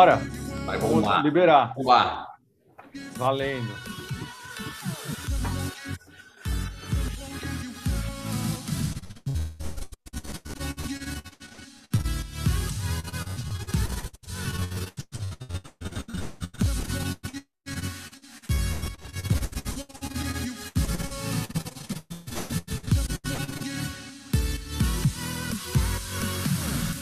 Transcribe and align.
Bora. 0.00 0.16
Vai, 0.64 0.78
vamos 0.78 1.04
lá. 1.04 1.20
liberar. 1.20 1.74
Vamos 1.76 1.86
lá. 1.86 2.26
Valendo. 3.18 3.68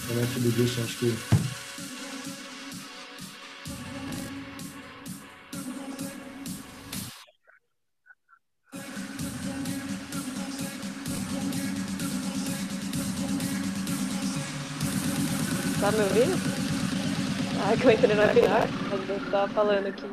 Parece 0.09 0.41
do 0.41 0.51
Gilson, 0.51 0.83
acho 0.83 0.99
que 0.99 1.38
Me 15.99 16.05
ouvindo? 16.05 16.39
Ah, 17.61 17.77
que 17.77 17.85
eu 17.85 17.91
entrei 17.91 18.15
na 18.15 18.29
final, 18.29 18.69
mas 18.89 19.09
eu 19.09 19.31
tava 19.33 19.49
falando 19.49 19.93
que. 19.93 20.07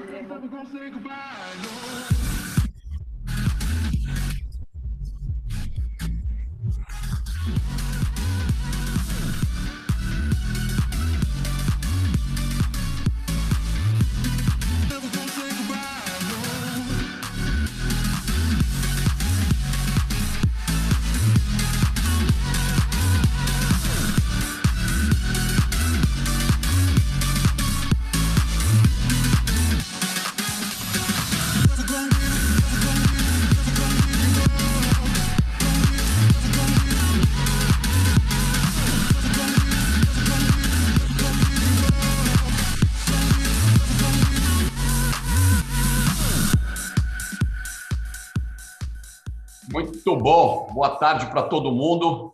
Muito 50.16 50.24
bom. 50.24 50.68
Boa 50.74 50.96
tarde 50.96 51.30
para 51.30 51.44
todo 51.44 51.74
mundo. 51.74 52.34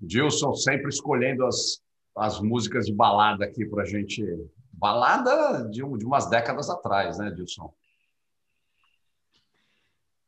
Dilson 0.00 0.54
sempre 0.54 0.88
escolhendo 0.88 1.46
as, 1.46 1.80
as 2.16 2.40
músicas 2.40 2.86
de 2.86 2.92
balada 2.92 3.44
aqui 3.44 3.64
para 3.64 3.84
a 3.84 3.86
gente. 3.86 4.24
Balada 4.72 5.68
de, 5.68 5.80
de 5.80 6.04
umas 6.04 6.28
décadas 6.28 6.68
atrás, 6.68 7.16
né, 7.16 7.30
Dilson? 7.30 7.72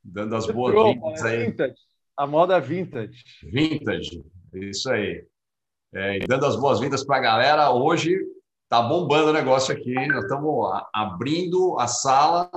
Dando 0.04 0.36
as 0.36 0.46
boas-vindas 0.46 1.24
aí. 1.24 1.46
Vintage. 1.46 1.74
A 2.16 2.26
moda 2.28 2.60
vintage. 2.60 3.24
Vintage, 3.42 4.24
isso 4.54 4.88
aí. 4.88 5.26
É, 5.92 6.18
e 6.18 6.20
dando 6.20 6.46
as 6.46 6.54
boas-vindas 6.54 7.04
para 7.04 7.16
a 7.16 7.20
galera. 7.20 7.70
Hoje 7.72 8.16
tá 8.68 8.80
bombando 8.80 9.30
o 9.30 9.34
negócio 9.34 9.74
aqui. 9.74 9.94
Nós 10.06 10.22
estamos 10.22 10.80
abrindo 10.94 11.76
a 11.76 11.88
sala, 11.88 12.48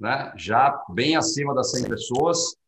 né? 0.00 0.32
já 0.36 0.82
bem 0.88 1.14
acima 1.14 1.54
das 1.54 1.70
100 1.70 1.84
pessoas 1.84 2.63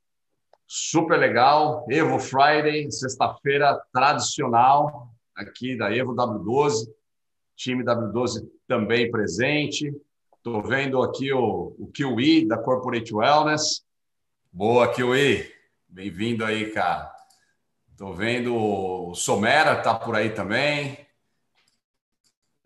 super 0.66 1.18
legal. 1.18 1.86
Evo 1.88 2.18
Friday, 2.18 2.90
sexta-feira 2.90 3.80
tradicional 3.92 5.10
aqui 5.34 5.76
da 5.76 5.94
Evo 5.94 6.14
W12. 6.14 6.88
Time 7.54 7.84
W12 7.84 8.46
também 8.66 9.10
presente. 9.10 9.94
Estou 10.36 10.62
vendo 10.62 11.02
aqui 11.02 11.32
o, 11.32 11.74
o 11.78 11.90
Kiwi 11.92 12.46
da 12.46 12.58
Corporate 12.58 13.14
Wellness. 13.14 13.84
Boa, 14.52 14.92
Kiwi. 14.92 15.50
Bem-vindo 15.88 16.44
aí, 16.44 16.70
cara. 16.70 17.12
Estou 17.90 18.12
vendo 18.12 18.54
o 18.54 19.14
Somera 19.14 19.80
tá 19.82 19.94
por 19.94 20.14
aí 20.14 20.30
também. 20.30 21.06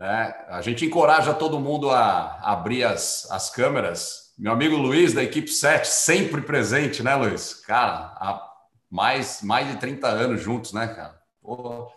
É, 0.00 0.47
a 0.49 0.62
gente 0.62 0.84
encoraja 0.84 1.34
todo 1.34 1.60
mundo 1.60 1.91
a 1.91 2.41
abrir 2.43 2.84
as, 2.84 3.31
as 3.31 3.50
câmeras 3.50 4.30
meu 4.41 4.53
amigo 4.53 4.75
Luiz, 4.75 5.12
da 5.12 5.23
equipe 5.23 5.49
7, 5.49 5.87
sempre 5.87 6.41
presente, 6.41 7.03
né, 7.03 7.15
Luiz? 7.15 7.53
Cara, 7.53 8.15
há 8.17 8.43
mais, 8.91 9.43
mais 9.43 9.69
de 9.69 9.77
30 9.77 10.09
anos 10.09 10.41
juntos, 10.41 10.73
né, 10.73 10.89
cara? 10.89 11.15
Pô, 11.43 11.93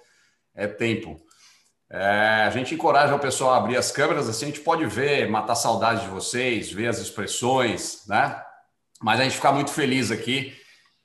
é 0.53 0.67
tempo. 0.67 1.21
É, 1.89 2.43
a 2.45 2.49
gente 2.49 2.75
encoraja 2.75 3.15
o 3.15 3.19
pessoal 3.19 3.53
a 3.53 3.57
abrir 3.57 3.77
as 3.77 3.91
câmeras, 3.91 4.27
assim 4.27 4.43
a 4.43 4.47
gente 4.49 4.59
pode 4.59 4.85
ver, 4.85 5.29
matar 5.29 5.55
saudade 5.55 6.01
de 6.01 6.09
vocês, 6.09 6.69
ver 6.69 6.89
as 6.89 6.97
expressões, 6.97 8.05
né? 8.07 8.43
Mas 9.01 9.21
a 9.21 9.23
gente 9.23 9.37
fica 9.37 9.53
muito 9.53 9.71
feliz 9.71 10.11
aqui 10.11 10.53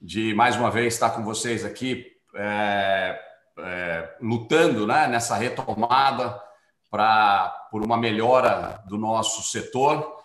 de 0.02 0.34
mais 0.34 0.56
uma 0.56 0.72
vez 0.72 0.94
estar 0.94 1.10
com 1.10 1.22
vocês 1.22 1.64
aqui, 1.64 2.04
é, 2.34 3.16
é, 3.60 4.16
lutando 4.20 4.88
né, 4.88 5.06
nessa 5.06 5.36
retomada 5.36 6.36
para 6.90 7.50
por 7.70 7.84
uma 7.84 7.96
melhora 7.96 8.82
do 8.88 8.98
nosso 8.98 9.40
setor 9.44 10.17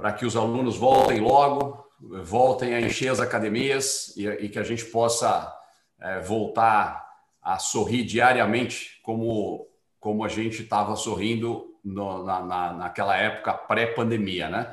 para 0.00 0.14
que 0.14 0.24
os 0.24 0.34
alunos 0.34 0.78
voltem 0.78 1.20
logo, 1.20 1.84
voltem 2.24 2.72
a 2.72 2.80
encher 2.80 3.08
as 3.08 3.20
academias 3.20 4.16
e, 4.16 4.26
e 4.26 4.48
que 4.48 4.58
a 4.58 4.62
gente 4.62 4.86
possa 4.86 5.54
é, 6.00 6.20
voltar 6.20 7.06
a 7.42 7.58
sorrir 7.58 8.04
diariamente 8.04 8.98
como, 9.02 9.68
como 9.98 10.24
a 10.24 10.28
gente 10.28 10.62
estava 10.62 10.96
sorrindo 10.96 11.66
no, 11.84 12.24
na, 12.24 12.40
na, 12.40 12.72
naquela 12.72 13.14
época 13.14 13.52
pré-pandemia, 13.52 14.48
né? 14.48 14.72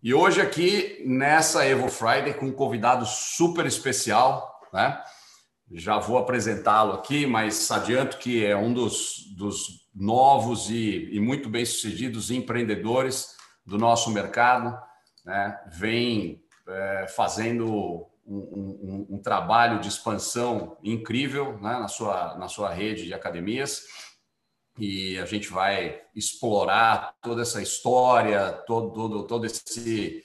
E 0.00 0.14
hoje 0.14 0.40
aqui 0.40 1.02
nessa 1.04 1.66
Evo 1.66 1.88
Friday 1.88 2.34
com 2.34 2.46
um 2.46 2.52
convidado 2.52 3.04
super 3.04 3.66
especial, 3.66 4.60
né? 4.72 5.02
Já 5.72 5.98
vou 5.98 6.18
apresentá-lo 6.18 6.92
aqui, 6.92 7.26
mas 7.26 7.68
adianto 7.68 8.18
que 8.18 8.44
é 8.46 8.56
um 8.56 8.72
dos, 8.72 9.34
dos 9.36 9.88
novos 9.92 10.70
e, 10.70 11.08
e 11.10 11.18
muito 11.18 11.48
bem-sucedidos 11.48 12.30
empreendedores 12.30 13.41
do 13.64 13.78
nosso 13.78 14.10
mercado, 14.10 14.76
né? 15.24 15.60
vem 15.68 16.42
é, 16.68 17.06
fazendo 17.08 18.06
um, 18.26 18.36
um, 18.36 19.06
um, 19.10 19.18
trabalho 19.18 19.80
de 19.80 19.88
expansão 19.88 20.76
incrível 20.82 21.58
né? 21.58 21.78
na, 21.78 21.88
sua, 21.88 22.36
na 22.36 22.48
sua 22.48 22.72
rede 22.72 23.06
de 23.06 23.14
academias. 23.14 23.82
E 24.78 25.18
a 25.18 25.26
gente 25.26 25.50
vai 25.50 26.00
explorar 26.14 27.14
toda 27.20 27.42
essa 27.42 27.60
história, 27.60 28.52
todo, 28.66 28.92
todo, 28.92 29.26
todo 29.26 29.44
esse, 29.44 30.24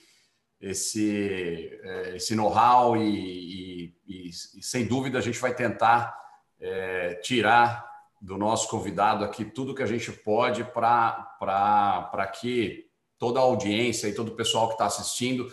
esse, 0.62 1.80
é, 1.84 2.16
esse 2.16 2.34
know-how 2.34 2.96
e, 2.96 3.94
e, 4.08 4.30
e, 4.30 4.64
sem 4.64 4.86
dúvida, 4.86 5.18
a 5.18 5.22
gente 5.22 5.40
vai 5.40 5.54
tentar 5.54 6.18
é, 6.60 7.16
tirar 7.16 7.86
do 8.22 8.38
nosso 8.38 8.70
convidado 8.70 9.24
aqui 9.24 9.46
tudo 9.46 9.76
que 9.76 9.84
a 9.84 9.88
gente 9.88 10.12
pode 10.12 10.64
para 10.64 12.32
que 12.40 12.87
toda 13.18 13.40
a 13.40 13.44
audiência 13.44 14.08
e 14.08 14.14
todo 14.14 14.30
o 14.30 14.36
pessoal 14.36 14.68
que 14.68 14.74
está 14.74 14.86
assistindo 14.86 15.52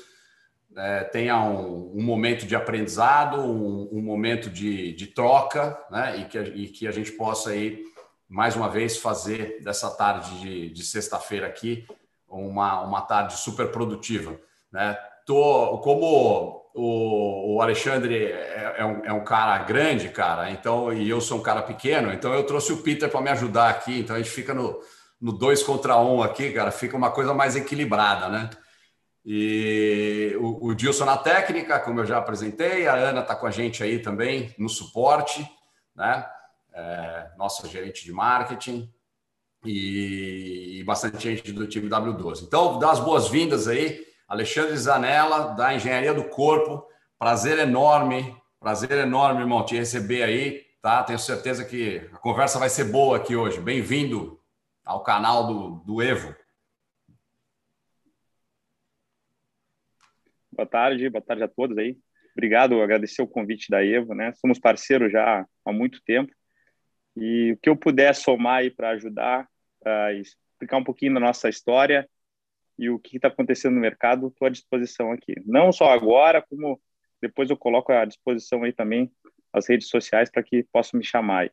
é, 0.77 1.05
tenha 1.05 1.41
um, 1.41 1.93
um, 1.97 2.03
momento 2.03 2.47
de 2.47 2.57
aprendizado, 2.57 3.41
um, 3.41 3.89
um 3.93 4.03
momento 4.03 4.51
de, 4.51 4.93
de, 4.93 5.07
troca, 5.07 5.79
né? 5.91 6.19
E 6.19 6.25
que, 6.25 6.39
e 6.39 6.69
que 6.69 6.89
a 6.89 6.91
gente 6.91 7.13
possa 7.13 7.51
aí, 7.51 7.85
mais 8.29 8.57
uma 8.57 8.69
vez, 8.69 8.97
fazer 8.97 9.63
dessa 9.63 9.91
tarde 9.91 10.41
de, 10.41 10.71
de 10.71 10.85
sexta-feira 10.85 11.47
aqui 11.47 11.87
uma, 12.28 12.81
uma 12.81 13.01
tarde 13.03 13.34
super 13.34 13.69
produtiva. 13.71 14.39
Né? 14.72 14.99
Tô, 15.25 15.78
como 15.78 16.65
o, 16.75 17.55
o 17.55 17.63
Alexandre 17.63 18.33
é, 18.33 18.75
é, 18.78 18.84
um, 18.84 19.05
é 19.05 19.13
um 19.13 19.22
cara 19.22 19.57
grande, 19.59 20.09
cara, 20.09 20.51
então 20.51 20.93
e 20.93 21.09
eu 21.09 21.21
sou 21.21 21.39
um 21.39 21.43
cara 21.43 21.63
pequeno, 21.63 22.13
então 22.13 22.34
eu 22.34 22.45
trouxe 22.45 22.72
o 22.72 22.78
Peter 22.78 23.09
para 23.09 23.21
me 23.21 23.31
ajudar 23.31 23.71
aqui, 23.71 24.01
então 24.01 24.17
a 24.17 24.19
gente 24.19 24.31
fica 24.31 24.53
no, 24.53 24.81
no 25.24 25.32
dois 25.32 25.62
contra 25.62 25.98
um 25.98 26.22
aqui, 26.22 26.53
cara, 26.53 26.71
fica 26.71 26.94
uma 26.94 27.10
coisa 27.10 27.32
mais 27.32 27.56
equilibrada, 27.56 28.28
né? 28.28 28.50
E 29.24 30.36
o, 30.38 30.66
o 30.66 30.74
Dilson 30.74 31.06
na 31.06 31.16
técnica, 31.16 31.80
como 31.80 32.00
eu 32.00 32.04
já 32.04 32.18
apresentei, 32.18 32.86
a 32.86 32.92
Ana 32.92 33.22
está 33.22 33.34
com 33.34 33.47
a 33.47 33.50
gente 33.50 33.82
aí 33.82 34.00
também 34.00 34.54
no 34.59 34.68
suporte, 34.68 35.50
né? 35.97 36.28
É, 36.74 37.30
nossa 37.38 37.66
gerente 37.66 38.04
de 38.04 38.12
marketing 38.12 38.92
e, 39.65 40.80
e 40.80 40.84
bastante 40.84 41.22
gente 41.22 41.53
do 41.53 41.66
time 41.66 41.88
W12. 41.88 42.42
Então, 42.42 42.78
dá 42.78 42.91
as 42.91 43.00
boas-vindas 43.00 43.66
aí, 43.66 44.04
Alexandre 44.28 44.76
Zanella, 44.76 45.54
da 45.54 45.72
Engenharia 45.72 46.12
do 46.12 46.24
Corpo. 46.24 46.86
Prazer 47.18 47.59
enorme, 47.60 48.36
prazer 48.60 48.91
enorme, 48.91 49.41
irmão, 49.41 49.65
te 49.65 49.74
receber 49.74 50.22
aí, 50.22 50.60
tá? 50.82 51.03
Tenho 51.03 51.18
certeza 51.18 51.65
que 51.65 52.10
a 52.12 52.18
conversa 52.18 52.59
vai 52.59 52.68
ser 52.68 52.84
boa 52.84 53.16
aqui 53.16 53.34
hoje. 53.34 53.59
Bem-vindo 53.59 54.38
ao 54.84 55.03
canal 55.03 55.47
do, 55.47 55.71
do 55.84 56.03
Evo. 56.03 56.34
Boa 60.53 60.66
tarde, 60.66 61.09
boa 61.09 61.22
tarde 61.22 61.42
a 61.42 61.48
todos 61.48 61.77
aí. 61.78 61.97
Obrigado, 62.33 62.81
agradecer 62.81 63.22
o 63.22 63.28
convite 63.28 63.71
da 63.71 63.84
Evo, 63.84 64.15
né? 64.15 64.33
Somos 64.34 64.59
parceiros 64.59 65.10
já 65.10 65.47
há 65.65 65.72
muito 65.72 66.03
tempo 66.04 66.33
e 67.16 67.53
o 67.53 67.57
que 67.59 67.69
eu 67.69 67.77
puder 67.77 68.15
somar 68.15 68.59
aí 68.59 68.71
para 68.71 68.91
ajudar 68.91 69.48
a 69.84 70.13
explicar 70.13 70.78
um 70.78 70.84
pouquinho 70.84 71.15
da 71.15 71.21
nossa 71.21 71.48
história 71.48 72.09
e 72.78 72.91
o 72.91 72.98
que 72.98 73.16
está 73.16 73.28
acontecendo 73.28 73.75
no 73.75 73.81
mercado, 73.81 74.28
estou 74.28 74.47
à 74.47 74.51
disposição 74.51 75.13
aqui. 75.13 75.34
Não 75.47 75.71
só 75.72 75.91
agora, 75.91 76.42
como 76.42 76.81
depois 77.22 77.48
eu 77.48 77.57
coloco 77.57 77.92
à 77.92 78.04
disposição 78.04 78.65
aí 78.65 78.72
também 78.72 79.10
as 79.53 79.69
redes 79.69 79.89
sociais 79.89 80.31
para 80.31 80.42
que 80.42 80.65
possam 80.72 80.98
me 80.98 81.04
chamar 81.04 81.42
aí. 81.42 81.51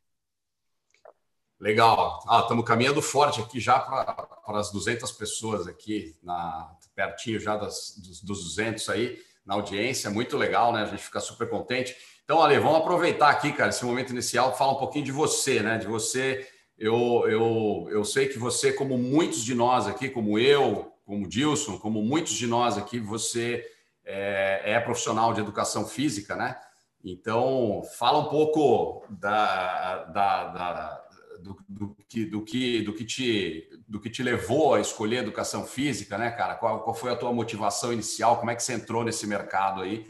Legal. 1.61 2.23
Ah, 2.27 2.39
estamos 2.39 2.65
caminhando 2.65 3.03
forte 3.03 3.39
aqui 3.39 3.59
já 3.59 3.79
para 3.79 4.59
as 4.59 4.71
200 4.71 5.11
pessoas 5.11 5.67
aqui, 5.67 6.17
na, 6.23 6.71
pertinho 6.95 7.39
já 7.39 7.55
das, 7.55 7.95
dos, 7.99 8.19
dos 8.23 8.43
200 8.45 8.89
aí 8.89 9.19
na 9.45 9.53
audiência. 9.53 10.09
Muito 10.09 10.35
legal, 10.37 10.73
né? 10.73 10.81
A 10.81 10.85
gente 10.85 11.03
fica 11.03 11.19
super 11.19 11.47
contente. 11.47 11.95
Então, 12.23 12.41
Ale, 12.41 12.57
vamos 12.57 12.79
aproveitar 12.79 13.29
aqui, 13.29 13.53
cara, 13.53 13.69
esse 13.69 13.85
momento 13.85 14.09
inicial, 14.09 14.57
falar 14.57 14.71
um 14.71 14.79
pouquinho 14.79 15.05
de 15.05 15.11
você, 15.11 15.61
né? 15.61 15.77
De 15.77 15.85
você. 15.85 16.47
Eu, 16.75 17.29
eu, 17.29 17.87
eu 17.91 18.03
sei 18.03 18.27
que 18.27 18.39
você, 18.39 18.73
como 18.73 18.97
muitos 18.97 19.43
de 19.43 19.53
nós 19.53 19.85
aqui, 19.85 20.09
como 20.09 20.39
eu, 20.39 20.91
como 21.05 21.29
Dilson, 21.29 21.77
como 21.77 22.01
muitos 22.01 22.33
de 22.33 22.47
nós 22.47 22.75
aqui, 22.75 22.99
você 22.99 23.63
é, 24.03 24.63
é 24.65 24.79
profissional 24.79 25.31
de 25.31 25.41
educação 25.41 25.85
física, 25.85 26.35
né? 26.35 26.59
Então, 27.03 27.83
fala 27.99 28.17
um 28.17 28.29
pouco 28.29 29.05
da, 29.11 30.05
da, 30.05 30.47
da 30.47 31.01
do, 31.41 31.57
do, 31.67 31.95
que, 32.07 32.25
do, 32.25 32.43
que, 32.43 32.81
do, 32.81 32.93
que 32.93 33.05
te, 33.05 33.69
do 33.87 33.99
que 33.99 34.09
te 34.09 34.23
levou 34.23 34.75
a 34.75 34.81
escolher 34.81 35.17
educação 35.17 35.65
física, 35.65 36.17
né, 36.17 36.31
cara? 36.31 36.55
Qual, 36.55 36.83
qual 36.83 36.95
foi 36.95 37.11
a 37.11 37.15
tua 37.15 37.33
motivação 37.33 37.91
inicial? 37.91 38.39
Como 38.39 38.51
é 38.51 38.55
que 38.55 38.63
você 38.63 38.73
entrou 38.73 39.03
nesse 39.03 39.27
mercado 39.27 39.81
aí? 39.81 40.05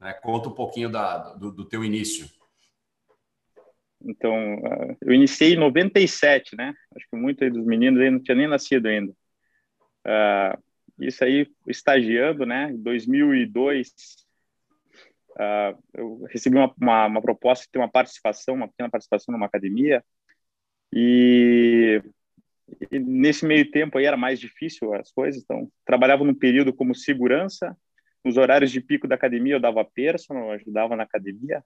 Né? 0.00 0.12
Conta 0.14 0.48
um 0.48 0.54
pouquinho 0.54 0.88
da, 0.88 1.34
do, 1.34 1.50
do 1.52 1.64
teu 1.64 1.84
início. 1.84 2.28
Então, 4.00 4.54
uh, 4.54 4.96
eu 5.02 5.12
iniciei 5.12 5.54
em 5.54 5.58
97, 5.58 6.56
né? 6.56 6.72
Acho 6.94 7.06
que 7.10 7.16
muitos 7.16 7.52
dos 7.52 7.66
meninos 7.66 8.00
aí 8.00 8.10
não 8.10 8.22
tinha 8.22 8.36
nem 8.36 8.46
nascido 8.46 8.86
ainda. 8.86 9.12
Uh, 10.06 10.62
isso 11.00 11.24
aí, 11.24 11.48
estagiando, 11.66 12.46
né? 12.46 12.70
Em 12.70 12.82
2002, 12.82 13.88
uh, 15.30 15.82
eu 15.94 16.22
recebi 16.30 16.56
uma, 16.56 16.72
uma, 16.80 17.06
uma, 17.06 17.22
proposta 17.22 17.64
de 17.64 17.70
ter 17.70 17.78
uma 17.78 17.90
participação, 17.90 18.54
uma 18.54 18.68
pequena 18.68 18.90
participação 18.90 19.32
numa 19.32 19.46
academia. 19.46 20.04
E, 20.92 22.02
e, 22.90 22.98
nesse 22.98 23.46
meio 23.46 23.70
tempo 23.70 23.98
aí 23.98 24.04
era 24.04 24.16
mais 24.16 24.40
difícil 24.40 24.94
as 24.94 25.12
coisas. 25.12 25.42
Então, 25.42 25.70
trabalhava 25.84 26.24
num 26.24 26.34
período 26.34 26.72
como 26.72 26.94
segurança. 26.94 27.76
Nos 28.24 28.36
horários 28.36 28.70
de 28.70 28.80
pico 28.80 29.06
da 29.06 29.14
academia, 29.14 29.54
eu 29.54 29.60
dava 29.60 29.84
personal, 29.84 30.50
ajudava 30.50 30.96
na 30.96 31.04
academia. 31.04 31.62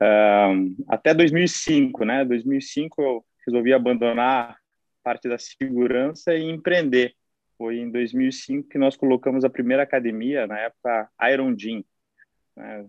Uh, 0.00 0.84
até 0.88 1.14
2005, 1.14 2.04
né? 2.04 2.24
2005 2.24 3.02
eu 3.02 3.24
resolvi 3.46 3.72
abandonar 3.72 4.58
parte 5.02 5.28
da 5.28 5.38
segurança 5.38 6.34
e 6.34 6.42
empreender. 6.42 7.14
Foi 7.56 7.78
em 7.78 7.90
2005 7.90 8.68
que 8.68 8.76
nós 8.76 8.96
colocamos 8.96 9.44
a 9.44 9.50
primeira 9.50 9.82
academia, 9.82 10.46
na 10.46 10.58
época 10.58 11.08
Iron 11.32 11.54
Gym. 11.56 11.84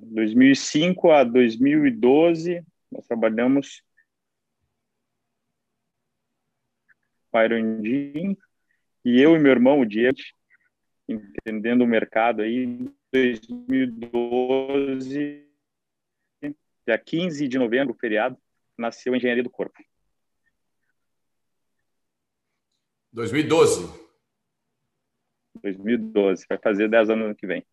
2005 0.01 1.11
a 1.11 1.23
2012, 1.23 2.63
nós 2.91 3.05
trabalhamos 3.05 3.81
Gym, 7.81 8.37
e 9.05 9.21
eu 9.21 9.35
e 9.35 9.39
meu 9.39 9.51
irmão, 9.51 9.79
o 9.79 9.85
Diego, 9.85 10.17
entendendo 11.07 11.83
o 11.83 11.87
mercado 11.87 12.41
aí, 12.41 12.63
em 12.63 12.91
2012, 13.13 15.47
dia 16.85 16.97
15 16.97 17.47
de 17.47 17.57
novembro, 17.57 17.93
feriado, 17.93 18.37
nasceu 18.77 19.13
a 19.13 19.17
Engenharia 19.17 19.43
do 19.43 19.49
Corpo. 19.49 19.81
2012. 23.11 24.07
2012, 25.61 26.45
vai 26.47 26.57
fazer 26.57 26.89
10 26.89 27.09
anos 27.09 27.29
no 27.29 27.35
que 27.35 27.47
vem. 27.47 27.65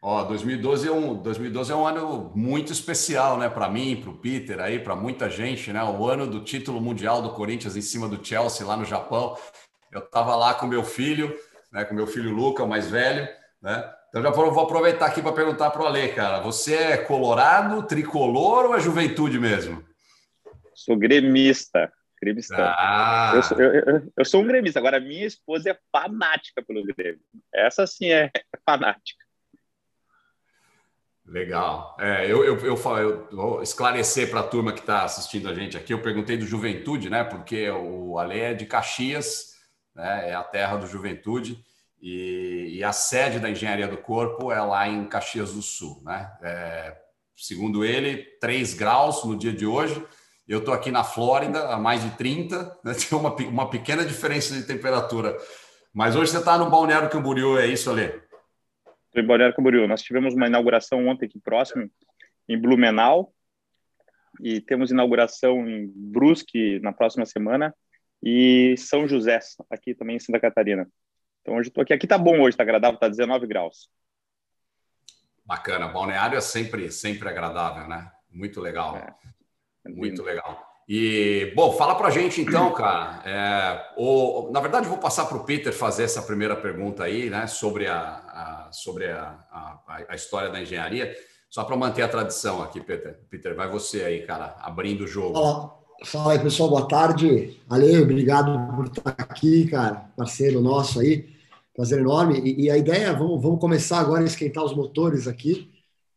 Ó, 0.00 0.22
2012 0.24 0.88
é 0.88 0.92
um 0.92 1.14
2012 1.14 1.72
é 1.72 1.74
um 1.74 1.86
ano 1.86 2.32
muito 2.34 2.72
especial, 2.72 3.36
né, 3.36 3.48
para 3.48 3.68
mim, 3.68 4.00
para 4.00 4.10
o 4.10 4.18
Peter, 4.18 4.60
aí, 4.60 4.78
para 4.78 4.94
muita 4.94 5.28
gente, 5.28 5.72
né? 5.72 5.82
O 5.82 6.06
ano 6.06 6.26
do 6.26 6.44
título 6.44 6.80
mundial 6.80 7.20
do 7.20 7.32
Corinthians 7.32 7.76
em 7.76 7.82
cima 7.82 8.08
do 8.08 8.24
Chelsea 8.24 8.66
lá 8.66 8.76
no 8.76 8.84
Japão. 8.84 9.36
Eu 9.90 10.00
estava 10.00 10.36
lá 10.36 10.54
com 10.54 10.66
meu 10.66 10.84
filho, 10.84 11.36
né, 11.72 11.84
com 11.84 11.94
meu 11.94 12.06
filho 12.06 12.32
Luca, 12.32 12.62
o 12.62 12.68
mais 12.68 12.88
velho, 12.88 13.28
né? 13.60 13.92
Então 14.08 14.22
já 14.22 14.30
vou 14.30 14.60
aproveitar 14.60 15.06
aqui 15.06 15.20
para 15.20 15.32
perguntar 15.32 15.70
para 15.70 15.82
o 15.82 15.86
Ale, 15.86 16.08
cara, 16.10 16.40
você 16.40 16.74
é 16.74 16.96
colorado, 16.96 17.86
tricolor 17.86 18.66
ou 18.66 18.76
é 18.76 18.80
juventude 18.80 19.38
mesmo? 19.38 19.84
Sou 20.74 20.96
gremista. 20.96 21.92
Gremista. 22.20 22.56
Ah. 22.56 23.32
Eu, 23.34 23.42
sou, 23.42 23.60
eu, 23.60 24.12
eu, 24.16 24.24
sou 24.24 24.42
um 24.42 24.46
gremista. 24.46 24.78
Agora, 24.78 24.98
minha 24.98 25.26
esposa 25.26 25.70
é 25.70 25.78
fanática 25.92 26.62
pelo 26.62 26.84
Grêmio. 26.84 27.20
Essa 27.52 27.86
sim 27.86 28.10
é 28.10 28.30
fanática. 28.64 29.27
Legal. 31.28 31.94
É, 32.00 32.24
eu, 32.24 32.42
eu, 32.42 32.58
eu, 32.60 32.76
eu, 32.76 33.28
vou 33.30 33.62
esclarecer 33.62 34.30
para 34.30 34.40
a 34.40 34.46
turma 34.46 34.72
que 34.72 34.80
está 34.80 35.04
assistindo 35.04 35.46
a 35.48 35.54
gente 35.54 35.76
aqui. 35.76 35.92
Eu 35.92 36.00
perguntei 36.00 36.38
do 36.38 36.46
Juventude, 36.46 37.10
né? 37.10 37.22
Porque 37.22 37.68
o 37.70 38.18
Ale 38.18 38.40
é 38.40 38.54
de 38.54 38.64
Caxias, 38.64 39.52
né? 39.94 40.30
É 40.30 40.34
a 40.34 40.42
terra 40.42 40.76
do 40.76 40.86
Juventude. 40.86 41.62
E, 42.00 42.76
e 42.78 42.84
a 42.84 42.92
sede 42.92 43.40
da 43.40 43.50
Engenharia 43.50 43.86
do 43.86 43.98
Corpo 43.98 44.50
é 44.50 44.60
lá 44.62 44.88
em 44.88 45.04
Caxias 45.06 45.52
do 45.52 45.60
Sul, 45.60 46.00
né? 46.02 46.32
É, 46.42 46.96
segundo 47.36 47.84
ele, 47.84 48.24
3 48.40 48.72
graus 48.72 49.22
no 49.24 49.36
dia 49.36 49.52
de 49.52 49.66
hoje. 49.66 50.02
Eu 50.46 50.60
estou 50.60 50.72
aqui 50.72 50.90
na 50.90 51.04
Flórida, 51.04 51.68
a 51.68 51.76
mais 51.76 52.02
de 52.02 52.10
30, 52.12 52.78
né? 52.82 52.94
tem 52.96 53.18
uma, 53.18 53.34
uma 53.34 53.68
pequena 53.68 54.02
diferença 54.02 54.54
de 54.54 54.62
temperatura. 54.62 55.36
Mas 55.92 56.16
hoje 56.16 56.30
você 56.30 56.38
está 56.38 56.56
no 56.56 56.70
Balneário 56.70 57.10
Camboriú, 57.10 57.58
é 57.58 57.66
isso, 57.66 57.90
Ale? 57.90 58.27
Em 59.20 59.26
Balneário 59.26 59.54
Camboriú. 59.54 59.86
Nós 59.88 60.02
tivemos 60.02 60.34
uma 60.34 60.46
inauguração 60.46 61.06
ontem 61.06 61.26
aqui 61.26 61.38
próximo, 61.38 61.90
em 62.48 62.60
Blumenau, 62.60 63.32
e 64.40 64.60
temos 64.60 64.90
inauguração 64.90 65.68
em 65.68 65.90
Brusque 65.94 66.78
na 66.80 66.92
próxima 66.92 67.26
semana, 67.26 67.74
e 68.22 68.76
São 68.76 69.06
José, 69.08 69.38
aqui 69.70 69.94
também 69.94 70.16
em 70.16 70.20
Santa 70.20 70.40
Catarina. 70.40 70.88
Então 71.42 71.56
hoje 71.56 71.68
estou 71.68 71.82
aqui. 71.82 71.92
Aqui 71.92 72.06
está 72.06 72.18
bom 72.18 72.40
hoje, 72.40 72.50
está 72.50 72.62
agradável, 72.62 72.94
está 72.94 73.08
19 73.08 73.46
graus. 73.46 73.88
Bacana. 75.44 75.88
Balneário 75.88 76.36
é 76.36 76.40
sempre, 76.40 76.90
sempre 76.90 77.28
agradável, 77.28 77.88
né? 77.88 78.10
Muito 78.30 78.60
legal. 78.60 78.96
É. 78.96 79.14
Muito 79.88 80.22
legal. 80.22 80.62
E, 80.88 81.52
bom, 81.54 81.72
fala 81.72 81.94
para 81.94 82.08
a 82.08 82.10
gente 82.10 82.40
então, 82.40 82.72
cara. 82.72 83.20
É, 83.26 84.50
na 84.50 84.58
verdade, 84.58 84.88
vou 84.88 84.96
passar 84.96 85.26
para 85.26 85.36
o 85.36 85.44
Peter 85.44 85.70
fazer 85.70 86.04
essa 86.04 86.22
primeira 86.22 86.56
pergunta 86.56 87.04
aí, 87.04 87.28
né, 87.28 87.46
sobre 87.46 87.86
a, 87.86 88.00
a 88.00 88.68
sobre 88.72 89.06
a, 89.06 89.38
a, 89.50 90.04
a, 90.08 90.14
história 90.14 90.48
da 90.48 90.60
engenharia, 90.60 91.14
só 91.50 91.62
para 91.64 91.76
manter 91.76 92.02
a 92.02 92.08
tradição 92.08 92.62
aqui, 92.62 92.80
Peter. 92.80 93.20
Peter, 93.28 93.54
vai 93.54 93.68
você 93.68 94.02
aí, 94.02 94.22
cara, 94.22 94.56
abrindo 94.60 95.04
o 95.04 95.06
jogo. 95.06 95.34
Fala, 95.34 95.74
fala 96.06 96.32
aí, 96.32 96.38
pessoal, 96.38 96.70
boa 96.70 96.88
tarde. 96.88 97.60
Ale, 97.68 98.00
obrigado 98.00 98.74
por 98.74 98.86
estar 98.86 99.14
aqui, 99.18 99.68
cara, 99.68 100.10
parceiro 100.16 100.62
nosso 100.62 101.00
aí. 101.00 101.28
Prazer 101.76 101.98
enorme. 101.98 102.40
E, 102.40 102.64
e 102.64 102.70
a 102.70 102.78
ideia, 102.78 103.12
vamos, 103.12 103.42
vamos 103.42 103.60
começar 103.60 103.98
agora 103.98 104.22
a 104.22 104.26
esquentar 104.26 104.64
os 104.64 104.74
motores 104.74 105.28
aqui. 105.28 105.70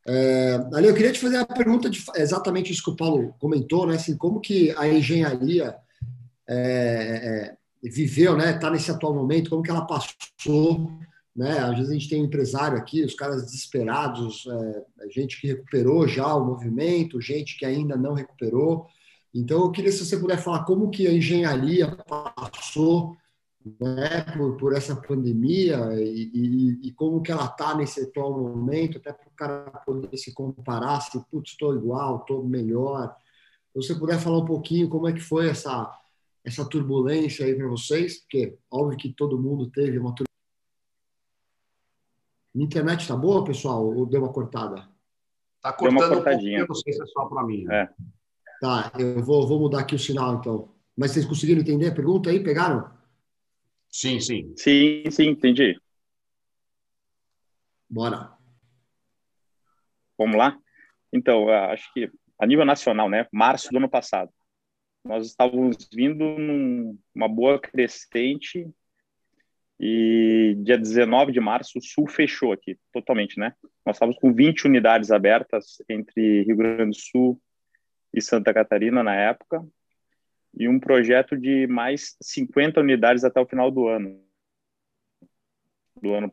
É, 0.07 0.55
eu 0.83 0.93
queria 0.95 1.11
te 1.11 1.19
fazer 1.19 1.37
a 1.37 1.45
pergunta 1.45 1.89
de 1.89 2.03
exatamente 2.15 2.71
isso 2.71 2.83
que 2.83 2.89
o 2.89 2.95
Paulo 2.95 3.35
comentou, 3.39 3.85
né? 3.85 3.95
Assim, 3.95 4.17
como 4.17 4.39
que 4.39 4.71
a 4.77 4.87
engenharia 4.87 5.75
é, 6.47 7.53
é, 7.83 7.89
viveu, 7.89 8.35
né? 8.35 8.51
Está 8.55 8.69
nesse 8.69 8.89
atual 8.89 9.13
momento, 9.13 9.49
como 9.49 9.61
que 9.61 9.69
ela 9.69 9.85
passou, 9.85 10.91
né? 11.35 11.59
Às 11.59 11.75
vezes 11.75 11.89
a 11.89 11.93
gente 11.93 12.09
tem 12.09 12.21
um 12.21 12.25
empresário 12.25 12.77
aqui, 12.77 13.03
os 13.03 13.13
caras 13.13 13.43
desesperados, 13.43 14.45
é, 14.47 15.09
gente 15.11 15.39
que 15.39 15.47
recuperou 15.47 16.07
já 16.07 16.35
o 16.35 16.45
movimento, 16.45 17.21
gente 17.21 17.57
que 17.57 17.65
ainda 17.65 17.95
não 17.95 18.13
recuperou. 18.13 18.87
Então 19.33 19.61
eu 19.61 19.71
queria 19.71 19.91
se 19.91 20.03
você 20.05 20.17
puder 20.17 20.37
falar 20.37 20.65
como 20.65 20.89
que 20.89 21.07
a 21.07 21.13
engenharia 21.13 21.95
passou 22.35 23.15
né, 23.65 24.21
por, 24.35 24.57
por 24.57 24.73
essa 24.73 24.95
pandemia 24.95 25.77
e, 25.95 26.31
e, 26.33 26.87
e 26.87 26.91
como 26.93 27.21
que 27.21 27.31
ela 27.31 27.45
está 27.45 27.75
nesse 27.75 28.01
atual 28.01 28.31
momento, 28.31 28.97
até 28.97 29.13
para 29.13 29.27
o 29.27 29.31
cara 29.31 29.71
poder 29.85 30.17
se 30.17 30.33
comparar, 30.33 30.99
se, 31.01 31.19
putz, 31.29 31.51
estou 31.51 31.75
igual, 31.75 32.17
estou 32.17 32.43
melhor. 32.43 33.15
Se 33.71 33.75
você 33.75 33.95
puder 33.95 34.19
falar 34.19 34.39
um 34.39 34.45
pouquinho 34.45 34.89
como 34.89 35.07
é 35.07 35.13
que 35.13 35.19
foi 35.19 35.49
essa, 35.49 35.91
essa 36.43 36.65
turbulência 36.65 37.45
aí 37.45 37.55
para 37.55 37.67
vocês, 37.67 38.19
porque 38.21 38.57
óbvio 38.69 38.97
que 38.97 39.13
todo 39.13 39.39
mundo 39.39 39.69
teve 39.69 39.97
uma 39.97 40.09
turbulência. 40.09 40.31
Minha 42.53 42.65
internet 42.65 43.01
está 43.01 43.15
boa, 43.15 43.43
pessoal, 43.43 43.85
ou 43.85 44.05
deu 44.05 44.21
uma 44.21 44.33
cortada? 44.33 44.89
Está 45.57 45.71
cortando 45.71 45.99
deu 45.99 46.07
uma 46.07 46.15
cortadinha. 46.15 46.63
Um 46.63 46.67
não 46.67 46.75
sei 46.75 46.93
se 46.93 47.01
é 47.01 47.05
só 47.05 47.25
para 47.25 47.43
mim. 47.45 47.63
Né? 47.63 47.83
É. 47.83 47.89
Tá, 48.59 48.91
eu 48.99 49.23
vou, 49.23 49.47
vou 49.47 49.59
mudar 49.59 49.79
aqui 49.79 49.95
o 49.95 49.99
sinal, 49.99 50.35
então. 50.35 50.69
Mas 50.97 51.11
vocês 51.11 51.25
conseguiram 51.25 51.61
entender 51.61 51.87
a 51.87 51.95
pergunta 51.95 52.29
aí? 52.29 52.43
Pegaram? 52.43 53.00
Sim, 53.91 54.21
sim. 54.21 54.53
Sim, 54.55 55.03
sim, 55.11 55.27
entendi. 55.27 55.77
Bora. 57.89 58.31
Vamos 60.17 60.37
lá? 60.37 60.57
Então, 61.11 61.49
acho 61.49 61.93
que 61.93 62.09
a 62.39 62.47
nível 62.47 62.63
nacional, 62.63 63.09
né, 63.09 63.27
março 63.33 63.69
do 63.69 63.77
ano 63.77 63.89
passado, 63.89 64.31
nós 65.03 65.27
estávamos 65.27 65.89
vindo 65.93 66.23
numa 66.23 67.27
boa 67.27 67.59
crescente 67.59 68.69
e 69.79 70.55
dia 70.59 70.77
19 70.77 71.31
de 71.31 71.39
março 71.39 71.79
o 71.79 71.81
Sul 71.81 72.07
fechou 72.07 72.53
aqui 72.53 72.77
totalmente, 72.93 73.39
né? 73.39 73.53
Nós 73.85 73.95
estávamos 73.95 74.19
com 74.19 74.31
20 74.31 74.67
unidades 74.67 75.11
abertas 75.11 75.77
entre 75.89 76.43
Rio 76.43 76.55
Grande 76.55 76.91
do 76.91 76.95
Sul 76.95 77.41
e 78.13 78.21
Santa 78.21 78.53
Catarina 78.53 79.03
na 79.03 79.15
época 79.15 79.65
e 80.53 80.67
um 80.67 80.79
projeto 80.79 81.37
de 81.37 81.67
mais 81.67 82.15
50 82.21 82.79
unidades 82.79 83.23
até 83.23 83.39
o 83.39 83.45
final 83.45 83.71
do 83.71 83.87
ano. 83.87 84.23
Do 86.01 86.13
ano. 86.13 86.31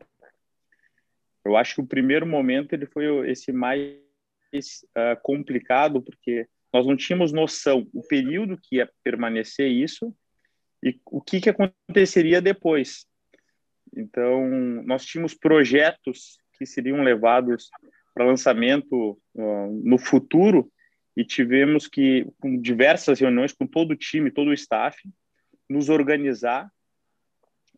Eu 1.45 1.55
acho 1.55 1.75
que 1.75 1.81
o 1.81 1.87
primeiro 1.87 2.27
momento 2.27 2.73
ele 2.73 2.85
foi 2.85 3.29
esse 3.29 3.51
mais 3.51 3.95
uh, 4.53 5.19
complicado 5.21 6.01
porque 6.01 6.47
nós 6.73 6.85
não 6.85 6.95
tínhamos 6.95 7.31
noção 7.31 7.87
o 7.93 8.05
período 8.05 8.59
que 8.61 8.75
ia 8.75 8.89
permanecer 9.03 9.71
isso 9.71 10.13
e 10.83 10.99
o 11.05 11.21
que, 11.21 11.41
que 11.41 11.49
aconteceria 11.49 12.41
depois. 12.41 13.05
Então, 13.95 14.47
nós 14.85 15.03
tínhamos 15.05 15.33
projetos 15.33 16.37
que 16.57 16.65
seriam 16.65 17.01
levados 17.01 17.69
para 18.13 18.25
lançamento 18.25 19.19
uh, 19.33 19.81
no 19.83 19.97
futuro 19.97 20.71
e 21.15 21.23
tivemos 21.23 21.87
que, 21.87 22.25
com 22.39 22.59
diversas 22.59 23.19
reuniões 23.19 23.51
com 23.51 23.67
todo 23.67 23.91
o 23.91 23.95
time, 23.95 24.31
todo 24.31 24.49
o 24.49 24.53
staff, 24.53 24.97
nos 25.69 25.89
organizar 25.89 26.71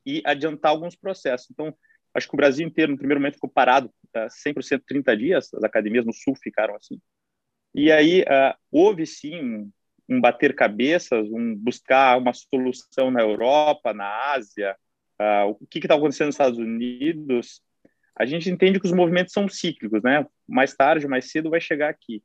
e 0.06 0.22
adiantar 0.26 0.72
alguns 0.72 0.96
processos. 0.96 1.50
Então, 1.52 1.76
acho 2.14 2.28
que 2.28 2.36
o 2.36 2.38
Brasil 2.38 2.68
inteiro, 2.68 2.92
no 2.92 2.98
primeiro 2.98 3.20
momento, 3.20 3.36
ficou 3.36 3.50
parado 3.50 3.92
uh, 4.16 4.28
100% 4.48 4.82
30 4.86 5.18
dias, 5.18 5.54
as 5.54 5.64
academias 5.64 6.06
no 6.06 6.14
Sul 6.14 6.36
ficaram 6.36 6.76
assim. 6.76 7.00
E 7.74 7.92
aí 7.92 8.22
uh, 8.22 8.56
houve 8.72 9.06
sim 9.06 9.42
um, 9.42 9.72
um, 10.10 10.22
bater 10.22 10.54
cabeças, 10.54 11.28
um 11.32 11.56
buscar 11.56 12.18
uma 12.18 12.34
solução 12.34 13.10
na 13.12 13.22
Europa, 13.22 13.94
na 13.94 14.34
Ásia, 14.34 14.76
uh, 15.22 15.50
o 15.60 15.68
que 15.68 15.80
está 15.80 15.96
acontecendo 15.96 16.28
nos 16.28 16.36
Estados 16.36 16.60
Unidos. 16.60 17.62
A 18.18 18.26
gente 18.26 18.50
entende 18.50 18.80
que 18.80 18.86
os 18.86 18.92
movimentos 18.92 19.34
são 19.34 19.48
cíclicos, 19.48 20.04
né? 20.04 20.26
Mais 20.48 20.76
tarde, 20.76 21.08
mais 21.08 21.32
cedo 21.32 21.50
vai 21.50 21.62
chegar 21.62 21.90
aqui. 21.90 22.22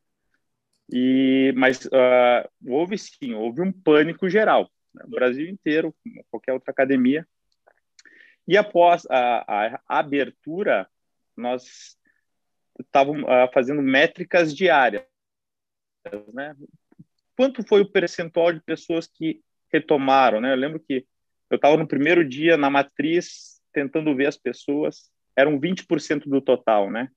E 0.92 1.52
mas 1.56 1.84
uh, 1.86 2.48
houve 2.66 2.96
sim, 2.96 3.34
houve 3.34 3.60
um 3.60 3.72
pânico 3.72 4.28
geral, 4.28 4.70
né? 4.94 5.02
o 5.04 5.10
Brasil 5.10 5.48
inteiro, 5.48 5.94
qualquer 6.30 6.52
outra 6.52 6.70
academia. 6.70 7.26
E 8.46 8.56
após 8.56 9.04
a, 9.10 9.74
a 9.88 9.98
abertura, 9.98 10.88
nós 11.36 11.96
estávamos 12.78 13.24
fazendo 13.52 13.82
métricas 13.82 14.54
diárias 14.54 15.04
né? 16.32 16.54
Quanto 17.36 17.66
foi 17.66 17.82
o 17.82 17.90
percentual 17.90 18.52
de 18.52 18.60
pessoas 18.60 19.06
que 19.06 19.40
retomaram, 19.72 20.40
né? 20.40 20.52
Eu 20.52 20.56
lembro 20.56 20.80
que 20.80 21.06
eu 21.50 21.56
estava 21.56 21.76
no 21.76 21.86
primeiro 21.86 22.26
dia 22.26 22.56
na 22.56 22.70
matriz 22.70 23.60
tentando 23.72 24.14
ver 24.14 24.26
as 24.26 24.38
pessoas, 24.38 25.10
eram 25.36 25.60
20% 25.60 26.24
do 26.26 26.40
total, 26.40 26.90
né? 26.90 27.10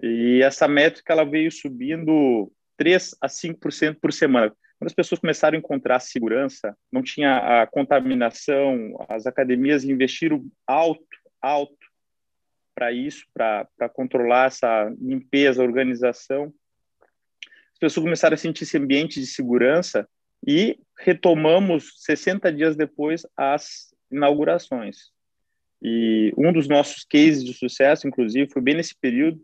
E 0.00 0.40
essa 0.42 0.68
métrica 0.68 1.12
ela 1.12 1.24
veio 1.24 1.50
subindo 1.50 2.50
3 2.80 3.14
a 3.20 3.28
5% 3.28 3.98
por 4.00 4.12
semana. 4.12 4.50
Quando 4.78 4.88
as 4.88 4.94
pessoas 4.94 5.20
começaram 5.20 5.56
a 5.56 5.58
encontrar 5.58 6.00
segurança, 6.00 6.74
não 6.90 7.02
tinha 7.02 7.62
a 7.62 7.66
contaminação, 7.66 8.96
as 9.06 9.26
academias 9.26 9.84
investiram 9.84 10.42
alto, 10.66 11.04
alto 11.42 11.76
para 12.74 12.90
isso, 12.90 13.26
para 13.34 13.88
controlar 13.92 14.46
essa 14.46 14.90
limpeza, 14.98 15.62
organização 15.62 16.50
pessoas 17.80 18.04
começaram 18.04 18.34
a 18.34 18.36
sentir 18.36 18.64
esse 18.64 18.76
ambiente 18.76 19.18
de 19.18 19.26
segurança 19.26 20.06
e 20.46 20.78
retomamos 20.98 21.94
60 22.04 22.52
dias 22.52 22.76
depois 22.76 23.26
as 23.36 23.94
inaugurações. 24.10 25.10
E 25.82 26.32
um 26.36 26.52
dos 26.52 26.68
nossos 26.68 27.04
cases 27.04 27.42
de 27.42 27.54
sucesso, 27.54 28.06
inclusive, 28.06 28.52
foi 28.52 28.60
bem 28.60 28.74
nesse 28.74 28.94
período, 28.94 29.42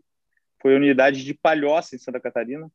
foi 0.61 0.75
a 0.75 0.77
unidade 0.77 1.23
de 1.25 1.33
Palhoça, 1.33 1.95
em 1.95 1.99
Santa 1.99 2.19
Catarina. 2.19 2.71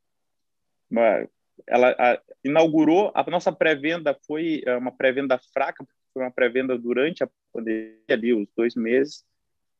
Ela 1.66 1.94
a, 1.98 2.20
inaugurou, 2.44 3.12
a 3.14 3.22
nossa 3.30 3.52
pré-venda 3.52 4.16
foi 4.26 4.62
é, 4.66 4.76
uma 4.76 4.92
pré-venda 4.92 5.38
fraca, 5.52 5.86
foi 6.12 6.22
uma 6.22 6.30
pré-venda 6.30 6.76
durante 6.76 7.22
a 7.22 7.28
pandemia, 7.52 7.96
ali, 8.10 8.32
os 8.32 8.48
dois 8.56 8.74
meses, 8.74 9.24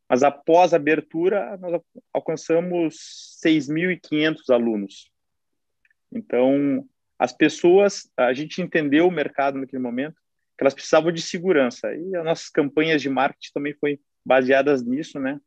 mas 0.09 0.23
após 0.23 0.73
a 0.73 0.77
abertura, 0.77 1.57
nós 1.57 1.81
alcançamos 2.13 3.41
6.500 3.45 4.51
alunos. 4.51 5.11
Então, 6.13 6.87
as 7.19 7.33
pessoas, 7.33 8.11
a 8.17 8.33
gente 8.33 8.61
entendeu 8.61 9.09
o 9.09 9.11
mercado 9.11 9.59
naquele 9.59 9.83
momento, 9.83 10.17
que 10.57 10.63
elas 10.63 10.75
precisavam 10.75 11.11
de 11.11 11.23
segurança. 11.23 11.95
E 11.95 12.15
as 12.15 12.25
nossas 12.25 12.49
campanhas 12.49 13.01
de 13.01 13.09
marketing 13.09 13.53
também 13.55 13.75
foi 13.75 13.99
baseadas 14.25 14.83
nisso, 14.85 15.19
né? 15.19 15.41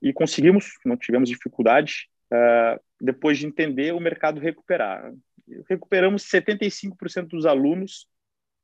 E 0.00 0.12
conseguimos, 0.12 0.74
não 0.84 0.96
tivemos 0.96 1.28
dificuldade, 1.28 2.08
uh, 2.32 2.80
depois 3.02 3.36
de 3.36 3.46
entender 3.46 3.92
o 3.92 3.98
mercado 3.98 4.40
recuperar. 4.40 5.12
Recuperamos 5.68 6.22
75% 6.22 7.26
dos 7.30 7.44
alunos, 7.44 8.06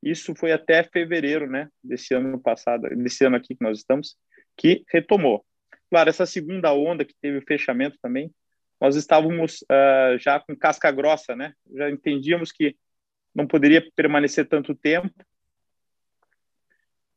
isso 0.00 0.32
foi 0.36 0.52
até 0.52 0.84
fevereiro, 0.84 1.50
né, 1.50 1.68
desse 1.82 2.14
ano 2.14 2.40
passado, 2.40 2.88
desse 2.96 3.24
ano 3.24 3.34
aqui 3.34 3.56
que 3.56 3.64
nós 3.64 3.78
estamos, 3.78 4.16
que 4.56 4.84
retomou. 4.92 5.44
Claro, 5.90 6.08
essa 6.08 6.24
segunda 6.24 6.72
onda 6.72 7.04
que 7.04 7.14
teve 7.20 7.38
o 7.38 7.44
fechamento 7.46 7.98
também, 8.00 8.32
nós 8.80 8.94
estávamos 8.94 9.62
uh, 9.62 10.16
já 10.20 10.38
com 10.38 10.54
casca 10.56 10.90
grossa, 10.92 11.34
né? 11.34 11.52
Já 11.74 11.90
entendíamos 11.90 12.52
que 12.52 12.76
não 13.34 13.44
poderia 13.44 13.84
permanecer 13.96 14.46
tanto 14.46 14.72
tempo. 14.72 15.12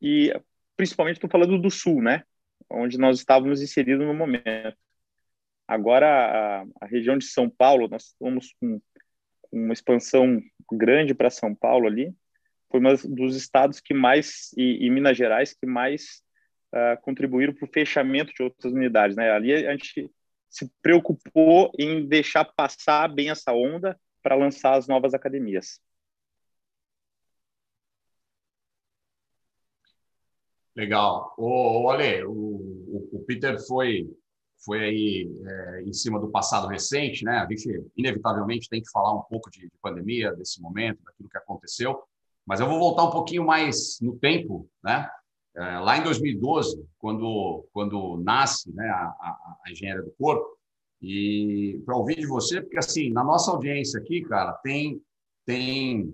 E 0.01 0.33
principalmente 0.75 1.17
estou 1.17 1.29
falando 1.29 1.59
do 1.59 1.69
sul, 1.69 2.01
né? 2.01 2.23
Onde 2.67 2.97
nós 2.97 3.19
estávamos 3.19 3.61
inseridos 3.61 4.07
no 4.07 4.13
momento. 4.13 4.75
Agora 5.71 6.05
a, 6.05 6.65
a 6.81 6.85
região 6.85 7.17
de 7.17 7.23
São 7.23 7.49
Paulo, 7.49 7.87
nós 7.87 8.07
estamos 8.07 8.53
com, 8.59 8.81
uma 9.49 9.71
expansão 9.71 10.41
grande 10.69 11.13
para 11.13 11.29
São 11.29 11.55
Paulo 11.55 11.87
ali. 11.87 12.13
Foi 12.69 12.81
um 12.81 13.15
dos 13.15 13.37
estados 13.37 13.79
que 13.79 13.93
mais 13.93 14.51
e, 14.57 14.85
e 14.85 14.89
Minas 14.89 15.15
Gerais 15.15 15.53
que 15.53 15.65
mais 15.65 16.21
uh, 16.73 17.01
contribuíram 17.01 17.53
para 17.53 17.63
o 17.63 17.71
fechamento 17.71 18.33
de 18.33 18.43
outras 18.43 18.73
unidades, 18.73 19.15
né? 19.15 19.31
Ali 19.31 19.53
a 19.65 19.71
gente 19.71 20.11
se 20.49 20.69
preocupou 20.81 21.71
em 21.79 22.05
deixar 22.05 22.43
passar 22.43 23.07
bem 23.07 23.29
essa 23.29 23.53
onda 23.53 23.97
para 24.21 24.35
lançar 24.35 24.73
as 24.73 24.89
novas 24.89 25.13
academias. 25.13 25.79
Legal. 30.75 31.33
O, 31.37 31.83
o 31.83 31.89
Ale, 31.89 32.25
o, 32.25 33.09
o, 33.13 33.23
Peter 33.25 33.57
foi 33.65 34.05
foi 34.63 34.79
aí 34.79 35.31
é, 35.45 35.83
em 35.83 35.93
cima 35.93 36.19
do 36.19 36.29
passado 36.29 36.67
recente, 36.67 37.23
né? 37.23 37.37
A 37.39 37.47
gente 37.49 37.83
inevitavelmente 37.97 38.69
tem 38.69 38.81
que 38.81 38.91
falar 38.91 39.13
um 39.13 39.23
pouco 39.23 39.49
de, 39.49 39.61
de, 39.61 39.77
pandemia, 39.81 40.33
desse 40.33 40.61
momento, 40.61 41.03
daquilo 41.03 41.29
que 41.29 41.37
aconteceu. 41.37 42.01
Mas 42.45 42.59
eu 42.59 42.67
vou 42.67 42.79
voltar 42.79 43.03
um 43.03 43.11
pouquinho 43.11 43.45
mais 43.45 43.97
no 44.01 44.15
tempo, 44.17 44.69
né? 44.83 45.09
É, 45.55 45.79
lá 45.79 45.97
em 45.97 46.03
2012, 46.03 46.85
quando, 46.97 47.65
quando 47.73 48.21
nasce 48.23 48.73
né, 48.73 48.87
a, 48.87 49.03
a, 49.03 49.57
a 49.65 49.71
engenharia 49.71 50.03
do 50.03 50.11
corpo, 50.11 50.57
e 51.01 51.81
para 51.85 51.97
ouvir 51.97 52.15
de 52.15 52.27
você, 52.27 52.61
porque 52.61 52.77
assim, 52.77 53.11
na 53.11 53.23
nossa 53.23 53.51
audiência 53.51 53.99
aqui, 53.99 54.21
cara, 54.21 54.53
tem, 54.63 55.01
tem 55.45 56.13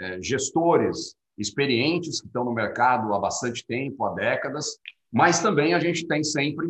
é, 0.00 0.20
gestores 0.22 1.14
experientes 1.36 2.20
que 2.20 2.26
estão 2.26 2.44
no 2.44 2.52
mercado 2.52 3.12
há 3.12 3.18
bastante 3.18 3.64
tempo, 3.66 4.04
há 4.04 4.14
décadas, 4.14 4.78
mas 5.12 5.40
também 5.40 5.74
a 5.74 5.78
gente 5.78 6.06
tem 6.06 6.24
sempre 6.24 6.66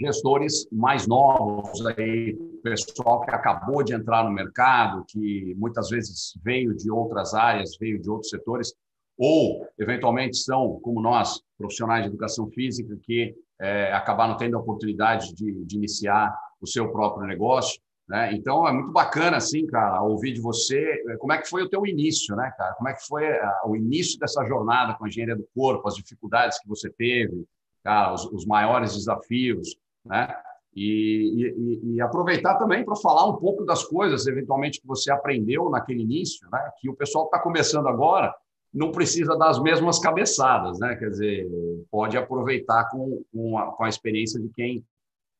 gestores 0.00 0.66
mais 0.72 1.06
novos 1.06 1.84
aí, 1.86 2.34
pessoal 2.62 3.20
que 3.20 3.30
acabou 3.30 3.82
de 3.82 3.94
entrar 3.94 4.24
no 4.24 4.32
mercado, 4.32 5.04
que 5.08 5.54
muitas 5.56 5.88
vezes 5.88 6.36
veio 6.42 6.74
de 6.74 6.90
outras 6.90 7.34
áreas, 7.34 7.76
veio 7.78 8.00
de 8.00 8.10
outros 8.10 8.30
setores, 8.30 8.74
ou 9.16 9.66
eventualmente 9.78 10.36
são, 10.36 10.80
como 10.80 11.00
nós, 11.00 11.40
profissionais 11.56 12.02
de 12.02 12.08
educação 12.08 12.50
física, 12.50 12.96
que 13.02 13.34
é, 13.60 13.92
acabaram 13.92 14.36
tendo 14.36 14.56
a 14.56 14.60
oportunidade 14.60 15.34
de, 15.34 15.64
de, 15.64 15.76
iniciar 15.76 16.36
o 16.60 16.66
seu 16.66 16.90
próprio 16.90 17.26
negócio. 17.26 17.80
Né? 18.08 18.34
Então, 18.34 18.68
é 18.68 18.72
muito 18.72 18.92
bacana, 18.92 19.38
assim, 19.38 19.66
cara, 19.66 20.02
ouvir 20.02 20.32
de 20.32 20.40
você 20.40 20.78
é, 21.08 21.16
como 21.16 21.32
é 21.32 21.38
que 21.38 21.48
foi 21.48 21.62
o 21.62 21.68
teu 21.68 21.86
início, 21.86 22.36
né, 22.36 22.52
cara? 22.56 22.74
Como 22.74 22.88
é 22.88 22.94
que 22.94 23.06
foi 23.06 23.26
a, 23.26 23.62
o 23.66 23.74
início 23.74 24.18
dessa 24.18 24.44
jornada 24.44 24.94
com 24.94 25.04
a 25.04 25.08
engenharia 25.08 25.36
do 25.36 25.48
corpo, 25.54 25.88
as 25.88 25.96
dificuldades 25.96 26.60
que 26.60 26.68
você 26.68 26.90
teve, 26.90 27.44
cara, 27.86 28.12
os, 28.12 28.24
os 28.32 28.44
maiores 28.44 28.94
desafios, 28.96 29.76
né? 30.04 30.36
E, 30.74 31.54
e, 31.56 31.94
e, 31.94 32.00
aproveitar 32.02 32.58
também 32.58 32.84
para 32.84 32.96
falar 32.96 33.26
um 33.26 33.36
pouco 33.36 33.64
das 33.64 33.82
coisas, 33.84 34.26
eventualmente, 34.26 34.80
que 34.80 34.86
você 34.86 35.10
aprendeu 35.10 35.70
naquele 35.70 36.02
início, 36.02 36.46
né? 36.50 36.70
que 36.78 36.90
o 36.90 36.94
pessoal 36.94 37.24
está 37.24 37.38
começando 37.38 37.88
agora 37.88 38.34
não 38.74 38.92
precisa 38.92 39.38
das 39.38 39.58
mesmas 39.58 39.98
cabeçadas, 39.98 40.78
né? 40.78 40.94
Quer 40.96 41.08
dizer, 41.08 41.48
pode 41.90 42.18
aproveitar 42.18 42.90
com, 42.90 43.24
com, 43.32 43.56
a, 43.56 43.72
com 43.72 43.84
a 43.84 43.88
experiência 43.88 44.38
de 44.38 44.50
quem 44.50 44.84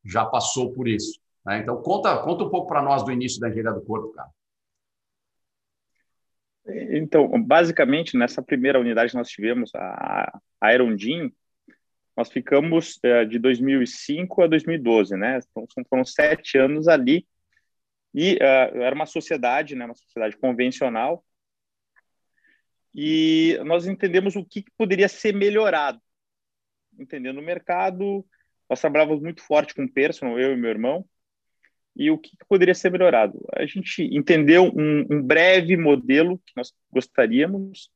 já 0.03 0.25
passou 0.25 0.73
por 0.73 0.89
isso. 0.89 1.21
Né? 1.45 1.59
Então, 1.59 1.83
conta, 1.83 2.17
conta 2.23 2.45
um 2.45 2.49
pouco 2.49 2.67
para 2.67 2.81
nós 2.81 3.03
do 3.03 3.13
início 3.13 3.39
da 3.39 3.51
engenharia 3.51 3.79
do 3.79 3.85
corpo, 3.85 4.11
cara. 4.13 4.31
Então, 6.67 7.29
basicamente, 7.45 8.17
nessa 8.17 8.43
primeira 8.43 8.81
unidade 8.81 9.15
nós 9.15 9.29
tivemos, 9.29 9.71
a, 9.75 10.41
a 10.59 10.73
nós 12.17 12.31
ficamos 12.31 12.99
é, 13.03 13.25
de 13.25 13.39
2005 13.39 14.43
a 14.43 14.47
2012, 14.47 15.17
né? 15.17 15.39
Então, 15.51 15.67
foram 15.89 16.05
sete 16.05 16.57
anos 16.57 16.89
ali. 16.89 17.27
E 18.15 18.37
uh, 18.37 18.81
era 18.81 18.95
uma 18.95 19.05
sociedade, 19.05 19.75
né? 19.75 19.85
Uma 19.85 19.95
sociedade 19.95 20.37
convencional. 20.39 21.23
E 22.95 23.59
nós 23.67 23.87
entendemos 23.87 24.35
o 24.35 24.45
que, 24.45 24.63
que 24.63 24.71
poderia 24.79 25.09
ser 25.09 25.35
melhorado. 25.35 26.01
Entendendo 26.99 27.39
o 27.39 27.43
mercado, 27.43 28.25
nós 28.71 28.81
trabalhávamos 28.81 29.23
muito 29.23 29.43
forte 29.43 29.75
com 29.75 29.85
o 29.85 29.93
personal, 29.93 30.41
eu 30.41 30.55
e 30.55 30.57
meu 30.57 30.71
irmão, 30.71 31.07
e 31.95 32.11
o 32.11 32.17
que, 32.17 32.31
que 32.31 32.47
poderia 32.49 32.75
ser 32.75 32.91
melhorado. 32.91 33.39
A 33.55 33.67
gente 33.67 34.03
entendeu 34.03 34.73
um, 34.75 35.07
um 35.11 35.23
breve 35.23 35.77
modelo 35.77 36.39
que 36.39 36.55
nós 36.57 36.73
gostaríamos 36.91 37.91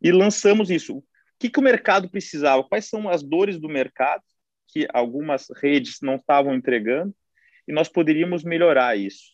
e 0.00 0.12
lançamos 0.12 0.70
isso 0.70 1.02
que, 1.40 1.48
que 1.48 1.58
o 1.58 1.62
mercado 1.62 2.08
precisava? 2.08 2.62
Quais 2.62 2.84
são 2.84 3.08
as 3.08 3.22
dores 3.22 3.58
do 3.58 3.68
mercado 3.68 4.22
que 4.68 4.86
algumas 4.92 5.46
redes 5.56 5.98
não 6.02 6.16
estavam 6.16 6.54
entregando 6.54 7.14
e 7.66 7.72
nós 7.72 7.88
poderíamos 7.88 8.44
melhorar 8.44 8.96
isso? 8.96 9.32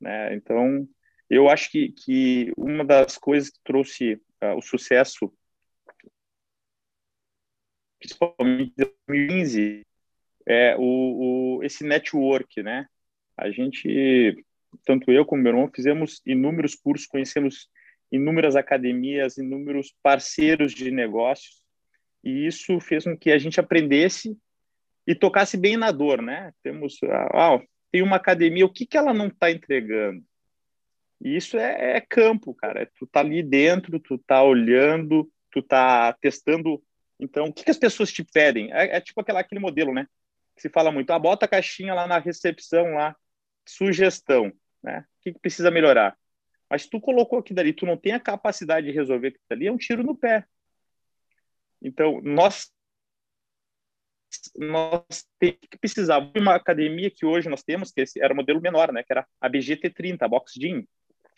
Né? 0.00 0.36
Então, 0.36 0.88
eu 1.28 1.48
acho 1.48 1.70
que, 1.70 1.90
que 1.90 2.52
uma 2.56 2.84
das 2.84 3.18
coisas 3.18 3.50
que 3.50 3.58
trouxe 3.64 4.14
uh, 4.40 4.56
o 4.56 4.62
sucesso, 4.62 5.32
principalmente 7.98 8.72
em 8.78 8.84
2015, 9.06 9.86
é 10.46 10.76
o, 10.76 11.58
o, 11.58 11.64
esse 11.64 11.82
network, 11.82 12.62
né? 12.62 12.86
A 13.36 13.50
gente, 13.50 14.44
tanto 14.84 15.10
eu 15.10 15.24
como 15.24 15.42
meu 15.42 15.52
irmão, 15.52 15.70
fizemos 15.74 16.20
inúmeros 16.24 16.76
cursos, 16.76 17.06
conhecemos 17.06 17.68
inúmeras 18.10 18.56
academias, 18.56 19.36
inúmeros 19.38 19.94
parceiros 20.02 20.72
de 20.72 20.90
negócios, 20.90 21.64
e 22.22 22.46
isso 22.46 22.80
fez 22.80 23.04
com 23.04 23.16
que 23.16 23.30
a 23.30 23.38
gente 23.38 23.60
aprendesse 23.60 24.36
e 25.06 25.14
tocasse 25.14 25.56
bem 25.56 25.76
na 25.76 25.90
dor, 25.90 26.22
né? 26.22 26.52
Temos, 26.62 26.98
ah, 27.04 27.60
tem 27.92 28.02
uma 28.02 28.16
academia, 28.16 28.64
o 28.64 28.72
que, 28.72 28.86
que 28.86 28.96
ela 28.96 29.12
não 29.12 29.26
está 29.26 29.50
entregando? 29.50 30.24
E 31.20 31.36
isso 31.36 31.58
é, 31.58 31.96
é, 31.96 32.00
campo, 32.00 32.54
cara. 32.54 32.82
É, 32.82 32.88
tu 32.98 33.06
tá 33.06 33.20
ali 33.20 33.42
dentro, 33.42 34.00
tu 34.00 34.18
tá 34.18 34.42
olhando, 34.42 35.30
tu 35.50 35.62
tá 35.62 36.12
testando. 36.14 36.82
Então, 37.20 37.46
o 37.46 37.52
que, 37.52 37.64
que 37.64 37.70
as 37.70 37.78
pessoas 37.78 38.12
te 38.12 38.24
pedem? 38.24 38.72
É, 38.72 38.96
é 38.96 39.00
tipo 39.00 39.20
aquela, 39.20 39.40
aquele 39.40 39.60
modelo, 39.60 39.92
né? 39.92 40.06
Que 40.56 40.62
se 40.62 40.68
fala 40.68 40.90
muito, 40.90 41.10
ah, 41.10 41.18
bota 41.18 41.44
a 41.46 41.48
caixinha 41.48 41.94
lá 41.94 42.06
na 42.06 42.18
recepção, 42.18 42.94
lá, 42.94 43.14
sugestão, 43.66 44.52
né? 44.82 45.04
O 45.18 45.22
que, 45.22 45.32
que 45.32 45.40
precisa 45.40 45.70
melhorar? 45.70 46.16
Mas 46.74 46.88
tu 46.88 47.00
colocou 47.00 47.38
aqui 47.38 47.54
dali, 47.54 47.72
tu 47.72 47.86
não 47.86 47.96
tem 47.96 48.10
a 48.10 48.18
capacidade 48.18 48.88
de 48.88 48.92
resolver 48.92 49.28
aquilo 49.28 49.44
dali, 49.48 49.68
é 49.68 49.70
um 49.70 49.76
tiro 49.76 50.02
no 50.02 50.16
pé. 50.16 50.44
Então, 51.80 52.20
nós 52.20 52.72
nós 54.56 55.24
que 55.40 55.78
precisava 55.80 56.26
de 56.26 56.40
uma 56.40 56.56
academia 56.56 57.12
que 57.12 57.24
hoje 57.24 57.48
nós 57.48 57.62
temos, 57.62 57.92
que 57.92 58.02
era 58.18 58.32
o 58.32 58.36
modelo 58.36 58.60
menor, 58.60 58.92
né, 58.92 59.04
que 59.04 59.12
era 59.12 59.24
a 59.40 59.48
BGT30, 59.48 60.22
a 60.22 60.26
Box 60.26 60.54
Gym, 60.60 60.84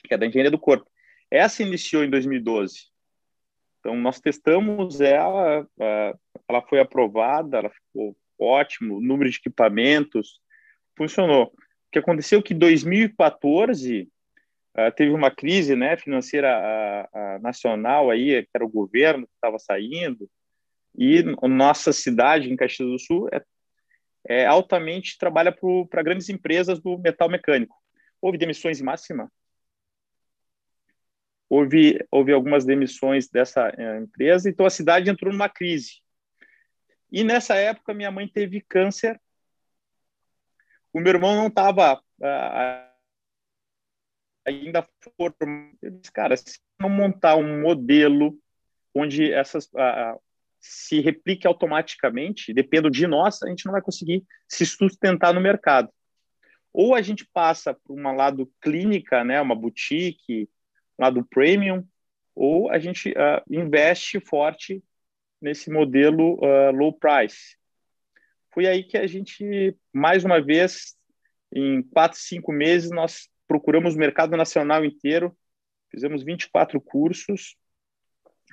que 0.05 0.15
é 0.15 0.17
da 0.17 0.25
engenharia 0.25 0.51
do 0.51 0.59
corpo. 0.59 0.91
Essa 1.31 1.63
iniciou 1.63 2.03
em 2.03 2.09
2012. 2.09 2.87
Então, 3.81 3.95
nós 3.95 4.19
testamos 4.19 5.03
ela, 5.03 5.69
ela 6.49 6.63
foi 6.63 6.81
aprovada, 6.81 7.59
ela 7.59 7.69
ficou 7.69 8.17
ótimo, 8.39 9.03
número 9.03 9.29
de 9.29 9.37
equipamentos, 9.37 10.41
funcionou. 10.97 11.49
O 11.49 11.91
que 11.93 11.99
aconteceu 11.99 12.39
é 12.39 12.43
que 12.43 12.55
em 12.55 12.59
2014 12.59 14.11
Uh, 14.77 14.93
teve 14.95 15.11
uma 15.13 15.31
crise 15.31 15.75
né, 15.75 15.97
financeira 15.97 17.09
nacional 17.41 18.11
aí, 18.11 18.43
que 18.43 18.51
era 18.55 18.65
o 18.65 18.69
governo 18.69 19.27
que 19.27 19.33
estava 19.35 19.59
saindo, 19.59 20.29
e 20.97 21.23
nossa 21.47 21.93
cidade, 21.93 22.51
em 22.51 22.57
Caxias 22.57 22.89
do 22.89 22.99
Sul, 22.99 23.29
é, 23.31 23.43
é 24.27 24.47
altamente 24.47 25.19
trabalha 25.19 25.55
para 25.91 26.03
grandes 26.03 26.29
empresas 26.31 26.81
do 26.81 26.99
metal 26.99 27.29
mecânico. 27.29 27.77
Houve 28.21 28.39
demissões 28.39 28.81
em 28.81 28.85
máxima? 28.85 29.31
Houve, 31.49 32.05
houve 32.11 32.33
algumas 32.33 32.65
demissões 32.65 33.29
dessa 33.29 33.69
uh, 33.69 34.03
empresa, 34.03 34.49
então 34.49 34.65
a 34.65 34.71
cidade 34.71 35.11
entrou 35.11 35.33
numa 35.33 35.49
crise. 35.49 36.01
E 37.13 37.23
nessa 37.23 37.55
época, 37.55 37.95
minha 37.95 38.11
mãe 38.11 38.27
teve 38.27 38.63
câncer. 38.63 39.21
O 40.93 40.99
meu 40.99 41.13
irmão 41.13 41.37
não 41.37 41.47
estava 41.49 42.03
ainda 44.47 44.87
for, 45.19 45.35
cara, 46.13 46.37
se 46.37 46.59
não 46.81 46.89
montar 46.89 47.37
um 47.37 47.61
modelo 47.61 48.39
onde 48.95 49.33
essas 49.33 49.69
se 50.61 51.01
replique 51.01 51.47
automaticamente, 51.47 52.53
dependendo 52.53 52.91
de 52.91 53.07
nós, 53.07 53.43
a 53.43 53.49
gente 53.49 53.67
não 53.67 53.73
vai 53.73 53.83
conseguir 53.83 54.25
se 54.49 54.65
sustentar 54.67 55.33
no 55.33 55.41
mercado. 55.41 55.91
Ou 56.73 56.95
a 56.95 57.03
gente 57.03 57.27
passa 57.33 57.75
para 57.75 57.95
um 57.95 58.17
lado 58.17 58.51
clínica, 58.61 59.25
né, 59.25 59.41
uma 59.41 59.55
boutique, 59.55 60.49
um 60.99 61.05
lado 61.05 61.27
premium, 61.31 61.87
ou 62.35 62.71
a 62.71 62.79
gente 62.79 63.11
uh, 63.11 63.43
investe 63.49 64.21
forte 64.21 64.83
nesse 65.41 65.71
modelo 65.71 66.35
uh, 66.35 66.71
low 66.73 66.93
price. 66.93 67.57
Foi 68.53 68.67
aí 68.67 68.85
que 68.85 68.99
a 68.99 69.07
gente, 69.07 69.77
mais 69.93 70.25
uma 70.25 70.41
vez, 70.41 70.97
em 71.55 71.83
quatro, 71.83 72.19
cinco 72.19 72.53
meses, 72.53 72.91
nós 72.91 73.29
procuramos 73.47 73.95
o 73.95 73.99
mercado 73.99 74.37
nacional 74.37 74.85
inteiro, 74.85 75.37
fizemos 75.91 76.23
24 76.23 76.81
cursos 76.81 77.57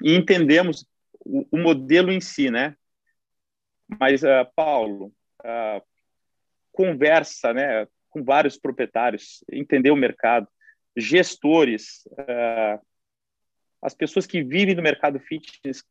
e 0.01 0.15
entendemos 0.15 0.85
o, 1.19 1.45
o 1.51 1.57
modelo 1.57 2.11
em 2.11 2.21
si, 2.21 2.49
né? 2.49 2.75
Mas, 3.99 4.23
uh, 4.23 4.49
Paulo, 4.55 5.13
uh, 5.41 5.81
conversa 6.71 7.53
né, 7.53 7.87
com 8.09 8.23
vários 8.23 8.57
proprietários, 8.57 9.43
entender 9.51 9.91
o 9.91 9.95
mercado, 9.95 10.47
gestores, 10.95 12.05
uh, 12.11 12.85
as 13.81 13.93
pessoas 13.93 14.25
que 14.25 14.43
vivem 14.43 14.75
no 14.75 14.81
mercado 14.81 15.19
fitness, 15.19 15.83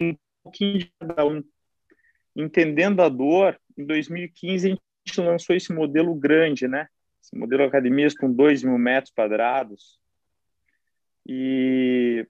um 0.00 0.16
pouquinho 0.42 0.78
de 0.78 0.92
cada 0.98 1.26
um, 1.26 1.44
entendendo 2.34 3.02
a 3.02 3.08
dor, 3.08 3.60
em 3.76 3.84
2015 3.84 4.66
a 4.66 4.70
gente 4.70 4.82
lançou 5.18 5.54
esse 5.54 5.72
modelo 5.72 6.14
grande, 6.14 6.66
né? 6.68 6.86
Esse 7.22 7.36
modelo 7.36 7.64
academias 7.64 8.14
com 8.14 8.32
2 8.32 8.62
mil 8.62 8.78
metros 8.78 9.12
quadrados 9.12 9.98
e 11.26 12.26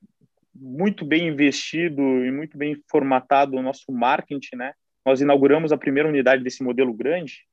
muito 0.54 1.04
bem 1.04 1.28
investido 1.28 2.02
e 2.24 2.30
muito 2.30 2.58
bem 2.58 2.76
formatado 2.90 3.56
o 3.56 3.62
nosso 3.62 3.90
marketing, 3.90 4.56
né? 4.56 4.74
Nós 5.04 5.20
inauguramos 5.20 5.72
a 5.72 5.78
primeira 5.78 6.08
unidade 6.08 6.42
desse 6.42 6.62
modelo 6.62 6.92
grande 6.92 7.46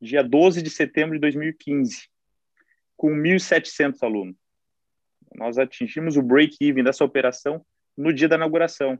dia 0.00 0.22
12 0.22 0.62
de 0.62 0.70
setembro 0.70 1.14
de 1.14 1.20
2015, 1.20 2.08
com 2.96 3.10
1.700 3.10 4.02
alunos. 4.02 4.36
Nós 5.34 5.58
atingimos 5.58 6.16
o 6.16 6.22
break-even 6.22 6.82
dessa 6.82 7.04
operação 7.04 7.64
no 7.96 8.12
dia 8.12 8.28
da 8.28 8.36
inauguração, 8.36 8.98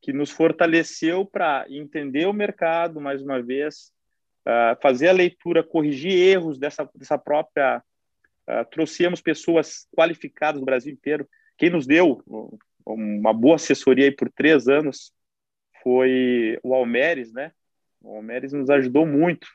que 0.00 0.12
nos 0.12 0.30
fortaleceu 0.30 1.26
para 1.26 1.66
entender 1.68 2.26
o 2.26 2.32
mercado, 2.32 3.00
mais 3.00 3.20
uma 3.22 3.42
vez, 3.42 3.92
uh, 4.46 4.80
fazer 4.80 5.08
a 5.08 5.12
leitura, 5.12 5.62
corrigir 5.62 6.12
erros 6.12 6.58
dessa, 6.58 6.88
dessa 6.94 7.18
própria. 7.18 7.82
Uh, 8.48 8.64
trouxemos 8.70 9.20
pessoas 9.20 9.86
qualificadas 9.96 10.60
do 10.60 10.66
Brasil 10.66 10.92
inteiro. 10.92 11.28
Quem 11.56 11.70
nos 11.70 11.86
deu 11.86 12.22
uma 12.86 13.32
boa 13.32 13.56
assessoria 13.56 14.04
aí 14.04 14.10
por 14.10 14.30
três 14.30 14.68
anos 14.68 15.12
foi 15.82 16.58
o 16.62 16.74
Almeres, 16.74 17.32
né? 17.32 17.52
O 18.02 18.16
Almeres 18.16 18.52
nos 18.52 18.68
ajudou 18.70 19.06
muito. 19.06 19.46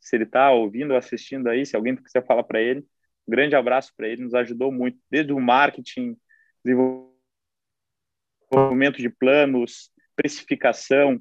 Se 0.00 0.16
ele 0.16 0.24
está 0.24 0.50
ouvindo 0.50 0.90
ou 0.90 0.96
assistindo 0.96 1.48
aí, 1.48 1.64
se 1.64 1.76
alguém 1.76 1.96
quiser 1.96 2.26
falar 2.26 2.42
para 2.42 2.60
ele, 2.60 2.84
um 3.26 3.30
grande 3.30 3.56
abraço 3.56 3.92
para 3.96 4.08
ele, 4.08 4.22
nos 4.22 4.34
ajudou 4.34 4.70
muito, 4.70 4.98
desde 5.10 5.32
o 5.32 5.40
marketing, 5.40 6.16
desenvolvimento 6.64 8.98
de 8.98 9.08
planos, 9.08 9.90
precificação, 10.14 11.20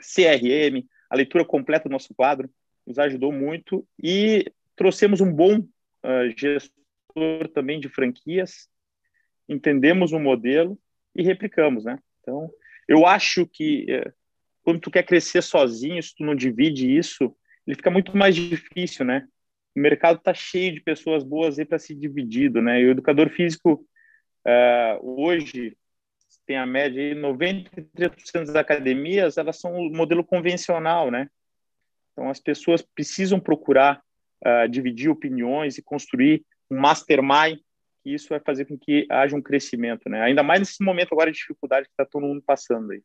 CRM, 0.00 0.84
a 1.08 1.16
leitura 1.16 1.44
completa 1.44 1.88
do 1.88 1.92
nosso 1.92 2.14
quadro 2.14 2.50
nos 2.86 2.98
ajudou 2.98 3.32
muito 3.32 3.86
e 4.02 4.50
trouxemos 4.76 5.20
um 5.20 5.32
bom 5.32 5.58
uh, 5.58 6.36
gestor 6.36 7.48
também 7.52 7.80
de 7.80 7.88
franquias, 7.88 8.68
entendemos 9.48 10.12
o 10.12 10.18
modelo 10.18 10.78
e 11.14 11.22
replicamos, 11.22 11.84
né? 11.84 11.98
Então, 12.20 12.50
eu 12.86 13.06
acho 13.06 13.46
que 13.46 13.86
uh, 13.90 14.12
quando 14.62 14.80
tu 14.80 14.90
quer 14.90 15.02
crescer 15.02 15.42
sozinho, 15.42 16.02
se 16.02 16.14
tu 16.14 16.24
não 16.24 16.34
divide 16.34 16.96
isso, 16.96 17.34
ele 17.66 17.76
fica 17.76 17.90
muito 17.90 18.16
mais 18.16 18.34
difícil, 18.36 19.04
né? 19.04 19.26
o 19.78 19.80
mercado 19.80 20.18
está 20.18 20.34
cheio 20.34 20.74
de 20.74 20.80
pessoas 20.80 21.22
boas 21.22 21.58
aí 21.58 21.64
para 21.64 21.78
ser 21.78 21.94
dividido, 21.94 22.60
né? 22.60 22.80
E 22.80 22.86
o 22.86 22.90
educador 22.90 23.30
físico 23.30 23.84
uh, 24.46 25.22
hoje 25.22 25.76
tem 26.48 26.56
a 26.56 26.64
média 26.64 27.02
aí 27.02 27.14
93% 27.14 28.46
das 28.46 28.56
academias 28.56 29.36
elas 29.36 29.60
são 29.60 29.70
o 29.74 29.90
modelo 29.90 30.24
convencional, 30.24 31.10
né? 31.10 31.28
Então 32.10 32.30
as 32.30 32.40
pessoas 32.40 32.80
precisam 32.80 33.38
procurar 33.38 34.02
uh, 34.44 34.66
dividir 34.66 35.10
opiniões 35.10 35.76
e 35.76 35.82
construir 35.82 36.42
um 36.70 36.80
mastermind 36.80 37.58
que 38.02 38.14
isso 38.14 38.30
vai 38.30 38.40
fazer 38.40 38.64
com 38.64 38.78
que 38.78 39.06
haja 39.10 39.36
um 39.36 39.42
crescimento, 39.42 40.08
né? 40.08 40.22
Ainda 40.22 40.42
mais 40.42 40.60
nesse 40.60 40.82
momento 40.82 41.12
agora 41.12 41.30
de 41.30 41.36
dificuldade 41.36 41.86
que 41.86 41.92
está 41.92 42.06
todo 42.06 42.26
mundo 42.26 42.42
passando 42.46 42.92
aí. 42.92 43.02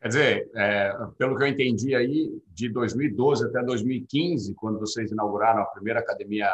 Quer 0.00 0.08
dizer, 0.08 0.50
é, 0.54 0.92
pelo 1.18 1.36
que 1.36 1.42
eu 1.42 1.48
entendi 1.48 1.96
aí, 1.96 2.40
de 2.46 2.68
2012 2.68 3.46
até 3.46 3.60
2015, 3.60 4.54
quando 4.54 4.78
vocês 4.78 5.10
inauguraram 5.10 5.62
a 5.62 5.66
primeira 5.66 5.98
academia 5.98 6.48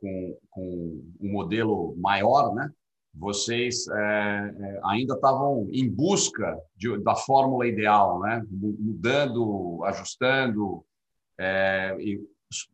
com, 0.00 0.36
com 0.50 1.04
um 1.20 1.30
modelo 1.30 1.94
maior, 1.96 2.52
né? 2.52 2.68
Vocês 3.14 3.88
é, 3.88 3.94
é 3.94 4.80
ainda 4.84 5.14
estavam 5.14 5.68
em 5.72 5.88
busca 5.88 6.56
de, 6.76 6.98
da 7.02 7.14
fórmula 7.14 7.66
ideal, 7.66 8.20
né? 8.20 8.42
Mudando, 8.50 9.82
ajustando. 9.84 10.84
É, 11.38 11.96
e 11.98 12.20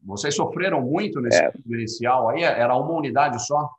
vocês 0.02 0.34
sofreram 0.34 0.82
muito 0.82 1.20
nesse 1.20 1.42
é. 1.42 1.52
inicial 1.66 2.28
aí? 2.28 2.42
Era 2.42 2.76
uma 2.76 2.92
unidade 2.92 3.44
só? 3.44 3.70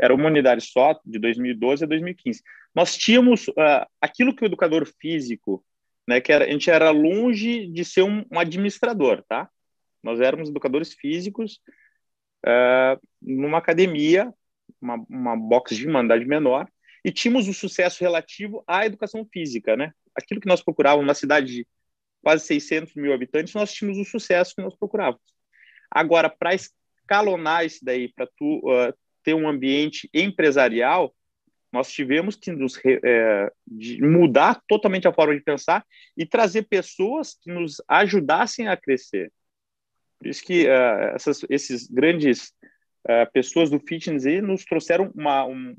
Era 0.00 0.14
uma 0.14 0.26
unidade 0.26 0.64
só, 0.64 0.98
de 1.04 1.18
2012 1.18 1.84
a 1.84 1.86
2015. 1.86 2.42
Nós 2.74 2.96
tínhamos 2.96 3.48
uh, 3.48 3.86
aquilo 4.00 4.34
que 4.34 4.42
o 4.42 4.46
educador 4.46 4.86
físico, 4.98 5.64
né, 6.08 6.20
que 6.20 6.32
era, 6.32 6.44
a 6.44 6.48
gente 6.50 6.70
era 6.70 6.90
longe 6.90 7.68
de 7.68 7.84
ser 7.84 8.02
um, 8.02 8.24
um 8.30 8.38
administrador, 8.38 9.22
tá? 9.28 9.48
Nós 10.02 10.20
éramos 10.20 10.48
educadores 10.48 10.94
físicos 10.94 11.60
uh, 12.46 13.00
numa 13.20 13.58
academia, 13.58 14.32
uma, 14.80 15.04
uma 15.08 15.36
box 15.36 15.76
de 15.76 15.86
mandade 15.86 16.24
menor, 16.24 16.68
e 17.04 17.10
tínhamos 17.10 17.48
o 17.48 17.54
sucesso 17.54 18.02
relativo 18.02 18.62
à 18.66 18.86
educação 18.86 19.26
física, 19.32 19.76
né? 19.76 19.92
Aquilo 20.14 20.40
que 20.40 20.48
nós 20.48 20.62
procurávamos, 20.62 21.04
uma 21.04 21.14
cidade 21.14 21.46
de 21.46 21.66
quase 22.22 22.46
600 22.46 22.94
mil 22.94 23.12
habitantes, 23.12 23.54
nós 23.54 23.72
tínhamos 23.72 23.98
o 23.98 24.04
sucesso 24.08 24.54
que 24.54 24.62
nós 24.62 24.76
procurávamos. 24.76 25.22
Agora, 25.90 26.30
para 26.30 26.54
escalonar 26.54 27.66
isso 27.66 27.84
daí, 27.84 28.08
para 28.08 28.26
tu 28.26 28.58
uh, 28.58 28.94
ter 29.22 29.34
um 29.34 29.48
ambiente 29.48 30.08
empresarial, 30.14 31.14
nós 31.72 31.90
tivemos 31.90 32.36
que 32.36 32.52
nos 32.52 32.78
é, 32.84 33.50
mudar 34.00 34.62
totalmente 34.68 35.08
a 35.08 35.12
forma 35.12 35.34
de 35.34 35.40
pensar 35.40 35.84
e 36.16 36.26
trazer 36.26 36.64
pessoas 36.64 37.34
que 37.40 37.50
nos 37.50 37.82
ajudassem 37.88 38.68
a 38.68 38.76
crescer. 38.76 39.32
Por 40.22 40.28
isso 40.28 40.44
que 40.44 40.68
uh, 40.68 41.16
essas, 41.16 41.44
esses 41.50 41.88
grandes 41.88 42.54
uh, 43.08 43.28
pessoas 43.32 43.68
do 43.68 43.80
fitness 43.80 44.24
aí 44.24 44.40
nos 44.40 44.64
trouxeram 44.64 45.10
uma, 45.16 45.44
um, 45.44 45.76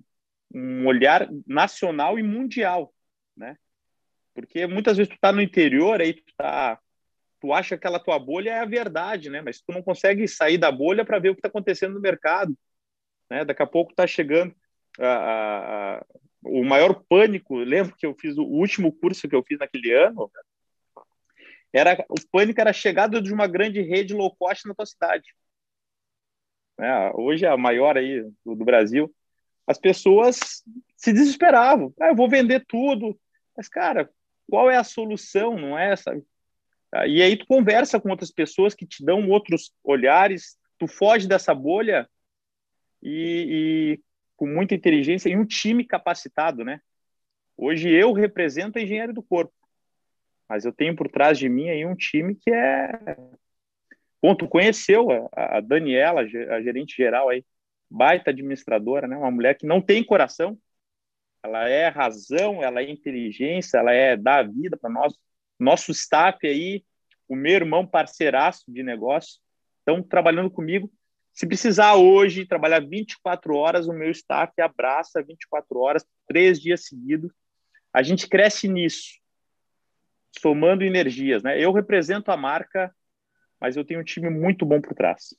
um 0.54 0.86
olhar 0.86 1.30
nacional 1.48 2.20
e 2.20 2.24
mundial, 2.24 2.94
né? 3.38 3.56
Porque 4.36 4.68
muitas 4.68 4.98
vezes 4.98 5.08
tu 5.08 5.16
está 5.16 5.32
no 5.32 5.42
interior, 5.42 6.02
aí 6.02 6.16
tu 6.16 6.34
tá, 6.36 6.78
tu 7.40 7.54
acha 7.54 7.70
que 7.70 7.76
aquela 7.76 8.04
tua 8.04 8.20
bolha 8.20 8.50
é 8.50 8.60
a 8.60 8.66
verdade, 8.66 9.30
né? 9.30 9.42
Mas 9.42 9.62
tu 9.62 9.72
não 9.72 9.82
consegue 9.82 10.28
sair 10.28 10.58
da 10.58 10.70
bolha 10.70 11.06
para 11.06 11.20
ver 11.20 11.30
o 11.30 11.34
que 11.34 11.40
está 11.40 11.48
acontecendo 11.48 11.94
no 11.94 12.02
mercado, 12.02 12.54
né? 13.30 13.46
Daqui 13.46 13.64
a 13.64 13.68
pouco 13.68 13.92
está 13.92 14.06
chegando 14.06 14.54
a, 15.00 16.00
a, 16.00 16.06
o 16.44 16.66
maior 16.66 17.02
pânico. 17.08 17.56
Lembro 17.60 17.96
que 17.96 18.06
eu 18.06 18.14
fiz 18.20 18.38
o 18.38 18.44
último 18.44 18.92
curso 18.92 19.30
que 19.30 19.36
eu 19.36 19.44
fiz 19.44 19.58
naquele 19.58 19.94
ano. 19.94 20.30
Era 21.74 22.06
o 22.08 22.16
pânico 22.32 22.62
era 22.62 22.70
a 22.70 22.74
chegada 22.74 23.20
de 23.20 23.34
uma 23.34 23.48
grande 23.48 23.82
rede 23.82 24.14
low 24.14 24.34
cost 24.36 24.68
na 24.68 24.76
tua 24.76 24.86
cidade. 24.86 25.34
É, 26.80 27.12
hoje 27.16 27.46
é 27.46 27.50
a 27.50 27.58
maior 27.58 27.98
aí 27.98 28.22
do, 28.46 28.56
do 28.56 28.64
Brasil. 28.64 29.14
As 29.66 29.80
pessoas 29.80 30.64
se 30.96 31.12
desesperavam. 31.12 31.94
Ah, 32.00 32.10
eu 32.10 32.16
vou 32.16 32.30
vender 32.30 32.64
tudo. 32.68 33.20
Mas, 33.58 33.68
cara, 33.68 34.10
qual 34.48 34.70
é 34.70 34.78
a 34.78 34.84
solução, 34.84 35.58
não 35.58 35.78
é, 35.78 35.96
sabe? 35.96 36.24
Ah, 36.92 37.08
e 37.08 37.22
aí 37.22 37.36
tu 37.36 37.46
conversa 37.48 38.00
com 38.00 38.10
outras 38.10 38.32
pessoas 38.32 38.76
que 38.76 38.86
te 38.86 39.04
dão 39.04 39.28
outros 39.30 39.74
olhares, 39.84 40.58
tu 40.78 40.88
foge 40.88 41.28
dessa 41.28 41.54
bolha 41.54 42.08
e, 43.02 43.98
e 43.98 44.02
com 44.36 44.48
muita 44.48 44.76
inteligência 44.76 45.30
e 45.30 45.38
um 45.38 45.46
time 45.46 45.86
capacitado, 45.86 46.64
né? 46.64 46.80
Hoje 47.58 47.90
eu 47.90 48.12
represento 48.14 48.78
a 48.78 48.82
engenharia 48.82 49.14
do 49.14 49.24
corpo, 49.24 49.54
mas 50.48 50.66
eu 50.66 50.74
tenho 50.74 50.96
por 50.96 51.10
trás 51.10 51.38
de 51.38 51.50
mim 51.50 51.70
aí 51.70 51.86
um 51.86 51.96
time 51.96 52.36
que 52.36 52.52
é... 52.52 53.18
Bom, 54.22 54.36
tu 54.36 54.48
conheceu 54.48 55.30
a, 55.34 55.58
a 55.58 55.60
Daniela, 55.62 56.22
a 56.22 56.62
gerente 56.62 56.96
geral 56.96 57.30
aí, 57.30 57.44
baita 57.90 58.32
administradora, 58.32 59.08
né? 59.08 59.18
Uma 59.18 59.32
mulher 59.32 59.58
que 59.58 59.66
não 59.66 59.82
tem 59.82 60.04
coração, 60.04 60.58
ela 61.44 61.68
é 61.68 61.90
razão, 61.90 62.64
ela 62.64 62.82
é 62.82 62.90
inteligência, 62.90 63.78
ela 63.78 63.92
é 63.92 64.16
dar 64.16 64.50
vida 64.50 64.78
para 64.78 64.90
nós. 64.90 65.14
Nosso 65.60 65.92
staff 65.92 66.48
aí, 66.48 66.86
o 67.28 67.36
meu 67.36 67.54
irmão 67.54 67.86
parceiraço 67.86 68.64
de 68.68 68.82
negócio, 68.82 69.40
estão 69.80 70.02
trabalhando 70.02 70.50
comigo. 70.50 70.92
Se 71.34 71.46
precisar 71.46 71.96
hoje 71.96 72.46
trabalhar 72.46 72.80
24 72.80 73.56
horas, 73.56 73.88
o 73.88 73.94
meu 73.94 74.10
staff 74.12 74.54
abraça 74.62 75.22
24 75.22 75.80
horas, 75.80 76.06
três 76.28 76.62
dias 76.62 76.86
seguidos. 76.86 77.32
A 77.92 78.02
gente 78.02 78.28
cresce 78.28 78.68
nisso, 78.68 79.20
somando 80.40 80.84
energias. 80.84 81.44
Né? 81.44 81.60
Eu 81.60 81.72
represento 81.72 82.32
a 82.32 82.38
marca, 82.38 82.94
mas 83.60 83.76
eu 83.76 83.86
tenho 83.86 84.00
um 84.00 84.04
time 84.04 84.30
muito 84.30 84.66
bom 84.66 84.82
por 84.82 84.94
trás. 84.94 85.36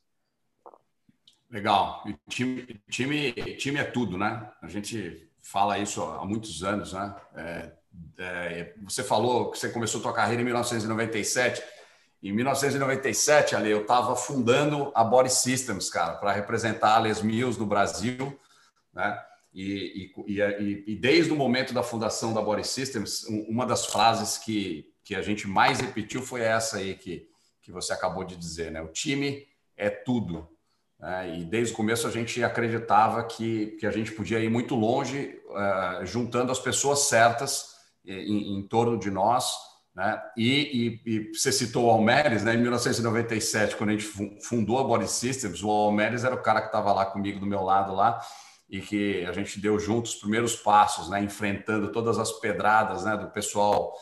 Legal. 1.50 2.04
time, 2.28 2.80
time, 2.90 3.32
time 3.32 3.78
é 3.78 3.84
tudo, 3.84 4.18
né? 4.18 4.50
A 4.60 4.66
gente 4.68 5.30
fala 5.40 5.78
isso 5.78 6.02
há 6.02 6.24
muitos 6.24 6.64
anos, 6.64 6.92
né? 6.92 7.14
É, 7.36 7.72
é, 8.18 8.74
você 8.82 9.04
falou 9.04 9.50
que 9.50 9.58
você 9.58 9.68
começou 9.68 10.00
sua 10.00 10.12
carreira 10.12 10.42
em 10.42 10.44
1997. 10.44 11.62
Em 12.22 12.32
1997, 12.32 13.54
ali, 13.54 13.70
eu 13.70 13.82
estava 13.82 14.16
fundando 14.16 14.90
a 14.94 15.04
Body 15.04 15.30
Systems, 15.30 15.90
cara, 15.90 16.14
para 16.14 16.32
representar 16.32 16.96
a 16.96 16.98
Les 16.98 17.20
Mills 17.20 17.60
no 17.60 17.66
Brasil, 17.66 18.40
né? 18.92 19.22
E, 19.54 20.10
e, 20.26 20.40
e, 20.40 20.84
e, 20.88 20.96
desde 20.96 21.32
o 21.32 21.36
momento 21.36 21.72
da 21.72 21.82
fundação 21.82 22.34
da 22.34 22.42
Body 22.42 22.66
Systems, 22.66 23.22
uma 23.48 23.64
das 23.64 23.86
frases 23.86 24.36
que, 24.36 24.84
que 25.04 25.14
a 25.14 25.22
gente 25.22 25.46
mais 25.46 25.78
repetiu 25.78 26.20
foi 26.22 26.40
essa 26.40 26.78
aí 26.78 26.96
que, 26.96 27.28
que 27.62 27.70
você 27.70 27.92
acabou 27.92 28.24
de 28.24 28.36
dizer, 28.36 28.72
né? 28.72 28.82
O 28.82 28.88
time 28.88 29.46
é 29.76 29.88
tudo. 29.88 30.48
É, 31.00 31.38
e 31.38 31.44
desde 31.44 31.72
o 31.72 31.76
começo 31.76 32.04
a 32.08 32.10
gente 32.10 32.42
acreditava 32.42 33.22
que, 33.22 33.76
que 33.78 33.86
a 33.86 33.92
gente 33.92 34.10
podia 34.10 34.40
ir 34.40 34.50
muito 34.50 34.74
longe, 34.74 35.40
uh, 35.48 36.04
juntando 36.04 36.50
as 36.50 36.58
pessoas 36.58 37.00
certas 37.00 37.74
em, 38.04 38.58
em 38.58 38.62
torno 38.66 38.98
de 38.98 39.10
nós. 39.10 39.54
Né? 39.94 40.20
E, 40.36 41.00
e, 41.06 41.12
e, 41.14 41.32
você 41.32 41.52
citou 41.52 41.86
o 41.86 41.90
Almeres, 41.90 42.42
né? 42.42 42.54
em 42.54 42.58
1997, 42.58 43.76
quando 43.76 43.90
a 43.90 43.92
gente 43.92 44.08
fundou 44.42 44.80
a 44.80 44.82
Body 44.82 45.08
Systems, 45.08 45.62
o 45.62 45.70
Almeres 45.70 46.24
era 46.24 46.34
o 46.34 46.42
cara 46.42 46.60
que 46.60 46.66
estava 46.66 46.92
lá 46.92 47.06
comigo 47.06 47.38
do 47.38 47.46
meu 47.46 47.62
lado 47.62 47.94
lá 47.94 48.20
e 48.74 48.80
que 48.80 49.24
a 49.24 49.32
gente 49.32 49.60
deu 49.60 49.78
juntos 49.78 50.14
os 50.14 50.20
primeiros 50.20 50.56
passos, 50.56 51.08
né? 51.08 51.22
enfrentando 51.22 51.92
todas 51.92 52.18
as 52.18 52.32
pedradas 52.32 53.04
né? 53.04 53.16
do 53.16 53.28
pessoal 53.28 53.94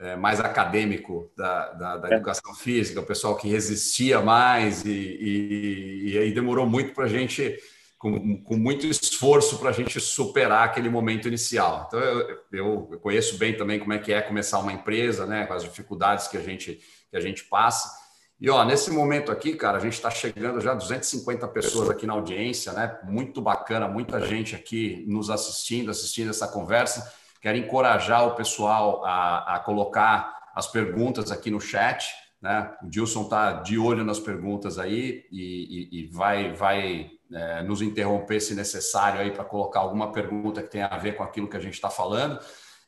é, 0.00 0.16
mais 0.16 0.40
acadêmico 0.40 1.30
da, 1.36 1.72
da, 1.72 1.96
da, 1.96 2.08
é. 2.10 2.14
educação 2.14 2.52
física, 2.52 3.00
o 3.00 3.06
pessoal 3.06 3.36
que 3.36 3.48
resistia 3.48 4.20
mais 4.20 4.84
e, 4.84 4.90
e, 4.90 6.12
e 6.12 6.18
aí 6.18 6.32
demorou 6.32 6.66
muito 6.66 6.92
para 6.92 7.04
a 7.04 7.08
gente, 7.08 7.56
com, 7.96 8.42
com, 8.42 8.56
muito 8.56 8.84
esforço 8.84 9.60
para 9.60 9.70
a 9.70 9.72
gente 9.72 10.00
superar 10.00 10.64
aquele 10.64 10.90
momento 10.90 11.28
inicial. 11.28 11.84
Então 11.86 12.00
eu, 12.00 12.40
eu, 12.90 12.98
conheço 13.00 13.38
bem 13.38 13.56
também 13.56 13.78
como 13.78 13.92
é 13.92 13.98
que 14.00 14.12
é 14.12 14.20
começar 14.20 14.58
uma 14.58 14.72
empresa, 14.72 15.24
né, 15.24 15.46
com 15.46 15.54
as 15.54 15.62
dificuldades 15.62 16.26
que 16.26 16.36
a 16.36 16.42
gente 16.42 16.80
que 17.08 17.16
a 17.16 17.20
gente 17.20 17.44
passa. 17.44 17.88
E 18.38 18.50
ó, 18.50 18.64
nesse 18.64 18.90
momento 18.90 19.32
aqui, 19.32 19.54
cara, 19.54 19.78
a 19.78 19.80
gente 19.80 19.94
está 19.94 20.10
chegando 20.10 20.60
já 20.60 20.72
a 20.72 20.74
250 20.74 21.48
pessoas 21.48 21.88
aqui 21.88 22.06
na 22.06 22.12
audiência, 22.12 22.72
né? 22.72 22.98
Muito 23.04 23.40
bacana, 23.40 23.88
muita 23.88 24.20
gente 24.20 24.54
aqui 24.54 25.04
nos 25.08 25.30
assistindo, 25.30 25.90
assistindo 25.90 26.30
essa 26.30 26.46
conversa. 26.46 27.10
Quero 27.40 27.56
encorajar 27.56 28.26
o 28.26 28.34
pessoal 28.34 29.04
a, 29.04 29.56
a 29.56 29.58
colocar 29.60 30.36
as 30.54 30.66
perguntas 30.66 31.30
aqui 31.30 31.50
no 31.50 31.60
chat. 31.60 32.12
Né? 32.42 32.70
O 32.82 32.88
Dilson 32.88 33.22
está 33.22 33.52
de 33.54 33.78
olho 33.78 34.04
nas 34.04 34.18
perguntas 34.18 34.78
aí 34.78 35.24
e, 35.32 35.88
e, 35.92 36.00
e 36.00 36.06
vai, 36.12 36.52
vai 36.52 37.10
é, 37.32 37.62
nos 37.62 37.80
interromper 37.80 38.40
se 38.40 38.54
necessário 38.54 39.20
aí 39.20 39.30
para 39.30 39.44
colocar 39.44 39.80
alguma 39.80 40.12
pergunta 40.12 40.62
que 40.62 40.70
tenha 40.70 40.86
a 40.86 40.98
ver 40.98 41.16
com 41.16 41.22
aquilo 41.22 41.48
que 41.48 41.56
a 41.56 41.60
gente 41.60 41.74
está 41.74 41.88
falando. 41.88 42.38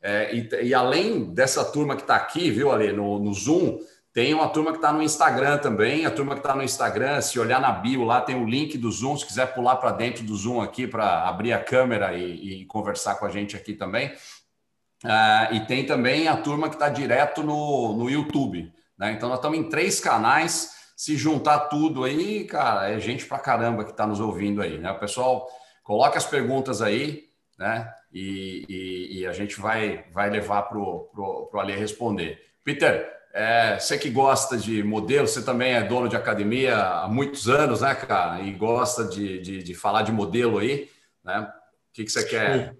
É, 0.02 0.34
e, 0.34 0.48
e, 0.66 0.74
além 0.74 1.32
dessa 1.34 1.64
turma 1.64 1.96
que 1.96 2.02
está 2.02 2.14
aqui, 2.14 2.50
viu, 2.50 2.70
Ale, 2.70 2.92
no, 2.92 3.18
no 3.18 3.34
Zoom, 3.34 3.78
tem 4.18 4.34
uma 4.34 4.48
turma 4.48 4.72
que 4.72 4.78
está 4.78 4.92
no 4.92 5.00
Instagram 5.00 5.58
também. 5.58 6.04
A 6.04 6.10
turma 6.10 6.34
que 6.34 6.40
está 6.40 6.52
no 6.52 6.64
Instagram, 6.64 7.20
se 7.20 7.38
olhar 7.38 7.60
na 7.60 7.70
bio 7.70 8.02
lá, 8.02 8.20
tem 8.20 8.34
o 8.34 8.48
link 8.48 8.76
do 8.76 8.90
Zoom. 8.90 9.16
Se 9.16 9.24
quiser 9.24 9.54
pular 9.54 9.76
para 9.76 9.92
dentro 9.92 10.24
do 10.24 10.34
Zoom 10.34 10.60
aqui 10.60 10.88
para 10.88 11.28
abrir 11.28 11.52
a 11.52 11.62
câmera 11.62 12.12
e, 12.14 12.62
e, 12.62 12.66
conversar 12.66 13.14
com 13.14 13.26
a 13.26 13.30
gente 13.30 13.54
aqui 13.54 13.74
também. 13.74 14.08
Uh, 15.04 15.54
e 15.54 15.60
tem 15.66 15.86
também 15.86 16.26
a 16.26 16.36
turma 16.36 16.68
que 16.68 16.74
está 16.74 16.88
direto 16.88 17.44
no, 17.44 17.96
no 17.96 18.10
YouTube. 18.10 18.72
Né? 18.98 19.12
Então, 19.12 19.28
nós 19.28 19.38
estamos 19.38 19.56
em 19.56 19.68
três 19.68 20.00
canais. 20.00 20.72
Se 20.96 21.16
juntar 21.16 21.68
tudo 21.68 22.02
aí, 22.02 22.42
cara, 22.42 22.90
é 22.90 22.98
gente 22.98 23.24
pra 23.24 23.38
caramba 23.38 23.84
que 23.84 23.92
está 23.92 24.04
nos 24.04 24.18
ouvindo 24.18 24.60
aí. 24.60 24.78
Né? 24.78 24.92
Pessoal, 24.94 25.48
coloca 25.84 26.18
as 26.18 26.26
perguntas 26.26 26.82
aí, 26.82 27.22
né? 27.56 27.88
E, 28.12 28.66
e, 28.68 29.18
e 29.20 29.26
a 29.28 29.32
gente 29.32 29.60
vai, 29.60 30.06
vai 30.10 30.28
levar 30.28 30.62
para 30.62 30.76
o 30.76 31.50
Ali 31.54 31.76
responder. 31.76 32.40
Peter, 32.64 33.17
é, 33.32 33.78
você 33.78 33.98
que 33.98 34.10
gosta 34.10 34.56
de 34.56 34.82
modelo, 34.82 35.26
você 35.26 35.42
também 35.42 35.72
é 35.72 35.86
dono 35.86 36.08
de 36.08 36.16
academia 36.16 36.76
há 36.76 37.08
muitos 37.08 37.48
anos, 37.48 37.82
né, 37.82 37.94
cara? 37.94 38.42
E 38.42 38.52
gosta 38.52 39.04
de, 39.04 39.40
de, 39.40 39.62
de 39.62 39.74
falar 39.74 40.02
de 40.02 40.12
modelo 40.12 40.58
aí, 40.58 40.88
né? 41.24 41.40
O 41.40 41.92
que, 41.92 42.04
que 42.04 42.10
você 42.10 42.24
quer? 42.24 42.76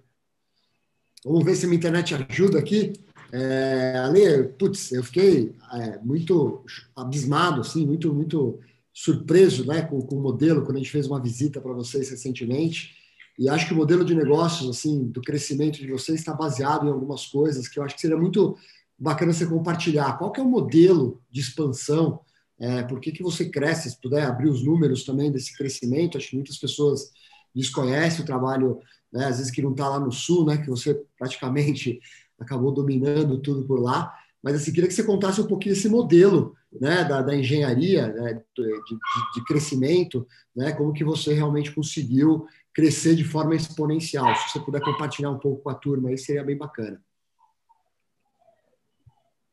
Vamos 1.23 1.43
ver 1.43 1.55
se 1.55 1.67
minha 1.67 1.77
internet 1.77 2.15
ajuda 2.15 2.59
aqui. 2.59 2.93
É, 3.31 3.97
Ale, 3.97 4.43
putz, 4.57 4.91
eu 4.91 5.03
fiquei 5.03 5.55
é, 5.73 5.99
muito 5.99 6.65
abismado, 6.95 7.61
assim, 7.61 7.85
muito, 7.85 8.13
muito 8.13 8.59
surpreso 8.91 9.65
né, 9.67 9.81
com, 9.83 10.01
com 10.01 10.15
o 10.15 10.21
modelo 10.21 10.63
quando 10.63 10.77
a 10.77 10.79
gente 10.79 10.91
fez 10.91 11.05
uma 11.07 11.21
visita 11.21 11.61
para 11.61 11.73
vocês 11.73 12.09
recentemente. 12.09 12.97
E 13.37 13.47
acho 13.47 13.67
que 13.67 13.73
o 13.73 13.77
modelo 13.77 14.03
de 14.03 14.13
negócios, 14.15 14.69
assim, 14.69 15.05
do 15.05 15.21
crescimento 15.21 15.77
de 15.77 15.89
vocês 15.89 16.19
está 16.19 16.33
baseado 16.33 16.87
em 16.87 16.91
algumas 16.91 17.25
coisas 17.27 17.67
que 17.67 17.79
eu 17.79 17.83
acho 17.83 17.95
que 17.95 18.01
seria 18.01 18.17
muito 18.17 18.57
bacana 18.99 19.31
você 19.31 19.45
compartilhar. 19.45 20.17
Qual 20.17 20.31
que 20.31 20.39
é 20.39 20.43
o 20.43 20.49
modelo 20.49 21.21
de 21.31 21.39
expansão? 21.39 22.21
É, 22.59 22.83
por 22.83 22.99
que, 22.99 23.11
que 23.11 23.23
você 23.23 23.49
cresce? 23.49 23.89
Se 23.89 24.01
puder 24.01 24.25
abrir 24.25 24.49
os 24.49 24.63
números 24.63 25.05
também 25.05 25.31
desse 25.31 25.55
crescimento, 25.57 26.17
acho 26.17 26.29
que 26.29 26.35
muitas 26.35 26.57
pessoas 26.57 27.11
desconhecem 27.55 28.21
o 28.21 28.25
trabalho, 28.25 28.79
né, 29.11 29.25
às 29.25 29.37
vezes 29.37 29.51
que 29.51 29.61
não 29.61 29.71
está 29.71 29.87
lá 29.87 29.99
no 29.99 30.11
sul, 30.11 30.45
né, 30.45 30.57
que 30.57 30.69
você 30.69 31.01
praticamente 31.17 31.99
acabou 32.37 32.71
dominando 32.71 33.39
tudo 33.39 33.65
por 33.65 33.79
lá. 33.79 34.13
Mas 34.43 34.55
assim, 34.55 34.71
queria 34.71 34.87
que 34.87 34.93
você 34.93 35.03
contasse 35.03 35.41
um 35.41 35.47
pouquinho 35.47 35.73
esse 35.73 35.89
modelo 35.89 36.55
né, 36.79 37.03
da, 37.03 37.21
da 37.21 37.35
engenharia, 37.35 38.07
né, 38.07 38.41
de, 38.55 38.63
de, 38.63 38.97
de, 39.35 39.45
crescimento, 39.45 40.27
né, 40.55 40.71
como 40.73 40.93
que 40.93 41.03
você 41.03 41.33
realmente 41.33 41.73
conseguiu 41.73 42.45
crescer 42.73 43.15
de 43.15 43.23
forma 43.23 43.55
exponencial. 43.55 44.33
Se 44.35 44.51
você 44.51 44.59
puder 44.59 44.81
compartilhar 44.81 45.31
um 45.31 45.39
pouco 45.39 45.63
com 45.63 45.69
a 45.69 45.75
turma 45.75 46.09
aí, 46.09 46.17
seria 46.17 46.43
bem 46.43 46.57
bacana. 46.57 47.01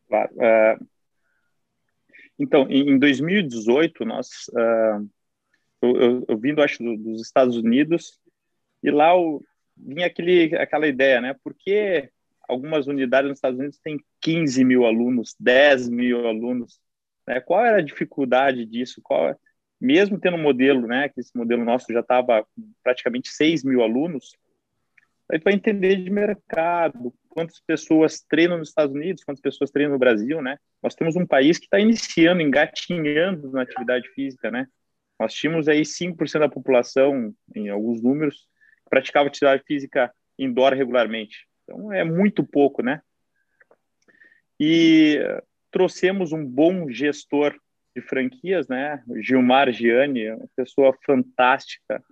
Claro. 0.08 0.32
Uh, 0.34 0.86
então, 2.38 2.66
em 2.68 2.98
2018, 2.98 4.04
nós, 4.04 4.28
uh, 4.50 5.08
eu, 5.82 5.96
eu, 5.96 6.24
eu 6.28 6.38
vindo, 6.38 6.62
acho, 6.62 6.82
dos 6.82 7.22
Estados 7.22 7.56
Unidos, 7.56 8.20
e 8.82 8.90
lá 8.90 9.12
vinha 9.76 10.06
aquele, 10.06 10.54
aquela 10.56 10.86
ideia, 10.86 11.20
né? 11.20 11.34
Por 11.42 11.54
que 11.54 12.10
algumas 12.48 12.86
unidades 12.86 13.28
nos 13.28 13.38
Estados 13.38 13.58
Unidos 13.58 13.78
têm 13.78 13.98
15 14.20 14.64
mil 14.64 14.84
alunos, 14.84 15.34
10 15.40 15.88
mil 15.88 16.26
alunos? 16.26 16.80
Né? 17.26 17.40
Qual 17.40 17.64
era 17.64 17.78
a 17.78 17.82
dificuldade 17.82 18.64
disso? 18.64 19.00
Qual, 19.02 19.38
mesmo 19.80 20.20
tendo 20.20 20.36
um 20.36 20.42
modelo, 20.42 20.86
né? 20.86 21.08
Que 21.08 21.20
esse 21.20 21.36
modelo 21.36 21.64
nosso 21.64 21.92
já 21.92 22.00
estava 22.00 22.46
praticamente 22.82 23.28
6 23.30 23.64
mil 23.64 23.82
alunos, 23.82 24.36
aí 25.30 25.38
vai 25.38 25.54
entender 25.54 25.96
de 25.96 26.10
mercado, 26.10 27.12
quantas 27.36 27.60
pessoas 27.60 28.24
treinam 28.26 28.56
nos 28.56 28.70
Estados 28.70 28.94
Unidos, 28.94 29.22
quantas 29.22 29.42
pessoas 29.42 29.70
treinam 29.70 29.92
no 29.92 29.98
Brasil, 29.98 30.40
né? 30.40 30.56
Nós 30.82 30.94
temos 30.94 31.16
um 31.16 31.26
país 31.26 31.58
que 31.58 31.66
está 31.66 31.78
iniciando, 31.78 32.40
engatinhando 32.40 33.50
na 33.50 33.60
atividade 33.60 34.08
física, 34.14 34.50
né? 34.50 34.66
Nós 35.20 35.34
tínhamos 35.34 35.68
aí 35.68 35.82
5% 35.82 36.38
da 36.40 36.48
população, 36.48 37.34
em 37.54 37.68
alguns 37.68 38.02
números, 38.02 38.48
que 38.84 38.88
praticava 38.88 39.28
atividade 39.28 39.62
física 39.66 40.10
indoor 40.38 40.72
regularmente. 40.72 41.46
Então, 41.64 41.92
é 41.92 42.02
muito 42.02 42.42
pouco, 42.42 42.82
né? 42.82 43.02
E 44.58 45.20
trouxemos 45.70 46.32
um 46.32 46.42
bom 46.42 46.88
gestor 46.88 47.54
de 47.94 48.00
franquias, 48.00 48.66
né? 48.66 49.04
Gilmar 49.20 49.70
Gianni, 49.72 50.30
uma 50.30 50.48
pessoa 50.56 50.96
fantástica, 51.04 52.02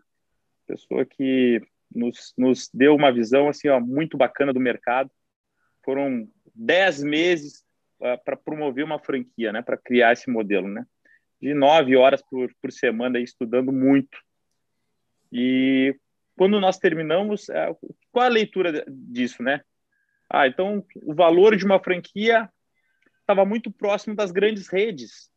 pessoa 0.67 1.07
que 1.07 1.63
nos, 1.95 2.35
nos 2.37 2.69
deu 2.73 2.95
uma 2.95 3.13
visão 3.13 3.49
assim, 3.49 3.69
ó, 3.69 3.81
muito 3.81 4.17
bacana 4.17 4.53
do 4.53 4.61
mercado. 4.61 5.11
Foram 5.85 6.29
dez 6.55 7.03
meses 7.03 7.65
uh, 8.01 8.23
para 8.25 8.37
promover 8.37 8.85
uma 8.85 8.99
franquia, 8.99 9.53
né, 9.53 9.63
para 9.63 9.77
criar 9.77 10.13
esse 10.13 10.31
modelo, 10.31 10.69
né, 10.69 10.87
de 11.41 11.55
nove 11.55 11.97
horas 11.97 12.23
por, 12.23 12.53
por 12.61 12.73
semana 12.73 13.19
estudando 13.19 13.73
muito. 13.73 14.19
E 15.33 15.95
quando 16.37 16.61
nós 16.61 16.79
terminamos, 16.79 17.49
uh, 17.49 17.97
qual 18.11 18.27
a 18.27 18.29
leitura 18.29 18.85
disso, 18.89 19.43
né? 19.43 19.63
Ah, 20.29 20.49
então 20.49 20.85
o 21.03 21.15
valor 21.15 21.57
de 21.57 21.65
uma 21.65 21.79
franquia 21.79 22.51
estava 23.21 23.45
muito 23.45 23.71
próximo 23.71 24.15
das 24.15 24.31
grandes 24.33 24.69
redes. 24.69 25.31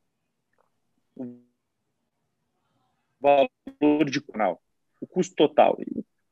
O 1.15 1.41
valor 3.19 4.09
de 4.09 4.21
canal, 4.21 4.61
o 5.01 5.07
custo 5.07 5.35
total. 5.35 5.77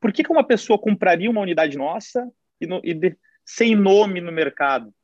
Por 0.06 0.12
que, 0.12 0.22
que 0.22 0.30
uma 0.30 0.46
pessoa 0.46 0.78
compraria 0.78 1.28
uma 1.28 1.40
unidade 1.40 1.76
nossa 1.76 2.30
e, 2.60 2.66
no, 2.68 2.80
e 2.84 2.94
de, 2.94 3.16
sem 3.44 3.74
nome 3.74 4.20
no 4.20 4.30
mercado 4.30 4.94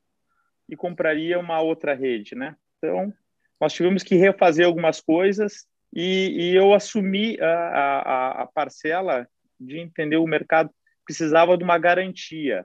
e 0.68 0.76
compraria 0.76 1.40
uma 1.40 1.60
outra 1.60 1.92
rede, 1.92 2.36
né? 2.36 2.54
Então, 2.78 3.12
nós 3.60 3.72
tivemos 3.72 4.04
que 4.04 4.14
refazer 4.14 4.64
algumas 4.64 5.00
coisas 5.00 5.66
e, 5.92 6.28
e 6.52 6.54
eu 6.54 6.72
assumi 6.72 7.36
a, 7.40 7.48
a, 7.48 8.42
a, 8.42 8.46
parcela 8.46 9.28
de 9.58 9.80
entender 9.80 10.18
o 10.18 10.24
mercado 10.24 10.70
precisava 11.04 11.58
de 11.58 11.64
uma 11.64 11.78
garantia. 11.78 12.64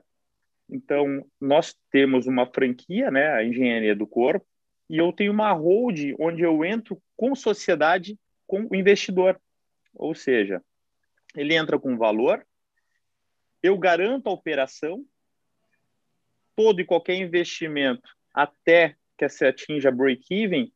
Então, 0.70 1.26
nós 1.40 1.74
temos 1.90 2.28
uma 2.28 2.46
franquia, 2.46 3.10
né, 3.10 3.32
a 3.32 3.42
Engenharia 3.42 3.96
do 3.96 4.06
Corpo, 4.06 4.46
e 4.88 4.96
eu 4.96 5.12
tenho 5.12 5.32
uma 5.32 5.50
hold 5.50 6.14
onde 6.20 6.42
eu 6.42 6.64
entro 6.64 7.02
com 7.16 7.34
sociedade 7.34 8.16
com 8.46 8.68
o 8.70 8.76
investidor. 8.76 9.40
Ou 9.92 10.14
seja, 10.14 10.62
ele 11.34 11.54
entra 11.54 11.78
com 11.78 11.96
valor, 11.96 12.46
eu 13.62 13.76
garanto 13.76 14.28
a 14.28 14.32
operação, 14.32 15.04
todo 16.54 16.80
e 16.80 16.84
qualquer 16.84 17.16
investimento 17.16 18.08
até 18.34 18.96
que 19.16 19.28
se 19.28 19.44
atinja 19.44 19.90
break-even, 19.90 20.72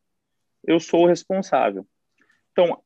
eu 0.65 0.79
sou 0.79 1.03
o 1.03 1.07
responsável. 1.07 1.87
Então, 2.51 2.81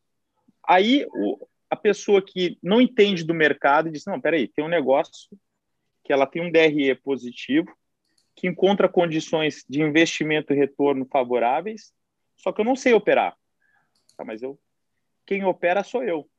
aí 0.68 1.06
o, 1.12 1.48
a 1.70 1.76
pessoa 1.76 2.22
que 2.22 2.58
não 2.62 2.80
entende 2.80 3.24
do 3.24 3.34
mercado 3.34 3.92
diz, 3.92 4.06
não, 4.06 4.22
peraí, 4.22 4.48
tem 4.48 4.64
um 4.64 4.70
negócio 4.70 5.30
que 6.04 6.14
ela 6.14 6.26
tem 6.26 6.42
um 6.42 6.52
DRE 6.52 6.96
positivo, 6.96 7.76
que 8.36 8.48
encontra 8.48 8.88
condições 8.88 9.66
de 9.68 9.82
investimento 9.82 10.54
e 10.54 10.56
retorno 10.56 11.06
favoráveis, 11.12 11.92
só 12.36 12.52
que 12.52 12.62
eu 12.62 12.66
não 12.66 12.76
sei 12.76 12.94
operar. 12.94 13.36
Tá, 14.16 14.24
mas 14.24 14.42
eu, 14.42 14.60
quem 15.26 15.44
opera 15.44 15.84
sou 15.84 16.04
eu. 16.04 16.30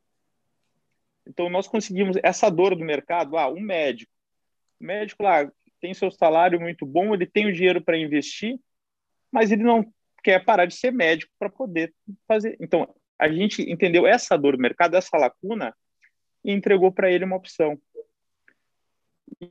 Então, 1.29 1.51
nós 1.51 1.69
conseguimos 1.69 2.17
essa 2.23 2.51
dor 2.51 2.75
do 2.75 2.85
mercado. 2.85 3.37
Ah, 3.37 3.49
um 3.49 3.61
médico. 3.61 4.11
O 4.81 4.85
médico 4.85 5.23
lá 5.23 5.51
tem 5.81 5.93
seu 5.95 6.11
salário 6.11 6.61
muito 6.61 6.87
bom, 6.87 7.15
ele 7.15 7.27
tem 7.27 7.47
o 7.47 7.53
dinheiro 7.53 7.81
para 7.81 7.99
investir, 7.99 8.59
mas 9.31 9.53
ele 9.53 9.63
não 9.63 9.85
quer 10.25 10.45
parar 10.45 10.67
de 10.67 10.75
ser 10.75 10.91
médico 10.93 11.33
para 11.39 11.51
poder 11.51 11.95
fazer. 12.27 12.57
Então, 12.61 12.93
a 13.19 13.29
gente 13.29 13.63
entendeu 13.63 14.07
essa 14.07 14.37
dor 14.37 14.57
do 14.57 14.63
mercado, 14.63 14.97
essa 14.97 15.17
lacuna, 15.17 15.75
e 16.45 16.53
entregou 16.53 16.91
para 16.91 17.11
ele 17.11 17.25
uma 17.25 17.37
opção. 17.37 17.79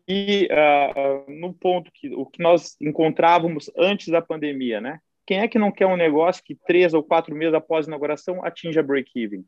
E 0.07 0.49
uh, 0.51 1.31
no 1.31 1.53
ponto 1.53 1.91
que 1.93 2.09
o 2.13 2.25
que 2.25 2.41
nós 2.41 2.75
encontrávamos 2.81 3.71
antes 3.77 4.07
da 4.07 4.21
pandemia, 4.21 4.81
né? 4.81 4.99
Quem 5.25 5.39
é 5.39 5.47
que 5.47 5.59
não 5.59 5.71
quer 5.71 5.85
um 5.85 5.97
negócio 5.97 6.43
que 6.43 6.55
três 6.55 6.93
ou 6.93 7.03
quatro 7.03 7.35
meses 7.35 7.53
após 7.53 7.85
a 7.85 7.89
inauguração 7.89 8.43
atinja 8.43 8.81
break-even? 8.81 9.45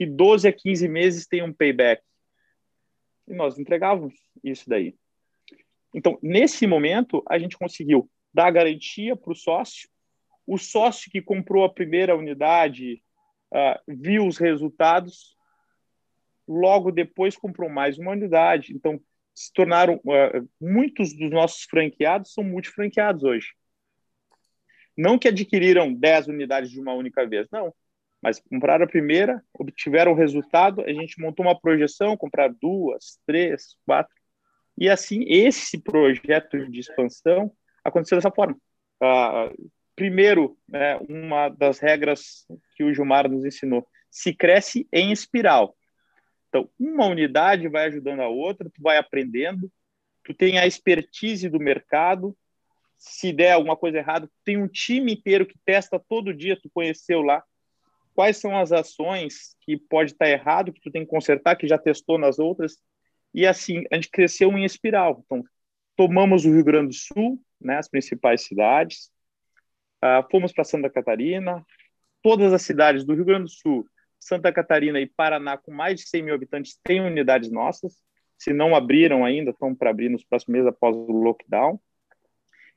Que 0.00 0.06
12 0.06 0.48
a 0.48 0.52
15 0.52 0.88
meses 0.88 1.26
tem 1.26 1.42
um 1.42 1.52
payback. 1.52 2.02
E 3.28 3.34
nós 3.34 3.58
entregávamos 3.58 4.14
isso 4.42 4.66
daí. 4.66 4.96
Então, 5.94 6.18
nesse 6.22 6.66
momento, 6.66 7.22
a 7.28 7.38
gente 7.38 7.58
conseguiu 7.58 8.10
dar 8.32 8.50
garantia 8.50 9.14
para 9.14 9.30
o 9.30 9.36
sócio. 9.36 9.90
O 10.46 10.56
sócio 10.56 11.10
que 11.10 11.20
comprou 11.20 11.64
a 11.64 11.72
primeira 11.72 12.16
unidade 12.16 13.02
uh, 13.52 13.78
viu 13.86 14.26
os 14.26 14.38
resultados, 14.38 15.36
logo 16.48 16.90
depois 16.90 17.36
comprou 17.36 17.68
mais 17.68 17.98
uma 17.98 18.12
unidade. 18.12 18.72
Então, 18.72 18.98
se 19.34 19.52
tornaram. 19.52 19.96
Uh, 19.96 20.48
muitos 20.58 21.12
dos 21.12 21.30
nossos 21.30 21.64
franqueados 21.64 22.32
são 22.32 22.42
multifranqueados 22.42 23.22
hoje. 23.22 23.48
Não 24.96 25.18
que 25.18 25.28
adquiriram 25.28 25.92
10 25.92 26.28
unidades 26.28 26.70
de 26.70 26.80
uma 26.80 26.94
única 26.94 27.28
vez, 27.28 27.46
não 27.52 27.70
mas 28.22 28.38
compraram 28.40 28.84
a 28.84 28.88
primeira, 28.88 29.42
obtiveram 29.54 30.12
o 30.12 30.14
resultado, 30.14 30.82
a 30.82 30.92
gente 30.92 31.20
montou 31.20 31.44
uma 31.44 31.58
projeção, 31.58 32.16
comprar 32.16 32.52
duas, 32.60 33.18
três, 33.26 33.76
quatro, 33.86 34.14
e 34.76 34.88
assim 34.88 35.24
esse 35.26 35.78
projeto 35.78 36.70
de 36.70 36.80
expansão 36.80 37.52
aconteceu 37.84 38.18
dessa 38.18 38.30
forma. 38.30 38.56
Uh, 39.02 39.70
primeiro, 39.96 40.56
né, 40.68 40.98
uma 41.08 41.48
das 41.48 41.78
regras 41.78 42.46
que 42.76 42.84
o 42.84 42.92
Gilmar 42.92 43.28
nos 43.28 43.44
ensinou, 43.44 43.86
se 44.10 44.34
cresce 44.34 44.88
em 44.92 45.12
espiral. 45.12 45.76
Então, 46.48 46.68
uma 46.78 47.06
unidade 47.06 47.68
vai 47.68 47.86
ajudando 47.86 48.20
a 48.20 48.28
outra, 48.28 48.68
tu 48.68 48.82
vai 48.82 48.96
aprendendo, 48.96 49.70
tu 50.24 50.34
tem 50.34 50.58
a 50.58 50.66
expertise 50.66 51.48
do 51.48 51.60
mercado, 51.60 52.36
se 52.98 53.32
der 53.32 53.52
alguma 53.52 53.76
coisa 53.76 53.98
errada, 53.98 54.28
tem 54.44 54.56
um 54.56 54.68
time 54.68 55.12
inteiro 55.12 55.46
que 55.46 55.58
testa 55.64 55.98
todo 55.98 56.34
dia, 56.34 56.58
tu 56.60 56.68
conheceu 56.72 57.22
lá. 57.22 57.42
Quais 58.20 58.36
são 58.36 58.54
as 58.54 58.70
ações 58.70 59.56
que 59.62 59.78
pode 59.78 60.12
estar 60.12 60.28
errado, 60.28 60.74
que 60.74 60.80
tu 60.82 60.90
tem 60.90 61.06
que 61.06 61.10
consertar, 61.10 61.56
que 61.56 61.66
já 61.66 61.78
testou 61.78 62.18
nas 62.18 62.38
outras. 62.38 62.76
E 63.32 63.46
assim, 63.46 63.82
a 63.90 63.94
gente 63.94 64.10
cresceu 64.10 64.52
em 64.58 64.62
espiral. 64.62 65.22
Então, 65.24 65.42
tomamos 65.96 66.44
o 66.44 66.52
Rio 66.52 66.62
Grande 66.62 66.88
do 66.88 66.94
Sul, 66.94 67.42
né, 67.58 67.78
as 67.78 67.88
principais 67.88 68.42
cidades, 68.42 69.10
uh, 70.04 70.22
fomos 70.30 70.52
para 70.52 70.64
Santa 70.64 70.90
Catarina, 70.90 71.64
todas 72.20 72.52
as 72.52 72.60
cidades 72.60 73.06
do 73.06 73.14
Rio 73.14 73.24
Grande 73.24 73.44
do 73.44 73.50
Sul, 73.50 73.86
Santa 74.18 74.52
Catarina 74.52 75.00
e 75.00 75.06
Paraná, 75.06 75.56
com 75.56 75.72
mais 75.72 75.98
de 75.98 76.06
100 76.06 76.22
mil 76.22 76.34
habitantes, 76.34 76.78
têm 76.84 77.00
unidades 77.00 77.50
nossas. 77.50 78.02
Se 78.36 78.52
não 78.52 78.76
abriram 78.76 79.24
ainda, 79.24 79.50
estão 79.50 79.74
para 79.74 79.88
abrir 79.88 80.10
nos 80.10 80.26
próximos 80.26 80.52
meses 80.52 80.68
após 80.68 80.94
o 80.94 81.10
lockdown 81.10 81.80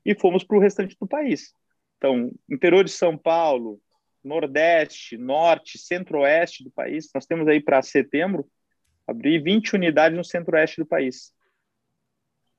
e 0.06 0.16
fomos 0.16 0.46
para 0.46 0.56
o 0.56 0.62
restante 0.62 0.96
do 0.98 1.06
país. 1.06 1.54
Então, 1.98 2.32
interior 2.50 2.86
de 2.86 2.92
São 2.92 3.18
Paulo, 3.18 3.82
Nordeste, 4.24 5.18
Norte, 5.18 5.78
Centro-Oeste 5.78 6.64
do 6.64 6.72
país, 6.72 7.10
nós 7.14 7.26
temos 7.26 7.48
aí 7.48 7.62
para 7.62 7.82
setembro 7.82 8.50
abrir 9.08 9.42
20 9.42 9.76
unidades 9.76 10.18
no 10.18 10.24
Centro-Oeste 10.24 10.82
do 10.82 10.86
país. 10.86 11.34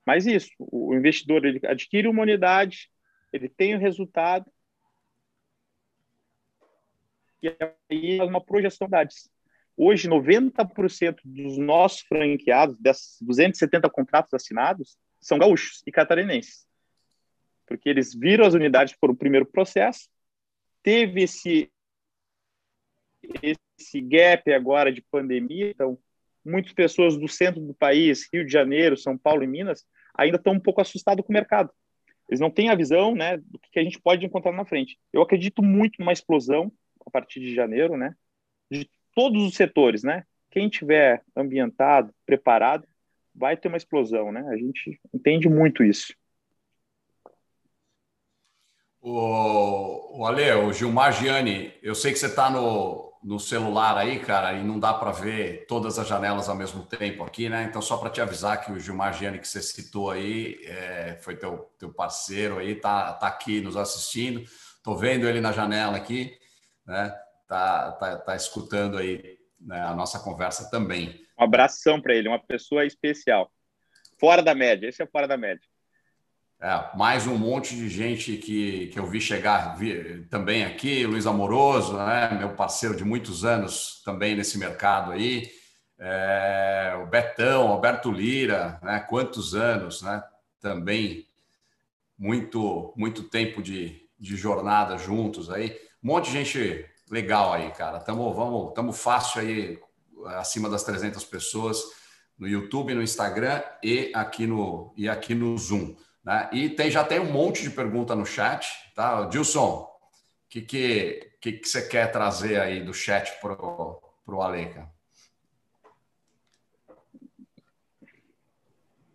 Mas 0.05 0.25
isso, 0.25 0.51
o 0.59 0.93
investidor 0.93 1.45
ele 1.45 1.59
adquire 1.65 2.07
uma 2.07 2.21
unidade, 2.21 2.91
ele 3.33 3.49
tem 3.49 3.75
o 3.75 3.79
resultado 3.79 4.45
e 7.41 7.49
aí 7.89 8.19
é 8.19 8.23
uma 8.23 8.43
projeção 8.43 8.87
de. 8.87 9.29
Hoje, 9.77 10.07
90% 10.07 11.19
dos 11.25 11.57
nossos 11.57 12.01
franqueados, 12.01 12.77
desses 12.79 13.21
270 13.21 13.89
contratos 13.89 14.33
assinados, 14.33 14.97
são 15.19 15.37
gaúchos 15.37 15.83
e 15.85 15.91
catarinenses 15.91 16.65
porque 17.65 17.89
eles 17.89 18.13
viram 18.13 18.45
as 18.45 18.53
unidades 18.53 18.95
por 18.99 19.09
o 19.09 19.15
primeiro 19.15 19.45
processo, 19.45 20.07
teve 20.85 21.23
esse 21.23 21.71
esse 23.41 23.99
gap 23.99 24.53
agora 24.53 24.93
de 24.93 25.01
pandemia, 25.01 25.71
então 25.71 25.97
muitas 26.45 26.73
pessoas 26.73 27.17
do 27.17 27.27
centro 27.27 27.59
do 27.59 27.73
país, 27.73 28.29
Rio 28.31 28.45
de 28.45 28.51
Janeiro, 28.51 28.95
São 28.95 29.17
Paulo 29.17 29.43
e 29.43 29.47
Minas, 29.47 29.83
ainda 30.13 30.37
estão 30.37 30.53
um 30.53 30.59
pouco 30.59 30.79
assustados 30.79 31.25
com 31.25 31.33
o 31.33 31.33
mercado. 31.33 31.71
Eles 32.29 32.39
não 32.39 32.51
têm 32.51 32.69
a 32.69 32.75
visão, 32.75 33.15
né, 33.15 33.37
do 33.37 33.59
que 33.59 33.79
a 33.79 33.83
gente 33.83 33.99
pode 33.99 34.23
encontrar 34.23 34.51
na 34.51 34.63
frente. 34.63 34.99
Eu 35.11 35.23
acredito 35.23 35.63
muito 35.63 35.99
numa 35.99 36.13
explosão 36.13 36.71
a 37.03 37.09
partir 37.09 37.39
de 37.39 37.55
janeiro, 37.55 37.97
né, 37.97 38.15
de 38.69 38.87
todos 39.15 39.43
os 39.43 39.55
setores, 39.55 40.03
né. 40.03 40.23
Quem 40.51 40.69
tiver 40.69 41.23
ambientado, 41.35 42.13
preparado, 42.27 42.87
vai 43.33 43.57
ter 43.57 43.69
uma 43.69 43.77
explosão, 43.77 44.31
né. 44.31 44.45
A 44.49 44.55
gente 44.55 44.99
entende 45.11 45.49
muito 45.49 45.83
isso. 45.83 46.13
O, 49.07 50.19
o 50.19 50.25
Ale, 50.25 50.51
o 50.53 50.73
Gilmar 50.73 51.13
Gianni, 51.13 51.71
eu 51.83 51.93
sei 51.93 52.11
que 52.11 52.17
você 52.17 52.25
está 52.25 52.49
no, 52.49 53.13
no 53.23 53.39
celular 53.39 53.95
aí, 53.95 54.17
cara, 54.17 54.53
e 54.53 54.63
não 54.63 54.79
dá 54.79 54.95
para 54.95 55.11
ver 55.11 55.67
todas 55.67 55.99
as 55.99 56.07
janelas 56.07 56.49
ao 56.49 56.55
mesmo 56.55 56.83
tempo 56.83 57.23
aqui, 57.23 57.47
né? 57.47 57.65
Então, 57.65 57.83
só 57.83 57.97
para 57.97 58.09
te 58.09 58.19
avisar 58.19 58.65
que 58.65 58.71
o 58.71 58.79
Gilmar 58.79 59.13
Gianni 59.13 59.37
que 59.37 59.47
você 59.47 59.61
citou 59.61 60.09
aí, 60.09 60.59
é, 60.63 61.19
foi 61.21 61.35
teu, 61.35 61.71
teu 61.77 61.93
parceiro 61.93 62.57
aí, 62.57 62.73
tá, 62.73 63.13
tá 63.13 63.27
aqui 63.27 63.61
nos 63.61 63.77
assistindo. 63.77 64.43
Tô 64.83 64.95
vendo 64.95 65.27
ele 65.27 65.39
na 65.39 65.51
janela 65.51 65.97
aqui, 65.97 66.35
né? 66.83 67.15
Tá, 67.47 67.91
tá, 67.91 68.17
tá 68.17 68.35
escutando 68.35 68.97
aí 68.97 69.37
né, 69.59 69.81
a 69.81 69.93
nossa 69.93 70.17
conversa 70.17 70.67
também. 70.71 71.23
Um 71.39 71.43
abração 71.43 72.01
para 72.01 72.15
ele, 72.15 72.27
uma 72.27 72.39
pessoa 72.39 72.83
especial. 72.83 73.51
Fora 74.19 74.41
da 74.41 74.55
média, 74.55 74.87
esse 74.87 75.03
é 75.03 75.05
fora 75.05 75.27
da 75.27 75.37
média. 75.37 75.61
É, 76.59 76.97
mais 76.97 77.27
um 77.27 77.37
monte 77.37 77.75
de 77.75 77.89
gente 77.89 78.37
que, 78.37 78.87
que 78.87 78.97
eu 78.97 79.05
vi 79.05 79.19
chegar 79.19 79.75
vi, 79.75 80.25
também 80.29 80.63
aqui, 80.63 81.05
Luiz 81.05 81.27
Amoroso, 81.27 81.97
né, 81.97 82.29
meu 82.39 82.55
parceiro 82.55 82.95
de 82.95 83.03
muitos 83.03 83.43
anos 83.43 84.01
também 84.05 84.35
nesse 84.35 84.57
mercado 84.57 85.11
aí, 85.11 85.51
é, 85.99 86.97
o 87.03 87.07
Betão, 87.07 87.67
Alberto 87.67 88.09
Lira, 88.09 88.79
né, 88.81 88.99
quantos 89.01 89.53
anos, 89.53 90.01
né, 90.01 90.23
também 90.61 91.27
muito 92.17 92.93
muito 92.95 93.23
tempo 93.23 93.61
de, 93.61 94.01
de 94.17 94.37
jornada 94.37 94.97
juntos 94.97 95.51
aí, 95.51 95.77
um 96.01 96.07
monte 96.07 96.27
de 96.27 96.31
gente 96.31 96.89
legal 97.11 97.51
aí, 97.51 97.69
cara, 97.71 97.99
tamo, 97.99 98.33
vamos, 98.33 98.73
tamo 98.73 98.93
fácil 98.93 99.41
aí, 99.41 99.79
acima 100.37 100.69
das 100.69 100.83
300 100.83 101.23
pessoas 101.25 101.83
no 102.39 102.47
YouTube, 102.47 102.93
no 102.93 103.03
Instagram 103.03 103.61
e 103.83 104.11
aqui 104.15 104.47
no, 104.47 104.93
e 104.95 105.09
aqui 105.09 105.35
no 105.35 105.57
Zoom. 105.57 105.95
Né? 106.25 106.49
E 106.51 106.69
tem, 106.69 106.89
já 106.89 107.03
tem 107.03 107.19
um 107.19 107.31
monte 107.31 107.61
de 107.61 107.69
pergunta 107.69 108.15
no 108.15 108.25
chat. 108.25 108.67
Tá? 108.95 109.25
Dilson, 109.25 109.83
o 109.83 110.49
que, 110.49 110.61
que, 110.61 111.31
que, 111.39 111.51
que 111.53 111.69
você 111.69 111.87
quer 111.87 112.11
trazer 112.11 112.59
aí 112.59 112.83
do 112.83 112.93
chat 112.93 113.39
para 113.39 113.53
o 113.53 114.41
Aleca? 114.41 114.89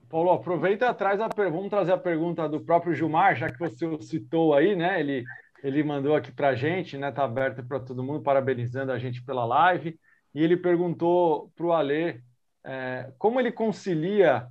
Paulo, 0.08 0.32
aproveita 0.32 0.92
traz 0.92 1.20
a 1.20 1.28
pergunta, 1.28 1.56
vamos 1.56 1.70
trazer 1.70 1.92
a 1.92 1.98
pergunta 1.98 2.48
do 2.48 2.60
próprio 2.60 2.94
Gilmar, 2.94 3.36
já 3.36 3.48
que 3.48 3.58
você 3.58 3.86
citou 4.02 4.54
aí, 4.54 4.74
né? 4.74 4.98
Ele, 4.98 5.24
ele 5.62 5.84
mandou 5.84 6.16
aqui 6.16 6.32
para 6.32 6.48
a 6.48 6.54
gente, 6.56 6.98
né? 6.98 7.10
Está 7.10 7.24
aberto 7.24 7.64
para 7.64 7.78
todo 7.78 8.02
mundo, 8.02 8.20
parabenizando 8.20 8.90
a 8.90 8.98
gente 8.98 9.22
pela 9.24 9.44
live. 9.44 9.96
E 10.34 10.42
ele 10.42 10.56
perguntou 10.56 11.52
para 11.54 11.66
o 11.66 11.72
Alê 11.72 12.20
é, 12.64 13.12
como 13.18 13.38
ele 13.38 13.52
concilia 13.52 14.48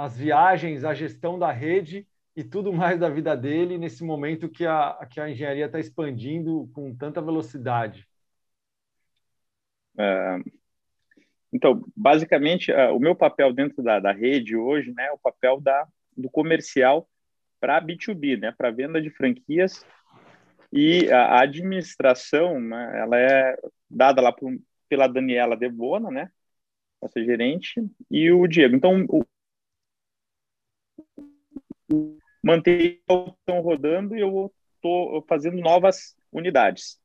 as 0.00 0.16
viagens, 0.16 0.82
a 0.82 0.94
gestão 0.94 1.38
da 1.38 1.52
rede 1.52 2.06
e 2.34 2.42
tudo 2.42 2.72
mais 2.72 2.98
da 2.98 3.08
vida 3.08 3.36
dele 3.36 3.76
nesse 3.76 4.02
momento 4.02 4.48
que 4.48 4.64
a, 4.64 5.06
que 5.10 5.20
a 5.20 5.28
engenharia 5.28 5.66
está 5.66 5.78
expandindo 5.78 6.70
com 6.72 6.94
tanta 6.94 7.20
velocidade? 7.20 8.08
É, 9.98 10.38
então, 11.52 11.84
basicamente, 11.94 12.72
uh, 12.72 12.96
o 12.96 12.98
meu 12.98 13.14
papel 13.14 13.52
dentro 13.52 13.82
da, 13.82 14.00
da 14.00 14.12
rede 14.12 14.56
hoje 14.56 14.92
né, 14.92 15.06
é 15.06 15.12
o 15.12 15.18
papel 15.18 15.60
da, 15.60 15.86
do 16.16 16.30
comercial 16.30 17.06
para 17.60 17.82
B2B, 17.82 18.38
né, 18.38 18.54
para 18.56 18.70
venda 18.70 19.02
de 19.02 19.10
franquias. 19.10 19.84
E 20.72 21.10
a 21.12 21.40
administração, 21.42 22.58
né, 22.58 23.00
ela 23.00 23.18
é 23.18 23.58
dada 23.90 24.22
lá 24.22 24.32
por, 24.32 24.50
pela 24.88 25.08
Daniela 25.08 25.56
Debona, 25.56 26.10
né, 26.10 26.30
nossa 27.02 27.22
gerente, 27.22 27.84
e 28.10 28.30
o 28.30 28.46
Diego. 28.46 28.76
Então, 28.76 29.06
manter 32.42 33.00
estão 33.00 33.60
rodando 33.60 34.16
e 34.16 34.20
eu 34.20 34.52
estou 34.76 35.24
fazendo 35.28 35.58
novas 35.58 36.16
unidades. 36.32 36.98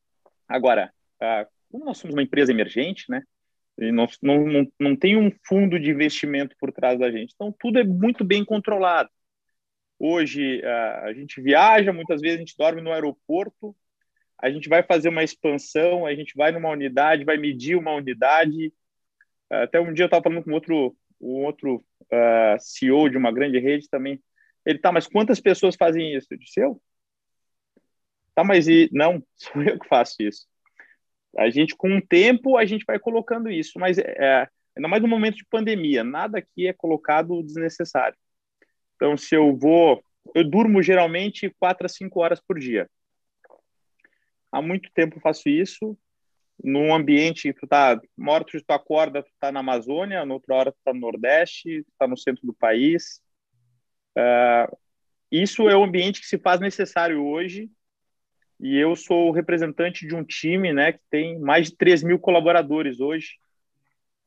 Agora, 0.47 0.93
ah, 1.19 1.47
como 1.69 1.85
nós 1.85 1.97
somos 1.97 2.15
uma 2.15 2.23
empresa 2.23 2.51
emergente, 2.51 3.05
né? 3.09 3.23
E 3.77 3.91
não, 3.91 4.07
não, 4.21 4.67
não 4.79 4.95
tem 4.95 5.17
um 5.17 5.29
fundo 5.45 5.77
de 5.77 5.89
investimento 5.89 6.55
por 6.57 6.71
trás 6.71 6.97
da 6.97 7.11
gente. 7.11 7.33
Então, 7.35 7.53
tudo 7.59 7.79
é 7.79 7.83
muito 7.83 8.23
bem 8.23 8.45
controlado. 8.45 9.09
Hoje, 9.99 10.61
ah, 10.63 11.01
a 11.05 11.13
gente 11.13 11.41
viaja, 11.41 11.91
muitas 11.91 12.21
vezes 12.21 12.37
a 12.37 12.39
gente 12.39 12.57
dorme 12.57 12.81
no 12.81 12.91
aeroporto, 12.91 13.75
a 14.37 14.49
gente 14.49 14.69
vai 14.69 14.83
fazer 14.83 15.09
uma 15.09 15.23
expansão, 15.23 16.05
a 16.05 16.13
gente 16.13 16.33
vai 16.35 16.51
numa 16.51 16.69
unidade, 16.69 17.25
vai 17.25 17.37
medir 17.37 17.75
uma 17.75 17.93
unidade. 17.93 18.73
Até 19.49 19.79
um 19.79 19.93
dia 19.93 20.03
eu 20.03 20.07
estava 20.07 20.23
falando 20.23 20.43
com 20.43 20.51
outro, 20.51 20.95
um 21.19 21.45
outro 21.45 21.83
uh, 22.03 22.59
CEO 22.59 23.09
de 23.09 23.17
uma 23.17 23.31
grande 23.31 23.59
rede 23.59 23.89
também, 23.89 24.21
ele, 24.65 24.79
tá, 24.79 24.91
mas 24.91 25.07
quantas 25.07 25.39
pessoas 25.39 25.75
fazem 25.75 26.15
isso? 26.15 26.27
Eu 26.31 26.37
disse, 26.37 26.59
eu? 26.59 26.81
Tá, 28.33 28.43
mas 28.43 28.67
e, 28.67 28.89
não, 28.91 29.23
sou 29.37 29.61
eu 29.61 29.79
que 29.79 29.87
faço 29.87 30.15
isso. 30.19 30.47
A 31.37 31.49
gente, 31.49 31.75
com 31.75 31.97
o 31.97 32.01
tempo, 32.01 32.57
a 32.57 32.65
gente 32.65 32.85
vai 32.85 32.97
colocando 32.97 33.49
isso, 33.49 33.77
mas 33.77 33.97
é, 33.97 34.47
ainda 34.75 34.87
mais 34.87 35.01
no 35.01 35.07
momento 35.07 35.35
de 35.35 35.45
pandemia, 35.45 36.03
nada 36.03 36.39
aqui 36.39 36.67
é 36.67 36.73
colocado 36.73 37.43
desnecessário. 37.43 38.17
Então, 38.95 39.17
se 39.17 39.35
eu 39.35 39.55
vou, 39.55 40.03
eu 40.33 40.49
durmo 40.49 40.81
geralmente 40.81 41.53
quatro 41.59 41.85
a 41.85 41.89
cinco 41.89 42.21
horas 42.21 42.41
por 42.41 42.57
dia. 42.57 42.89
Há 44.51 44.61
muito 44.61 44.89
tempo 44.93 45.19
faço 45.19 45.49
isso, 45.49 45.97
num 46.63 46.95
ambiente 46.95 47.51
tu 47.53 47.67
tá, 47.67 47.99
hora 48.27 48.45
tu 48.45 48.57
acorda, 48.69 49.21
tu 49.21 49.31
tá 49.39 49.51
na 49.51 49.59
Amazônia, 49.59 50.25
noutra 50.25 50.55
hora 50.55 50.71
tu 50.71 50.77
tá 50.83 50.93
no 50.93 51.01
Nordeste, 51.01 51.83
tu 51.83 51.91
tá 51.99 52.07
no 52.07 52.17
centro 52.17 52.45
do 52.47 52.53
país, 52.53 53.21
Uh, 54.17 54.77
isso 55.31 55.69
é 55.69 55.75
o 55.75 55.83
ambiente 55.83 56.21
que 56.21 56.27
se 56.27 56.37
faz 56.37 56.59
necessário 56.59 57.23
hoje 57.25 57.69
e 58.59 58.77
eu 58.77 58.95
sou 58.95 59.31
representante 59.31 60.07
de 60.07 60.15
um 60.15 60.23
time 60.23 60.71
né, 60.71 60.93
que 60.93 61.01
tem 61.09 61.37
mais 61.39 61.69
de 61.69 61.75
3 61.75 62.03
mil 62.03 62.17
colaboradores 62.17 62.99
hoje 62.99 63.37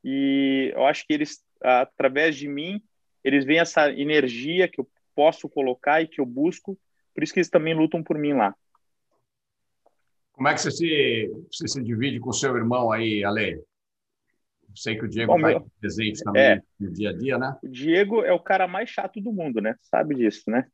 e 0.04 0.72
eu 0.74 0.86
acho 0.86 1.06
que 1.06 1.12
eles, 1.12 1.42
através 1.60 2.36
de 2.36 2.48
mim, 2.48 2.82
eles 3.24 3.44
veem 3.44 3.60
essa 3.60 3.90
energia 3.90 4.68
que 4.68 4.80
eu 4.80 4.88
posso 5.14 5.48
colocar 5.48 6.00
e 6.00 6.06
que 6.06 6.20
eu 6.20 6.26
busco, 6.26 6.78
por 7.14 7.22
isso 7.22 7.32
que 7.32 7.40
eles 7.40 7.50
também 7.50 7.74
lutam 7.74 8.02
por 8.02 8.16
mim 8.16 8.32
lá. 8.32 8.54
Como 10.32 10.46
é 10.46 10.54
que 10.54 10.60
você 10.60 10.70
se, 10.70 11.30
você 11.50 11.66
se 11.66 11.82
divide 11.82 12.20
com 12.20 12.30
o 12.30 12.34
seu 12.34 12.56
irmão 12.56 12.92
aí, 12.92 13.24
Ale? 13.24 13.60
Sei 14.74 14.96
que 14.96 15.04
o 15.04 15.08
Diego 15.08 15.34
está 15.34 15.48
meu... 15.48 15.70
presente 15.80 16.22
também 16.22 16.42
é, 16.42 16.62
no 16.78 16.92
dia 16.92 17.10
a 17.10 17.12
dia, 17.12 17.38
né? 17.38 17.56
O 17.62 17.68
Diego 17.68 18.22
é 18.22 18.32
o 18.32 18.40
cara 18.40 18.68
mais 18.68 18.88
chato 18.88 19.20
do 19.20 19.32
mundo, 19.32 19.60
né? 19.60 19.74
Sabe 19.82 20.14
disso, 20.14 20.48
né? 20.48 20.66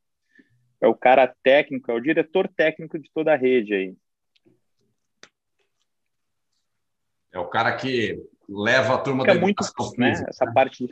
é 0.84 0.88
o 0.88 0.94
cara 0.94 1.34
técnico, 1.42 1.90
é 1.90 1.94
o 1.94 2.00
diretor 2.00 2.48
técnico 2.48 2.98
de 2.98 3.10
toda 3.12 3.32
a 3.32 3.36
rede 3.36 3.74
aí. 3.74 3.96
É 7.32 7.38
o 7.38 7.48
cara 7.48 7.74
que 7.76 8.22
leva 8.48 8.94
a 8.94 8.98
turma 8.98 9.24
Fica 9.24 9.34
da 9.34 9.40
muito, 9.40 9.64
né, 9.98 10.12
essa 10.28 10.50
parte. 10.52 10.88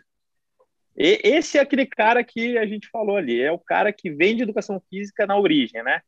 E, 0.96 1.20
esse 1.22 1.58
é 1.58 1.60
aquele 1.60 1.86
cara 1.86 2.24
que 2.24 2.58
a 2.58 2.66
gente 2.66 2.88
falou 2.88 3.16
ali, 3.16 3.40
é 3.40 3.52
o 3.52 3.58
cara 3.58 3.92
que 3.92 4.10
vende 4.10 4.42
educação 4.42 4.82
física 4.90 5.26
na 5.26 5.38
origem, 5.38 5.82
né? 5.84 6.00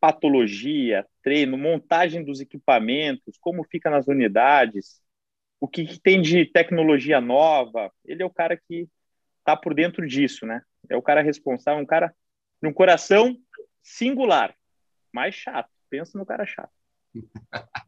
Patologia, 0.00 1.06
treino, 1.22 1.56
montagem 1.56 2.24
dos 2.24 2.40
equipamentos, 2.40 3.36
como 3.40 3.64
fica 3.64 3.90
nas 3.90 4.08
unidades, 4.08 5.00
o 5.60 5.66
que, 5.66 6.00
tem 6.00 6.20
de 6.20 6.46
tecnologia 6.46 7.20
nova. 7.20 7.92
Ele 8.04 8.22
é 8.22 8.26
o 8.26 8.30
cara 8.30 8.56
que 8.56 8.88
está 9.40 9.56
por 9.56 9.74
dentro 9.74 10.06
disso, 10.06 10.46
né? 10.46 10.62
É 10.88 10.96
o 10.96 11.02
cara 11.02 11.22
responsável, 11.22 11.82
um 11.82 11.86
cara 11.86 12.14
de 12.62 12.68
um 12.68 12.72
coração 12.72 13.36
singular, 13.82 14.54
mais 15.12 15.34
chato. 15.34 15.70
Pensa 15.90 16.18
no 16.18 16.26
cara 16.26 16.46
chato. 16.46 16.72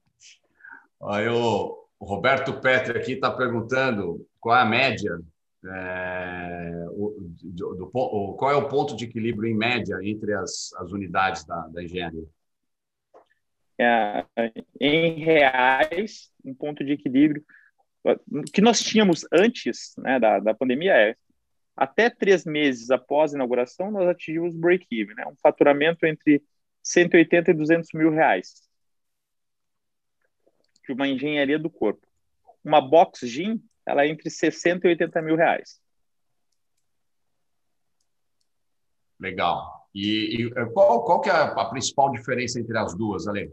Aí 1.02 1.28
o, 1.28 1.88
Roberto 2.00 2.60
Petri 2.60 2.96
aqui 2.96 3.12
está 3.12 3.30
perguntando 3.30 4.26
qual 4.38 4.56
é 4.56 4.60
a 4.60 4.64
média, 4.64 5.18
é, 5.64 6.86
o, 6.90 7.16
do, 7.42 7.74
do, 7.74 7.90
o, 7.92 8.34
qual 8.34 8.50
é 8.50 8.56
o 8.56 8.68
ponto 8.68 8.96
de 8.96 9.04
equilíbrio 9.04 9.50
em 9.50 9.56
média 9.56 9.98
entre 10.02 10.34
as, 10.34 10.72
as 10.74 10.92
unidades 10.92 11.44
da, 11.44 11.68
da 11.68 11.82
engenharia? 11.82 12.26
É, 13.78 14.26
em 14.78 15.24
reais, 15.24 16.30
um 16.44 16.54
ponto 16.54 16.84
de 16.84 16.92
equilíbrio. 16.92 17.44
O 18.04 18.42
que 18.52 18.60
nós 18.60 18.80
tínhamos 18.80 19.26
antes 19.32 19.94
né, 19.98 20.18
da, 20.18 20.38
da 20.38 20.54
pandemia 20.54 20.94
é 20.96 21.16
até 21.76 22.10
três 22.10 22.44
meses 22.44 22.90
após 22.90 23.32
a 23.32 23.36
inauguração, 23.36 23.90
nós 23.90 24.08
atingimos 24.08 24.54
break-even, 24.54 25.14
né? 25.14 25.26
um 25.26 25.36
faturamento 25.36 26.04
entre 26.06 26.42
180 26.82 27.50
e 27.50 27.54
200 27.54 27.88
mil 27.94 28.10
reais 28.10 28.68
de 30.84 30.92
uma 30.92 31.06
engenharia 31.06 31.58
do 31.58 31.70
corpo. 31.70 32.06
Uma 32.64 32.80
box 32.80 33.26
gym, 33.26 33.62
ela 33.86 34.04
é 34.04 34.08
entre 34.08 34.28
60 34.28 34.86
e 34.86 34.90
80 34.90 35.22
mil 35.22 35.36
reais. 35.36 35.80
Legal. 39.18 39.88
E, 39.94 40.46
e 40.46 40.50
qual, 40.72 41.04
qual 41.04 41.20
que 41.20 41.28
é 41.28 41.32
a, 41.32 41.44
a, 41.44 41.64
principal 41.66 42.10
diferença 42.10 42.60
entre 42.60 42.76
as 42.76 42.94
duas, 42.94 43.26
Ale? 43.26 43.52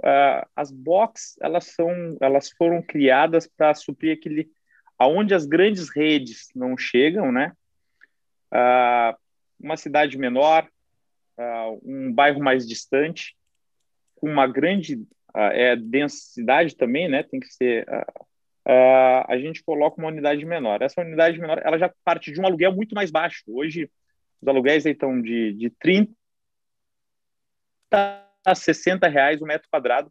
Uh, 0.00 0.46
as 0.54 0.70
box 0.70 1.36
elas 1.40 1.64
são 1.66 2.16
elas 2.20 2.50
foram 2.50 2.80
criadas 2.80 3.48
para 3.48 3.74
suprir 3.74 4.16
aquele 4.16 4.48
aonde 4.96 5.34
as 5.34 5.44
grandes 5.44 5.88
redes 5.88 6.48
não 6.54 6.76
chegam, 6.76 7.32
né? 7.32 7.52
Uh, 8.52 9.16
uma 9.58 9.76
cidade 9.76 10.16
menor, 10.16 10.68
uh, 11.38 11.80
um 11.84 12.12
bairro 12.12 12.40
mais 12.42 12.66
distante, 12.66 13.36
com 14.14 14.30
uma 14.30 14.46
grande 14.46 15.04
é 15.34 15.76
densidade 15.76 16.76
também, 16.76 17.08
né? 17.08 17.22
Tem 17.22 17.38
que 17.38 17.48
ser. 17.48 17.86
Uh, 18.66 19.24
a 19.28 19.38
gente 19.38 19.62
coloca 19.62 19.98
uma 19.98 20.08
unidade 20.08 20.44
menor. 20.44 20.82
Essa 20.82 21.00
unidade 21.00 21.38
menor, 21.38 21.60
ela 21.64 21.78
já 21.78 21.92
parte 22.04 22.32
de 22.32 22.40
um 22.40 22.46
aluguel 22.46 22.72
muito 22.72 22.94
mais 22.94 23.10
baixo. 23.10 23.44
Hoje, 23.46 23.90
os 24.40 24.48
aluguéis 24.48 24.84
estão 24.84 25.20
de, 25.20 25.52
de 25.54 25.70
30 25.70 26.12
a 28.52 28.54
60 28.54 29.08
reais 29.08 29.40
o 29.40 29.44
um 29.44 29.46
metro 29.46 29.68
quadrado. 29.70 30.10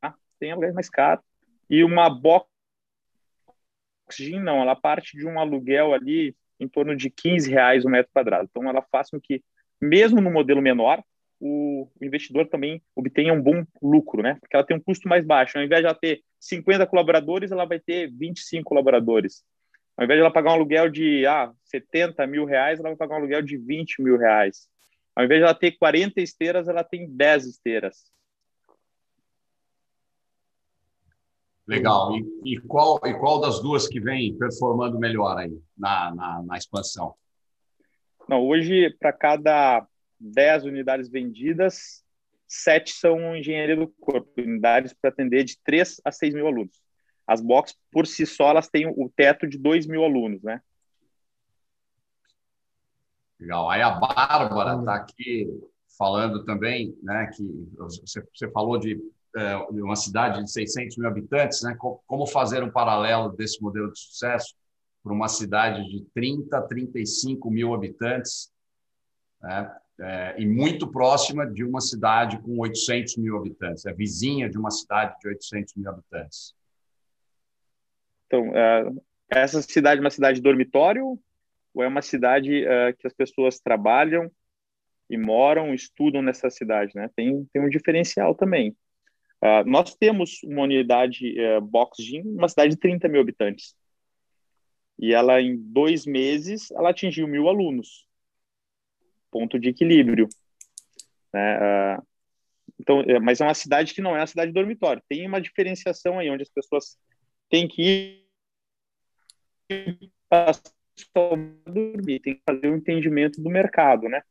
Tá? 0.00 0.14
Tem 0.38 0.52
aluguéis 0.52 0.74
mais 0.74 0.88
caros. 0.88 1.24
E 1.68 1.82
uma 1.82 2.08
box 2.08 2.46
não, 4.40 4.62
ela 4.62 4.76
parte 4.76 5.16
de 5.16 5.26
um 5.26 5.38
aluguel 5.38 5.92
ali 5.92 6.36
em 6.60 6.68
torno 6.68 6.96
de 6.96 7.10
15 7.10 7.50
reais 7.50 7.84
o 7.84 7.88
um 7.88 7.90
metro 7.90 8.12
quadrado. 8.12 8.48
Então, 8.50 8.68
ela 8.68 8.82
faz 8.90 9.10
com 9.10 9.20
que, 9.20 9.42
mesmo 9.80 10.20
no 10.20 10.30
modelo 10.30 10.62
menor, 10.62 11.02
o, 11.40 11.90
investidor 12.00 12.48
também 12.48 12.82
obtenha 12.94 13.32
um 13.32 13.42
bom 13.42 13.64
lucro, 13.82 14.22
né? 14.22 14.38
Porque 14.40 14.56
ela 14.56 14.64
tem 14.64 14.76
um 14.76 14.80
custo 14.80 15.08
mais 15.08 15.24
baixo. 15.24 15.58
Ao 15.58 15.64
invés 15.64 15.80
de 15.80 15.86
ela 15.86 15.94
ter 15.94 16.22
50 16.40 16.86
colaboradores, 16.86 17.50
ela 17.50 17.66
vai 17.66 17.78
ter 17.78 18.10
25 18.10 18.64
colaboradores. 18.64 19.44
Ao 19.96 20.04
invés 20.04 20.18
de 20.18 20.22
ela 20.22 20.32
pagar 20.32 20.50
um 20.50 20.54
aluguel 20.54 20.88
de 20.88 21.26
ah, 21.26 21.52
70 21.64 22.26
mil 22.26 22.44
reais, 22.44 22.78
ela 22.78 22.90
vai 22.90 22.96
pagar 22.96 23.14
um 23.14 23.18
aluguel 23.18 23.42
de 23.42 23.56
20 23.56 24.02
mil 24.02 24.16
reais. 24.16 24.68
Ao 25.16 25.24
invés 25.24 25.40
de 25.40 25.44
ela 25.44 25.54
ter 25.54 25.72
40 25.72 26.20
esteiras, 26.20 26.68
ela 26.68 26.84
tem 26.84 27.08
10 27.08 27.46
esteiras. 27.46 28.12
Legal. 31.66 32.14
E, 32.14 32.54
e, 32.54 32.60
qual, 32.60 33.00
e 33.02 33.14
qual 33.14 33.40
das 33.40 33.60
duas 33.60 33.88
que 33.88 33.98
vem 33.98 34.36
performando 34.36 34.98
melhor 34.98 35.38
aí 35.38 35.58
na, 35.76 36.14
na, 36.14 36.42
na 36.42 36.56
expansão? 36.58 37.14
Não, 38.28 38.46
hoje, 38.46 38.94
para 39.00 39.12
cada 39.12 39.86
10 40.20 40.64
unidades 40.64 41.08
vendidas, 41.08 42.04
7 42.46 42.92
são 42.92 43.34
engenharia 43.34 43.74
do 43.74 43.88
corpo, 43.88 44.30
unidades 44.38 44.92
para 44.92 45.10
atender 45.10 45.44
de 45.44 45.58
3 45.64 46.00
a 46.04 46.12
6 46.12 46.34
mil 46.34 46.46
alunos. 46.46 46.80
As 47.26 47.40
boxes, 47.40 47.76
por 47.90 48.06
si 48.06 48.26
só, 48.26 48.50
elas 48.50 48.68
têm 48.68 48.86
o 48.86 49.10
teto 49.16 49.48
de 49.48 49.58
2 49.58 49.86
mil 49.86 50.04
alunos, 50.04 50.42
né? 50.42 50.60
Legal. 53.38 53.68
Aí 53.70 53.82
a 53.82 53.90
Bárbara 53.90 54.78
está 54.78 54.94
aqui 54.94 55.48
falando 55.98 56.44
também, 56.44 56.96
né, 57.02 57.30
que 57.34 57.42
você, 57.76 58.22
você 58.34 58.50
falou 58.50 58.78
de 58.78 59.00
é, 59.36 59.56
uma 59.56 59.96
cidade 59.96 60.42
de 60.42 60.50
600 60.50 60.96
mil 60.96 61.08
habitantes, 61.08 61.62
né, 61.62 61.76
como 61.78 62.26
fazer 62.26 62.62
um 62.62 62.70
paralelo 62.70 63.30
desse 63.30 63.60
modelo 63.62 63.92
de 63.92 63.98
sucesso 63.98 64.54
para 65.02 65.12
uma 65.12 65.28
cidade 65.28 65.82
de 65.88 66.04
30, 66.14 66.60
35 66.62 67.50
mil 67.50 67.74
habitantes, 67.74 68.50
né, 69.40 69.74
é, 69.98 70.34
e 70.38 70.46
muito 70.46 70.86
próxima 70.90 71.46
de 71.46 71.64
uma 71.64 71.80
cidade 71.80 72.38
com 72.42 72.58
800 72.58 73.16
mil 73.16 73.38
habitantes, 73.38 73.86
é 73.86 73.92
vizinha 73.92 74.48
de 74.48 74.58
uma 74.58 74.70
cidade 74.70 75.18
de 75.20 75.28
800 75.28 75.74
mil 75.76 75.90
habitantes. 75.90 76.54
Então, 78.26 78.54
é, 78.54 78.90
essa 79.30 79.62
cidade 79.62 79.98
é 79.98 80.04
uma 80.04 80.10
cidade 80.10 80.40
dormitório 80.40 81.18
ou 81.76 81.82
é 81.84 81.88
uma 81.88 82.00
cidade 82.00 82.64
é, 82.64 82.94
que 82.94 83.06
as 83.06 83.12
pessoas 83.12 83.60
trabalham 83.60 84.30
e 85.10 85.18
moram, 85.18 85.74
estudam 85.74 86.22
nessa 86.22 86.48
cidade, 86.48 86.92
né? 86.94 87.10
Tem, 87.14 87.44
tem 87.52 87.62
um 87.62 87.68
diferencial 87.68 88.34
também. 88.34 88.70
Uh, 89.44 89.62
nós 89.66 89.94
temos 89.94 90.42
uma 90.42 90.62
unidade 90.62 91.36
uh, 91.38 91.60
Box 91.60 92.02
Gym, 92.02 92.22
uma 92.22 92.48
cidade 92.48 92.70
de 92.70 92.80
30 92.80 93.06
mil 93.08 93.20
habitantes. 93.20 93.76
E 94.98 95.12
ela, 95.12 95.40
em 95.40 95.56
dois 95.56 96.06
meses, 96.06 96.70
ela 96.70 96.90
atingiu 96.90 97.28
mil 97.28 97.46
alunos 97.46 98.06
ponto 99.30 99.58
de 99.58 99.68
equilíbrio. 99.68 100.28
Né? 101.32 101.58
Uh, 101.58 102.06
então, 102.80 103.00
é, 103.02 103.20
mas 103.20 103.40
é 103.40 103.44
uma 103.44 103.52
cidade 103.52 103.92
que 103.92 104.00
não 104.00 104.16
é 104.16 104.20
uma 104.20 104.26
cidade 104.26 104.50
dormitório. 104.50 105.02
Tem 105.06 105.26
uma 105.26 105.40
diferenciação 105.42 106.18
aí, 106.18 106.30
onde 106.30 106.42
as 106.42 106.48
pessoas 106.48 106.98
têm 107.50 107.68
que 107.68 108.22
ir 109.70 110.10
para 111.12 111.36
dormir, 111.66 112.20
tem 112.20 112.34
que 112.34 112.42
fazer 112.48 112.68
o 112.68 112.72
um 112.72 112.76
entendimento 112.76 113.42
do 113.42 113.50
mercado, 113.50 114.08
né? 114.08 114.22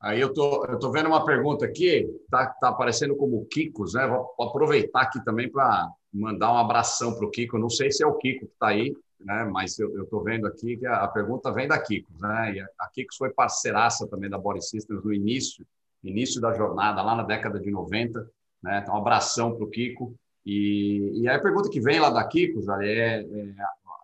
Aí 0.00 0.20
eu 0.20 0.32
tô, 0.32 0.64
eu 0.66 0.78
tô 0.78 0.90
vendo 0.92 1.06
uma 1.06 1.24
pergunta 1.24 1.64
aqui, 1.64 2.06
tá, 2.30 2.46
tá 2.46 2.68
aparecendo 2.68 3.16
como 3.16 3.44
Kikos, 3.46 3.94
né? 3.94 4.06
Vou 4.06 4.46
aproveitar 4.46 5.02
aqui 5.02 5.24
também 5.24 5.50
para 5.50 5.90
mandar 6.12 6.52
um 6.52 6.58
abração 6.58 7.16
para 7.16 7.26
o 7.26 7.30
Kiko. 7.30 7.58
Não 7.58 7.70
sei 7.70 7.90
se 7.90 8.04
é 8.04 8.06
o 8.06 8.14
Kiko 8.14 8.46
que 8.46 8.52
está 8.52 8.68
aí, 8.68 8.94
né? 9.18 9.44
Mas 9.50 9.78
eu 9.78 10.04
estou 10.04 10.22
vendo 10.22 10.46
aqui 10.46 10.76
que 10.76 10.86
a, 10.86 11.02
a, 11.02 11.08
pergunta 11.08 11.52
vem 11.52 11.66
da 11.66 11.78
Kikos, 11.80 12.20
né? 12.20 12.54
E 12.54 12.60
a, 12.60 12.66
a 12.80 12.88
Kikos 12.88 13.16
foi 13.16 13.30
parceiraça 13.30 14.06
também 14.06 14.30
da 14.30 14.38
Body 14.38 14.64
Systems 14.64 15.02
no 15.02 15.12
início, 15.12 15.66
início 16.04 16.40
da 16.40 16.52
jornada, 16.52 17.02
lá 17.02 17.16
na 17.16 17.22
década 17.22 17.58
de 17.58 17.70
90, 17.70 18.30
né? 18.62 18.80
Então, 18.82 18.94
um 18.94 18.98
abração 18.98 19.56
para 19.56 19.64
o 19.64 19.70
Kiko. 19.70 20.14
E, 20.46 21.22
e 21.22 21.28
a 21.28 21.40
pergunta 21.40 21.68
que 21.68 21.80
vem 21.80 21.98
lá 21.98 22.08
da 22.08 22.22
Kikos, 22.22 22.68
é, 22.68 23.20
é, 23.20 23.54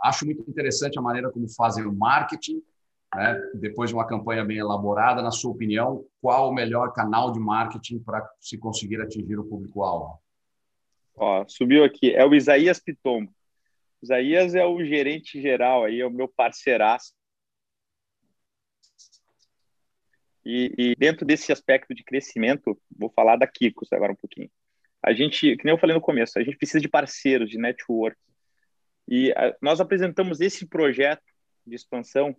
acho 0.03 0.27
muito 0.27 0.43
interessante 0.51 0.99
a 0.99 1.03
maneira 1.03 1.31
como 1.31 1.49
fazem 1.49 1.87
o 1.87 1.93
marketing, 1.93 2.61
né? 3.15 3.41
depois 3.55 3.91
de 3.91 3.95
uma 3.95 4.07
campanha 4.07 4.45
bem 4.45 4.59
elaborada, 4.59 5.23
na 5.23 5.31
sua 5.31 5.53
opinião, 5.53 6.05
qual 6.21 6.51
o 6.51 6.55
melhor 6.55 6.93
canal 6.93 7.31
de 7.31 7.39
marketing 7.39 8.01
para 8.01 8.29
se 8.41 8.59
conseguir 8.59 9.01
atingir 9.01 9.39
o 9.39 9.45
público-alvo? 9.45 10.19
Subiu 11.47 11.85
aqui, 11.85 12.13
é 12.13 12.27
o 12.27 12.35
Isaías 12.35 12.81
Pitombo. 12.81 13.33
Isaías 14.03 14.57
é 14.57 14.65
o 14.65 14.85
gerente 14.85 15.41
geral 15.41 15.85
aí, 15.85 16.01
é 16.01 16.07
o 16.07 16.11
meu 16.11 16.27
parceiraço. 16.27 17.15
E, 20.45 20.75
e, 20.77 20.97
dentro 20.97 21.25
desse 21.25 21.53
aspecto 21.53 21.95
de 21.95 22.03
crescimento, 22.03 22.77
vou 22.91 23.09
falar 23.11 23.37
da 23.37 23.47
Kikos 23.47 23.93
agora 23.93 24.11
um 24.11 24.17
pouquinho. 24.17 24.51
A 25.03 25.13
gente, 25.13 25.57
que 25.57 25.65
nem 25.65 25.75
eu 25.75 25.79
falei 25.79 25.95
no 25.95 26.01
começo, 26.01 26.39
a 26.39 26.43
gente 26.43 26.57
precisa 26.57 26.81
de 26.81 26.89
parceiros, 26.89 27.51
de 27.51 27.59
network. 27.59 28.17
E 29.09 29.33
a, 29.33 29.55
nós 29.61 29.81
apresentamos 29.81 30.41
esse 30.41 30.67
projeto 30.67 31.23
de 31.67 31.75
expansão 31.75 32.37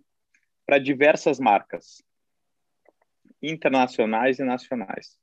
para 0.64 0.78
diversas 0.78 1.38
marcas, 1.38 2.02
internacionais 3.42 4.38
e 4.38 4.44
nacionais. 4.44 5.18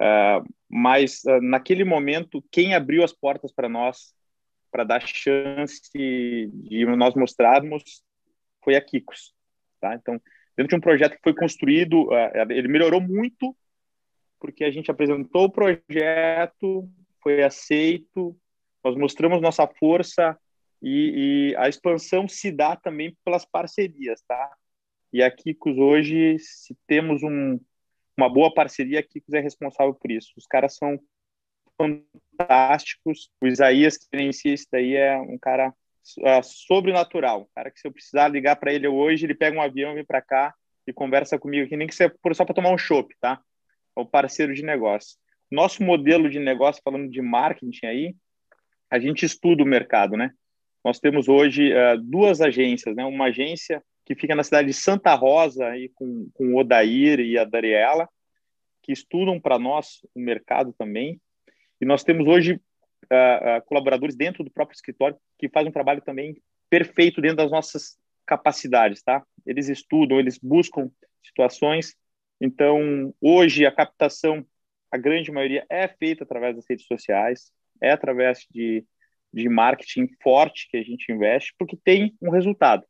Uh, 0.00 0.46
mas 0.68 1.22
uh, 1.24 1.40
naquele 1.42 1.84
momento, 1.84 2.42
quem 2.50 2.74
abriu 2.74 3.04
as 3.04 3.12
portas 3.12 3.52
para 3.52 3.68
nós 3.68 4.14
para 4.70 4.84
dar 4.84 5.06
chance 5.06 5.80
de 5.92 6.50
nós 6.96 7.14
mostrarmos 7.14 8.02
foi 8.62 8.74
a 8.74 8.80
Kikos. 8.80 9.34
Tá? 9.80 9.94
Então, 9.94 10.20
dentro 10.56 10.70
de 10.70 10.76
um 10.76 10.80
projeto 10.80 11.16
que 11.16 11.22
foi 11.22 11.34
construído, 11.34 12.08
ele 12.50 12.68
melhorou 12.68 13.00
muito 13.00 13.56
porque 14.40 14.64
a 14.64 14.70
gente 14.70 14.90
apresentou 14.90 15.44
o 15.44 15.50
projeto, 15.50 16.88
foi 17.22 17.42
aceito, 17.42 18.36
nós 18.84 18.96
mostramos 18.96 19.40
nossa 19.40 19.66
força 19.66 20.38
e, 20.82 21.50
e 21.50 21.56
a 21.56 21.68
expansão 21.68 22.28
se 22.28 22.52
dá 22.52 22.76
também 22.76 23.16
pelas 23.24 23.44
parcerias, 23.44 24.22
tá? 24.26 24.52
E 25.12 25.22
a 25.22 25.30
Kikos 25.30 25.76
hoje, 25.78 26.38
se 26.38 26.76
temos 26.86 27.22
um, 27.22 27.58
uma 28.16 28.28
boa 28.28 28.52
parceria, 28.52 29.00
a 29.00 29.02
Kikos 29.02 29.34
é 29.34 29.40
responsável 29.40 29.94
por 29.94 30.10
isso. 30.10 30.32
Os 30.36 30.46
caras 30.46 30.76
são 30.76 30.98
fantásticos. 31.76 33.30
O 33.40 33.46
Isaías, 33.46 33.96
que 33.96 34.06
gerencia 34.12 34.54
isso 34.54 34.66
daí, 34.70 34.94
é 34.94 35.16
um 35.18 35.38
cara 35.38 35.72
é, 36.20 36.42
sobrenatural. 36.42 37.42
Um 37.42 37.54
cara 37.54 37.70
que 37.70 37.80
se 37.80 37.86
eu 37.86 37.92
precisar 37.92 38.28
ligar 38.28 38.56
para 38.56 38.72
ele 38.72 38.88
hoje, 38.88 39.26
ele 39.26 39.34
pega 39.34 39.56
um 39.56 39.62
avião, 39.62 39.94
vem 39.94 40.04
para 40.04 40.22
cá 40.22 40.54
e 40.86 40.92
conversa 40.92 41.38
comigo 41.38 41.66
aqui, 41.66 41.76
nem 41.76 41.88
que 41.88 41.94
seja 41.94 42.14
só 42.32 42.44
para 42.44 42.54
tomar 42.54 42.70
um 42.70 42.78
chopp, 42.78 43.14
tá? 43.20 43.40
O 43.96 44.04
parceiro 44.04 44.54
de 44.54 44.62
negócio. 44.62 45.16
Nosso 45.50 45.82
modelo 45.82 46.28
de 46.28 46.38
negócio, 46.38 46.82
falando 46.84 47.10
de 47.10 47.22
marketing 47.22 47.86
aí, 47.86 48.16
a 48.90 48.98
gente 48.98 49.24
estuda 49.24 49.62
o 49.62 49.66
mercado, 49.66 50.16
né? 50.16 50.32
Nós 50.84 51.00
temos 51.00 51.28
hoje 51.28 51.72
uh, 51.72 52.00
duas 52.00 52.40
agências, 52.40 52.94
né? 52.94 53.04
Uma 53.04 53.26
agência 53.26 53.82
que 54.04 54.14
fica 54.14 54.34
na 54.34 54.44
cidade 54.44 54.68
de 54.68 54.74
Santa 54.74 55.14
Rosa 55.14 55.66
aí 55.66 55.88
com, 55.94 56.28
com 56.32 56.54
o 56.54 56.58
Odair 56.58 57.18
e 57.18 57.36
a 57.36 57.44
Dariela, 57.44 58.08
que 58.82 58.92
estudam 58.92 59.40
para 59.40 59.58
nós 59.58 60.00
o 60.14 60.20
mercado 60.20 60.72
também. 60.78 61.20
E 61.80 61.84
nós 61.84 62.04
temos 62.04 62.26
hoje 62.28 62.52
uh, 62.54 63.58
uh, 63.58 63.64
colaboradores 63.66 64.14
dentro 64.14 64.44
do 64.44 64.50
próprio 64.50 64.76
escritório 64.76 65.16
que 65.38 65.48
fazem 65.48 65.70
um 65.70 65.72
trabalho 65.72 66.00
também 66.00 66.40
perfeito 66.70 67.20
dentro 67.20 67.38
das 67.38 67.50
nossas 67.50 67.96
capacidades, 68.24 69.02
tá? 69.02 69.24
Eles 69.44 69.68
estudam, 69.68 70.18
eles 70.18 70.38
buscam 70.38 70.90
situações. 71.24 71.94
Então, 72.40 73.14
hoje 73.20 73.64
a 73.64 73.72
captação, 73.72 74.46
a 74.90 74.96
grande 74.98 75.32
maioria 75.32 75.66
é 75.70 75.88
feita 75.88 76.24
através 76.24 76.56
das 76.56 76.66
redes 76.68 76.86
sociais 76.86 77.52
é 77.80 77.90
através 77.90 78.46
de, 78.50 78.84
de 79.32 79.48
marketing 79.48 80.08
forte 80.22 80.68
que 80.70 80.76
a 80.76 80.82
gente 80.82 81.10
investe, 81.12 81.54
porque 81.58 81.76
tem 81.76 82.16
um 82.20 82.30
resultado. 82.30 82.84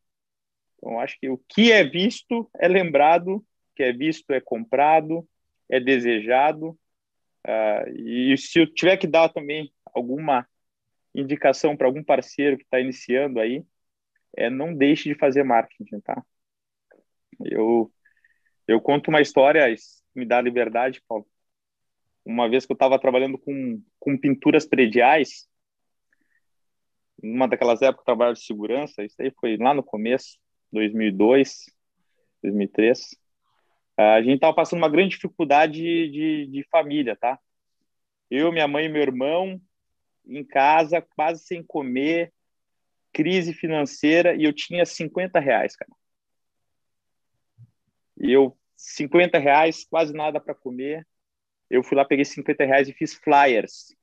Então, 0.78 1.01
acho 1.01 1.18
que 1.18 1.28
o 1.28 1.38
que 1.49 1.72
é 1.72 1.84
visto 1.84 2.49
é 2.59 2.68
lembrado, 2.68 3.36
o 3.36 3.44
que 3.74 3.82
é 3.82 3.92
visto 3.92 4.30
é 4.32 4.40
comprado, 4.40 5.26
é 5.68 5.80
desejado. 5.80 6.78
Uh, 7.47 7.90
e 7.97 8.38
se 8.38 8.61
eu 8.61 8.72
tiver 8.72 8.97
que 8.97 9.07
dar 9.07 9.28
também 9.28 9.72
alguma 9.94 10.47
indicação 11.14 11.76
para 11.76 11.86
algum 11.86 12.03
parceiro 12.03 12.57
que 12.57 12.64
está 12.64 12.78
iniciando 12.78 13.40
aí, 13.40 13.64
é 14.36 14.51
não 14.51 14.74
deixe 14.74 15.09
de 15.09 15.18
fazer 15.18 15.42
marketing, 15.42 16.01
tá? 16.01 16.22
Eu, 17.40 17.90
eu 18.67 18.81
conto 18.81 19.09
uma 19.09 19.21
história, 19.21 19.67
me 20.14 20.25
dá 20.25 20.41
liberdade, 20.41 21.03
Paulo 21.09 21.27
uma 22.27 22.49
vez 22.49 22.67
que 22.67 22.73
eu 22.73 22.75
estava 22.75 22.99
trabalhando 22.99 23.39
com, 23.39 23.81
com 24.01 24.19
pinturas 24.19 24.67
prediais, 24.67 25.49
numa 27.23 27.47
daquelas 27.47 27.81
épocas 27.81 28.01
eu 28.01 28.05
trabalhava 28.05 28.35
de 28.35 28.45
segurança, 28.45 29.05
isso 29.05 29.23
aí 29.23 29.33
foi 29.41 29.57
lá 29.57 29.73
no 29.73 29.83
começo, 29.83 30.37
2002, 30.73 31.67
2003, 32.43 33.17
a 33.97 34.21
gente 34.21 34.35
estava 34.35 34.55
passando 34.55 34.81
uma 34.81 34.91
grande 34.91 35.11
dificuldade 35.11 35.81
de, 35.81 36.47
de 36.49 36.67
família, 36.71 37.17
tá? 37.17 37.39
Eu, 38.29 38.53
minha 38.53 38.67
mãe 38.67 38.87
e 38.87 38.89
meu 38.89 39.01
irmão 39.01 39.59
em 40.27 40.45
casa, 40.45 41.01
quase 41.01 41.45
sem 41.45 41.62
comer, 41.62 42.33
crise 43.12 43.55
financeira, 43.55 44.35
e 44.35 44.43
eu 44.43 44.53
tinha 44.53 44.85
50 44.85 45.39
reais, 45.39 45.77
cara. 45.77 45.91
E 48.19 48.33
eu, 48.33 48.57
50 48.77 49.39
reais, 49.39 49.85
quase 49.85 50.12
nada 50.12 50.41
para 50.41 50.55
comer, 50.55 51.07
eu 51.69 51.83
fui 51.83 51.97
lá, 51.97 52.05
peguei 52.05 52.25
50 52.25 52.64
reais 52.64 52.89
e 52.89 52.93
fiz 52.93 53.14
flyers. 53.14 53.95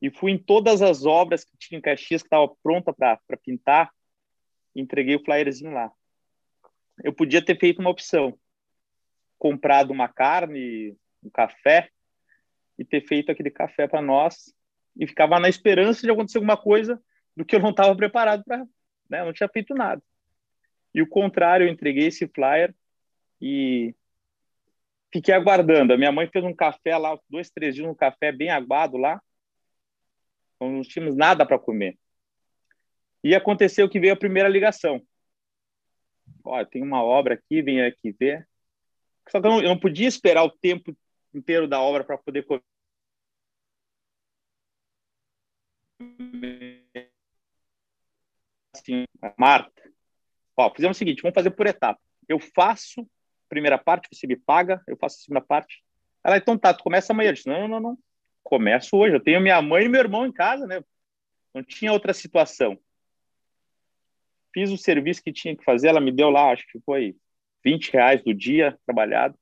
E 0.00 0.10
fui 0.10 0.32
em 0.32 0.38
todas 0.38 0.80
as 0.80 1.04
obras 1.04 1.44
que 1.44 1.56
tinha 1.58 1.78
em 1.78 1.82
Caxias, 1.82 2.22
que 2.22 2.26
estava 2.26 2.48
pronta 2.62 2.92
para 2.92 3.18
pintar, 3.42 3.92
entreguei 4.74 5.16
o 5.16 5.24
flyerzinho 5.24 5.72
lá. 5.72 5.90
Eu 7.02 7.12
podia 7.12 7.44
ter 7.44 7.58
feito 7.58 7.80
uma 7.80 7.90
opção, 7.90 8.38
comprado 9.38 9.90
uma 9.90 10.08
carne, 10.08 10.96
um 11.22 11.30
café, 11.30 11.90
e 12.78 12.84
ter 12.84 13.00
feito 13.06 13.30
aquele 13.30 13.50
café 13.50 13.88
para 13.88 14.00
nós, 14.00 14.54
e 14.96 15.06
ficava 15.06 15.38
na 15.40 15.48
esperança 15.48 16.02
de 16.02 16.10
acontecer 16.10 16.38
alguma 16.38 16.56
coisa 16.56 17.02
do 17.36 17.44
que 17.44 17.56
eu 17.56 17.60
não 17.60 17.70
estava 17.70 17.94
preparado 17.96 18.44
para, 18.44 18.64
né? 19.10 19.24
Não 19.24 19.32
tinha 19.32 19.48
feito 19.48 19.74
nada. 19.74 20.02
E 20.94 21.02
o 21.02 21.08
contrário, 21.08 21.66
eu 21.66 21.72
entreguei 21.72 22.06
esse 22.06 22.26
flyer 22.28 22.74
e 23.40 23.94
fiquei 25.12 25.34
aguardando. 25.34 25.92
A 25.92 25.96
minha 25.96 26.12
mãe 26.12 26.28
fez 26.28 26.44
um 26.44 26.54
café 26.54 26.96
lá, 26.96 27.18
dois, 27.28 27.50
três 27.50 27.74
dias, 27.74 27.86
um 27.86 27.94
café 27.94 28.32
bem 28.32 28.50
aguado 28.50 28.96
lá. 28.96 29.20
Então, 30.56 30.70
não 30.70 30.82
tínhamos 30.82 31.16
nada 31.16 31.46
para 31.46 31.58
comer. 31.58 31.98
E 33.22 33.34
aconteceu 33.34 33.88
que 33.88 34.00
veio 34.00 34.12
a 34.12 34.18
primeira 34.18 34.48
ligação. 34.48 35.00
Olha, 36.44 36.66
tem 36.66 36.82
uma 36.82 37.02
obra 37.02 37.34
aqui, 37.34 37.62
vem 37.62 37.82
aqui 37.82 38.12
ver. 38.12 38.48
Só 39.28 39.40
que 39.40 39.46
eu 39.46 39.50
não, 39.50 39.62
eu 39.62 39.68
não 39.68 39.78
podia 39.78 40.08
esperar 40.08 40.44
o 40.44 40.50
tempo 40.50 40.96
inteiro 41.34 41.68
da 41.68 41.80
obra 41.80 42.04
para 42.04 42.18
poder 42.18 42.44
comer. 42.44 42.62
Assim, 48.74 49.04
Marta, 49.36 49.82
ó, 50.56 50.72
fizemos 50.74 50.96
o 50.96 50.98
seguinte, 50.98 51.22
vamos 51.22 51.34
fazer 51.34 51.50
por 51.50 51.66
etapa. 51.66 52.00
Eu 52.28 52.38
faço 52.38 53.08
primeira 53.48 53.78
parte, 53.78 54.08
você 54.12 54.26
me 54.26 54.36
paga, 54.36 54.82
eu 54.86 54.96
faço 54.96 55.16
a 55.16 55.20
segunda 55.20 55.40
parte. 55.40 55.82
Ela, 56.24 56.36
então 56.36 56.58
tá, 56.58 56.74
tu 56.74 56.82
começa 56.82 57.12
amanhã. 57.12 57.30
Eu 57.30 57.34
disse, 57.34 57.48
não, 57.48 57.68
não, 57.68 57.80
não, 57.80 57.98
começo 58.42 58.96
hoje. 58.96 59.14
Eu 59.14 59.20
tenho 59.20 59.40
minha 59.40 59.60
mãe 59.62 59.84
e 59.84 59.88
meu 59.88 60.00
irmão 60.00 60.26
em 60.26 60.32
casa, 60.32 60.66
né? 60.66 60.82
Não 61.54 61.62
tinha 61.62 61.92
outra 61.92 62.12
situação. 62.12 62.78
Fiz 64.52 64.70
o 64.70 64.78
serviço 64.78 65.22
que 65.22 65.32
tinha 65.32 65.56
que 65.56 65.64
fazer, 65.64 65.88
ela 65.88 66.00
me 66.00 66.10
deu 66.10 66.30
lá, 66.30 66.50
acho 66.50 66.66
que 66.70 66.80
foi 66.80 67.16
20 67.64 67.92
reais 67.92 68.22
do 68.22 68.34
dia 68.34 68.78
trabalhado. 68.86 69.38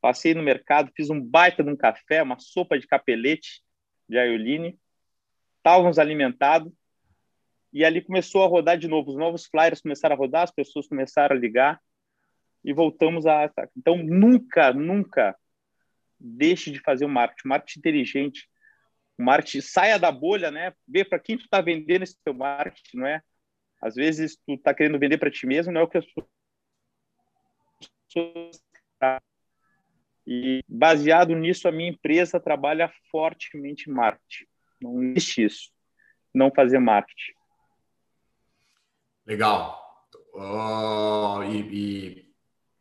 Passei 0.00 0.34
no 0.34 0.42
mercado, 0.42 0.92
fiz 0.94 1.10
um 1.10 1.20
baita 1.20 1.64
de 1.64 1.70
um 1.70 1.76
café, 1.76 2.22
uma 2.22 2.38
sopa 2.38 2.78
de 2.78 2.86
capelete 2.86 3.62
de 4.08 4.18
aioline. 4.18 4.78
Estávamos 5.58 5.98
alimentados. 5.98 6.72
E 7.72 7.84
ali 7.84 8.00
começou 8.00 8.44
a 8.44 8.46
rodar 8.46 8.78
de 8.78 8.88
novo. 8.88 9.10
Os 9.10 9.16
novos 9.16 9.46
flyers 9.46 9.80
começaram 9.80 10.14
a 10.14 10.18
rodar, 10.18 10.44
as 10.44 10.52
pessoas 10.52 10.86
começaram 10.86 11.34
a 11.34 11.38
ligar 11.38 11.80
e 12.66 12.72
voltamos 12.72 13.26
a. 13.26 13.48
Então, 13.76 13.96
nunca, 13.96 14.72
nunca 14.72 15.36
deixe 16.18 16.72
de 16.72 16.80
fazer 16.80 17.04
o 17.04 17.08
marketing. 17.08 17.48
Marketing 17.48 17.78
inteligente. 17.78 18.50
Marketing 19.16 19.60
saia 19.60 19.98
da 20.00 20.10
bolha, 20.10 20.50
né? 20.50 20.74
Vê 20.86 21.04
para 21.04 21.20
quem 21.20 21.38
tu 21.38 21.44
está 21.44 21.60
vendendo 21.60 22.02
esse 22.02 22.18
teu 22.24 22.34
marketing, 22.34 22.96
não 22.96 23.06
é? 23.06 23.22
Às 23.80 23.94
vezes 23.94 24.36
tu 24.44 24.54
está 24.54 24.74
querendo 24.74 24.98
vender 24.98 25.16
para 25.16 25.30
ti 25.30 25.46
mesmo, 25.46 25.72
não 25.72 25.82
é 25.82 25.84
o 25.84 25.88
que 25.88 26.00
pessoas. 28.08 28.60
E 30.26 30.60
baseado 30.68 31.36
nisso, 31.36 31.68
a 31.68 31.72
minha 31.72 31.90
empresa 31.90 32.40
trabalha 32.40 32.92
fortemente 33.12 33.88
em 33.88 33.92
marketing. 33.92 34.46
Não 34.82 35.02
existe 35.04 35.44
isso. 35.44 35.70
Não 36.34 36.50
fazer 36.50 36.80
marketing. 36.80 37.32
Legal. 39.24 40.08
Uh, 40.34 41.44
e, 41.44 42.20
e 42.20 42.25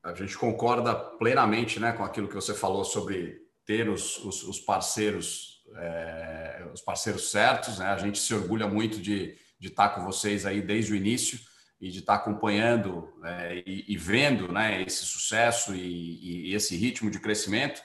a 0.05 0.13
gente 0.13 0.37
concorda 0.37 0.93
plenamente 0.93 1.79
né, 1.79 1.91
com 1.91 2.03
aquilo 2.03 2.27
que 2.27 2.35
você 2.35 2.53
falou 2.53 2.85
sobre 2.85 3.41
ter 3.65 3.89
os, 3.89 4.23
os, 4.23 4.43
os 4.43 4.59
parceiros 4.59 5.55
é, 5.77 6.67
os 6.71 6.81
parceiros 6.81 7.31
certos. 7.31 7.79
Né? 7.79 7.87
A 7.87 7.97
gente 7.97 8.19
se 8.19 8.33
orgulha 8.33 8.67
muito 8.67 9.01
de, 9.01 9.35
de 9.59 9.67
estar 9.67 9.89
com 9.89 10.03
vocês 10.03 10.45
aí 10.45 10.61
desde 10.61 10.93
o 10.93 10.95
início 10.95 11.39
e 11.81 11.89
de 11.89 11.99
estar 11.99 12.15
acompanhando 12.15 13.11
é, 13.23 13.63
e, 13.65 13.85
e, 13.87 13.97
vendo 13.97 14.51
né, 14.51 14.81
esse 14.83 15.05
sucesso 15.05 15.75
e, 15.75 16.49
e, 16.49 16.53
esse 16.53 16.75
ritmo 16.77 17.09
de 17.09 17.19
crescimento. 17.19 17.81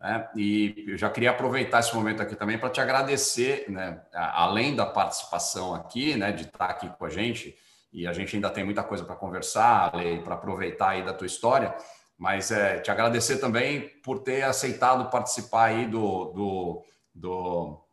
Né? 0.00 0.28
E 0.36 0.84
eu 0.88 0.98
já 0.98 1.08
queria 1.08 1.30
aproveitar 1.30 1.80
esse 1.80 1.94
momento 1.94 2.20
aqui 2.20 2.34
também 2.34 2.58
para 2.58 2.70
te 2.70 2.80
agradecer, 2.80 3.70
né, 3.70 4.00
além 4.12 4.74
da 4.74 4.86
participação 4.86 5.74
aqui, 5.74 6.16
né, 6.16 6.32
de 6.32 6.44
estar 6.44 6.66
aqui 6.66 6.88
com 6.98 7.04
a 7.04 7.10
gente 7.10 7.56
e 7.92 8.06
a 8.06 8.12
gente 8.12 8.34
ainda 8.36 8.50
tem 8.50 8.64
muita 8.64 8.82
coisa 8.82 9.04
para 9.04 9.16
conversar, 9.16 9.92
para 10.24 10.34
aproveitar 10.34 10.90
aí 10.90 11.04
da 11.04 11.12
tua 11.12 11.26
história, 11.26 11.74
mas 12.16 12.50
é, 12.50 12.78
te 12.80 12.90
agradecer 12.90 13.38
também 13.38 13.88
por 14.02 14.20
ter 14.20 14.42
aceitado 14.42 15.10
participar 15.10 15.64
aí 15.64 15.86
do, 15.86 16.26
do, 16.32 16.84
do 17.14 17.84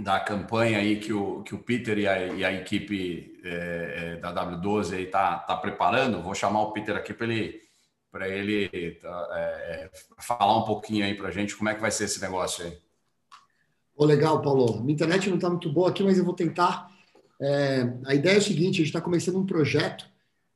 da 0.00 0.20
campanha 0.20 0.78
aí 0.78 0.98
que 0.98 1.12
o, 1.12 1.42
que 1.42 1.54
o 1.54 1.58
Peter 1.58 1.98
e 1.98 2.08
a, 2.08 2.26
e 2.26 2.44
a 2.44 2.52
equipe 2.52 3.40
é, 3.44 4.14
é 4.14 4.16
da 4.16 4.32
W12 4.32 4.94
aí 4.94 5.06
tá, 5.06 5.38
tá 5.38 5.56
preparando. 5.56 6.22
Vou 6.22 6.34
chamar 6.34 6.62
o 6.62 6.72
Peter 6.72 6.96
aqui 6.96 7.12
para 7.12 7.26
ele 7.26 7.68
para 8.10 8.28
ele 8.28 8.92
tá, 8.92 9.28
é, 9.32 9.90
falar 10.18 10.56
um 10.56 10.64
pouquinho 10.64 11.04
aí 11.04 11.14
para 11.14 11.28
a 11.28 11.30
gente 11.30 11.54
como 11.54 11.68
é 11.68 11.74
que 11.74 11.80
vai 11.80 11.90
ser 11.90 12.04
esse 12.04 12.20
negócio 12.20 12.64
aí. 12.64 12.78
Oh, 13.94 14.04
legal, 14.04 14.40
Paulo. 14.40 14.80
Minha 14.80 14.94
internet 14.94 15.28
não 15.28 15.36
está 15.36 15.50
muito 15.50 15.70
boa 15.72 15.90
aqui, 15.90 16.02
mas 16.02 16.16
eu 16.16 16.24
vou 16.24 16.34
tentar. 16.34 16.88
É, 17.40 17.92
a 18.06 18.14
ideia 18.14 18.36
é 18.36 18.38
o 18.38 18.42
seguinte: 18.42 18.76
a 18.76 18.78
gente 18.78 18.86
está 18.86 19.00
começando 19.00 19.38
um 19.38 19.46
projeto, 19.46 20.08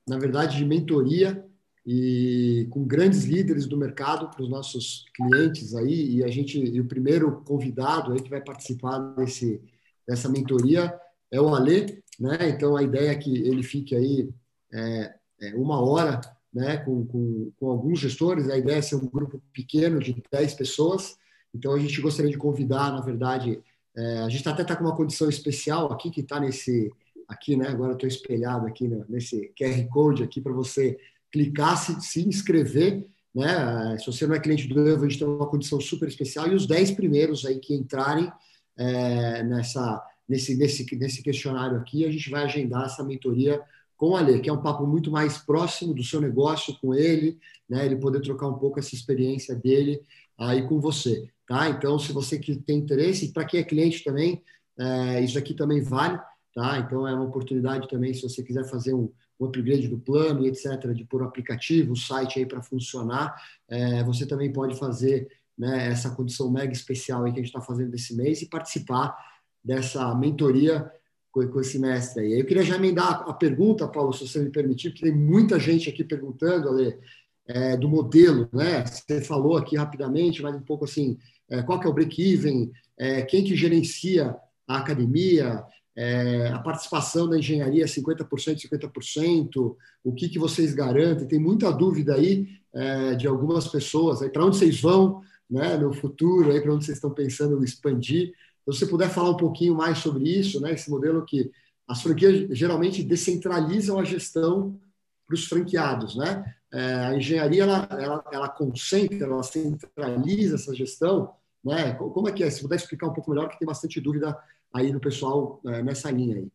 na 0.07 0.19
verdade, 0.19 0.57
de 0.57 0.65
mentoria 0.65 1.45
e 1.85 2.69
com 2.71 2.85
grandes 2.85 3.25
líderes 3.25 3.67
do 3.67 3.77
mercado 3.77 4.31
para 4.31 4.43
os 4.43 4.49
nossos 4.49 5.05
clientes 5.15 5.75
aí. 5.75 6.17
E 6.17 6.25
a 6.25 6.29
gente, 6.29 6.59
e 6.59 6.81
o 6.81 6.87
primeiro 6.87 7.43
convidado 7.43 8.13
aí 8.13 8.21
que 8.21 8.31
vai 8.31 8.41
participar 8.41 8.99
desse, 9.17 9.61
dessa 10.07 10.29
mentoria 10.29 10.99
é 11.31 11.41
o 11.41 11.55
Alê, 11.55 12.03
né? 12.19 12.49
Então 12.49 12.77
a 12.77 12.83
ideia 12.83 13.11
é 13.11 13.17
que 13.17 13.35
ele 13.37 13.63
fique 13.63 13.95
aí 13.95 14.29
é, 14.73 15.15
é 15.41 15.55
uma 15.55 15.81
hora 15.81 16.21
né, 16.53 16.77
com, 16.79 17.07
com, 17.07 17.53
com, 17.57 17.71
alguns 17.71 17.99
gestores. 17.99 18.49
A 18.49 18.59
ideia 18.59 18.77
é 18.77 18.83
ser 18.83 18.97
um 18.97 19.07
grupo 19.07 19.43
pequeno 19.53 19.99
de 19.99 20.23
10 20.31 20.55
pessoas. 20.55 21.17
Então, 21.55 21.73
a 21.73 21.79
gente 21.79 22.01
gostaria 22.01 22.31
de 22.31 22.39
convidar, 22.39 22.93
na 22.93 23.01
verdade, 23.01 23.61
é, 23.97 24.19
a 24.19 24.29
gente 24.29 24.49
até 24.49 24.63
está 24.63 24.77
com 24.77 24.85
uma 24.85 24.97
condição 24.97 25.29
especial 25.29 25.93
aqui, 25.93 26.11
que 26.11 26.21
está 26.21 26.41
nesse, 26.41 26.91
aqui, 27.29 27.57
né, 27.57 27.69
agora 27.69 27.93
estou 27.93 28.09
espelhado 28.09 28.67
aqui 28.67 28.89
nesse 29.09 29.53
QR 29.59 29.87
Code 29.89 30.23
aqui 30.23 30.41
para 30.41 30.53
você 30.53 30.99
clicar, 31.31 31.77
se, 31.77 32.01
se 32.01 32.27
inscrever, 32.27 33.07
né, 33.35 33.97
se 33.99 34.07
você 34.07 34.27
não 34.27 34.35
é 34.35 34.41
cliente 34.41 34.67
do 34.67 34.87
Evo, 34.87 35.05
a 35.05 35.09
gente 35.09 35.19
tem 35.19 35.29
uma 35.29 35.47
condição 35.47 35.81
super 35.81 36.09
especial, 36.09 36.49
e 36.49 36.55
os 36.55 36.67
10 36.67 36.93
primeiros 36.93 37.45
aí 37.45 37.59
que 37.59 37.75
entrarem 37.75 38.31
é, 38.77 39.43
nessa, 39.43 40.03
nesse, 40.29 40.57
nesse, 40.57 40.97
nesse 40.97 41.23
questionário 41.23 41.79
aqui, 41.79 42.05
a 42.05 42.11
gente 42.11 42.31
vai 42.31 42.45
agendar 42.45 42.87
essa 42.87 43.05
mentoria 43.05 43.61
com 44.03 44.11
o 44.11 44.17
Ale, 44.17 44.41
que 44.41 44.51
é 44.51 44.53
um 44.53 44.61
papo 44.61 44.85
muito 44.85 45.13
mais 45.13 45.39
próximo 45.39 45.95
do 45.95 46.03
seu 46.03 46.21
negócio 46.21 46.77
com 46.81 46.93
ele, 46.93 47.39
né? 47.69 47.87
Ele 47.87 47.95
poder 47.95 48.21
trocar 48.21 48.49
um 48.49 48.59
pouco 48.59 48.81
essa 48.81 48.97
experiência 48.97 49.55
dele 49.55 50.03
aí 50.37 50.67
com 50.67 50.81
você, 50.81 51.31
tá? 51.47 51.69
Então, 51.69 51.99
se 51.99 52.13
você 52.13 52.39
tem 52.39 52.79
interesse, 52.79 53.33
para 53.33 53.45
quem 53.45 53.61
é 53.61 53.65
cliente 53.65 54.05
também, 54.05 54.43
é, 54.79 55.21
isso 55.21 55.39
aqui 55.39 55.55
também 55.55 55.83
vale, 55.83 56.19
tá? 56.55 56.79
Então, 56.79 57.07
é 57.07 57.15
uma 57.15 57.25
oportunidade 57.25 57.89
também, 57.89 58.15
se 58.15 58.23
você 58.23 58.43
quiser 58.43 58.65
fazer 58.65 58.95
um, 58.95 59.13
um 59.39 59.47
upgrade 59.47 59.89
do 59.89 59.99
plano 59.99 60.47
etc., 60.47 60.93
de 60.95 61.05
pôr 61.05 61.23
o 61.23 61.27
aplicativo, 61.27 61.93
o 61.93 61.97
site 61.97 62.39
aí 62.39 62.47
para 62.47 62.63
funcionar, 62.63 63.35
é, 63.69 64.03
você 64.05 64.27
também 64.27 64.53
pode 64.53 64.79
fazer 64.79 65.29
né, 65.59 65.89
essa 65.89 66.11
condição 66.11 66.51
mega 66.51 66.73
especial 66.73 67.25
que 67.25 67.31
a 67.31 67.35
gente 67.35 67.47
está 67.47 67.61
fazendo 67.61 67.91
desse 67.91 68.15
mês 68.17 68.43
e 68.43 68.49
participar 68.49 69.17
dessa 69.65 70.15
mentoria 70.15 70.91
com, 71.31 71.47
com 71.49 71.61
esse 71.61 71.79
mestre 71.79 72.23
aí. 72.23 72.41
Eu 72.41 72.47
queria 72.47 72.63
já 72.63 72.77
emendar 72.77 73.25
a 73.29 73.33
pergunta, 73.33 73.89
Paulo, 73.89 74.13
se 74.13 74.27
você 74.27 74.41
me 74.41 74.51
permitir, 74.51 74.91
porque 74.91 75.05
tem 75.07 75.15
muita 75.15 75.59
gente 75.59 75.89
aqui 75.89 76.05
perguntando, 76.05 76.69
Ale, 76.69 76.99
é, 77.47 77.77
do 77.77 77.89
modelo, 77.89 78.49
né? 78.53 78.85
Você 78.87 79.21
falou 79.21 79.57
aqui 79.57 79.77
rapidamente, 79.77 80.43
mas 80.43 80.55
um 80.55 80.63
pouco 80.63 80.85
assim, 80.85 81.19
é, 81.51 81.63
qual 81.63 81.81
que 81.81 81.87
é 81.87 81.91
o 81.91 81.93
break-even, 81.93 82.71
é, 82.99 83.23
quem 83.23 83.45
que 83.45 83.57
gerencia 83.57 84.37
a 84.67 84.79
academia, 84.79 85.65
é, 85.95 86.49
a 86.49 86.59
participação 86.59 87.29
da 87.29 87.39
engenharia 87.39 87.85
50%, 87.85 88.27
50%, 88.27 89.77
o 90.05 90.13
que, 90.13 90.29
que 90.29 90.39
vocês 90.39 90.73
garantem? 90.75 91.27
Tem 91.27 91.39
muita 91.39 91.71
dúvida 91.71 92.15
aí 92.15 92.49
é, 92.75 93.15
de 93.15 93.27
algumas 93.27 93.69
pessoas, 93.69 94.27
para 94.31 94.45
onde 94.45 94.57
vocês 94.57 94.81
vão 94.81 95.21
né, 95.51 95.77
no 95.77 95.93
futuro, 95.93 96.49
para 96.61 96.73
onde 96.73 96.85
vocês 96.85 96.97
estão 96.97 97.11
pensando 97.11 97.63
expandir. 97.63 98.33
Então, 98.63 98.73
se 98.73 98.81
você 98.81 98.87
puder 98.87 99.11
falar 99.11 99.31
um 99.31 99.37
pouquinho 99.37 99.75
mais 99.75 99.99
sobre 99.99 100.25
isso, 100.25 100.61
né, 100.61 100.73
esse 100.73 100.91
modelo 100.91 101.25
que 101.27 101.51
as 101.87 102.01
franquias 102.01 102.57
geralmente 102.57 103.03
descentralizam 103.03 103.99
a 103.99 104.05
gestão 104.05 104.81
para 105.27 105.35
os 105.35 105.45
franqueados, 105.47 106.17
né? 106.17 106.55
É, 106.73 106.95
a 106.95 107.15
engenharia 107.15 107.65
ela, 107.65 107.89
ela, 107.91 108.25
ela 108.33 108.49
concentra, 108.49 109.27
ela 109.27 109.43
centraliza 109.43 110.55
essa 110.55 110.75
gestão, 110.75 111.35
né? 111.63 111.93
Como 111.95 112.29
é 112.29 112.33
que 112.33 112.43
é? 112.43 112.51
Se 112.51 112.63
puder 112.63 112.77
explicar 112.77 113.09
um 113.09 113.13
pouco 113.13 113.31
melhor, 113.31 113.49
que 113.49 113.59
tem 113.59 113.67
bastante 113.67 114.01
dúvida 114.01 114.37
aí 114.73 114.91
do 114.91 114.99
pessoal 114.99 115.61
é, 115.67 115.83
nessa 115.83 116.11
linha 116.11 116.37
aí. 116.37 116.49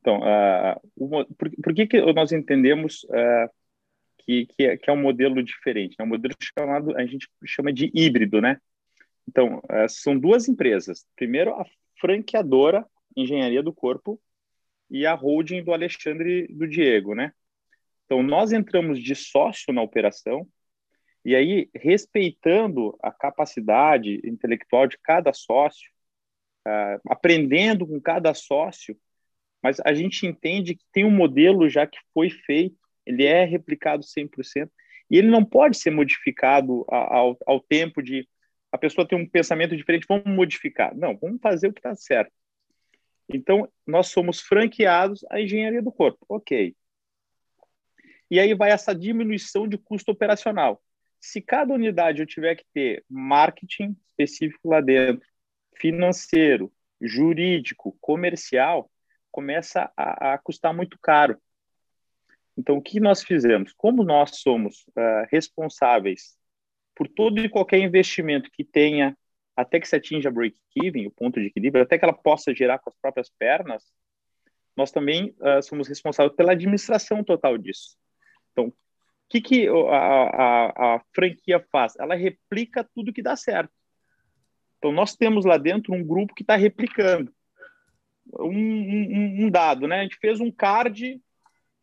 Então, 0.00 0.20
uh, 0.20 1.26
por, 1.36 1.50
por, 1.62 1.74
que, 1.74 1.86
que 1.86 2.12
nós 2.12 2.30
entendemos 2.32 3.04
uh, 3.04 3.50
que, 4.18 4.46
que 4.46 4.64
é, 4.64 4.76
que, 4.76 4.88
é, 4.88 4.92
um 4.92 5.02
modelo 5.02 5.42
diferente? 5.42 5.96
É 5.98 6.02
um 6.02 6.06
modelo 6.06 6.34
chamado, 6.40 6.96
a 6.96 7.04
gente 7.04 7.28
chama 7.44 7.72
de 7.72 7.90
híbrido, 7.92 8.40
né? 8.40 8.60
Então, 9.28 9.60
é, 9.68 9.88
são 9.88 10.18
duas 10.18 10.48
empresas. 10.48 11.04
Primeiro, 11.16 11.54
a 11.54 11.66
franqueadora 12.00 12.86
Engenharia 13.16 13.62
do 13.62 13.72
Corpo 13.72 14.20
e 14.88 15.04
a 15.04 15.14
holding 15.14 15.64
do 15.64 15.72
Alexandre 15.72 16.46
do 16.48 16.68
Diego, 16.68 17.14
né? 17.14 17.32
Então, 18.06 18.22
nós 18.22 18.52
entramos 18.52 19.02
de 19.02 19.14
sócio 19.14 19.72
na 19.74 19.82
operação 19.82 20.46
e 21.24 21.34
aí, 21.34 21.68
respeitando 21.74 22.96
a 23.02 23.10
capacidade 23.10 24.20
intelectual 24.24 24.86
de 24.86 24.96
cada 24.96 25.32
sócio, 25.32 25.90
uh, 26.64 27.00
aprendendo 27.08 27.84
com 27.84 28.00
cada 28.00 28.32
sócio, 28.32 28.96
mas 29.60 29.80
a 29.84 29.92
gente 29.92 30.24
entende 30.24 30.76
que 30.76 30.84
tem 30.92 31.04
um 31.04 31.10
modelo 31.10 31.68
já 31.68 31.84
que 31.84 31.98
foi 32.14 32.30
feito, 32.30 32.76
ele 33.04 33.24
é 33.24 33.44
replicado 33.44 34.04
100%, 34.04 34.70
e 35.10 35.18
ele 35.18 35.28
não 35.28 35.44
pode 35.44 35.76
ser 35.78 35.90
modificado 35.90 36.84
ao, 36.88 37.36
ao 37.44 37.60
tempo 37.60 38.00
de 38.00 38.28
a 38.70 38.78
pessoa 38.78 39.06
tem 39.06 39.18
um 39.18 39.28
pensamento 39.28 39.76
diferente, 39.76 40.06
vamos 40.08 40.26
modificar. 40.26 40.94
Não, 40.96 41.16
vamos 41.16 41.40
fazer 41.40 41.68
o 41.68 41.72
que 41.72 41.80
está 41.80 41.94
certo. 41.96 42.32
Então, 43.28 43.68
nós 43.84 44.08
somos 44.08 44.40
franqueados 44.40 45.24
à 45.30 45.40
engenharia 45.40 45.82
do 45.82 45.90
corpo. 45.90 46.24
Ok. 46.28 46.76
E 48.30 48.40
aí 48.40 48.54
vai 48.54 48.70
essa 48.70 48.94
diminuição 48.94 49.68
de 49.68 49.78
custo 49.78 50.10
operacional. 50.10 50.82
Se 51.20 51.40
cada 51.40 51.74
unidade 51.74 52.20
eu 52.20 52.26
tiver 52.26 52.56
que 52.56 52.64
ter 52.72 53.04
marketing 53.08 53.96
específico 54.08 54.68
lá 54.68 54.80
dentro, 54.80 55.26
financeiro, 55.74 56.72
jurídico, 57.00 57.96
comercial, 58.00 58.90
começa 59.30 59.92
a, 59.96 60.34
a 60.34 60.38
custar 60.38 60.74
muito 60.74 60.98
caro. 61.00 61.38
Então, 62.56 62.78
o 62.78 62.82
que 62.82 62.98
nós 62.98 63.22
fizemos? 63.22 63.72
Como 63.76 64.02
nós 64.02 64.38
somos 64.40 64.86
uh, 64.88 65.26
responsáveis 65.30 66.38
por 66.94 67.06
todo 67.06 67.38
e 67.40 67.48
qualquer 67.48 67.78
investimento 67.80 68.50
que 68.50 68.64
tenha, 68.64 69.16
até 69.54 69.78
que 69.78 69.86
se 69.86 69.94
atinja 69.94 70.30
break-even, 70.30 71.06
o 71.06 71.10
ponto 71.10 71.38
de 71.38 71.48
equilíbrio, 71.48 71.84
até 71.84 71.98
que 71.98 72.04
ela 72.04 72.14
possa 72.14 72.54
gerar 72.54 72.78
com 72.78 72.88
as 72.88 72.96
próprias 72.96 73.30
pernas, 73.38 73.84
nós 74.74 74.90
também 74.90 75.34
uh, 75.40 75.62
somos 75.62 75.86
responsáveis 75.86 76.34
pela 76.34 76.52
administração 76.52 77.22
total 77.22 77.58
disso. 77.58 77.98
Então, 78.56 78.68
o 78.68 78.74
que, 79.28 79.40
que 79.40 79.68
a, 79.68 79.72
a, 79.72 80.94
a 80.94 81.00
franquia 81.14 81.60
faz? 81.70 81.94
Ela 81.98 82.14
replica 82.14 82.88
tudo 82.94 83.12
que 83.12 83.22
dá 83.22 83.36
certo. 83.36 83.70
Então, 84.78 84.92
nós 84.92 85.14
temos 85.14 85.44
lá 85.44 85.58
dentro 85.58 85.92
um 85.92 86.02
grupo 86.02 86.34
que 86.34 86.42
está 86.42 86.56
replicando 86.56 87.30
um, 88.32 88.48
um, 88.48 89.44
um, 89.44 89.50
dado, 89.50 89.86
né? 89.86 90.00
A 90.00 90.02
gente 90.02 90.16
fez 90.16 90.40
um 90.40 90.50
card 90.50 91.20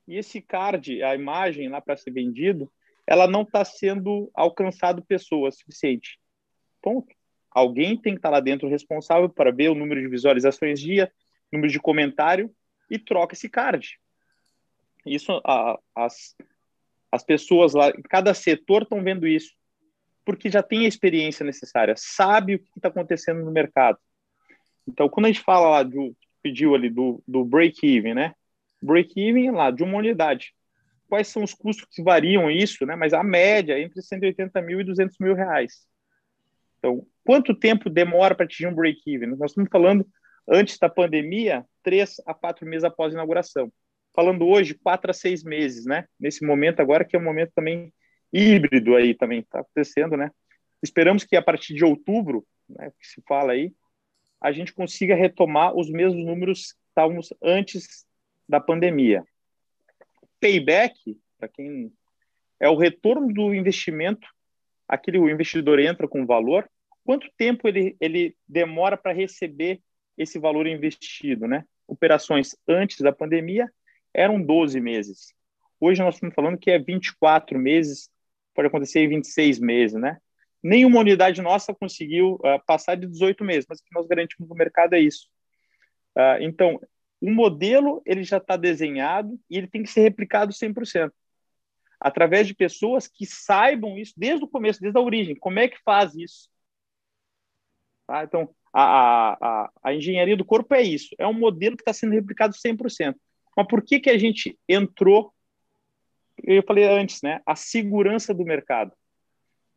e 0.07 0.17
esse 0.17 0.41
card, 0.41 1.01
a 1.03 1.15
imagem 1.15 1.69
lá 1.69 1.79
para 1.79 1.95
ser 1.95 2.11
vendido, 2.11 2.71
ela 3.05 3.27
não 3.27 3.43
está 3.43 3.63
sendo 3.63 4.31
alcançado 4.33 5.03
pessoas 5.03 5.57
suficiente. 5.57 6.19
Ponto. 6.81 7.13
Alguém 7.51 7.95
tem 7.95 8.13
que 8.13 8.19
estar 8.19 8.29
tá 8.29 8.35
lá 8.35 8.39
dentro 8.39 8.67
responsável 8.67 9.29
para 9.29 9.51
ver 9.51 9.69
o 9.69 9.75
número 9.75 10.01
de 10.01 10.07
visualizações 10.07 10.79
dia, 10.79 11.11
número 11.51 11.71
de 11.71 11.79
comentário 11.79 12.53
e 12.89 12.97
troca 12.97 13.35
esse 13.35 13.47
card. 13.47 13.99
Isso, 15.05 15.41
a, 15.45 15.77
as, 15.95 16.35
as 17.13 17.23
pessoas 17.23 17.73
lá, 17.73 17.91
cada 18.09 18.33
setor 18.33 18.83
estão 18.83 19.03
vendo 19.03 19.27
isso, 19.27 19.53
porque 20.25 20.49
já 20.49 20.63
tem 20.63 20.85
a 20.85 20.87
experiência 20.87 21.45
necessária, 21.45 21.93
sabe 21.97 22.55
o 22.55 22.59
que 22.59 22.69
está 22.77 22.89
acontecendo 22.89 23.43
no 23.43 23.51
mercado. 23.51 23.99
Então, 24.87 25.07
quando 25.07 25.27
a 25.27 25.29
gente 25.29 25.41
fala 25.41 25.69
lá 25.69 25.83
do 25.83 26.15
pediu 26.41 26.75
ali 26.75 26.89
do, 26.89 27.23
do 27.27 27.45
break-even, 27.45 28.13
né? 28.13 28.33
Break-even 28.81 29.51
lá 29.51 29.71
de 29.71 29.83
uma 29.83 29.97
unidade 29.97 30.53
quais 31.13 31.27
são 31.27 31.43
os 31.43 31.53
custos 31.53 31.85
que 31.91 32.01
variam 32.01 32.49
isso, 32.49 32.87
né? 32.87 32.95
Mas 32.95 33.13
a 33.13 33.23
média 33.23 33.73
é 33.73 33.81
entre 33.83 34.01
180 34.01 34.59
mil 34.63 34.81
e 34.81 34.83
200 34.83 35.15
mil 35.19 35.35
reais. 35.35 35.85
Então, 36.79 37.05
quanto 37.23 37.53
tempo 37.53 37.87
demora 37.87 38.33
para 38.33 38.45
atingir 38.45 38.65
um 38.65 38.73
break-even? 38.73 39.35
Nós 39.35 39.51
estamos 39.51 39.69
falando 39.69 40.07
antes 40.49 40.79
da 40.79 40.89
pandemia, 40.89 41.63
três 41.83 42.15
a 42.25 42.33
quatro 42.33 42.65
meses 42.65 42.83
após 42.83 43.13
a 43.13 43.15
inauguração. 43.15 43.71
Falando 44.15 44.47
hoje, 44.47 44.73
quatro 44.73 45.11
a 45.11 45.13
seis 45.13 45.43
meses, 45.43 45.85
né? 45.85 46.05
Nesse 46.19 46.45
momento 46.45 46.79
agora, 46.79 47.03
que 47.03 47.15
é 47.15 47.19
um 47.19 47.23
momento 47.23 47.51
também 47.55 47.93
híbrido 48.31 48.95
aí 48.95 49.13
também 49.13 49.39
está 49.39 49.59
acontecendo, 49.59 50.17
né? 50.17 50.31
Esperamos 50.81 51.23
que 51.23 51.35
a 51.35 51.41
partir 51.41 51.73
de 51.73 51.85
outubro, 51.85 52.45
né, 52.67 52.91
que 52.99 53.07
se 53.07 53.21
fala 53.27 53.53
aí, 53.53 53.73
a 54.41 54.51
gente 54.51 54.73
consiga 54.73 55.15
retomar 55.15 55.75
os 55.75 55.89
mesmos 55.89 56.25
números 56.25 56.73
que 56.73 56.79
estávamos 56.89 57.33
antes 57.41 58.05
da 58.47 58.59
pandemia 58.59 59.23
payback, 60.43 61.17
para 61.37 61.47
quem 61.47 61.89
é 62.59 62.67
o 62.67 62.75
retorno 62.75 63.33
do 63.33 63.53
investimento, 63.53 64.27
aquele 64.85 65.17
o 65.17 65.29
investidor 65.29 65.79
entra 65.79 66.05
com 66.05 66.25
valor, 66.25 66.69
quanto 67.05 67.31
tempo 67.37 67.65
ele, 67.65 67.95
ele 68.01 68.35
demora 68.45 68.97
para 68.97 69.13
receber 69.13 69.79
esse 70.17 70.37
valor 70.37 70.67
investido, 70.67 71.47
né? 71.47 71.63
Operações 71.87 72.57
antes 72.67 72.99
da 72.99 73.13
pandemia 73.13 73.71
eram 74.13 74.41
12 74.41 74.79
meses. 74.79 75.33
Hoje 75.79 76.01
nós 76.01 76.15
estamos 76.15 76.35
falando 76.35 76.57
que 76.57 76.71
é 76.71 76.79
24 76.79 77.59
meses, 77.59 78.09
pode 78.53 78.67
acontecer 78.67 79.01
em 79.01 79.09
26 79.09 79.59
meses, 79.59 79.99
né? 79.99 80.17
Nenhuma 80.61 80.99
unidade 81.01 81.41
nossa 81.41 81.73
conseguiu 81.73 82.35
uh, 82.35 82.63
passar 82.65 82.95
de 82.95 83.05
18 83.05 83.43
meses, 83.43 83.65
mas 83.67 83.79
o 83.79 83.83
que 83.83 83.93
nós 83.93 84.07
garantimos 84.07 84.47
no 84.47 84.55
mercado 84.55 84.93
é 84.93 84.99
isso. 84.99 85.27
Uh, 86.15 86.41
então, 86.41 86.79
o 87.19 87.29
modelo 87.31 88.01
ele 88.05 88.23
já 88.23 88.37
está 88.37 88.55
desenhado 88.55 89.37
e 89.49 89.57
ele 89.57 89.67
tem 89.67 89.83
que 89.83 89.89
ser 89.89 90.01
replicado 90.01 90.53
100%. 90.53 91.11
Através 91.99 92.47
de 92.47 92.53
pessoas 92.53 93.07
que 93.07 93.25
saibam 93.25 93.97
isso 93.97 94.13
desde 94.15 94.43
o 94.43 94.47
começo, 94.47 94.79
desde 94.79 94.97
a 94.97 95.01
origem. 95.01 95.35
Como 95.35 95.59
é 95.59 95.67
que 95.67 95.81
faz 95.83 96.15
isso? 96.15 96.49
Tá? 98.07 98.23
Então, 98.23 98.53
a, 98.73 99.63
a, 99.63 99.71
a 99.83 99.93
engenharia 99.93 100.35
do 100.35 100.45
corpo 100.45 100.73
é 100.75 100.81
isso. 100.81 101.15
É 101.17 101.27
um 101.27 101.33
modelo 101.33 101.77
que 101.77 101.81
está 101.81 101.93
sendo 101.93 102.13
replicado 102.13 102.55
100%. 102.55 103.15
Mas 103.55 103.67
por 103.67 103.83
que, 103.83 103.99
que 103.99 104.09
a 104.09 104.17
gente 104.17 104.57
entrou? 104.67 105.31
Eu 106.43 106.63
falei 106.63 106.85
antes, 106.85 107.21
né? 107.21 107.41
A 107.45 107.55
segurança 107.55 108.33
do 108.33 108.43
mercado 108.43 108.93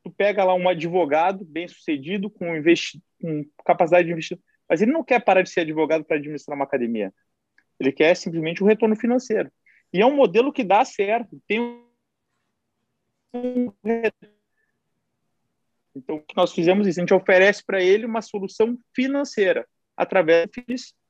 tu 0.06 0.12
pega 0.12 0.44
lá 0.44 0.54
um 0.54 0.68
advogado 0.68 1.44
bem 1.44 1.66
sucedido 1.66 2.30
com, 2.30 2.56
investi 2.56 3.02
com 3.20 3.44
capacidade 3.64 4.06
de 4.06 4.12
investir, 4.12 4.38
mas 4.68 4.80
ele 4.80 4.92
não 4.92 5.02
quer 5.02 5.18
parar 5.18 5.42
de 5.42 5.50
ser 5.50 5.62
advogado 5.62 6.04
para 6.04 6.16
administrar 6.16 6.56
uma 6.56 6.64
academia. 6.64 7.12
Ele 7.80 7.90
quer 7.90 8.14
simplesmente 8.14 8.62
o 8.62 8.66
retorno 8.66 8.94
financeiro. 8.94 9.50
E 9.92 10.00
é 10.00 10.06
um 10.06 10.14
modelo 10.14 10.52
que 10.52 10.62
dá 10.62 10.84
certo. 10.84 11.42
Tem 11.48 11.60
um... 11.60 11.84
Então, 15.94 16.16
o 16.16 16.22
que 16.22 16.36
nós 16.36 16.52
fizemos 16.52 16.86
é 16.86 16.90
isso, 16.90 17.00
a 17.00 17.02
gente 17.02 17.14
oferece 17.14 17.64
para 17.64 17.82
ele 17.82 18.06
uma 18.06 18.22
solução 18.22 18.78
financeira 18.94 19.66
através 19.96 20.46
do 20.46 20.52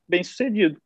bem-sucedido. 0.07 0.81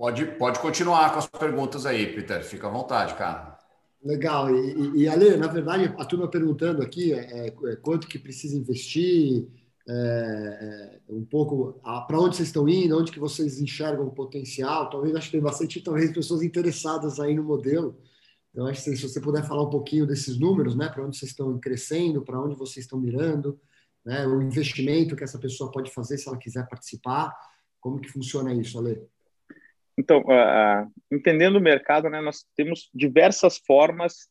Pode, 0.00 0.24
pode 0.38 0.60
continuar 0.60 1.12
com 1.12 1.18
as 1.18 1.26
perguntas 1.26 1.84
aí, 1.84 2.06
Peter. 2.14 2.42
Fica 2.42 2.68
à 2.68 2.70
vontade, 2.70 3.12
cara. 3.16 3.58
Legal. 4.02 4.48
E, 4.48 5.02
e 5.02 5.06
Ale, 5.06 5.36
na 5.36 5.46
verdade, 5.46 5.94
a 5.98 6.04
turma 6.06 6.26
perguntando 6.26 6.80
aqui 6.80 7.12
é, 7.12 7.48
é 7.48 7.76
quanto 7.76 8.08
que 8.08 8.18
precisa 8.18 8.56
investir, 8.56 9.46
é, 9.86 9.92
é, 9.92 11.00
um 11.12 11.22
pouco 11.22 11.78
para 12.08 12.18
onde 12.18 12.34
vocês 12.34 12.48
estão 12.48 12.66
indo, 12.66 12.98
onde 12.98 13.12
que 13.12 13.20
vocês 13.20 13.60
enxergam 13.60 14.06
o 14.06 14.10
potencial. 14.10 14.88
Talvez 14.88 15.14
acho 15.14 15.26
que 15.26 15.32
tem 15.32 15.42
bastante 15.42 15.82
talvez 15.82 16.10
pessoas 16.14 16.42
interessadas 16.42 17.20
aí 17.20 17.34
no 17.34 17.44
modelo. 17.44 17.94
Então 18.50 18.66
acho 18.66 18.82
que 18.82 18.96
se 18.96 19.06
você 19.06 19.20
puder 19.20 19.46
falar 19.46 19.64
um 19.64 19.70
pouquinho 19.70 20.06
desses 20.06 20.38
números, 20.38 20.74
né, 20.74 20.88
para 20.88 21.04
onde 21.04 21.18
vocês 21.18 21.32
estão 21.32 21.60
crescendo, 21.60 22.22
para 22.22 22.40
onde 22.40 22.56
vocês 22.56 22.86
estão 22.86 22.98
mirando, 22.98 23.60
né, 24.02 24.26
o 24.26 24.40
investimento 24.40 25.14
que 25.14 25.24
essa 25.24 25.38
pessoa 25.38 25.70
pode 25.70 25.92
fazer 25.92 26.16
se 26.16 26.26
ela 26.26 26.38
quiser 26.38 26.66
participar, 26.70 27.36
como 27.78 28.00
que 28.00 28.10
funciona 28.10 28.54
isso, 28.54 28.78
Ale? 28.78 29.06
Então, 30.00 30.20
uh, 30.20 30.90
entendendo 31.12 31.56
o 31.56 31.60
mercado, 31.60 32.08
né, 32.08 32.22
nós 32.22 32.46
temos 32.56 32.88
diversas 32.94 33.58
formas 33.58 34.30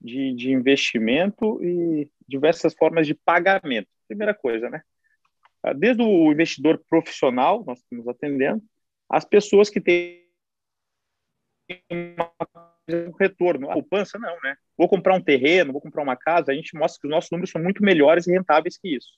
de, 0.00 0.32
de, 0.34 0.52
investimento 0.52 1.62
e 1.64 2.08
diversas 2.28 2.72
formas 2.74 3.08
de 3.08 3.14
pagamento. 3.14 3.88
Primeira 4.06 4.32
coisa, 4.32 4.70
né? 4.70 4.82
Uh, 5.66 5.74
desde 5.74 6.00
o 6.00 6.30
investidor 6.30 6.80
profissional, 6.88 7.64
nós 7.66 7.80
estamos 7.80 8.06
atendendo, 8.06 8.62
as 9.08 9.24
pessoas 9.24 9.68
que 9.68 9.80
têm 9.80 10.24
um 11.90 13.10
retorno. 13.18 13.68
A 13.68 13.74
poupança, 13.74 14.16
não, 14.16 14.36
né? 14.44 14.56
Vou 14.78 14.88
comprar 14.88 15.16
um 15.16 15.20
terreno, 15.20 15.72
vou 15.72 15.80
comprar 15.80 16.04
uma 16.04 16.16
casa, 16.16 16.52
a 16.52 16.54
gente 16.54 16.76
mostra 16.76 17.00
que 17.00 17.08
os 17.08 17.10
nossos 17.10 17.30
números 17.32 17.50
são 17.50 17.60
muito 17.60 17.82
melhores 17.82 18.28
e 18.28 18.32
rentáveis 18.32 18.78
que 18.78 18.94
isso. 18.94 19.10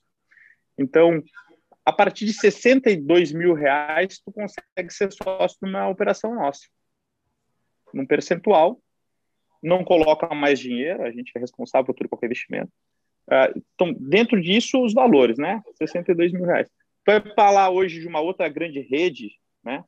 Então, 0.75 1.21
a 1.85 1.91
partir 1.91 2.25
de 2.25 2.33
62 2.33 3.31
mil 3.31 3.53
reais, 3.53 4.19
tu 4.19 4.31
consegue 4.31 4.89
ser 4.89 5.11
sócio 5.11 5.57
numa 5.61 5.87
operação 5.89 6.33
nossa. 6.35 6.61
Num 7.93 8.05
percentual, 8.05 8.81
não 9.61 9.83
coloca 9.83 10.33
mais 10.33 10.59
dinheiro, 10.59 11.03
a 11.03 11.11
gente 11.11 11.31
é 11.35 11.39
responsável 11.39 11.93
por 11.93 12.07
qualquer 12.07 12.27
investimento. 12.27 12.71
Uh, 13.27 13.61
então, 13.75 13.93
dentro 13.93 14.41
disso, 14.41 14.81
os 14.81 14.93
valores, 14.93 15.37
né? 15.37 15.61
62 15.75 16.31
mil 16.31 16.45
reais. 16.45 16.69
Vai 17.05 17.21
falar 17.35 17.69
hoje 17.69 17.99
de 17.99 18.07
uma 18.07 18.21
outra 18.21 18.47
grande 18.47 18.79
rede, 18.79 19.31
né? 19.63 19.83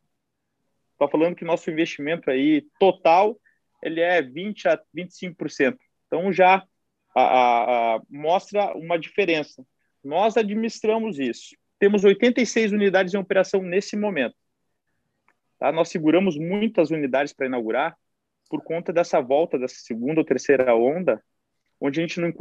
Estou 0.91 1.09
falando 1.09 1.35
que 1.35 1.43
nosso 1.43 1.69
investimento 1.69 2.29
aí 2.29 2.65
total 2.79 3.37
ele 3.83 4.01
é 4.01 4.21
20 4.21 4.67
a 4.67 4.81
25%. 4.95 5.77
Então 6.07 6.31
já 6.31 6.65
a, 7.13 7.21
a, 7.21 7.95
a, 7.95 8.01
mostra 8.09 8.73
uma 8.75 8.97
diferença. 8.97 9.65
Nós 10.03 10.37
administramos 10.37 11.19
isso 11.19 11.55
temos 11.79 12.03
86 12.03 12.71
unidades 12.71 13.13
em 13.13 13.17
operação 13.17 13.61
nesse 13.61 13.95
momento. 13.95 14.35
Tá? 15.59 15.71
Nós 15.71 15.89
seguramos 15.89 16.37
muitas 16.37 16.91
unidades 16.91 17.33
para 17.33 17.47
inaugurar 17.47 17.97
por 18.49 18.63
conta 18.63 18.93
dessa 18.93 19.19
volta, 19.21 19.57
dessa 19.57 19.75
segunda 19.75 20.21
ou 20.21 20.25
terceira 20.25 20.75
onda, 20.75 21.23
onde 21.79 21.99
a 21.99 22.03
gente 22.03 22.19
não 22.19 22.31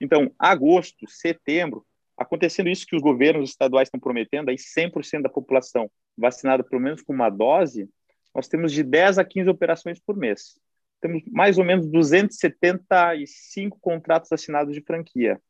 então, 0.00 0.32
agosto, 0.36 1.08
setembro, 1.08 1.86
acontecendo 2.16 2.68
isso 2.68 2.86
que 2.86 2.96
os 2.96 3.02
governos 3.02 3.50
estaduais 3.50 3.86
estão 3.86 4.00
prometendo, 4.00 4.48
aí 4.48 4.56
100% 4.56 5.22
da 5.22 5.28
população 5.28 5.90
vacinada 6.18 6.64
pelo 6.64 6.82
menos 6.82 7.02
com 7.02 7.12
uma 7.12 7.30
dose, 7.30 7.88
nós 8.34 8.48
temos 8.48 8.72
de 8.72 8.82
10 8.82 9.18
a 9.18 9.24
15 9.24 9.48
operações 9.48 10.00
por 10.00 10.16
mês 10.16 10.58
temos 11.00 11.22
mais 11.26 11.58
ou 11.58 11.64
menos 11.64 11.86
275 11.88 13.78
contratos 13.80 14.30
assinados 14.32 14.74
de 14.74 14.82
franquia. 14.82 15.40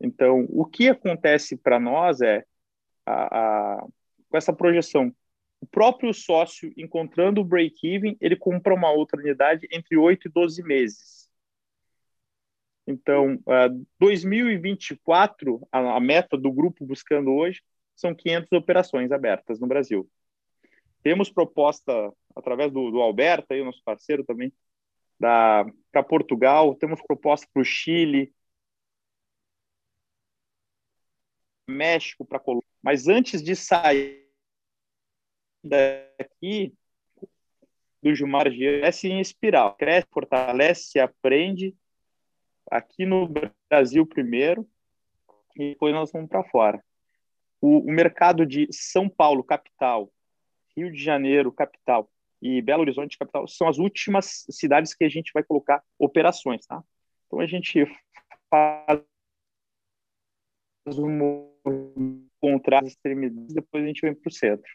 Então, 0.00 0.46
o 0.48 0.64
que 0.64 0.88
acontece 0.88 1.56
para 1.56 1.78
nós 1.78 2.20
é, 2.20 2.44
a, 3.04 3.76
a, 3.76 3.86
com 4.28 4.36
essa 4.36 4.52
projeção, 4.52 5.14
o 5.60 5.66
próprio 5.66 6.14
sócio, 6.14 6.72
encontrando 6.76 7.40
o 7.40 7.44
break-even, 7.44 8.16
ele 8.20 8.36
compra 8.36 8.74
uma 8.74 8.90
outra 8.90 9.20
unidade 9.20 9.68
entre 9.70 9.96
8 9.96 10.28
e 10.28 10.30
12 10.30 10.62
meses. 10.62 11.28
Então, 12.86 13.34
uh, 13.34 13.86
2024, 13.98 15.68
a, 15.70 15.96
a 15.96 16.00
meta 16.00 16.36
do 16.36 16.50
grupo 16.50 16.86
buscando 16.86 17.30
hoje, 17.30 17.62
são 17.94 18.14
500 18.14 18.52
operações 18.52 19.12
abertas 19.12 19.60
no 19.60 19.66
Brasil. 19.66 20.08
Temos 21.02 21.30
proposta 21.30 21.92
através 22.34 22.72
do, 22.72 22.90
do 22.90 23.00
Alberto, 23.00 23.52
aí, 23.52 23.64
nosso 23.64 23.82
parceiro 23.84 24.24
também, 24.24 24.52
para 25.18 26.02
Portugal, 26.08 26.74
temos 26.74 27.00
proposta 27.02 27.46
para 27.52 27.60
o 27.60 27.64
Chile, 27.64 28.34
México, 31.68 32.24
para 32.24 32.40
Colômbia. 32.40 32.66
Mas 32.82 33.06
antes 33.06 33.42
de 33.42 33.54
sair 33.54 34.26
daqui, 35.62 36.74
do 38.02 38.14
Gilmar 38.14 38.44
cresce 38.44 39.08
em 39.08 39.20
espiral. 39.20 39.74
Cresce, 39.76 40.08
fortalece, 40.10 40.98
aprende 40.98 41.76
aqui 42.70 43.04
no 43.04 43.28
Brasil 43.68 44.06
primeiro 44.06 44.66
e 45.56 45.70
depois 45.70 45.94
nós 45.94 46.10
vamos 46.12 46.28
para 46.28 46.44
fora. 46.44 46.82
O, 47.60 47.80
o 47.80 47.92
mercado 47.92 48.46
de 48.46 48.68
São 48.70 49.08
Paulo, 49.08 49.44
capital, 49.44 50.10
Rio 50.74 50.90
de 50.90 51.02
Janeiro, 51.02 51.52
capital, 51.52 52.10
e 52.42 52.62
Belo 52.62 52.82
Horizonte, 52.82 53.18
capital, 53.18 53.46
são 53.46 53.68
as 53.68 53.78
últimas 53.78 54.44
cidades 54.50 54.94
que 54.94 55.04
a 55.04 55.08
gente 55.08 55.30
vai 55.32 55.42
colocar 55.42 55.82
operações, 55.98 56.66
tá? 56.66 56.82
Então 57.26 57.40
a 57.40 57.46
gente 57.46 57.84
faz 58.48 59.02
um 60.98 62.26
contrato 62.40 62.86
extremidades, 62.86 63.54
depois 63.54 63.84
a 63.84 63.86
gente 63.86 64.00
vem 64.00 64.14
para 64.14 64.28
o 64.28 64.32
centro. 64.32 64.70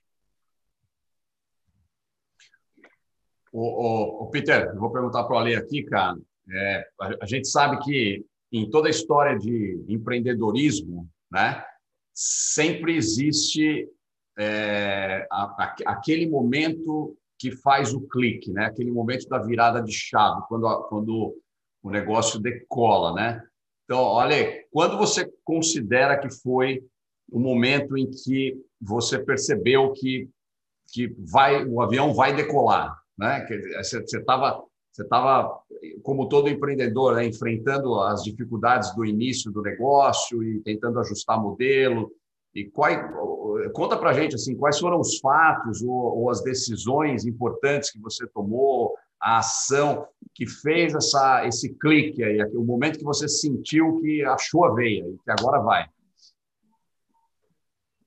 O, 3.51 4.29
Peter, 4.31 4.75
vou 4.75 4.91
perguntar 4.91 5.23
para 5.23 5.35
o 5.35 5.39
Ale 5.39 5.55
aqui, 5.55 5.83
cara. 5.83 6.17
É, 6.51 6.89
a, 6.99 7.09
a 7.21 7.25
gente 7.25 7.47
sabe 7.47 7.79
que 7.83 8.25
em 8.51 8.69
toda 8.69 8.87
a 8.87 8.91
história 8.91 9.39
de 9.39 9.83
empreendedorismo, 9.87 11.09
né, 11.31 11.63
sempre 12.13 12.95
existe 12.95 13.89
é, 14.37 15.25
a, 15.31 15.43
a, 15.43 15.75
aquele 15.85 16.29
momento 16.29 17.17
que 17.37 17.51
faz 17.51 17.93
o 17.93 18.01
clique, 18.07 18.51
né? 18.51 18.65
Aquele 18.65 18.91
momento 18.91 19.27
da 19.27 19.39
virada 19.39 19.81
de 19.81 19.91
chave, 19.91 20.41
quando, 20.47 20.83
quando 20.83 21.35
o 21.83 21.89
negócio 21.89 22.39
decola, 22.39 23.13
né? 23.13 23.41
Então, 23.83 23.99
olha, 23.99 24.63
quando 24.71 24.97
você 24.97 25.31
considera 25.43 26.17
que 26.17 26.29
foi 26.29 26.83
o 27.29 27.39
momento 27.39 27.97
em 27.97 28.09
que 28.09 28.55
você 28.81 29.19
percebeu 29.19 29.91
que 29.93 30.29
que 30.91 31.07
vai 31.17 31.65
o 31.65 31.81
avião 31.81 32.13
vai 32.13 32.35
decolar, 32.35 32.95
né? 33.17 33.41
Que 33.41 33.57
você 33.77 33.99
estava 33.99 34.63
você 34.91 35.03
estava 35.03 35.59
como 36.03 36.29
todo 36.29 36.47
empreendedor, 36.47 37.15
né? 37.15 37.25
enfrentando 37.25 37.99
as 37.99 38.23
dificuldades 38.23 38.95
do 38.95 39.03
início 39.03 39.51
do 39.51 39.61
negócio 39.61 40.41
e 40.41 40.61
tentando 40.61 40.99
ajustar 41.01 41.41
modelo, 41.41 42.13
e 42.53 42.63
qual, 42.63 42.89
conta 43.73 43.97
para 43.97 44.13
gente 44.13 44.35
assim, 44.35 44.55
quais 44.55 44.79
foram 44.79 44.99
os 44.99 45.19
fatos 45.19 45.81
ou, 45.81 46.19
ou, 46.19 46.29
as 46.29 46.43
decisões 46.43 47.25
importantes 47.25 47.91
que 47.91 47.99
você 47.99 48.27
tomou, 48.27 48.95
a 49.21 49.39
ação 49.39 50.07
que 50.33 50.47
fez 50.47 50.93
essa, 50.93 51.45
esse 51.47 51.73
clique 51.77 52.23
aí, 52.23 52.41
o 52.53 52.63
momento 52.63 52.99
que 52.99 53.03
você 53.03 53.27
sentiu 53.27 53.99
que 54.01 54.23
achou 54.23 54.65
a 54.65 54.73
veia 54.73 55.05
e 55.07 55.17
que 55.23 55.31
agora 55.31 55.59
vai. 55.61 55.89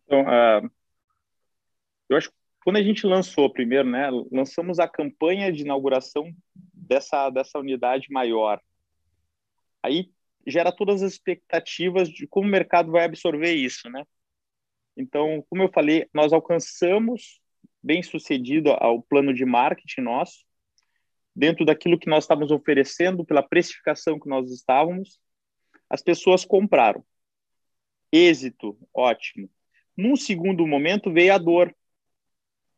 Então, 0.05 0.23
uh, 0.23 0.71
eu 2.09 2.17
acho 2.17 2.31
que 2.31 2.37
quando 2.65 2.77
a 2.77 2.83
gente 2.83 3.07
lançou 3.07 3.53
primeiro, 3.53 3.89
né, 3.89 4.11
lançamos 4.31 4.79
a 4.79 4.89
campanha 4.89 5.53
de 5.53 5.63
inauguração 5.63 6.31
dessa, 6.75 7.31
dessa 7.31 7.59
unidade 7.59 8.09
maior. 8.11 8.61
Aí 9.83 10.11
gera 10.47 10.73
todas 10.73 11.03
as 11.03 11.13
expectativas 11.13 12.09
de 12.09 12.27
como 12.27 12.47
o 12.47 12.51
mercado 12.51 12.91
vai 12.91 13.05
absorver 13.05 13.53
isso, 13.53 13.89
né? 13.91 14.05
Então, 14.99 15.45
como 15.49 15.63
eu 15.63 15.71
falei, 15.71 16.09
nós 16.13 16.33
alcançamos 16.33 17.41
bem 17.81 18.03
sucedido 18.03 18.71
ao 18.73 19.01
plano 19.01 19.33
de 19.33 19.45
marketing 19.45 20.01
nosso, 20.01 20.45
dentro 21.35 21.65
daquilo 21.65 21.99
que 21.99 22.11
nós 22.11 22.25
estávamos 22.25 22.51
oferecendo, 22.51 23.25
pela 23.25 23.43
precificação 23.43 24.19
que 24.19 24.29
nós 24.29 24.51
estávamos, 24.51 25.21
as 25.89 26.03
pessoas 26.03 26.45
compraram. 26.45 27.05
Êxito, 28.13 28.77
ótimo. 28.93 29.49
Num 29.97 30.17
segundo 30.17 30.67
momento 30.67 31.13
veio 31.13 31.33
a 31.33 31.39
dor, 31.39 31.73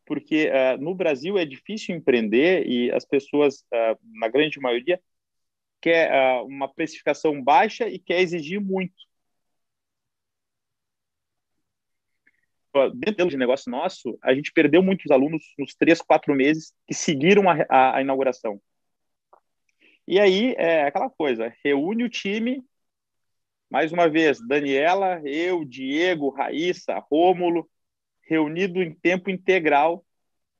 porque 0.04 0.50
uh, 0.50 0.82
no 0.82 0.94
Brasil 0.94 1.38
é 1.38 1.46
difícil 1.46 1.96
empreender 1.96 2.66
e 2.66 2.90
as 2.92 3.06
pessoas, 3.06 3.60
uh, 3.72 3.98
na 4.12 4.28
grande 4.28 4.60
maioria, 4.60 5.00
quer 5.80 6.10
uh, 6.12 6.44
uma 6.44 6.68
precificação 6.68 7.42
baixa 7.42 7.88
e 7.88 7.98
quer 7.98 8.20
exigir 8.20 8.60
muito. 8.60 9.09
Dentro 12.94 13.28
de 13.28 13.36
negócio 13.36 13.70
nosso, 13.70 14.18
a 14.22 14.32
gente 14.34 14.52
perdeu 14.52 14.82
muitos 14.82 15.10
alunos 15.10 15.42
nos 15.58 15.74
três, 15.74 16.00
quatro 16.00 16.34
meses 16.34 16.72
que 16.86 16.94
seguiram 16.94 17.48
a, 17.50 17.66
a, 17.68 17.96
a 17.96 18.00
inauguração. 18.00 18.60
E 20.06 20.18
aí 20.18 20.54
é 20.56 20.84
aquela 20.84 21.10
coisa, 21.10 21.52
reúne 21.64 22.04
o 22.04 22.08
time, 22.08 22.64
mais 23.70 23.92
uma 23.92 24.08
vez, 24.08 24.40
Daniela, 24.46 25.20
eu, 25.24 25.64
Diego, 25.64 26.30
Raíssa, 26.30 26.98
Rômulo, 27.10 27.68
reunido 28.28 28.82
em 28.82 28.92
tempo 28.92 29.30
integral. 29.30 30.04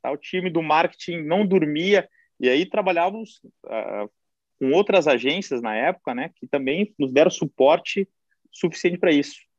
Tá? 0.03 0.11
O 0.11 0.17
time 0.17 0.51
do 0.51 0.63
marketing 0.63 1.23
não 1.23 1.47
dormia, 1.47 2.09
e 2.39 2.49
aí 2.49 2.65
trabalhávamos 2.65 3.41
uh, 3.67 4.11
com 4.59 4.73
outras 4.73 5.09
agências 5.09 5.61
na 5.61 5.75
época, 5.75 6.15
né, 6.15 6.31
que 6.37 6.47
também 6.47 6.95
nos 6.99 7.13
deram 7.13 7.31
suporte 7.31 8.09
suficiente 8.53 8.99
para 8.99 9.13
isso. 9.13 9.50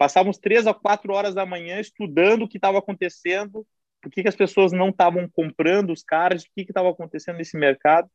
Passávamos 0.00 0.38
três 0.38 0.66
a 0.66 0.72
quatro 0.72 1.12
horas 1.12 1.34
da 1.34 1.44
manhã 1.44 1.78
estudando 1.78 2.44
o 2.44 2.48
que 2.48 2.56
estava 2.56 2.78
acontecendo, 2.78 3.66
por 4.00 4.10
que, 4.10 4.26
as 4.26 4.34
pessoas 4.34 4.72
não 4.72 4.88
estavam 4.88 5.28
comprando 5.28 5.92
os 5.92 6.02
cards, 6.02 6.44
o 6.44 6.46
que 6.54 6.62
estava 6.62 6.88
acontecendo 6.88 7.36
nesse 7.36 7.54
mercado. 7.58 8.10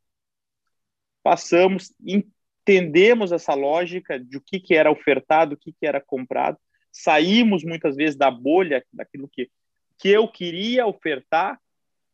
Passamos, 1.21 1.93
entendemos 2.03 3.31
essa 3.31 3.53
lógica 3.53 4.19
de 4.19 4.36
o 4.36 4.41
que, 4.41 4.59
que 4.59 4.73
era 4.73 4.89
ofertado, 4.89 5.53
o 5.53 5.57
que, 5.59 5.73
que 5.73 5.86
era 5.86 6.01
comprado, 6.01 6.57
saímos 6.91 7.63
muitas 7.63 7.95
vezes 7.95 8.15
da 8.15 8.31
bolha 8.31 8.83
daquilo 8.91 9.29
que, 9.31 9.51
que 9.99 10.09
eu 10.09 10.27
queria 10.27 10.88
ofertar 10.88 11.61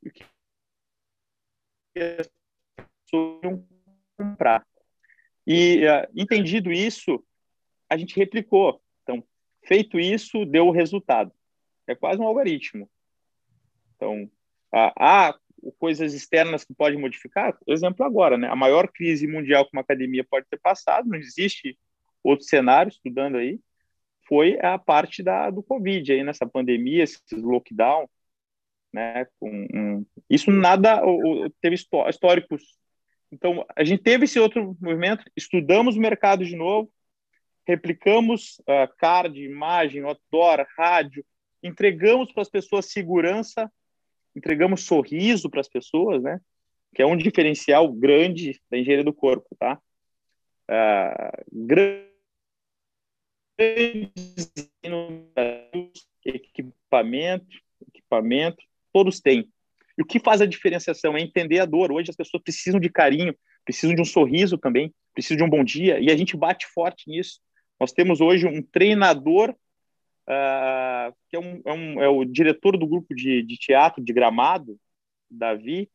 e 0.04 0.12
que 0.12 0.26
as 1.96 2.30
pessoas 3.06 3.40
iam 3.42 3.66
comprar. 4.18 4.68
E 5.48 5.86
uh, 5.86 6.12
entendido 6.14 6.74
isso, 6.74 7.26
a 7.90 7.96
gente 7.96 8.18
replicou. 8.18 8.82
Feito 9.64 10.00
isso, 10.00 10.46
deu 10.46 10.68
o 10.68 10.72
resultado. 10.72 11.32
É 11.88 11.96
quase 11.96 12.20
um 12.22 12.26
algoritmo. 12.26 12.90
Então, 13.96 14.30
há 14.74 15.36
coisas 15.78 16.14
externas 16.14 16.64
que 16.64 16.74
podem 16.74 17.00
modificar. 17.00 17.58
Exemplo 17.68 18.06
agora, 18.06 18.38
né? 18.38 18.48
A 18.48 18.56
maior 18.56 18.88
crise 18.88 19.28
mundial 19.28 19.66
que 19.66 19.72
uma 19.74 19.82
academia 19.82 20.24
pode 20.24 20.48
ter 20.50 20.60
passado, 20.60 21.08
não 21.08 21.18
existe 21.18 21.78
outro 22.24 22.46
cenário 22.46 22.90
estudando 22.90 23.38
aí 23.38 23.60
foi 24.32 24.58
a 24.62 24.80
parte 24.80 25.22
da, 25.22 25.50
do 25.50 25.62
Covid, 25.62 26.14
aí 26.14 26.24
nessa 26.24 26.46
pandemia, 26.46 27.04
esse 27.04 27.20
lockdown, 27.36 28.10
né? 28.94 29.28
Um, 29.42 30.06
isso 30.30 30.50
nada 30.50 31.02
teve 31.60 31.76
históricos. 31.76 32.64
Então, 33.30 33.66
a 33.76 33.84
gente 33.84 34.02
teve 34.02 34.24
esse 34.24 34.40
outro 34.40 34.78
movimento, 34.80 35.26
estudamos 35.36 35.98
o 35.98 36.00
mercado 36.00 36.46
de 36.46 36.56
novo, 36.56 36.90
replicamos 37.68 38.60
uh, 38.62 38.88
card, 38.98 39.42
imagem, 39.44 40.04
outdoor, 40.04 40.66
rádio, 40.78 41.26
entregamos 41.64 42.32
para 42.32 42.42
as 42.42 42.50
pessoas 42.50 42.92
segurança, 42.92 43.72
entregamos 44.36 44.84
sorriso 44.84 45.50
para 45.50 45.62
as 45.62 45.68
pessoas, 45.68 46.24
né? 46.24 46.40
Que 46.94 47.02
é 47.02 47.06
um 47.06 47.16
diferencial 47.16 47.92
grande 47.92 48.60
da 48.70 48.78
engenharia 48.78 49.06
do 49.06 49.14
corpo, 49.14 49.48
tá? 49.58 49.80
Uh, 50.70 51.66
equipamento, 56.26 57.58
equipamento, 57.88 58.64
todos 58.92 59.20
têm. 59.20 59.50
E 59.98 60.02
o 60.02 60.06
que 60.06 60.20
faz 60.20 60.42
a 60.42 60.46
diferenciação 60.46 61.16
é 61.16 61.22
entender 61.22 61.60
a 61.60 61.66
dor. 61.66 61.92
Hoje 61.92 62.10
as 62.10 62.16
pessoas 62.16 62.42
precisam 62.44 62.80
de 62.80 62.90
carinho, 62.90 63.36
precisam 63.64 63.96
de 63.96 64.02
um 64.02 64.06
sorriso 64.06 64.58
também, 64.58 64.94
precisam 65.14 65.38
de 65.38 65.44
um 65.44 65.50
bom 65.50 65.64
dia, 65.64 66.00
e 66.00 66.10
a 66.10 66.18
gente 66.18 66.36
bate 66.36 66.66
forte 66.68 67.10
nisso. 67.10 67.40
Nós 67.82 67.92
temos 67.92 68.22
hoje 68.22 68.46
um 68.46 68.62
treinador, 68.62 69.50
uh, 69.50 71.16
que 71.28 71.36
é, 71.36 71.40
um, 71.40 71.62
é, 71.66 71.74
um, 71.74 72.04
é, 72.04 72.08
o 72.10 72.24
diretor 72.24 72.78
do 72.78 72.86
grupo 72.86 73.16
de, 73.16 73.42
de 73.42 73.58
teatro 73.58 74.04
de 74.04 74.14
Gramado, 74.14 74.80
Davi, 75.28 75.90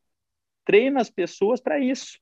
treina 0.65 1.01
as 1.01 1.09
pessoas 1.09 1.61
para 1.61 1.79
isso 1.79 2.19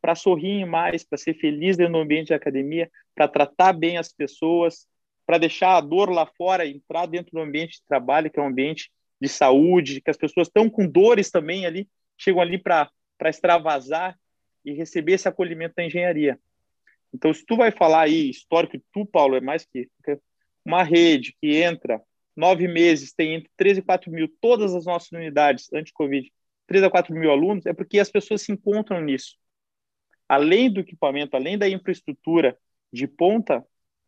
para 0.00 0.14
sorrir 0.14 0.64
mais, 0.64 1.02
para 1.02 1.18
ser 1.18 1.34
feliz 1.34 1.76
dentro 1.76 1.94
do 1.94 1.98
ambiente 1.98 2.28
de 2.28 2.34
academia, 2.34 2.88
para 3.16 3.26
tratar 3.26 3.72
bem 3.72 3.98
as 3.98 4.12
pessoas, 4.12 4.86
para 5.26 5.38
deixar 5.38 5.76
a 5.76 5.80
dor 5.80 6.08
lá 6.08 6.24
fora, 6.24 6.64
entrar 6.64 7.06
dentro 7.06 7.32
do 7.32 7.40
ambiente 7.40 7.78
de 7.78 7.84
trabalho, 7.84 8.30
que 8.30 8.38
é 8.38 8.42
um 8.44 8.46
ambiente 8.46 8.92
de 9.20 9.28
saúde, 9.28 10.00
que 10.00 10.08
as 10.08 10.16
pessoas 10.16 10.46
estão 10.46 10.70
com 10.70 10.86
dores 10.86 11.32
também 11.32 11.66
ali, 11.66 11.88
chegam 12.16 12.40
ali 12.40 12.56
para 12.56 12.88
extravasar 13.24 14.16
e 14.64 14.72
receber 14.72 15.14
esse 15.14 15.26
acolhimento 15.26 15.74
da 15.76 15.84
engenharia. 15.84 16.38
Então, 17.12 17.32
se 17.32 17.44
tu 17.44 17.56
vai 17.56 17.70
falar 17.70 18.02
aí, 18.02 18.30
histórico, 18.30 18.78
tu, 18.92 19.06
Paulo, 19.06 19.36
é 19.36 19.40
mais 19.40 19.64
que 19.64 19.88
uma 20.64 20.82
rede 20.82 21.34
que 21.40 21.56
entra 21.56 22.00
nove 22.36 22.68
meses, 22.68 23.12
tem 23.12 23.34
entre 23.34 23.50
13 23.56 23.80
e 23.80 23.82
4 23.82 24.10
mil, 24.10 24.28
todas 24.40 24.74
as 24.74 24.84
nossas 24.84 25.10
unidades 25.10 25.72
anti-Covid, 25.72 26.30
3 26.66 26.84
a 26.84 26.90
4 26.90 27.14
mil 27.14 27.30
alunos, 27.30 27.66
é 27.66 27.72
porque 27.72 27.98
as 27.98 28.10
pessoas 28.10 28.42
se 28.42 28.52
encontram 28.52 29.00
nisso 29.00 29.36
além 30.28 30.70
do 30.70 30.80
equipamento, 30.80 31.34
além 31.34 31.56
da 31.56 31.68
infraestrutura 31.68 32.56
de 32.92 33.08
ponta, 33.08 33.64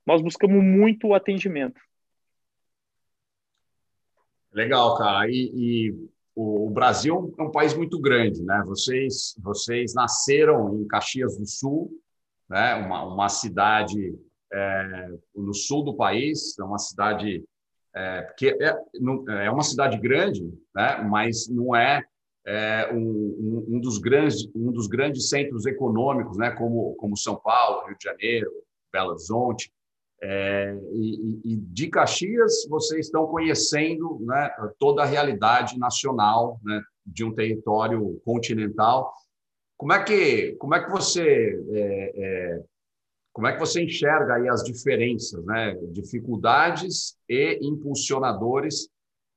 nós 0.06 0.20
buscamos 0.20 0.62
muito 0.62 1.08
o 1.08 1.14
atendimento. 1.14 1.80
Legal, 4.52 4.96
cara. 4.96 5.28
E, 5.30 5.50
e 5.54 6.08
o, 6.34 6.68
Brasil 6.70 7.34
é 7.38 7.42
um 7.42 7.50
país 7.50 7.72
muito 7.74 7.98
grande, 7.98 8.42
né? 8.42 8.62
Vocês, 8.66 9.34
vocês 9.38 9.94
nasceram 9.94 10.76
em 10.76 10.86
Caxias 10.86 11.38
do 11.38 11.46
Sul, 11.46 11.90
né? 12.50 12.74
Uma, 12.74 13.04
uma 13.04 13.28
cidade 13.28 14.14
é, 14.52 15.08
no 15.34 15.54
sul 15.54 15.84
do 15.84 15.96
país, 15.96 16.58
é 16.58 16.64
uma 16.64 16.78
cidade 16.78 17.44
é, 17.94 18.22
porque 18.22 18.56
é, 18.60 18.76
é 19.44 19.50
uma 19.50 19.62
cidade 19.62 19.98
grande, 19.98 20.42
né? 20.74 21.02
Mas 21.02 21.48
não 21.48 21.74
é 21.74 22.04
é, 22.46 22.90
um, 22.92 23.66
um, 23.68 23.80
dos 23.80 23.98
grandes, 23.98 24.48
um 24.54 24.72
dos 24.72 24.86
grandes 24.86 25.28
centros 25.28 25.66
econômicos, 25.66 26.36
né, 26.38 26.50
como, 26.50 26.94
como 26.96 27.16
São 27.16 27.36
Paulo, 27.36 27.86
Rio 27.86 27.96
de 27.96 28.04
Janeiro, 28.04 28.50
Belo 28.92 29.10
Horizonte. 29.10 29.70
É, 30.22 30.76
e, 30.92 31.40
e, 31.44 31.56
de 31.56 31.88
Caxias, 31.88 32.66
vocês 32.68 33.06
estão 33.06 33.26
conhecendo 33.26 34.18
né, 34.20 34.50
toda 34.78 35.02
a 35.02 35.06
realidade 35.06 35.78
nacional 35.78 36.58
né, 36.62 36.80
de 37.06 37.24
um 37.24 37.34
território 37.34 38.20
continental. 38.24 39.12
Como 39.80 39.94
é 39.94 40.04
que, 40.04 40.52
como 40.56 40.74
é 40.74 40.84
que 40.84 40.90
você 40.90 41.58
é, 41.72 42.12
é 42.14 42.64
como 43.32 43.46
é 43.46 43.54
que 43.54 43.58
você 43.58 43.82
enxerga 43.82 44.34
aí 44.34 44.46
as 44.46 44.62
diferenças, 44.62 45.42
né, 45.46 45.74
dificuldades 45.90 47.16
e 47.26 47.58
impulsionadores 47.62 48.90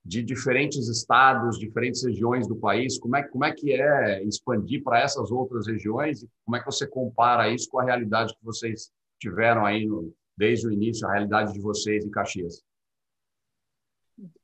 de 0.03 0.21
diferentes 0.21 0.89
estados, 0.89 1.57
diferentes 1.57 2.03
regiões 2.03 2.45
do 2.45 2.57
país. 2.57 2.99
Como 2.99 3.15
é, 3.15 3.23
como 3.23 3.45
é 3.45 3.53
que 3.53 3.71
é 3.71 4.21
expandir 4.25 4.83
para 4.83 4.99
essas 4.99 5.31
outras 5.31 5.65
regiões? 5.65 6.27
Como 6.43 6.57
é 6.57 6.59
que 6.59 6.65
você 6.65 6.85
compara 6.85 7.47
isso 7.47 7.69
com 7.69 7.79
a 7.79 7.85
realidade 7.85 8.33
que 8.33 8.43
vocês 8.43 8.91
tiveram 9.21 9.65
aí 9.65 9.85
no, 9.85 10.13
desde 10.35 10.67
o 10.67 10.73
início, 10.73 11.07
a 11.07 11.13
realidade 11.13 11.53
de 11.53 11.61
vocês 11.61 12.03
em 12.03 12.11
Caxias? 12.11 12.61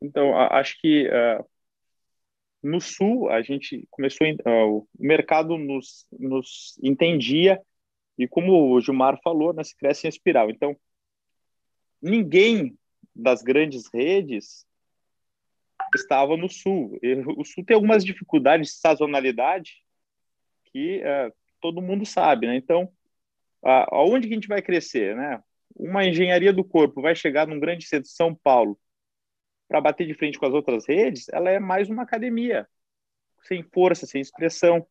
Então, 0.01 0.33
acho 0.33 0.79
que 0.79 1.09
uh, 1.09 1.45
no 2.61 2.81
Sul 2.81 3.29
a 3.29 3.41
gente 3.41 3.87
começou, 3.89 4.27
uh, 4.27 4.77
o 4.77 4.87
mercado 4.97 5.57
nos, 5.57 6.05
nos 6.11 6.77
entendia 6.83 7.61
e 8.17 8.27
como 8.27 8.73
o 8.73 8.81
Gilmar 8.81 9.19
falou, 9.23 9.53
né, 9.53 9.63
cresce 9.77 10.05
em 10.05 10.09
espiral. 10.09 10.49
Então, 10.49 10.75
ninguém 12.01 12.77
das 13.15 13.41
grandes 13.41 13.85
redes 13.93 14.65
estava 15.95 16.35
no 16.35 16.49
sul. 16.49 16.99
O 17.37 17.45
sul 17.45 17.63
tem 17.63 17.75
algumas 17.75 18.03
dificuldades 18.03 18.71
de 18.71 18.79
sazonalidade 18.79 19.77
que 20.65 21.01
é, 21.01 21.31
todo 21.61 21.81
mundo 21.81 22.05
sabe, 22.05 22.45
né? 22.45 22.55
Então, 22.55 22.91
a, 23.63 23.95
aonde 23.95 24.27
que 24.27 24.33
a 24.33 24.37
gente 24.37 24.47
vai 24.47 24.61
crescer, 24.61 25.15
né? 25.15 25.41
Uma 25.75 26.05
engenharia 26.05 26.51
do 26.51 26.63
corpo 26.63 27.01
vai 27.01 27.15
chegar 27.15 27.47
num 27.47 27.59
grande 27.59 27.85
centro 27.85 28.09
de 28.09 28.15
São 28.15 28.35
Paulo 28.35 28.77
para 29.69 29.79
bater 29.79 30.07
de 30.07 30.15
frente 30.15 30.39
com 30.39 30.47
as 30.47 30.53
outras 30.53 30.87
redes, 30.87 31.29
ela 31.29 31.51
é 31.51 31.59
mais 31.59 31.89
uma 31.89 32.01
academia, 32.01 32.67
sem 33.43 33.61
força, 33.61 34.07
sem 34.07 34.19
expressão. 34.19 34.85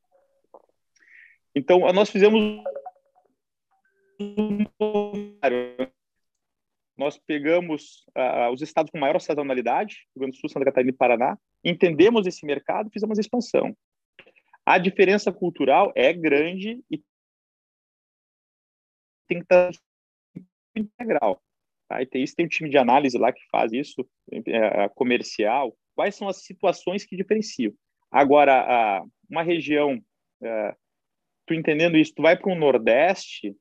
Então, 1.53 1.81
nós 1.93 2.09
fizemos 2.09 2.63
nós 6.97 7.17
pegamos 7.19 8.05
uh, 8.17 8.53
os 8.53 8.63
estados 8.63 8.91
com 8.91 8.99
maior 8.99 9.21
sazonalidade, 9.21 10.07
Rio 10.15 10.23
Grande 10.23 10.37
do 10.37 10.41
Sul, 10.41 10.49
Santa 10.49 10.65
Catarina 10.65 10.91
e 10.91 10.97
Paraná, 10.97 11.39
entendemos 11.63 12.27
esse 12.27 12.45
mercado, 12.47 12.91
fizemos 12.91 13.19
a 13.19 13.21
expansão. 13.21 13.77
A 14.65 14.79
diferença 14.79 15.33
cultural 15.33 15.93
é 15.95 16.13
grande 16.13 16.83
e 16.91 17.03
tem 19.29 19.39
que 19.39 19.45
estar 19.45 19.71
integral. 20.75 21.41
Tá? 21.89 21.99
Isso, 22.15 22.37
tem 22.37 22.47
um 22.47 22.49
time 22.49 22.69
de 22.69 22.77
análise 22.77 23.17
lá 23.17 23.33
que 23.33 23.43
faz 23.51 23.73
isso, 23.73 24.09
é, 24.31 24.89
comercial. 24.91 25.77
Quais 25.95 26.15
são 26.15 26.29
as 26.29 26.45
situações 26.45 27.05
que 27.05 27.17
diferenciam? 27.17 27.73
Agora, 28.11 29.03
uma 29.29 29.43
região, 29.43 30.03
é, 30.43 30.77
tu 31.47 31.55
entendendo 31.55 31.97
isso, 31.97 32.15
tu 32.15 32.23
vai 32.23 32.37
para 32.37 32.53
o 32.53 32.55
Nordeste, 32.55 33.57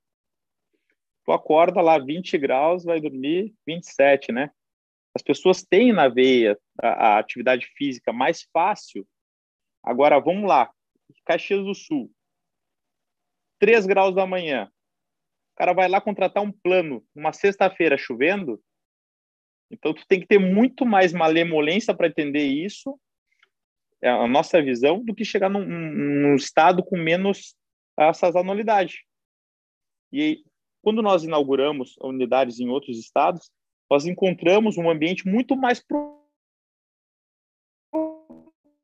tu 1.26 1.32
acorda 1.32 1.82
lá 1.82 1.98
20 1.98 2.38
graus, 2.38 2.84
vai 2.84 3.02
dormir 3.02 3.54
27, 3.66 4.32
né? 4.32 4.52
As 5.16 5.22
pessoas 5.22 5.64
têm 5.64 5.92
na 5.92 6.08
veia 6.08 6.58
a, 6.82 6.88
a 6.88 7.20
atividade 7.20 7.66
física 7.76 8.14
mais 8.14 8.48
fácil. 8.54 9.06
Agora, 9.84 10.20
vamos 10.20 10.48
lá, 10.48 10.72
Caxias 11.26 11.64
do 11.66 11.74
Sul, 11.74 12.12
3 13.60 13.86
graus 13.86 14.14
da 14.14 14.26
manhã, 14.26 14.72
cara 15.58 15.74
vai 15.74 15.90
lá 15.90 16.00
contratar 16.00 16.44
um 16.44 16.52
plano 16.52 17.04
uma 17.16 17.34
sexta-feira 17.34 17.98
chovendo, 17.98 18.62
então 19.72 19.94
tu 19.94 20.06
tem 20.08 20.20
que 20.20 20.28
ter 20.28 20.40
muito 20.40 20.86
mais 20.86 21.12
malemolência 21.12 21.94
para 21.94 22.08
entender 22.08 22.46
isso, 22.46 22.98
é 24.02 24.10
a 24.10 24.28
nossa 24.28 24.62
visão, 24.62 25.04
do 25.04 25.16
que 25.16 25.26
chegar 25.26 25.50
num, 25.50 25.66
num 25.66 26.36
estado 26.36 26.84
com 26.84 26.96
menos 26.96 27.56
sazonalidade. 28.14 29.04
E 30.14 30.44
quando 30.84 31.02
nós 31.02 31.24
inauguramos 31.24 31.96
unidades 32.00 32.60
em 32.60 32.70
outros 32.70 33.00
estados, 33.00 33.52
nós 33.90 34.06
encontramos 34.06 34.78
um 34.78 34.90
ambiente 34.90 35.28
muito 35.28 35.58
mais 35.58 35.84
para 35.84 35.98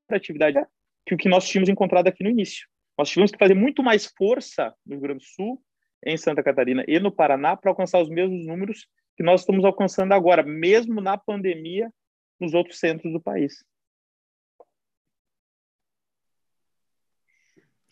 atividade 0.10 0.58
que 1.06 1.14
o 1.14 1.18
que 1.18 1.30
nós 1.30 1.48
tínhamos 1.48 1.70
encontrado 1.70 2.08
aqui 2.08 2.24
no 2.24 2.30
início. 2.30 2.68
Nós 2.98 3.10
tivemos 3.10 3.32
que 3.32 3.38
fazer 3.38 3.54
muito 3.54 3.84
mais 3.84 4.12
força 4.18 4.74
no 4.86 4.94
Rio 4.94 5.02
Grande 5.02 5.24
do 5.24 5.28
Sul 5.28 5.64
em 6.06 6.18
Santa 6.18 6.44
Catarina 6.44 6.84
e 6.88 7.00
no 7.00 7.12
Paraná 7.12 7.56
para 7.56 7.72
alcançar 7.72 8.02
os 8.02 8.10
mesmos 8.10 8.46
números 8.46 8.88
que 9.16 9.24
nós 9.24 9.42
estamos 9.42 9.64
alcançando 9.64 10.14
agora, 10.14 10.44
mesmo 10.44 11.00
na 11.00 11.18
pandemia, 11.18 11.92
nos 12.40 12.54
outros 12.54 12.80
centros 12.80 13.12
do 13.14 13.22
país. 13.22 13.64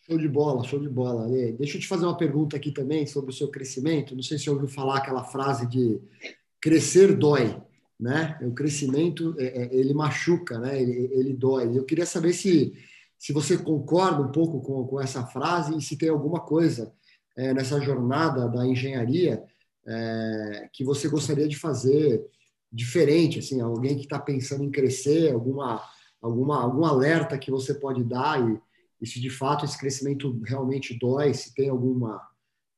Show 0.01 0.17
de 0.17 0.27
bola, 0.27 0.63
show 0.63 0.79
de 0.79 0.89
bola. 0.89 1.27
Deixa 1.57 1.77
eu 1.77 1.81
te 1.81 1.87
fazer 1.87 2.05
uma 2.05 2.17
pergunta 2.17 2.57
aqui 2.57 2.71
também 2.71 3.05
sobre 3.05 3.31
o 3.31 3.33
seu 3.33 3.49
crescimento. 3.49 4.15
Não 4.15 4.23
sei 4.23 4.37
se 4.37 4.45
você 4.45 4.49
ouviu 4.49 4.67
falar 4.67 4.97
aquela 4.97 5.23
frase 5.23 5.67
de 5.67 6.01
crescer 6.59 7.15
dói, 7.15 7.61
né? 7.99 8.39
O 8.41 8.51
crescimento 8.51 9.35
é, 9.37 9.45
é, 9.45 9.75
ele 9.75 9.93
machuca, 9.93 10.57
né? 10.57 10.81
Ele, 10.81 11.09
ele 11.13 11.33
dói. 11.33 11.77
Eu 11.77 11.85
queria 11.85 12.05
saber 12.05 12.33
se 12.33 12.73
se 13.21 13.31
você 13.31 13.55
concorda 13.55 14.19
um 14.19 14.31
pouco 14.31 14.59
com, 14.61 14.83
com 14.87 14.99
essa 14.99 15.23
frase 15.23 15.77
e 15.77 15.81
se 15.81 15.95
tem 15.95 16.09
alguma 16.09 16.39
coisa 16.39 16.91
é, 17.35 17.53
nessa 17.53 17.79
jornada 17.79 18.47
da 18.47 18.65
engenharia 18.65 19.43
é, 19.85 20.69
que 20.73 20.83
você 20.83 21.07
gostaria 21.07 21.47
de 21.47 21.57
fazer 21.57 22.25
diferente, 22.71 23.39
assim, 23.39 23.59
alguém 23.59 23.95
que 23.95 24.03
está 24.03 24.19
pensando 24.19 24.63
em 24.63 24.71
crescer, 24.71 25.33
alguma, 25.33 25.81
alguma, 26.21 26.61
algum 26.61 26.85
alerta 26.85 27.37
que 27.37 27.51
você 27.51 27.73
pode 27.73 28.03
dar 28.03 28.39
e, 28.39 28.61
e 29.01 29.05
se 29.05 29.19
de 29.19 29.29
fato 29.29 29.65
esse 29.65 29.77
crescimento 29.77 30.39
realmente 30.45 30.97
dói, 30.97 31.33
se 31.33 31.53
tem 31.53 31.69
alguma 31.69 32.21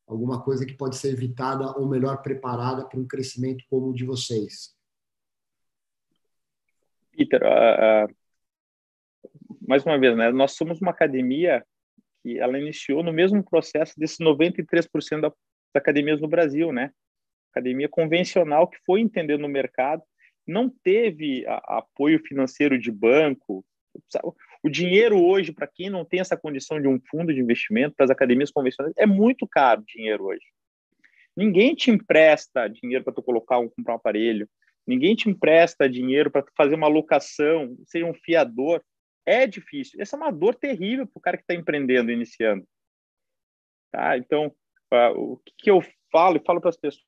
alguma 0.06 0.44
coisa 0.44 0.66
que 0.66 0.74
pode 0.74 0.96
ser 0.98 1.14
evitada 1.14 1.72
ou 1.78 1.88
melhor 1.88 2.22
preparada 2.22 2.86
para 2.86 3.00
um 3.00 3.08
crescimento 3.08 3.64
como 3.70 3.90
o 3.90 3.94
de 3.94 4.06
vocês. 4.06 4.76
Peter, 7.12 7.42
uh, 7.42 8.06
uh, 8.06 8.16
mais 9.68 9.84
uma 9.86 9.98
vez, 10.00 10.16
né, 10.16 10.32
nós 10.32 10.54
somos 10.54 10.82
uma 10.82 10.92
academia 10.92 11.66
que 12.24 12.40
ela 12.40 12.58
iniciou 12.58 13.04
no 13.04 13.12
mesmo 13.12 13.44
processo 13.44 13.94
desses 13.98 14.18
93% 14.18 15.22
das 15.22 15.34
academias 15.76 16.22
no 16.22 16.28
Brasil, 16.28 16.72
né? 16.72 16.92
Academia 17.52 17.90
convencional 17.90 18.68
que 18.68 18.80
foi 18.86 19.02
entendendo 19.02 19.44
o 19.44 19.50
mercado, 19.50 20.02
não 20.48 20.70
teve 20.70 21.46
a, 21.46 21.80
apoio 21.80 22.20
financeiro 22.26 22.80
de 22.80 22.92
banco. 22.92 23.64
O 24.64 24.70
dinheiro 24.70 25.24
hoje, 25.24 25.52
para 25.52 25.68
quem 25.68 25.90
não 25.90 26.04
tem 26.04 26.20
essa 26.20 26.38
condição 26.38 26.82
de 26.82 26.88
um 26.88 27.00
fundo 27.12 27.34
de 27.34 27.40
investimento 27.40 27.96
para 27.96 28.06
as 28.06 28.10
academias 28.10 28.50
convencionais, 28.50 28.94
é 28.98 29.06
muito 29.06 29.46
caro 29.46 29.82
o 29.82 29.86
dinheiro 29.86 30.26
hoje. 30.26 30.46
Ninguém 31.36 31.76
te 31.76 31.92
empresta 31.92 32.68
dinheiro 32.68 33.04
para 33.04 33.14
tu 33.14 33.22
colocar 33.22 33.60
um, 33.60 33.70
comprar 33.70 33.94
um 33.94 33.98
aparelho. 33.98 34.48
Ninguém 34.86 35.16
te 35.16 35.30
empresta 35.30 35.90
dinheiro 35.90 36.32
para 36.32 36.44
fazer 36.56 36.76
uma 36.76 36.88
locação, 36.88 37.76
ser 37.86 38.04
um 38.04 38.14
fiador 38.14 38.82
é 39.26 39.48
difícil. 39.48 40.02
Essa 40.02 40.16
é 40.16 40.20
uma 40.20 40.32
dor 40.32 40.56
terrível 40.56 41.08
para 41.08 41.20
o 41.20 41.22
cara 41.22 41.38
que 41.38 41.44
está 41.44 41.54
empreendendo, 41.54 42.12
iniciando. 42.12 42.68
Tá? 43.92 44.18
Então, 44.18 44.54
o 45.16 45.38
que, 45.38 45.54
que, 45.58 45.72
eu 45.72 45.82
falo 46.12 46.38
e 46.38 46.44
falo 46.46 46.60
para 46.60 46.70
as 46.70 46.78
pessoas, 46.78 47.00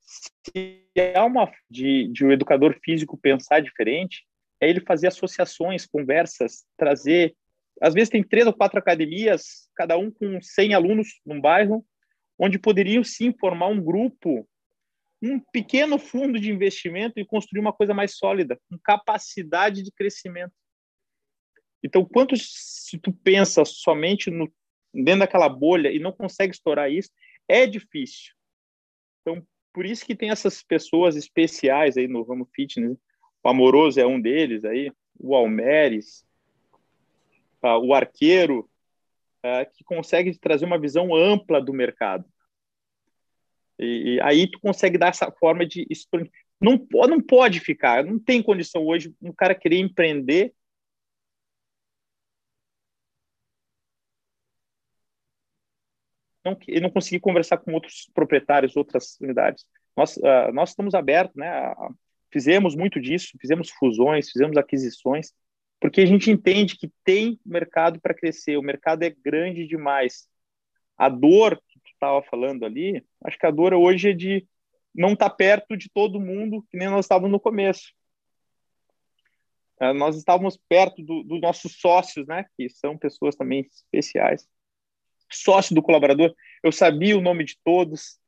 se 0.00 0.86
há 1.14 1.24
uma 1.24 1.50
de, 1.70 2.08
de 2.08 2.24
um 2.24 2.32
educador 2.32 2.78
físico 2.82 3.18
pensar 3.18 3.60
diferente, 3.60 4.26
é 4.60 4.68
ele 4.68 4.80
fazer 4.80 5.06
associações, 5.06 5.86
conversas, 5.86 6.64
trazer. 6.76 7.34
Às 7.80 7.94
vezes 7.94 8.10
tem 8.10 8.22
três 8.22 8.46
ou 8.46 8.52
quatro 8.52 8.78
academias, 8.78 9.70
cada 9.74 9.96
um 9.96 10.10
com 10.10 10.40
100 10.40 10.74
alunos 10.74 11.20
num 11.24 11.40
bairro, 11.40 11.84
onde 12.38 12.58
poderiam 12.58 13.02
sim 13.04 13.32
formar 13.38 13.68
um 13.68 13.82
grupo 13.82 14.46
um 15.22 15.38
pequeno 15.38 15.98
fundo 15.98 16.40
de 16.40 16.50
investimento 16.50 17.18
e 17.18 17.26
construir 17.26 17.60
uma 17.60 17.72
coisa 17.72 17.92
mais 17.92 18.16
sólida, 18.16 18.58
com 18.68 18.78
capacidade 18.78 19.82
de 19.82 19.92
crescimento. 19.92 20.52
Então, 21.82 22.04
quanto 22.04 22.34
se 22.36 22.98
tu 22.98 23.12
pensa 23.12 23.64
somente 23.64 24.30
no, 24.30 24.52
dentro 24.92 25.20
daquela 25.20 25.48
bolha 25.48 25.90
e 25.90 25.98
não 25.98 26.12
consegue 26.12 26.54
estourar 26.54 26.90
isso, 26.90 27.10
é 27.48 27.66
difícil. 27.66 28.34
Então, 29.20 29.46
por 29.72 29.86
isso 29.86 30.04
que 30.04 30.14
tem 30.14 30.30
essas 30.30 30.62
pessoas 30.62 31.16
especiais 31.16 31.96
aí 31.96 32.08
no 32.08 32.22
ramo 32.22 32.48
fitness. 32.54 32.98
O 33.42 33.48
Amoroso 33.48 34.00
é 34.00 34.06
um 34.06 34.20
deles 34.20 34.64
aí, 34.64 34.92
o 35.18 35.34
Almeres, 35.34 36.24
uh, 37.62 37.78
o 37.78 37.94
Arqueiro, 37.94 38.68
uh, 39.44 39.70
que 39.72 39.84
consegue 39.84 40.36
trazer 40.38 40.64
uma 40.64 40.78
visão 40.78 41.14
ampla 41.14 41.60
do 41.60 41.72
mercado. 41.72 42.24
E, 43.80 44.16
e, 44.16 44.20
aí 44.20 44.50
tu 44.50 44.60
consegue 44.60 44.98
dar 44.98 45.08
essa 45.08 45.30
forma 45.32 45.66
de 45.66 45.86
não 46.60 46.86
não 47.08 47.20
pode 47.20 47.60
ficar, 47.60 48.04
não 48.04 48.18
tem 48.18 48.42
condição 48.42 48.86
hoje 48.86 49.14
um 49.22 49.32
cara 49.32 49.54
querer 49.54 49.78
empreender 49.78 50.52
não 56.44 56.56
e 56.68 56.80
não 56.80 56.90
conseguir 56.90 57.20
conversar 57.20 57.58
com 57.58 57.72
outros 57.72 58.10
proprietários, 58.14 58.76
outras 58.76 59.18
unidades. 59.20 59.64
Nós 59.96 60.16
uh, 60.18 60.52
nós 60.52 60.70
estamos 60.70 60.94
abertos, 60.94 61.36
né? 61.36 61.74
Fizemos 62.32 62.76
muito 62.76 63.00
disso, 63.00 63.36
fizemos 63.40 63.70
fusões, 63.70 64.30
fizemos 64.30 64.56
aquisições, 64.56 65.32
porque 65.80 66.02
a 66.02 66.06
gente 66.06 66.30
entende 66.30 66.76
que 66.76 66.92
tem 67.04 67.40
mercado 67.44 68.00
para 68.00 68.14
crescer, 68.14 68.56
o 68.56 68.62
mercado 68.62 69.02
é 69.02 69.10
grande 69.10 69.66
demais. 69.66 70.28
A 70.96 71.08
dor 71.08 71.60
estava 72.00 72.22
falando 72.22 72.64
ali, 72.64 73.04
acho 73.24 73.38
que 73.38 73.46
a 73.46 73.50
dor 73.50 73.74
hoje 73.74 74.10
é 74.10 74.12
de 74.12 74.46
não 74.94 75.12
estar 75.12 75.30
tá 75.30 75.36
perto 75.36 75.76
de 75.76 75.88
todo 75.90 76.20
mundo, 76.20 76.64
que 76.70 76.76
nem 76.76 76.88
nós 76.88 77.04
estávamos 77.04 77.30
no 77.30 77.38
começo. 77.38 77.92
É, 79.80 79.92
nós 79.92 80.16
estávamos 80.16 80.58
perto 80.68 81.02
dos 81.02 81.26
do 81.26 81.38
nossos 81.38 81.76
sócios, 81.78 82.26
né, 82.26 82.44
que 82.56 82.68
são 82.68 82.98
pessoas 82.98 83.36
também 83.36 83.60
especiais. 83.60 84.46
Sócio 85.30 85.74
do 85.74 85.82
colaborador, 85.82 86.34
eu 86.62 86.72
sabia 86.72 87.16
o 87.16 87.20
nome 87.20 87.44
de 87.44 87.56
todos, 87.64 88.18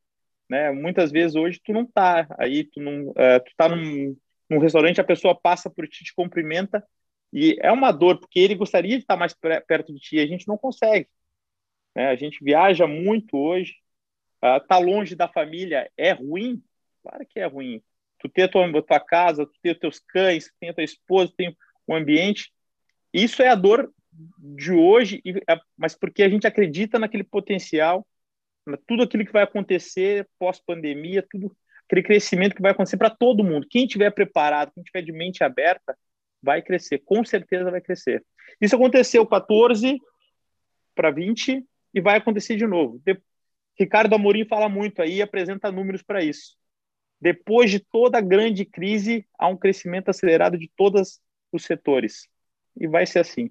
né? 0.48 0.70
Muitas 0.70 1.10
vezes 1.10 1.34
hoje 1.34 1.60
tu 1.64 1.72
não 1.72 1.84
tá 1.84 2.26
aí, 2.38 2.64
tu 2.64 2.80
não, 2.80 3.08
uh, 3.08 3.40
tu 3.44 3.52
tá 3.56 3.68
num, 3.68 4.16
num 4.48 4.58
restaurante, 4.58 5.00
a 5.00 5.04
pessoa 5.04 5.34
passa 5.34 5.68
por 5.68 5.88
ti, 5.88 6.04
te 6.04 6.14
cumprimenta 6.14 6.86
e 7.32 7.56
é 7.60 7.72
uma 7.72 7.90
dor 7.90 8.18
porque 8.18 8.38
ele 8.38 8.54
gostaria 8.54 8.96
de 8.96 9.02
estar 9.02 9.16
mais 9.16 9.34
perto 9.66 9.92
de 9.92 9.98
ti, 9.98 10.20
a 10.20 10.26
gente 10.26 10.46
não 10.46 10.56
consegue. 10.56 11.08
Né? 11.94 12.08
A 12.08 12.16
gente 12.16 12.42
viaja 12.42 12.86
muito 12.86 13.36
hoje. 13.36 13.74
Uh, 14.42 14.58
tá 14.66 14.78
longe 14.78 15.14
da 15.14 15.28
família 15.28 15.90
é 15.96 16.12
ruim? 16.12 16.62
Claro 17.02 17.24
que 17.26 17.38
é 17.38 17.46
ruim. 17.46 17.82
Tu 18.18 18.28
ter 18.28 18.42
a 18.42 18.48
tua, 18.48 18.82
tua 18.82 19.00
casa, 19.00 19.46
tu 19.46 19.52
ter 19.62 19.72
os 19.72 19.78
teus 19.78 19.98
cães, 19.98 20.46
tu 20.46 20.54
tem 20.60 20.70
a 20.70 20.74
tua 20.74 20.84
esposa, 20.84 21.32
tem 21.36 21.56
o 21.86 21.94
ambiente. 21.94 22.52
Isso 23.12 23.42
é 23.42 23.48
a 23.48 23.54
dor 23.54 23.92
de 24.38 24.72
hoje, 24.72 25.22
é, 25.48 25.58
mas 25.76 25.94
porque 25.94 26.22
a 26.22 26.28
gente 26.28 26.46
acredita 26.46 26.98
naquele 26.98 27.24
potencial, 27.24 28.06
tudo 28.86 29.02
aquilo 29.02 29.24
que 29.24 29.32
vai 29.32 29.42
acontecer 29.42 30.28
pós-pandemia, 30.38 31.26
tudo 31.28 31.54
aquele 31.86 32.02
crescimento 32.02 32.54
que 32.54 32.62
vai 32.62 32.72
acontecer 32.72 32.96
para 32.96 33.10
todo 33.10 33.44
mundo. 33.44 33.66
Quem 33.68 33.86
tiver 33.86 34.10
preparado, 34.10 34.72
quem 34.72 34.82
tiver 34.84 35.02
de 35.02 35.12
mente 35.12 35.42
aberta, 35.42 35.96
vai 36.42 36.62
crescer, 36.62 36.98
com 37.04 37.24
certeza 37.24 37.70
vai 37.70 37.80
crescer. 37.80 38.24
Isso 38.60 38.74
aconteceu 38.76 39.26
14 39.26 39.98
para 40.94 41.10
20 41.10 41.64
e 41.92 42.00
vai 42.00 42.16
acontecer 42.16 42.56
de 42.56 42.66
novo. 42.66 43.00
De... 43.04 43.20
Ricardo 43.78 44.14
Amorim 44.14 44.44
fala 44.44 44.68
muito 44.68 45.00
aí, 45.02 45.22
apresenta 45.22 45.72
números 45.72 46.02
para 46.02 46.22
isso. 46.22 46.56
Depois 47.20 47.70
de 47.70 47.78
toda 47.78 48.18
a 48.18 48.22
grande 48.22 48.64
crise, 48.64 49.26
há 49.38 49.48
um 49.48 49.56
crescimento 49.56 50.08
acelerado 50.08 50.58
de 50.58 50.70
todos 50.76 51.20
os 51.52 51.64
setores. 51.64 52.28
E 52.76 52.86
vai 52.86 53.06
ser 53.06 53.20
assim. 53.20 53.50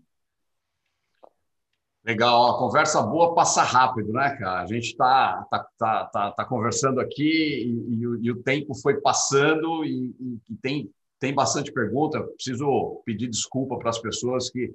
Legal, 2.03 2.49
a 2.49 2.57
conversa 2.57 3.01
boa 3.01 3.35
passa 3.35 3.61
rápido, 3.61 4.11
né, 4.11 4.35
cara? 4.37 4.63
A 4.63 4.65
gente 4.65 4.87
está 4.87 5.45
tá, 5.51 5.67
tá, 5.77 6.05
tá, 6.05 6.31
tá, 6.31 6.45
conversando 6.45 6.99
aqui 6.99 7.23
e, 7.23 7.93
e, 7.93 8.07
o, 8.07 8.23
e, 8.23 8.31
o, 8.31 8.41
tempo 8.41 8.73
foi 8.73 8.99
passando 8.99 9.85
e, 9.85 10.11
e, 10.49 10.55
tem, 10.63 10.91
tem 11.19 11.33
bastante 11.33 11.71
pergunta. 11.71 12.19
Preciso 12.23 13.01
pedir 13.05 13.27
desculpa 13.27 13.77
para 13.77 13.91
as 13.91 13.99
pessoas 13.99 14.49
que 14.49 14.73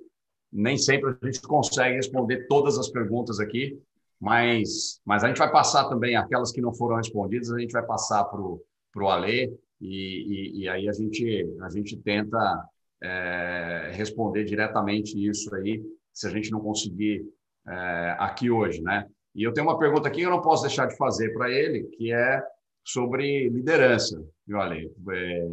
nem 0.57 0.78
sempre 0.78 1.11
a 1.11 1.26
gente 1.26 1.40
consegue 1.42 1.96
responder 1.96 2.46
todas 2.46 2.78
as 2.78 2.88
perguntas 2.88 3.38
aqui, 3.38 3.78
mas, 4.18 5.00
mas 5.04 5.22
a 5.22 5.28
gente 5.28 5.38
vai 5.38 5.50
passar 5.50 5.88
também 5.88 6.16
aquelas 6.16 6.50
que 6.50 6.61
não 6.61 6.72
foram 6.72 6.96
respondidas, 6.96 7.52
a 7.52 7.59
gente 7.59 7.72
vai 7.72 7.84
passar 7.84 8.24
para 8.24 8.40
o 8.40 9.09
Alê 9.09 9.52
e, 9.80 10.62
e, 10.62 10.68
aí 10.68 10.88
a 10.88 10.92
gente, 10.92 11.46
a 11.61 11.68
gente 11.68 11.96
tenta 11.98 12.64
é, 13.02 13.90
responder 13.92 14.44
diretamente 14.44 15.22
isso 15.22 15.54
aí 15.54 15.82
se 16.12 16.26
a 16.26 16.30
gente 16.30 16.50
não 16.50 16.61
conseguir 16.61 17.26
é, 17.68 18.16
aqui 18.18 18.50
hoje, 18.50 18.80
né? 18.80 19.07
E 19.34 19.42
eu 19.42 19.52
tenho 19.52 19.66
uma 19.66 19.78
pergunta 19.78 20.09
aqui 20.09 20.20
que 20.20 20.26
eu 20.26 20.30
não 20.30 20.40
posso 20.40 20.62
deixar 20.62 20.86
de 20.86 20.96
fazer 20.96 21.34
para 21.34 21.50
ele, 21.50 21.82
que 21.98 22.11
é 22.11 22.42
sobre 22.82 23.50
liderança. 23.50 24.18
E 24.48 24.54
olha, 24.54 24.90
é, 25.11 25.48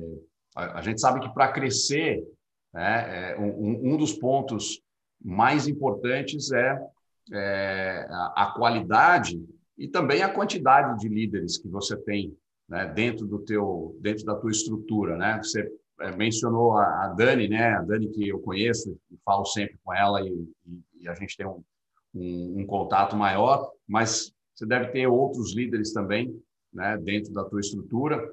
a, 0.56 0.80
a, 0.80 0.82
gente 0.82 1.02
sabe 1.02 1.20
que 1.20 1.34
para 1.34 1.52
crescer, 1.52 2.24
né, 2.74 3.32
é, 3.32 3.38
um, 3.38 3.94
um, 3.94 3.98
dos 3.98 4.14
pontos 4.14 4.82
mais 5.24 5.68
importantes 5.68 6.52
é, 6.52 6.80
é 7.32 8.08
a, 8.36 8.54
qualidade 8.56 9.42
e 9.78 9.88
também 9.88 10.22
a 10.22 10.30
quantidade 10.30 11.00
de 11.00 11.08
líderes 11.08 11.58
que 11.58 11.68
você 11.68 11.96
tem 11.98 12.36
né, 12.68 12.86
dentro 12.94 13.26
do 13.26 13.40
teu, 13.40 13.98
dentro 14.02 14.26
da 14.26 14.36
tua 14.36 14.52
estrutura, 14.52 15.18
né? 15.18 15.38
Você 15.42 15.70
é, 16.02 16.16
mencionou 16.16 16.74
a, 16.74 17.06
a, 17.06 17.08
Dani, 17.10 17.48
né? 17.48 17.74
A 17.74 17.82
Dani 17.82 18.10
que 18.10 18.28
eu 18.28 18.40
conheço, 18.40 18.98
falo 19.24 19.46
sempre 19.46 19.78
com 19.84 19.94
ela 19.94 20.22
e, 20.22 20.32
e, 20.66 20.84
e 21.02 21.08
a 21.08 21.16
gente 21.16 21.38
tem 21.38 21.46
um, 21.46 21.64
um, 22.14 22.60
um, 22.60 22.66
contato 22.66 23.16
maior, 23.16 23.72
mas 23.88 24.34
você 24.54 24.66
deve 24.66 24.88
ter 24.92 25.08
outros 25.08 25.56
líderes 25.56 25.94
também, 25.94 26.36
né? 26.72 26.98
Dentro 26.98 27.34
da 27.34 27.44
tua 27.44 27.60
estrutura. 27.60 28.32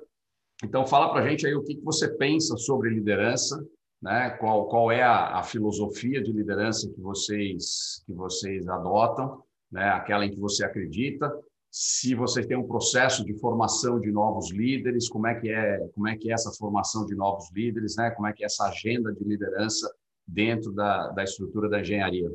Então, 0.62 0.86
fala 0.86 1.10
para 1.10 1.28
gente 1.28 1.46
aí 1.46 1.54
o 1.54 1.62
que, 1.62 1.74
que 1.74 1.84
você 1.84 2.08
pensa 2.16 2.56
sobre 2.56 2.90
liderança, 2.90 3.64
né? 4.00 4.30
Qual, 4.30 4.68
qual 4.68 4.90
é 4.90 5.02
a, 5.02 5.38
a 5.38 5.42
filosofia 5.42 6.22
de 6.22 6.32
liderança 6.32 6.90
que 6.92 7.00
vocês 7.00 8.02
que 8.06 8.12
vocês 8.12 8.68
adotam, 8.68 9.42
né? 9.70 9.88
Aquela 9.90 10.24
em 10.24 10.30
que 10.30 10.40
você 10.40 10.64
acredita 10.64 11.30
se 11.70 12.16
vocês 12.16 12.46
têm 12.46 12.56
um 12.56 12.66
processo 12.66 13.24
de 13.24 13.32
formação 13.38 14.00
de 14.00 14.10
novos 14.10 14.50
líderes, 14.50 15.08
como 15.08 15.28
é 15.28 15.38
que 15.38 15.48
é, 15.48 15.78
como 15.94 16.08
é 16.08 16.16
que 16.16 16.30
é 16.30 16.34
essa 16.34 16.50
formação 16.50 17.06
de 17.06 17.14
novos 17.14 17.48
líderes, 17.52 17.94
né? 17.96 18.10
Como 18.10 18.26
é 18.26 18.32
que 18.32 18.42
é 18.42 18.46
essa 18.46 18.68
agenda 18.68 19.12
de 19.12 19.22
liderança 19.22 19.88
dentro 20.26 20.72
da, 20.72 21.08
da 21.10 21.22
estrutura 21.22 21.68
da 21.68 21.80
engenharia? 21.80 22.28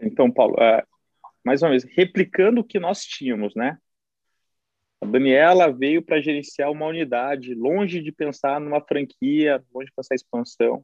Então, 0.00 0.30
Paulo, 0.32 0.56
é, 0.58 0.84
mais 1.44 1.62
uma 1.62 1.70
vez, 1.70 1.84
replicando 1.84 2.60
o 2.60 2.64
que 2.64 2.80
nós 2.80 3.04
tínhamos, 3.04 3.54
né? 3.54 3.78
A 5.04 5.06
Daniela 5.06 5.70
veio 5.70 6.00
para 6.00 6.18
gerenciar 6.18 6.70
uma 6.70 6.86
unidade, 6.86 7.54
longe 7.54 8.00
de 8.00 8.10
pensar 8.10 8.58
numa 8.58 8.80
franquia, 8.80 9.62
longe 9.70 9.88
de 9.88 9.92
pensar 9.94 10.14
expansão. 10.14 10.82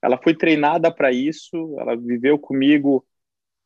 Ela 0.00 0.16
foi 0.16 0.34
treinada 0.34 0.90
para 0.90 1.12
isso, 1.12 1.76
ela 1.78 1.94
viveu 1.94 2.38
comigo 2.38 3.06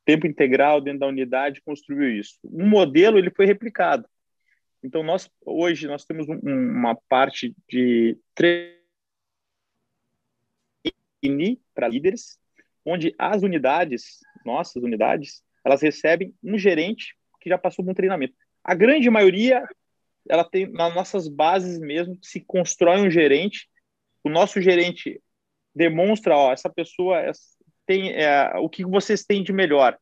tempo 0.05 0.27
integral 0.27 0.81
dentro 0.81 0.99
da 0.99 1.07
unidade 1.07 1.63
construiu 1.63 2.19
isso. 2.19 2.37
Um 2.43 2.69
modelo 2.69 3.17
ele 3.17 3.31
foi 3.31 3.47
replicado. 3.47 4.09
Então 4.83 5.05
nós 5.05 5.31
hoje 5.47 5.87
nós 5.87 6.05
temos 6.05 6.29
um, 6.29 6.41
uma 6.43 6.97
parte 7.09 7.55
de 7.69 8.19
trainee 8.35 8.73
para 11.73 11.87
líderes, 11.87 12.41
onde 12.85 13.15
as 13.17 13.45
unidades, 13.45 14.19
nossas 14.45 14.83
unidades, 14.83 15.45
elas 15.65 15.81
recebem 15.81 16.35
um 16.43 16.59
gerente 16.59 17.17
que 17.41 17.49
já 17.49 17.57
passou 17.57 17.85
por 17.85 17.93
um 17.93 17.95
treinamento. 17.95 18.35
A 18.63 18.75
grande 18.75 19.09
maioria 19.09 19.67
ela 20.29 20.45
tem 20.45 20.71
nas 20.71 20.95
nossas 20.95 21.29
bases 21.29 21.79
mesmo 21.79 22.19
se 22.23 22.41
constrói 22.41 23.01
um 23.01 23.11
gerente. 23.11 23.69
O 24.23 24.29
nosso 24.29 24.61
gerente 24.61 25.21
demonstra, 25.75 26.37
ó, 26.37 26.53
essa 26.53 26.69
pessoa, 26.69 27.21
tem 27.87 28.13
é, 28.13 28.53
o 28.59 28.69
que 28.69 28.85
vocês 28.85 29.25
têm 29.25 29.43
de 29.43 29.53
melhor, 29.53 29.99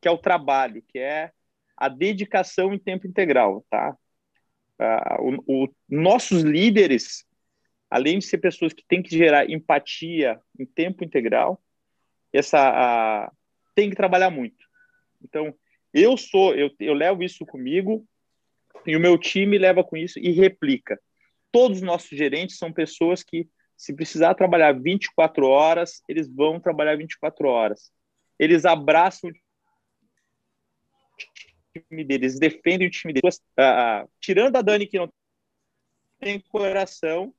que 0.00 0.08
é 0.08 0.10
o 0.10 0.18
trabalho, 0.18 0.82
que 0.88 0.98
é 0.98 1.30
a 1.76 1.88
dedicação 1.88 2.72
em 2.72 2.78
tempo 2.78 3.06
integral, 3.06 3.64
tá? 3.70 3.96
Uh, 4.80 5.42
o, 5.46 5.64
o, 5.64 5.74
nossos 5.88 6.42
líderes, 6.42 7.24
além 7.90 8.18
de 8.18 8.26
ser 8.26 8.38
pessoas 8.38 8.72
que 8.72 8.84
têm 8.86 9.02
que 9.02 9.16
gerar 9.16 9.50
empatia 9.50 10.40
em 10.58 10.64
tempo 10.64 11.04
integral, 11.04 11.60
essa 12.32 13.28
uh, 13.28 13.36
tem 13.74 13.90
que 13.90 13.96
trabalhar 13.96 14.30
muito. 14.30 14.64
Então, 15.22 15.54
eu 15.92 16.16
sou, 16.16 16.54
eu, 16.54 16.70
eu 16.78 16.94
levo 16.94 17.22
isso 17.22 17.44
comigo 17.46 18.06
e 18.86 18.96
o 18.96 19.00
meu 19.00 19.18
time 19.18 19.58
leva 19.58 19.82
com 19.82 19.96
isso 19.96 20.18
e 20.18 20.30
replica. 20.30 21.00
Todos 21.50 21.78
os 21.78 21.82
nossos 21.82 22.16
gerentes 22.16 22.58
são 22.58 22.72
pessoas 22.72 23.22
que 23.22 23.48
se 23.76 23.94
precisar 23.94 24.34
trabalhar 24.34 24.72
24 24.72 25.46
horas, 25.46 26.02
eles 26.08 26.28
vão 26.28 26.58
trabalhar 26.58 26.96
24 26.96 27.48
horas. 27.48 27.92
Eles 28.38 28.64
abraçam 28.64 29.30
o 29.30 29.32
time 31.80 32.04
deles, 32.04 32.38
defendem 32.38 32.88
o 32.88 32.90
time 32.90 33.12
deles. 33.12 33.40
Uh, 33.58 34.08
tirando 34.20 34.56
a 34.56 34.62
Dani, 34.62 34.86
que 34.86 34.98
não 34.98 35.08
tem 36.18 36.40
coração, 36.40 37.32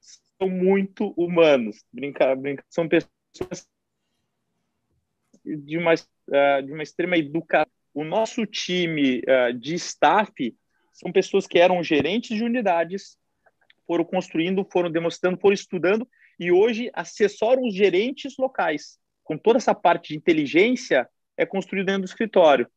são 0.00 0.48
muito 0.48 1.14
humanos. 1.16 1.84
Brinca, 1.92 2.34
brinca, 2.34 2.64
são 2.68 2.88
pessoas 2.88 3.68
de 5.44 5.78
uma, 5.78 5.94
uh, 6.28 6.62
de 6.62 6.72
uma 6.72 6.82
extrema 6.82 7.16
educação. 7.16 7.70
O 7.92 8.04
nosso 8.04 8.46
time 8.46 9.20
uh, 9.20 9.52
de 9.52 9.74
staff 9.74 10.54
são 10.92 11.10
pessoas 11.10 11.46
que 11.46 11.58
eram 11.58 11.82
gerentes 11.82 12.36
de 12.36 12.44
unidades 12.44 13.18
foram 13.88 14.04
construindo, 14.04 14.66
foram 14.70 14.90
demonstrando, 14.90 15.38
foram 15.38 15.54
estudando 15.54 16.06
e 16.38 16.52
hoje 16.52 16.90
assessoram 16.92 17.66
os 17.66 17.74
gerentes 17.74 18.36
locais. 18.38 18.98
Com 19.24 19.38
toda 19.38 19.56
essa 19.56 19.74
parte 19.74 20.08
de 20.08 20.16
inteligência 20.16 21.08
é 21.36 21.46
construído 21.46 21.86
dentro 21.86 22.02
do 22.02 22.08
escritório. 22.08 22.68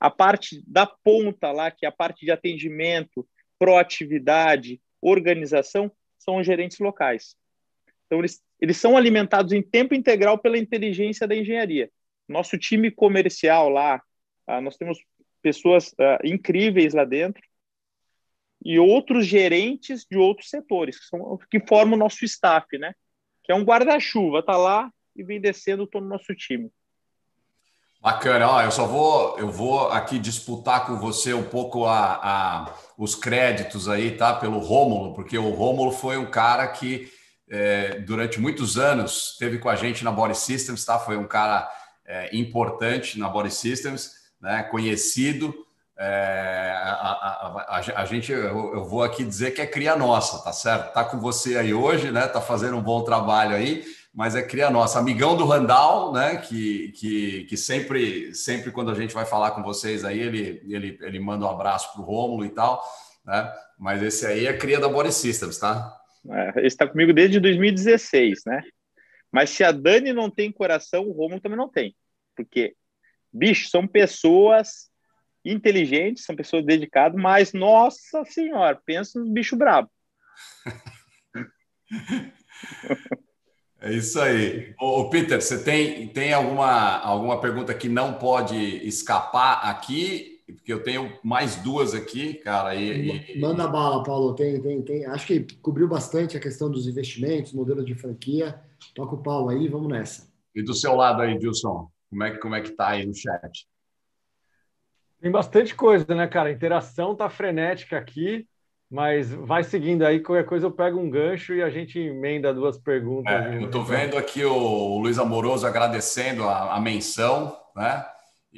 A 0.00 0.10
parte 0.10 0.62
da 0.66 0.86
ponta 0.86 1.52
lá, 1.52 1.70
que 1.70 1.84
é 1.84 1.88
a 1.88 1.92
parte 1.92 2.24
de 2.24 2.32
atendimento, 2.32 3.28
proatividade, 3.58 4.80
organização, 5.00 5.92
são 6.18 6.36
os 6.36 6.46
gerentes 6.46 6.78
locais. 6.78 7.36
Então, 8.06 8.18
eles, 8.18 8.42
eles 8.60 8.76
são 8.76 8.96
alimentados 8.96 9.52
em 9.52 9.62
tempo 9.62 9.94
integral 9.94 10.38
pela 10.38 10.58
inteligência 10.58 11.26
da 11.26 11.36
engenharia. 11.36 11.90
Nosso 12.28 12.58
time 12.58 12.90
comercial 12.90 13.68
lá, 13.68 14.02
ah, 14.46 14.60
nós 14.60 14.76
temos 14.76 14.98
pessoas 15.42 15.94
ah, 15.98 16.18
incríveis 16.24 16.94
lá 16.94 17.04
dentro, 17.04 17.42
e 18.64 18.78
outros 18.78 19.26
gerentes 19.26 20.04
de 20.10 20.16
outros 20.16 20.50
setores, 20.50 20.98
que, 20.98 21.06
são, 21.06 21.38
que 21.50 21.60
formam 21.60 21.94
o 21.94 21.98
nosso 21.98 22.24
staff, 22.24 22.66
né? 22.78 22.94
Que 23.44 23.52
é 23.52 23.54
um 23.54 23.62
guarda-chuva, 23.62 24.42
tá 24.42 24.56
lá 24.56 24.90
e 25.14 25.22
vem 25.22 25.40
descendo 25.40 25.86
todo 25.86 26.04
o 26.04 26.08
nosso 26.08 26.34
time. 26.34 26.70
Bacana, 28.00 28.48
ó, 28.48 28.62
eu 28.62 28.70
só 28.70 28.86
vou, 28.86 29.38
eu 29.38 29.50
vou 29.50 29.88
aqui 29.88 30.18
disputar 30.18 30.86
com 30.86 30.96
você 30.96 31.32
um 31.32 31.42
pouco 31.42 31.86
a, 31.86 32.20
a 32.22 32.74
os 32.96 33.14
créditos 33.14 33.88
aí, 33.88 34.16
tá? 34.16 34.34
Pelo 34.34 34.58
Rômulo, 34.58 35.14
porque 35.14 35.36
o 35.38 35.50
Rômulo 35.50 35.90
foi 35.90 36.16
um 36.16 36.30
cara 36.30 36.66
que 36.68 37.10
é, 37.48 38.00
durante 38.00 38.40
muitos 38.40 38.76
anos 38.76 39.32
esteve 39.32 39.58
com 39.58 39.68
a 39.68 39.76
gente 39.76 40.04
na 40.04 40.12
Body 40.12 40.36
Systems, 40.36 40.84
tá? 40.84 40.98
Foi 40.98 41.16
um 41.16 41.26
cara 41.26 41.68
é, 42.06 42.36
importante 42.36 43.18
na 43.18 43.28
Body 43.28 43.50
Systems, 43.50 44.12
né? 44.40 44.62
Conhecido, 44.64 45.54
é, 45.98 46.72
a, 46.74 46.92
a, 46.92 47.78
a, 47.78 48.02
a, 48.02 48.04
gente, 48.04 48.30
eu, 48.30 48.74
eu, 48.74 48.84
vou 48.84 49.02
aqui 49.02 49.24
dizer 49.24 49.52
que 49.52 49.62
é 49.62 49.66
cria 49.66 49.96
nossa, 49.96 50.42
tá 50.44 50.52
certo? 50.52 50.92
Tá 50.92 51.02
com 51.02 51.18
você 51.18 51.56
aí 51.56 51.72
hoje, 51.72 52.10
né? 52.10 52.26
Tá 52.26 52.40
fazendo 52.40 52.76
um 52.76 52.82
bom 52.82 53.02
trabalho 53.02 53.56
aí, 53.56 53.82
mas 54.14 54.36
é 54.36 54.42
cria 54.42 54.68
nossa. 54.68 54.98
Amigão 54.98 55.36
do 55.36 55.46
Randall, 55.46 56.12
né? 56.12 56.36
Que, 56.36 56.88
que, 56.92 57.44
que 57.44 57.56
sempre, 57.56 58.34
sempre 58.34 58.70
quando 58.70 58.90
a 58.90 58.94
gente 58.94 59.14
vai 59.14 59.24
falar 59.24 59.52
com 59.52 59.62
vocês 59.62 60.04
aí, 60.04 60.20
ele, 60.20 60.62
ele, 60.68 60.98
ele 61.00 61.18
manda 61.18 61.46
um 61.46 61.50
abraço 61.50 61.92
pro 61.94 62.02
Rômulo 62.02 62.44
e 62.44 62.50
tal, 62.50 62.84
né? 63.24 63.50
Mas 63.78 64.02
esse 64.02 64.26
aí 64.26 64.46
é 64.46 64.52
cria 64.52 64.78
da 64.78 64.88
Body 64.88 65.12
Systems, 65.12 65.58
tá? 65.58 65.96
É, 66.28 66.52
ele 66.56 66.66
está 66.66 66.86
comigo 66.86 67.12
desde 67.12 67.40
2016, 67.40 68.42
né? 68.46 68.62
Mas 69.36 69.50
se 69.50 69.62
a 69.62 69.70
Dani 69.70 70.14
não 70.14 70.30
tem 70.30 70.50
coração, 70.50 71.06
o 71.06 71.12
Rômulo 71.12 71.42
também 71.42 71.58
não 71.58 71.68
tem. 71.68 71.94
Porque, 72.34 72.74
bicho, 73.30 73.68
são 73.68 73.86
pessoas 73.86 74.90
inteligentes, 75.44 76.24
são 76.24 76.34
pessoas 76.34 76.64
dedicadas, 76.64 77.20
mas, 77.20 77.52
nossa 77.52 78.24
senhora, 78.24 78.80
pensa 78.86 79.20
nos 79.20 79.28
bicho 79.28 79.54
brabo. 79.54 79.90
É 83.78 83.92
isso 83.92 84.18
aí. 84.18 84.74
Ô, 84.80 85.10
Peter, 85.10 85.40
você 85.40 85.62
tem, 85.62 86.08
tem 86.08 86.32
alguma, 86.32 86.98
alguma 86.98 87.38
pergunta 87.42 87.74
que 87.74 87.90
não 87.90 88.14
pode 88.14 88.56
escapar 88.56 89.60
aqui? 89.68 90.35
Porque 90.46 90.72
eu 90.72 90.82
tenho 90.82 91.18
mais 91.24 91.56
duas 91.56 91.94
aqui, 91.94 92.34
cara. 92.34 92.74
E, 92.74 93.34
e... 93.34 93.40
Manda 93.40 93.66
bala, 93.66 94.02
Paulo. 94.02 94.34
Tem, 94.34 94.60
tem, 94.60 94.82
tem. 94.82 95.04
Acho 95.06 95.26
que 95.26 95.40
cobriu 95.56 95.88
bastante 95.88 96.36
a 96.36 96.40
questão 96.40 96.70
dos 96.70 96.86
investimentos, 96.86 97.52
modelo 97.52 97.84
de 97.84 97.94
franquia. 97.94 98.60
Toca 98.94 99.14
o 99.14 99.22
pau 99.22 99.48
aí, 99.48 99.68
vamos 99.68 99.88
nessa. 99.88 100.30
E 100.54 100.62
do 100.62 100.72
seu 100.72 100.94
lado 100.94 101.22
aí, 101.22 101.36
Wilson, 101.36 101.90
como 102.08 102.24
é, 102.24 102.36
como 102.38 102.54
é 102.54 102.60
que 102.60 102.70
tá 102.70 102.88
aí 102.88 103.04
no 103.04 103.14
chat? 103.14 103.66
Tem 105.20 105.30
bastante 105.30 105.74
coisa, 105.74 106.14
né, 106.14 106.26
cara? 106.26 106.48
A 106.48 106.52
interação 106.52 107.14
tá 107.16 107.28
frenética 107.28 107.98
aqui. 107.98 108.46
Mas 108.88 109.32
vai 109.32 109.64
seguindo 109.64 110.04
aí, 110.04 110.20
qualquer 110.20 110.44
coisa 110.44 110.66
eu 110.66 110.70
pego 110.70 111.00
um 111.00 111.10
gancho 111.10 111.52
e 111.52 111.60
a 111.62 111.68
gente 111.68 111.98
emenda 111.98 112.54
duas 112.54 112.78
perguntas. 112.78 113.34
É, 113.34 113.56
eu 113.56 113.66
estou 113.66 113.82
vendo 113.82 114.16
aqui 114.16 114.44
o 114.44 114.98
Luiz 115.00 115.18
Amoroso 115.18 115.66
agradecendo 115.66 116.44
a, 116.44 116.76
a, 116.76 116.80
menção, 116.80 117.56
né? 117.74 118.06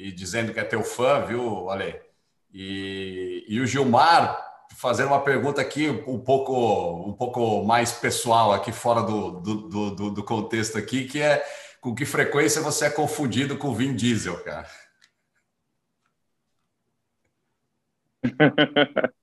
E 0.00 0.12
dizendo 0.12 0.52
que 0.54 0.60
é 0.60 0.64
teu 0.64 0.84
fã, 0.84 1.24
viu, 1.26 1.68
Ale? 1.70 2.00
E, 2.52 3.44
e 3.48 3.60
o 3.60 3.66
Gilmar 3.66 4.46
fazendo 4.76 5.08
uma 5.08 5.24
pergunta 5.24 5.60
aqui 5.60 5.88
um 6.06 6.20
pouco, 6.20 7.08
um 7.08 7.12
pouco 7.12 7.64
mais 7.64 7.90
pessoal, 7.92 8.52
aqui 8.52 8.70
fora 8.70 9.02
do, 9.02 9.40
do, 9.40 9.90
do, 9.90 10.10
do 10.12 10.24
contexto 10.24 10.78
aqui, 10.78 11.04
que 11.06 11.20
é 11.20 11.44
com 11.80 11.96
que 11.96 12.06
frequência 12.06 12.62
você 12.62 12.86
é 12.86 12.90
confundido 12.90 13.58
com 13.58 13.68
o 13.68 13.74
Vin 13.74 13.94
Diesel, 13.94 14.38
cara? 14.44 14.68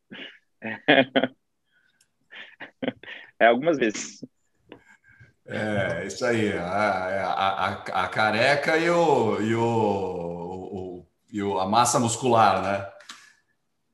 É, 3.38 3.47
algumas 3.47 3.77
vezes. 3.77 4.22
É, 5.47 6.05
isso 6.05 6.26
aí. 6.26 6.57
A, 6.57 6.63
a, 6.63 7.67
a, 7.67 8.03
a 8.03 8.07
careca 8.07 8.77
e, 8.77 8.89
o, 8.89 9.41
e, 9.41 9.55
o, 9.55 9.61
o, 9.61 11.07
e 11.31 11.43
o, 11.43 11.59
a 11.59 11.67
massa 11.67 11.99
muscular, 11.99 12.61
né? 12.61 12.88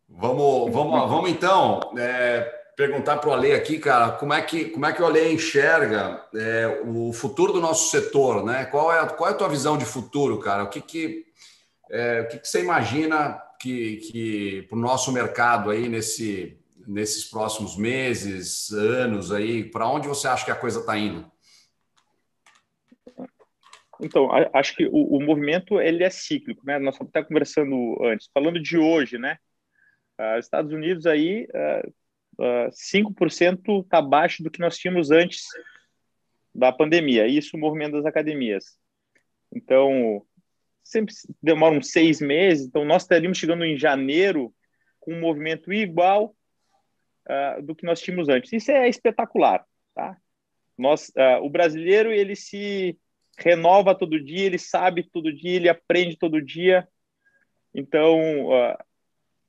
Vamos, 0.08 0.72
vamos, 0.72 1.10
vamos 1.10 1.30
então 1.30 1.80
é, 1.98 2.42
perguntar 2.76 3.18
para 3.18 3.30
o 3.30 3.34
Ale 3.34 3.54
aqui, 3.54 3.80
cara, 3.80 4.12
como 4.12 4.34
é 4.34 4.42
que, 4.42 4.66
como 4.66 4.86
é 4.86 4.94
que 4.94 5.02
o 5.02 5.06
Ale 5.06 5.34
enxerga 5.34 6.26
é, 6.36 6.82
o 6.86 7.12
futuro 7.14 7.54
do 7.54 7.62
nosso 7.62 7.90
setor, 7.90 8.44
né? 8.44 8.66
Qual 8.66 8.92
é, 8.92 9.00
a, 9.00 9.08
qual 9.08 9.30
é 9.30 9.34
a 9.34 9.36
tua 9.36 9.50
visão 9.50 9.78
de 9.78 9.86
futuro, 9.86 10.40
cara? 10.40 10.64
O 10.64 10.70
que, 10.70 10.82
que, 10.82 11.26
é, 11.90 12.22
o 12.22 12.28
que, 12.28 12.40
que 12.40 12.48
você 12.48 12.62
imagina 12.62 13.42
que, 13.60 13.98
que 13.98 14.62
para 14.70 14.78
o 14.78 14.82
nosso 14.82 15.12
mercado 15.12 15.70
aí 15.70 15.88
nesse, 15.90 16.58
nesses 16.88 17.26
próximos 17.26 17.76
meses, 17.78 18.72
anos 18.72 19.32
aí? 19.32 19.64
Para 19.64 19.88
onde 19.88 20.08
você 20.08 20.28
acha 20.28 20.46
que 20.46 20.52
a 20.52 20.56
coisa 20.56 20.80
está 20.80 20.98
indo? 20.98 21.32
Então, 24.02 24.30
acho 24.54 24.76
que 24.76 24.86
o, 24.88 25.18
o, 25.18 25.22
movimento 25.22 25.80
ele 25.80 26.04
é 26.04 26.10
cíclico, 26.10 26.66
né? 26.66 26.80
Nós 26.80 26.96
estamos 26.96 27.12
até 27.12 27.24
conversando 27.24 28.04
antes, 28.04 28.30
falando 28.34 28.60
de 28.60 28.78
hoje, 28.78 29.18
né? 29.18 29.38
Uh, 30.20 30.40
Estados 30.40 30.72
Unidos 30.74 31.06
aí, 31.06 31.48
uh, 31.54 32.68
uh, 32.68 32.72
5% 32.72 33.84
está 33.84 34.00
abaixo 34.00 34.44
do 34.44 34.50
que 34.50 34.60
nós 34.60 34.78
tínhamos 34.78 35.12
antes 35.12 35.46
da 36.54 36.72
pandemia. 36.72 37.28
Isso 37.28 37.56
o 37.56 37.60
movimento 37.60 37.94
das 37.94 38.06
academias. 38.06 38.78
Então, 39.54 40.26
sempre 40.84 41.14
demora 41.42 41.76
uns 41.76 41.92
seis 41.92 42.20
meses. 42.20 42.68
Então, 42.68 42.84
nós 42.84 43.04
estaríamos 43.04 43.38
chegando 43.38 43.64
em 43.64 43.78
janeiro 43.78 44.54
com 45.00 45.14
um 45.14 45.20
movimento 45.20 45.72
igual 45.72 46.36
uh, 47.28 47.62
do 47.62 47.76
que 47.76 47.86
nós 47.86 48.02
tínhamos 48.02 48.30
antes. 48.30 48.52
Isso 48.52 48.72
é 48.72 48.90
espetacular, 48.90 49.66
tá? 49.94 50.18
Nós, 50.78 51.10
uh, 51.10 51.44
o 51.44 51.50
brasileiro 51.50 52.12
ele 52.12 52.36
se 52.36 52.98
renova 53.42 53.96
todo 53.96 54.24
dia, 54.24 54.46
ele 54.46 54.58
sabe 54.58 55.04
todo 55.04 55.34
dia, 55.34 55.56
ele 55.56 55.70
aprende 55.70 56.18
todo 56.18 56.42
dia. 56.42 56.88
Então, 57.74 58.48
uh, 58.48 58.78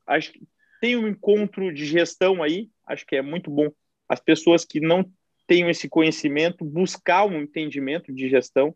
acho 0.06 0.32
que 0.32 0.42
tem 0.80 0.96
um 0.96 1.06
encontro 1.06 1.72
de 1.72 1.84
gestão 1.84 2.42
aí, 2.42 2.68
acho 2.86 3.06
que 3.06 3.16
é 3.16 3.22
muito 3.22 3.50
bom. 3.50 3.70
As 4.08 4.20
pessoas 4.20 4.64
que 4.64 4.80
não 4.80 5.04
tenham 5.46 5.70
esse 5.70 5.88
conhecimento, 5.88 6.64
buscar 6.64 7.24
um 7.24 7.40
entendimento 7.40 8.12
de 8.12 8.28
gestão, 8.28 8.74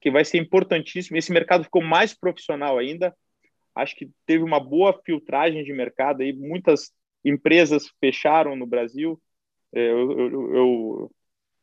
que 0.00 0.10
vai 0.10 0.24
ser 0.24 0.38
importantíssimo. 0.38 1.16
Esse 1.16 1.32
mercado 1.32 1.64
ficou 1.64 1.82
mais 1.82 2.14
profissional 2.14 2.78
ainda. 2.78 3.14
Acho 3.74 3.96
que 3.96 4.10
teve 4.26 4.44
uma 4.44 4.60
boa 4.60 5.00
filtragem 5.04 5.64
de 5.64 5.72
mercado 5.72 6.22
aí, 6.22 6.32
muitas 6.32 6.92
empresas 7.24 7.92
fecharam 8.00 8.56
no 8.56 8.66
Brasil. 8.66 9.20
É, 9.72 9.90
eu, 9.90 10.12
eu, 10.12 10.54
eu, 10.54 11.12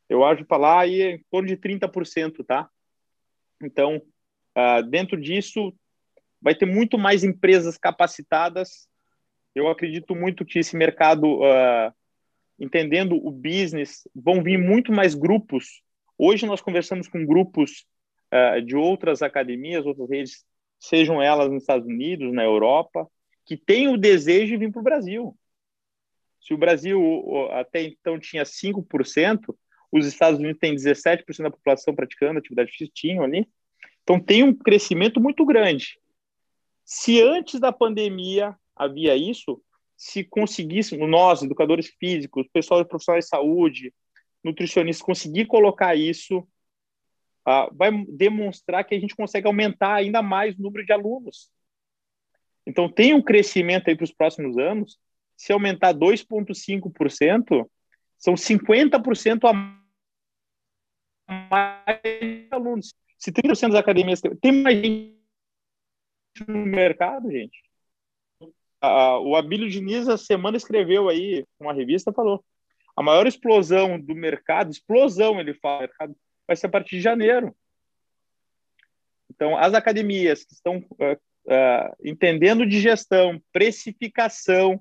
eu 0.08 0.24
acho 0.24 0.44
lá 0.50 0.80
aí 0.80 1.02
em 1.02 1.24
torno 1.30 1.48
de 1.48 1.56
30%, 1.56 2.44
tá? 2.44 2.70
Então, 3.62 4.00
uh, 4.56 4.82
dentro 4.88 5.20
disso, 5.20 5.74
vai 6.40 6.54
ter 6.54 6.66
muito 6.66 6.98
mais 6.98 7.24
empresas 7.24 7.76
capacitadas. 7.76 8.88
Eu 9.54 9.68
acredito 9.68 10.14
muito 10.14 10.44
que 10.44 10.58
esse 10.58 10.76
mercado, 10.76 11.40
uh, 11.40 11.92
entendendo 12.58 13.16
o 13.16 13.30
business, 13.30 14.08
vão 14.14 14.42
vir 14.42 14.58
muito 14.58 14.92
mais 14.92 15.14
grupos. 15.14 15.82
Hoje 16.18 16.46
nós 16.46 16.60
conversamos 16.60 17.08
com 17.08 17.24
grupos 17.24 17.86
uh, 18.32 18.60
de 18.62 18.76
outras 18.76 19.22
academias, 19.22 19.86
outras 19.86 20.08
redes, 20.08 20.44
sejam 20.78 21.22
elas 21.22 21.50
nos 21.50 21.62
Estados 21.62 21.86
Unidos, 21.86 22.32
na 22.32 22.44
Europa, 22.44 23.08
que 23.44 23.56
têm 23.56 23.88
o 23.88 23.96
desejo 23.96 24.52
de 24.52 24.58
vir 24.58 24.72
para 24.72 24.80
o 24.80 24.84
Brasil. 24.84 25.36
Se 26.40 26.54
o 26.54 26.58
Brasil 26.58 27.00
até 27.52 27.82
então 27.82 28.20
tinha 28.20 28.44
5%, 28.44 29.56
os 29.98 30.06
Estados 30.06 30.38
Unidos 30.38 30.58
têm 30.58 30.74
17% 30.74 31.42
da 31.42 31.50
população 31.50 31.94
praticando 31.94 32.38
atividade 32.38 32.70
física, 32.72 32.94
tinham 32.94 33.24
ali. 33.24 33.48
Então 34.02 34.20
tem 34.20 34.42
um 34.42 34.54
crescimento 34.54 35.20
muito 35.20 35.44
grande. 35.44 35.98
Se 36.84 37.20
antes 37.20 37.58
da 37.60 37.72
pandemia 37.72 38.56
havia 38.74 39.16
isso, 39.16 39.60
se 39.96 40.22
conseguíssemos, 40.22 41.08
nós, 41.08 41.42
educadores 41.42 41.88
físicos, 41.98 42.46
pessoal 42.52 42.82
de 42.82 42.88
profissionais 42.88 43.24
de 43.24 43.30
saúde, 43.30 43.94
nutricionistas, 44.44 45.04
conseguir 45.04 45.46
colocar 45.46 45.96
isso, 45.96 46.38
uh, 46.38 47.74
vai 47.74 47.90
demonstrar 48.08 48.84
que 48.84 48.94
a 48.94 49.00
gente 49.00 49.16
consegue 49.16 49.46
aumentar 49.46 49.94
ainda 49.94 50.22
mais 50.22 50.54
o 50.56 50.62
número 50.62 50.84
de 50.84 50.92
alunos. 50.92 51.50
Então 52.66 52.88
tem 52.88 53.14
um 53.14 53.22
crescimento 53.22 53.88
aí 53.88 53.96
para 53.96 54.04
os 54.04 54.12
próximos 54.12 54.56
anos 54.58 54.98
se 55.36 55.52
aumentar 55.52 55.92
2,5%, 55.92 57.68
são 58.18 58.34
50% 58.34 59.44
a 59.44 59.85
mais 61.28 62.48
alunos. 62.50 62.94
Se 63.18 63.32
30% 63.32 63.70
das 63.70 63.80
academias. 63.80 64.20
Tem 64.40 64.52
mais 64.52 64.76
gente 64.76 65.16
no 66.46 66.66
mercado, 66.66 67.30
gente. 67.30 67.62
o 68.82 69.36
Abílio 69.36 69.68
Diniz, 69.68 70.08
a 70.08 70.16
semana, 70.16 70.56
escreveu 70.56 71.08
aí, 71.08 71.44
uma 71.58 71.72
revista, 71.72 72.12
falou: 72.12 72.44
a 72.94 73.02
maior 73.02 73.26
explosão 73.26 74.00
do 74.00 74.14
mercado, 74.14 74.70
explosão, 74.70 75.40
ele 75.40 75.54
fala, 75.54 75.88
vai 76.46 76.56
ser 76.56 76.66
a 76.66 76.70
partir 76.70 76.96
de 76.96 77.02
janeiro. 77.02 77.54
Então, 79.30 79.56
as 79.56 79.74
academias 79.74 80.44
que 80.44 80.54
estão 80.54 80.78
uh, 80.78 81.12
uh, 81.12 81.96
entendendo 82.02 82.66
de 82.66 82.80
gestão, 82.80 83.42
precificação, 83.52 84.80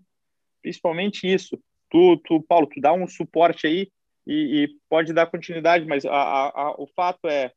principalmente 0.61 1.31
isso. 1.31 1.59
Tu, 1.89 2.17
tu, 2.25 2.41
Paulo, 2.41 2.67
tu 2.67 2.79
dá 2.79 2.93
um 2.93 3.07
suporte 3.07 3.67
aí 3.67 3.91
e, 4.25 4.63
e 4.63 4.67
pode 4.89 5.13
dar 5.13 5.27
continuidade, 5.27 5.85
mas 5.85 6.05
a, 6.05 6.11
a, 6.11 6.75
o 6.77 6.87
fato 6.87 7.27
é, 7.27 7.51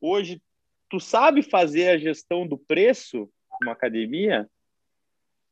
hoje, 0.00 0.40
tu 0.88 1.00
sabe 1.00 1.42
fazer 1.42 1.88
a 1.88 1.98
gestão 1.98 2.46
do 2.46 2.56
preço 2.56 3.28
numa 3.60 3.72
academia? 3.72 4.48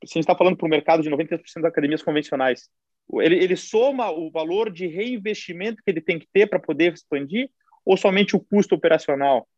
Se 0.05 0.13
a 0.13 0.15
gente 0.15 0.21
está 0.21 0.37
falando 0.37 0.57
para 0.57 0.67
o 0.67 0.71
mercado 0.71 1.03
de 1.03 1.11
93% 1.11 1.41
das 1.57 1.65
academias 1.65 2.03
convencionais, 2.03 2.69
ele, 3.15 3.37
ele 3.37 3.57
soma 3.57 4.11
o 4.11 4.31
valor 4.31 4.71
de 4.71 4.87
reinvestimento 4.87 5.83
que 5.83 5.91
ele 5.91 6.01
tem 6.01 6.19
que 6.19 6.29
ter 6.33 6.47
para 6.47 6.61
poder 6.61 6.93
expandir 6.93 7.51
ou 7.85 7.97
somente 7.97 8.37
o 8.37 8.41
custo 8.41 8.75
operacional? 8.75 9.49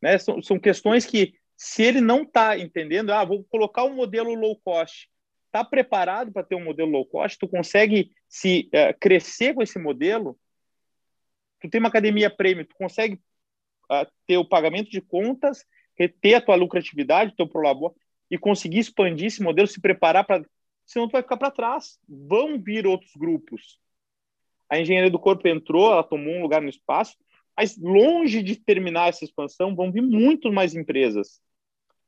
Né? 0.00 0.16
São, 0.18 0.42
são 0.42 0.58
questões 0.58 1.04
que, 1.04 1.34
se 1.56 1.82
ele 1.82 2.00
não 2.00 2.22
está 2.22 2.58
entendendo, 2.58 3.10
ah, 3.10 3.24
vou 3.24 3.44
colocar 3.44 3.84
um 3.84 3.94
modelo 3.94 4.34
low 4.34 4.58
cost, 4.64 5.08
está 5.52 5.62
preparado 5.62 6.32
para 6.32 6.42
ter 6.42 6.54
um 6.54 6.64
modelo 6.64 6.90
low 6.90 7.04
cost, 7.04 7.38
tu 7.38 7.46
consegue 7.46 8.10
se 8.26 8.70
uh, 8.74 8.98
crescer 8.98 9.52
com 9.52 9.62
esse 9.62 9.78
modelo, 9.78 10.38
tu 11.60 11.68
tem 11.68 11.78
uma 11.78 11.90
academia 11.90 12.30
premium, 12.30 12.64
tu 12.64 12.74
consegue 12.74 13.16
uh, 13.90 14.10
ter 14.26 14.38
o 14.38 14.48
pagamento 14.48 14.90
de 14.90 15.02
contas, 15.02 15.62
reter 15.94 16.36
a 16.36 16.40
tua 16.40 16.54
lucratividade, 16.54 17.36
teu 17.36 17.46
prolabor, 17.46 17.94
e 18.30 18.38
conseguir 18.38 18.78
expandir 18.78 19.26
esse 19.26 19.42
modelo, 19.42 19.68
se 19.68 19.78
preparar 19.78 20.24
para... 20.24 20.42
Senão 20.86 21.06
tu 21.06 21.12
vai 21.12 21.22
ficar 21.22 21.36
para 21.36 21.50
trás. 21.50 21.98
Vão 22.08 22.60
vir 22.60 22.86
outros 22.86 23.12
grupos. 23.14 23.78
A 24.70 24.80
engenharia 24.80 25.10
do 25.10 25.18
corpo 25.18 25.46
entrou, 25.46 25.92
ela 25.92 26.02
tomou 26.02 26.34
um 26.34 26.42
lugar 26.42 26.62
no 26.62 26.70
espaço, 26.70 27.14
mas 27.54 27.76
longe 27.76 28.42
de 28.42 28.56
terminar 28.56 29.10
essa 29.10 29.22
expansão, 29.22 29.76
vão 29.76 29.92
vir 29.92 30.00
muito 30.00 30.50
mais 30.50 30.74
empresas. 30.74 31.42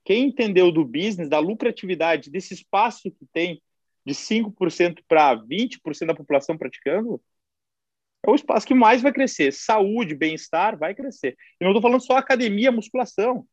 Quem 0.05 0.27
entendeu 0.27 0.71
do 0.71 0.85
business, 0.85 1.29
da 1.29 1.39
lucratividade, 1.39 2.31
desse 2.31 2.53
espaço 2.55 3.11
que 3.11 3.27
tem 3.33 3.63
de 4.05 4.15
5% 4.15 5.03
para 5.09 5.35
20% 5.35 6.07
da 6.07 6.15
população 6.15 6.59
praticando, 6.59 7.21
é 8.27 8.31
o 8.31 8.35
espaço 8.35 8.67
que 8.67 8.75
mais 8.75 9.03
vai 9.03 9.13
crescer. 9.13 9.53
Saúde, 9.53 10.15
bem-estar, 10.15 10.79
vai 10.79 10.95
crescer. 10.95 11.37
E 11.61 11.65
não 11.65 11.71
estou 11.71 11.83
falando 11.83 12.05
só 12.05 12.17
academia, 12.17 12.73
musculação. 12.73 13.47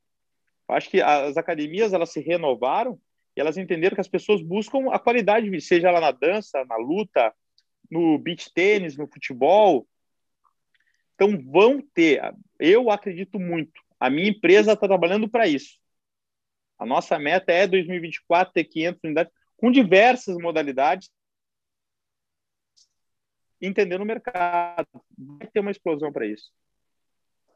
Eu 0.69 0.75
acho 0.75 0.89
que 0.89 1.01
as 1.01 1.37
academias 1.37 1.93
elas 1.93 2.11
se 2.11 2.21
renovaram 2.21 2.99
e 3.35 3.41
elas 3.41 3.57
entenderam 3.57 3.95
que 3.95 4.01
as 4.01 4.07
pessoas 4.07 4.41
buscam 4.41 4.91
a 4.91 4.99
qualidade 4.99 5.59
seja 5.61 5.89
ela 5.89 5.99
na 5.99 6.11
dança, 6.11 6.63
na 6.65 6.77
luta, 6.77 7.33
no 7.89 8.17
beach 8.17 8.51
tênis, 8.53 8.97
no 8.97 9.07
futebol. 9.07 9.87
Então 11.15 11.37
vão 11.51 11.81
ter. 11.93 12.21
Eu 12.57 12.89
acredito 12.89 13.39
muito. 13.39 13.81
A 13.99 14.09
minha 14.09 14.29
empresa 14.29 14.73
está 14.73 14.87
trabalhando 14.87 15.29
para 15.29 15.47
isso. 15.47 15.80
A 16.81 16.85
nossa 16.85 17.19
meta 17.19 17.51
é 17.51 17.67
2024 17.67 18.51
ter 18.51 18.63
500 18.63 19.03
unidades 19.03 19.31
com 19.55 19.71
diversas 19.71 20.35
modalidades, 20.37 21.11
entendendo 23.61 24.01
o 24.01 24.05
mercado. 24.05 24.87
Vai 25.15 25.47
ter 25.53 25.59
uma 25.59 25.69
explosão 25.69 26.11
para 26.11 26.25
isso. 26.25 26.49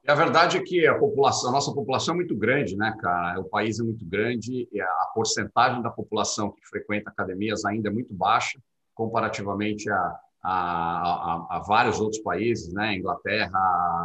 A 0.07 0.13
verdade 0.13 0.57
é 0.57 0.61
que 0.61 0.85
a 0.85 0.93
população, 0.99 1.49
a 1.49 1.53
nossa 1.53 1.73
população 1.73 2.13
é 2.13 2.17
muito 2.17 2.37
grande, 2.37 2.77
né, 2.77 2.95
cara? 3.01 3.39
O 3.39 3.49
país 3.49 3.79
é 3.79 3.83
muito 3.83 4.05
grande 4.05 4.69
e 4.71 4.79
a 4.79 5.11
porcentagem 5.15 5.81
da 5.81 5.89
população 5.89 6.51
que 6.51 6.63
frequenta 6.67 7.09
academias 7.09 7.65
ainda 7.65 7.89
é 7.89 7.91
muito 7.91 8.13
baixa, 8.13 8.59
comparativamente 8.93 9.89
a, 9.89 10.19
a, 10.43 10.51
a, 10.53 11.47
a 11.57 11.59
vários 11.67 11.99
outros 11.99 12.21
países, 12.21 12.71
né? 12.71 12.93
Inglaterra, 12.93 13.57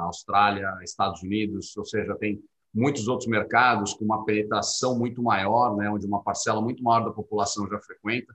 Austrália, 0.04 0.78
Estados 0.82 1.22
Unidos, 1.22 1.76
ou 1.76 1.84
seja, 1.84 2.16
tem 2.16 2.42
muitos 2.72 3.08
outros 3.08 3.28
mercados 3.28 3.94
com 3.94 4.04
uma 4.04 4.24
penetração 4.24 4.98
muito 4.98 5.22
maior, 5.22 5.76
né, 5.76 5.90
onde 5.90 6.06
uma 6.06 6.22
parcela 6.22 6.60
muito 6.60 6.82
maior 6.82 7.04
da 7.04 7.10
população 7.10 7.68
já 7.68 7.78
frequenta. 7.80 8.34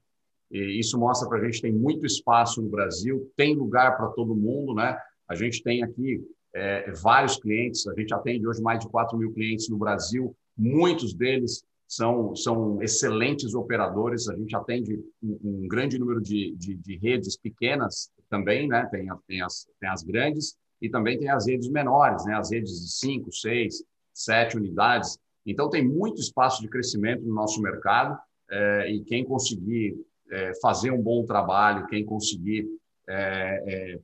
E 0.51 0.79
isso 0.79 0.99
mostra 0.99 1.27
para 1.27 1.39
a 1.39 1.45
gente 1.45 1.61
tem 1.61 1.71
muito 1.71 2.05
espaço 2.05 2.61
no 2.61 2.69
Brasil, 2.69 3.31
tem 3.35 3.55
lugar 3.55 3.97
para 3.97 4.07
todo 4.09 4.35
mundo, 4.35 4.75
né? 4.75 4.97
A 5.27 5.33
gente 5.33 5.63
tem 5.63 5.83
aqui 5.83 6.21
é, 6.53 6.91
vários 6.91 7.37
clientes, 7.37 7.87
a 7.87 7.93
gente 7.93 8.13
atende 8.13 8.47
hoje 8.47 8.61
mais 8.61 8.79
de 8.79 8.87
4 8.87 9.17
mil 9.17 9.33
clientes 9.33 9.67
no 9.69 9.77
Brasil, 9.77 10.35
muitos 10.55 11.13
deles 11.13 11.63
são, 11.87 12.35
são 12.35 12.81
excelentes 12.81 13.53
operadores, 13.53 14.27
a 14.29 14.35
gente 14.35 14.55
atende 14.55 14.99
um, 15.21 15.39
um 15.43 15.67
grande 15.67 15.99
número 15.99 16.21
de, 16.21 16.55
de, 16.55 16.75
de, 16.75 16.97
redes 16.97 17.37
pequenas 17.37 18.09
também, 18.29 18.67
né? 18.67 18.85
Tem, 18.91 19.07
tem, 19.27 19.41
as, 19.41 19.67
tem 19.79 19.89
as 19.89 20.03
grandes 20.03 20.55
e 20.81 20.89
também 20.89 21.17
tem 21.17 21.29
as 21.29 21.47
redes 21.47 21.69
menores, 21.69 22.25
né? 22.25 22.35
As 22.35 22.51
redes 22.51 22.81
de 22.81 22.91
5, 22.91 23.31
6, 23.31 23.83
sete 24.15 24.57
unidades. 24.57 25.19
Então, 25.45 25.69
tem 25.69 25.85
muito 25.85 26.19
espaço 26.19 26.61
de 26.61 26.67
crescimento 26.67 27.23
no 27.23 27.33
nosso 27.33 27.61
mercado 27.61 28.17
é, 28.49 28.89
e 28.89 29.03
quem 29.03 29.25
conseguir 29.25 29.95
é, 30.31 30.53
fazer 30.61 30.91
um 30.91 31.01
bom 31.01 31.23
trabalho, 31.25 31.85
quem 31.87 32.05
conseguir 32.05 32.65
é, 33.07 33.99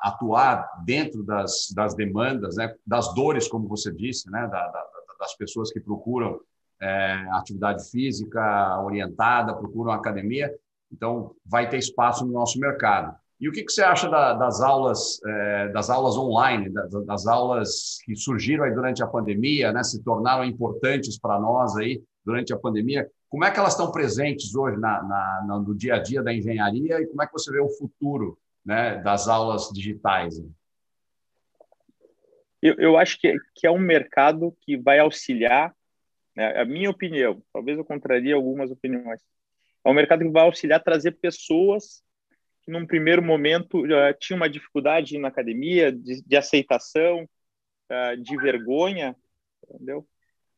atuar 0.00 0.66
dentro 0.86 1.22
das, 1.22 1.70
das 1.74 1.94
demandas, 1.94 2.56
né, 2.56 2.74
das 2.86 3.12
dores, 3.14 3.46
como 3.48 3.68
você 3.68 3.92
disse, 3.92 4.30
né, 4.30 4.40
da, 4.42 4.68
da, 4.68 4.86
das 5.18 5.36
pessoas 5.36 5.70
que 5.70 5.80
procuram 5.80 6.40
atividade 7.34 7.88
física 7.90 8.82
orientada, 8.82 9.54
procuram 9.54 9.92
academia, 9.92 10.52
então 10.90 11.32
vai 11.46 11.68
ter 11.68 11.78
espaço 11.78 12.26
no 12.26 12.32
nosso 12.32 12.58
mercado. 12.58 13.16
E 13.42 13.48
o 13.48 13.52
que, 13.52 13.64
que 13.64 13.72
você 13.72 13.82
acha 13.82 14.08
da, 14.08 14.34
das 14.34 14.60
aulas, 14.60 15.20
é, 15.26 15.68
das 15.70 15.90
aulas 15.90 16.16
online, 16.16 16.72
das, 17.04 17.26
aulas 17.26 17.98
que 18.04 18.14
surgiram 18.14 18.62
aí 18.62 18.72
durante 18.72 19.02
a 19.02 19.06
pandemia, 19.08 19.72
né, 19.72 19.82
se 19.82 20.00
tornaram 20.04 20.44
importantes 20.44 21.18
para 21.18 21.40
nós 21.40 21.76
aí 21.76 22.00
durante 22.24 22.54
a 22.54 22.56
pandemia? 22.56 23.10
Como 23.28 23.44
é 23.44 23.50
que 23.50 23.58
elas 23.58 23.72
estão 23.72 23.90
presentes 23.90 24.54
hoje 24.54 24.78
na, 24.78 25.02
na, 25.02 25.58
no 25.58 25.74
dia 25.74 25.96
a 25.96 25.98
dia 25.98 26.22
da 26.22 26.32
engenharia 26.32 27.00
e 27.00 27.06
como 27.08 27.20
é 27.20 27.26
que 27.26 27.32
você 27.32 27.50
vê 27.50 27.58
o 27.58 27.68
futuro 27.68 28.38
né, 28.64 29.02
das 29.02 29.26
aulas 29.26 29.70
digitais? 29.74 30.40
Eu, 32.62 32.76
eu 32.78 32.96
acho 32.96 33.20
que, 33.20 33.36
que 33.56 33.66
é 33.66 33.70
um 33.72 33.78
mercado 33.80 34.56
que 34.60 34.76
vai 34.76 35.00
auxiliar, 35.00 35.74
né, 36.36 36.60
a 36.60 36.64
minha 36.64 36.90
opinião, 36.90 37.42
talvez 37.52 37.76
eu 37.76 37.84
contraria 37.84 38.36
algumas 38.36 38.70
opiniões, 38.70 39.20
é 39.84 39.90
um 39.90 39.94
mercado 39.94 40.20
que 40.20 40.30
vai 40.30 40.44
auxiliar 40.44 40.78
a 40.78 40.84
trazer 40.84 41.18
pessoas 41.20 42.04
que 42.62 42.70
num 42.70 42.86
primeiro 42.86 43.22
momento 43.22 43.82
uh, 43.82 44.14
tinha 44.18 44.36
uma 44.36 44.48
dificuldade 44.48 45.18
na 45.18 45.28
academia, 45.28 45.92
de, 45.92 46.22
de 46.22 46.36
aceitação, 46.36 47.28
uh, 47.90 48.16
de 48.16 48.36
vergonha, 48.36 49.16
entendeu? 49.68 50.06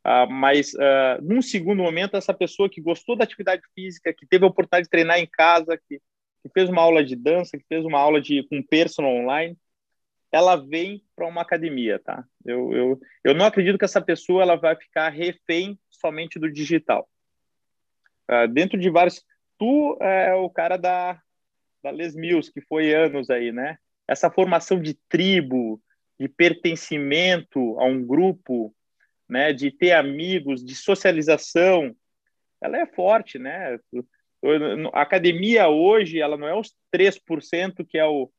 Uh, 0.07 0.31
mas 0.31 0.75
uh, 0.75 1.23
num 1.23 1.41
segundo 1.41 1.83
momento, 1.83 2.17
essa 2.17 2.35
pessoa 2.35 2.69
que 2.69 2.81
gostou 2.81 3.17
da 3.17 3.25
atividade 3.25 3.63
física, 3.75 4.13
que 4.13 4.27
teve 4.27 4.45
a 4.45 4.49
oportunidade 4.49 4.85
de 4.85 4.91
treinar 4.91 5.19
em 5.19 5.27
casa, 5.27 5.79
que, 5.79 5.99
que 6.43 6.49
fez 6.53 6.69
uma 6.69 6.83
aula 6.83 7.03
de 7.03 7.17
dança, 7.17 7.57
que 7.57 7.65
fez 7.67 7.85
uma 7.87 7.99
aula 7.99 8.21
de 8.21 8.47
com 8.49 8.63
personal 8.63 9.11
online, 9.11 9.57
ela 10.31 10.57
vem 10.57 11.03
para 11.17 11.27
uma 11.27 11.41
academia, 11.41 11.99
tá? 12.01 12.25
Eu, 12.45 12.73
eu, 12.75 13.01
eu 13.23 13.35
não 13.35 13.47
acredito 13.47 13.79
que 13.79 13.85
essa 13.85 14.01
pessoa 14.01 14.43
ela 14.43 14.57
vai 14.57 14.77
ficar 14.77 15.09
refém 15.09 15.79
somente 15.89 16.39
do 16.39 16.53
digital. 16.53 17.09
Uh, 18.31 18.49
dentro 18.49 18.79
de 18.79 18.91
vários, 18.91 19.25
tu 19.59 19.97
é 20.03 20.35
o 20.35 20.51
cara 20.51 20.77
da 20.77 21.19
da 21.85 21.91
Les 21.91 22.15
Mills, 22.15 22.51
que 22.51 22.63
foi 22.63 22.95
anos 22.95 23.29
aí, 23.29 23.53
né? 23.53 23.77
Essa 24.09 24.31
formação 24.31 24.81
de 24.81 24.95
tribo, 25.09 25.81
de 26.19 26.29
pertencimento 26.29 27.79
a 27.79 27.85
um 27.85 28.05
grupo, 28.05 28.75
né? 29.29 29.53
De 29.53 29.71
ter 29.71 29.93
amigos, 29.93 30.65
de 30.65 30.75
socialização, 30.75 31.95
ela 32.61 32.79
é 32.79 32.87
forte, 32.87 33.39
né? 33.39 33.79
A 34.95 35.03
academia 35.03 35.69
hoje, 35.69 36.21
ela 36.21 36.39
não 36.39 36.49
é 36.49 36.59
os 36.59 36.75
3% 36.91 37.85
que 37.87 37.99
é 37.99 38.07
o 38.07 38.33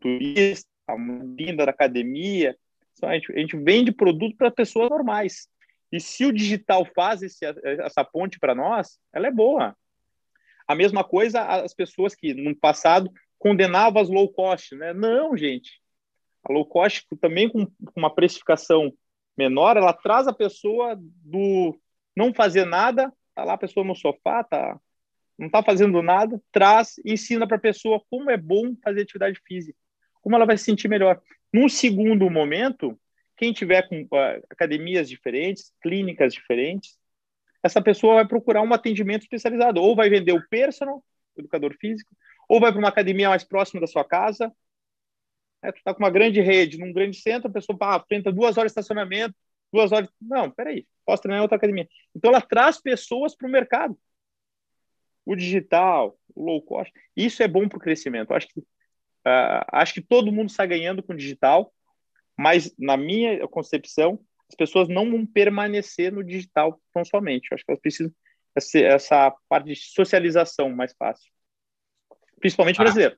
turista, 0.00 0.68
a 0.88 0.96
vinda 0.96 1.66
da 1.66 1.70
academia. 1.70 2.56
A 3.02 3.14
gente, 3.14 3.32
a 3.32 3.38
gente 3.38 3.56
vende 3.56 3.92
produto 3.92 4.36
para 4.36 4.50
pessoas 4.50 4.88
normais. 4.90 5.48
E 5.96 6.00
se 6.00 6.26
o 6.26 6.32
digital 6.32 6.84
faz 6.94 7.22
esse, 7.22 7.44
essa 7.64 8.04
ponte 8.04 8.38
para 8.38 8.54
nós, 8.54 8.98
ela 9.12 9.26
é 9.26 9.30
boa. 9.30 9.74
A 10.68 10.74
mesma 10.74 11.02
coisa 11.02 11.40
as 11.42 11.72
pessoas 11.72 12.14
que 12.14 12.34
no 12.34 12.54
passado 12.54 13.10
condenavam 13.38 14.02
as 14.02 14.08
low 14.08 14.28
cost, 14.28 14.74
né? 14.74 14.92
Não, 14.92 15.36
gente. 15.36 15.80
A 16.44 16.52
low 16.52 16.66
cost 16.66 17.06
também 17.20 17.48
com 17.48 17.66
uma 17.96 18.14
precificação 18.14 18.92
menor, 19.36 19.76
ela 19.76 19.92
traz 19.92 20.26
a 20.26 20.32
pessoa 20.32 20.96
do 20.98 21.78
não 22.14 22.32
fazer 22.32 22.64
nada, 22.64 23.12
tá 23.34 23.44
lá 23.44 23.54
a 23.54 23.58
pessoa 23.58 23.84
no 23.84 23.94
sofá, 23.94 24.44
tá 24.44 24.78
não 25.38 25.50
tá 25.50 25.62
fazendo 25.62 26.02
nada, 26.02 26.40
traz, 26.50 26.94
ensina 27.04 27.46
para 27.46 27.58
a 27.58 27.60
pessoa 27.60 28.02
como 28.10 28.30
é 28.30 28.38
bom 28.38 28.74
fazer 28.82 29.02
atividade 29.02 29.38
física, 29.46 29.78
como 30.22 30.34
ela 30.34 30.46
vai 30.46 30.56
se 30.56 30.64
sentir 30.64 30.88
melhor. 30.88 31.20
Num 31.52 31.68
segundo 31.68 32.30
momento, 32.30 32.98
quem 33.36 33.52
tiver 33.52 33.88
com 33.88 34.02
uh, 34.02 34.42
academias 34.50 35.08
diferentes, 35.08 35.72
clínicas 35.82 36.32
diferentes, 36.32 36.98
essa 37.62 37.82
pessoa 37.82 38.16
vai 38.16 38.26
procurar 38.26 38.62
um 38.62 38.72
atendimento 38.72 39.22
especializado, 39.22 39.80
ou 39.80 39.94
vai 39.94 40.08
vender 40.08 40.32
o 40.32 40.48
personal, 40.48 41.04
o 41.36 41.40
educador 41.40 41.74
físico, 41.78 42.10
ou 42.48 42.60
vai 42.60 42.70
para 42.70 42.78
uma 42.78 42.88
academia 42.88 43.28
mais 43.28 43.44
próxima 43.44 43.80
da 43.80 43.86
sua 43.86 44.04
casa. 44.04 44.52
É, 45.62 45.72
tu 45.72 45.78
está 45.78 45.92
com 45.92 46.02
uma 46.02 46.10
grande 46.10 46.40
rede, 46.40 46.78
num 46.78 46.92
grande 46.92 47.18
centro, 47.18 47.48
a 47.48 47.52
pessoa 47.52 47.76
ah, 47.82 48.02
enfrenta 48.02 48.32
duas 48.32 48.56
horas 48.56 48.72
de 48.72 48.78
estacionamento, 48.78 49.34
duas 49.72 49.90
horas. 49.90 50.08
Não, 50.20 50.50
peraí, 50.50 50.86
posso 51.04 51.22
treinar 51.22 51.40
em 51.40 51.42
outra 51.42 51.56
academia. 51.56 51.88
Então 52.14 52.30
ela 52.30 52.40
traz 52.40 52.80
pessoas 52.80 53.34
para 53.34 53.48
o 53.48 53.50
mercado. 53.50 53.98
O 55.24 55.34
digital, 55.34 56.16
o 56.34 56.44
low 56.44 56.62
cost, 56.62 56.92
isso 57.16 57.42
é 57.42 57.48
bom 57.48 57.68
para 57.68 57.78
o 57.78 57.80
crescimento. 57.80 58.32
Acho 58.32 58.46
que, 58.46 58.60
uh, 58.60 59.64
acho 59.72 59.92
que 59.92 60.00
todo 60.00 60.30
mundo 60.30 60.50
está 60.50 60.64
ganhando 60.64 61.02
com 61.02 61.12
o 61.12 61.16
digital 61.16 61.72
mas, 62.36 62.74
na 62.78 62.96
minha 62.96 63.46
concepção, 63.48 64.18
as 64.48 64.54
pessoas 64.54 64.88
não 64.88 65.10
vão 65.10 65.26
permanecer 65.26 66.12
no 66.12 66.22
digital 66.22 66.80
tão 66.92 67.04
somente. 67.04 67.48
Eu 67.50 67.56
acho 67.56 67.64
que 67.64 67.70
elas 67.70 67.80
precisam 67.80 68.12
essa, 68.54 68.78
essa 68.78 69.36
parte 69.48 69.66
de 69.66 69.76
socialização 69.76 70.70
mais 70.70 70.94
fácil. 70.96 71.30
Principalmente 72.38 72.80
ah, 72.80 72.84
brasileiro. 72.84 73.16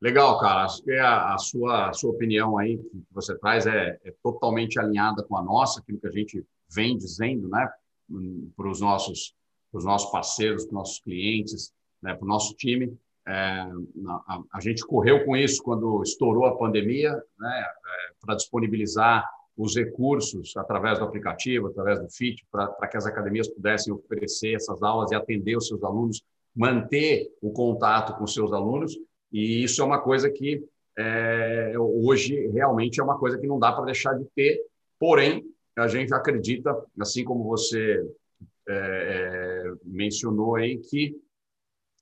Legal, 0.00 0.38
cara. 0.38 0.64
Acho 0.64 0.82
que 0.82 0.92
a, 0.92 1.34
a, 1.34 1.38
sua, 1.38 1.90
a 1.90 1.92
sua 1.92 2.10
opinião 2.10 2.58
aí 2.58 2.78
que 2.78 3.04
você 3.10 3.36
traz 3.38 3.66
é, 3.66 3.98
é 4.04 4.14
totalmente 4.22 4.78
alinhada 4.78 5.22
com 5.22 5.36
a 5.36 5.42
nossa, 5.42 5.80
aquilo 5.80 6.00
que 6.00 6.08
a 6.08 6.12
gente 6.12 6.44
vem 6.68 6.96
dizendo, 6.96 7.48
né, 7.48 7.68
para 8.56 8.68
os 8.68 8.80
nossos, 8.80 9.34
os 9.72 9.84
nossos 9.84 10.10
parceiros, 10.10 10.64
para 10.64 10.70
os 10.70 10.74
nossos 10.74 11.00
clientes, 11.00 11.72
né, 12.02 12.14
para 12.14 12.24
o 12.24 12.28
nosso 12.28 12.54
time. 12.54 12.96
É, 13.26 13.32
a, 13.32 14.42
a, 14.54 14.60
gente 14.60 14.84
correu 14.86 15.24
com 15.24 15.36
isso 15.36 15.62
quando 15.62 16.02
estourou 16.02 16.46
a 16.46 16.56
pandemia, 16.56 17.12
né, 17.38 17.60
é, 17.60 18.12
para 18.20 18.34
disponibilizar 18.34 19.28
os 19.56 19.76
recursos 19.76 20.56
através 20.56 20.98
do 20.98 21.04
aplicativo, 21.04 21.66
através 21.66 22.00
do 22.00 22.08
FIT, 22.08 22.46
para 22.50 22.88
que 22.88 22.96
as 22.96 23.06
academias 23.06 23.48
pudessem 23.48 23.92
oferecer 23.92 24.54
essas 24.54 24.82
aulas 24.82 25.10
e 25.10 25.14
atender 25.14 25.56
os 25.56 25.68
seus 25.68 25.82
alunos, 25.84 26.22
manter 26.56 27.30
o 27.42 27.52
contato 27.52 28.16
com 28.16 28.24
os 28.24 28.32
seus 28.32 28.52
alunos. 28.52 28.98
E 29.30 29.62
isso 29.62 29.82
é 29.82 29.84
uma 29.84 30.00
coisa 30.00 30.30
que 30.30 30.64
é, 30.98 31.74
hoje 31.78 32.48
realmente 32.48 33.00
é 33.00 33.04
uma 33.04 33.18
coisa 33.18 33.38
que 33.38 33.46
não 33.46 33.58
dá 33.58 33.72
para 33.72 33.84
deixar 33.84 34.14
de 34.14 34.24
ter, 34.34 34.60
porém, 34.98 35.44
a 35.76 35.86
gente 35.86 36.12
acredita, 36.12 36.76
assim 36.98 37.24
como 37.24 37.44
você 37.44 38.04
é, 38.68 38.74
é, 38.74 39.72
mencionou 39.84 40.56
aí, 40.56 40.78
que 40.78 41.14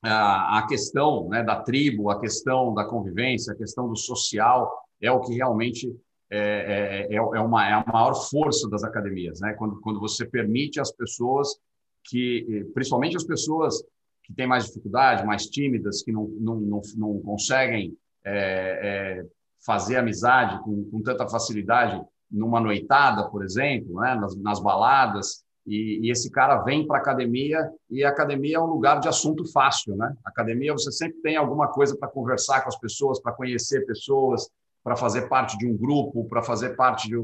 a, 0.02 0.58
a 0.58 0.66
questão 0.66 1.28
né, 1.28 1.42
da 1.42 1.56
tribo, 1.56 2.10
a 2.10 2.20
questão 2.20 2.74
da 2.74 2.84
convivência, 2.84 3.52
a 3.52 3.56
questão 3.56 3.88
do 3.88 3.96
social 3.96 4.70
é 5.00 5.10
o 5.10 5.20
que 5.20 5.34
realmente 5.34 5.94
é, 6.30 7.06
é, 7.10 7.14
é, 7.14 7.16
é, 7.16 7.20
uma, 7.20 7.66
é 7.66 7.72
a 7.72 7.84
maior 7.90 8.14
força 8.14 8.68
das 8.68 8.84
academias, 8.84 9.40
né? 9.40 9.54
Quando, 9.54 9.80
quando 9.80 9.98
você 9.98 10.26
permite 10.26 10.78
às 10.78 10.92
pessoas 10.92 11.58
que, 12.04 12.66
principalmente 12.74 13.16
as 13.16 13.24
pessoas 13.24 13.82
que 14.22 14.34
têm 14.34 14.46
mais 14.46 14.66
dificuldade, 14.66 15.24
mais 15.24 15.46
tímidas, 15.46 16.02
que 16.02 16.12
não, 16.12 16.28
não, 16.38 16.56
não, 16.60 16.82
não 16.96 17.20
conseguem 17.20 17.96
é, 18.24 19.20
é, 19.22 19.26
fazer 19.64 19.96
amizade 19.96 20.62
com, 20.62 20.84
com, 20.90 21.02
tanta 21.02 21.26
facilidade 21.26 21.98
numa 22.30 22.60
noitada, 22.60 23.26
por 23.30 23.42
exemplo, 23.42 24.00
né? 24.00 24.14
nas, 24.14 24.36
nas 24.36 24.60
baladas, 24.60 25.42
e, 25.68 26.06
e, 26.06 26.10
esse 26.10 26.30
cara 26.30 26.62
vem 26.62 26.86
para 26.86 26.96
a 26.96 27.00
academia 27.00 27.70
e 27.90 28.02
a 28.02 28.08
academia 28.08 28.56
é 28.56 28.60
um 28.60 28.66
lugar 28.66 29.00
de 29.00 29.08
assunto 29.08 29.44
fácil, 29.52 29.94
né? 29.96 30.14
Academia 30.24 30.72
você 30.72 30.90
sempre 30.90 31.20
tem 31.20 31.36
alguma 31.36 31.68
coisa 31.68 31.94
para 31.96 32.08
conversar 32.08 32.62
com 32.62 32.68
as 32.68 32.78
pessoas, 32.78 33.20
para 33.20 33.32
conhecer 33.32 33.84
pessoas, 33.84 34.48
para 34.82 34.96
fazer 34.96 35.28
parte 35.28 35.58
de 35.58 35.66
um 35.66 35.76
grupo, 35.76 36.26
para 36.26 36.42
fazer 36.42 36.74
parte 36.74 37.08
de, 37.08 37.16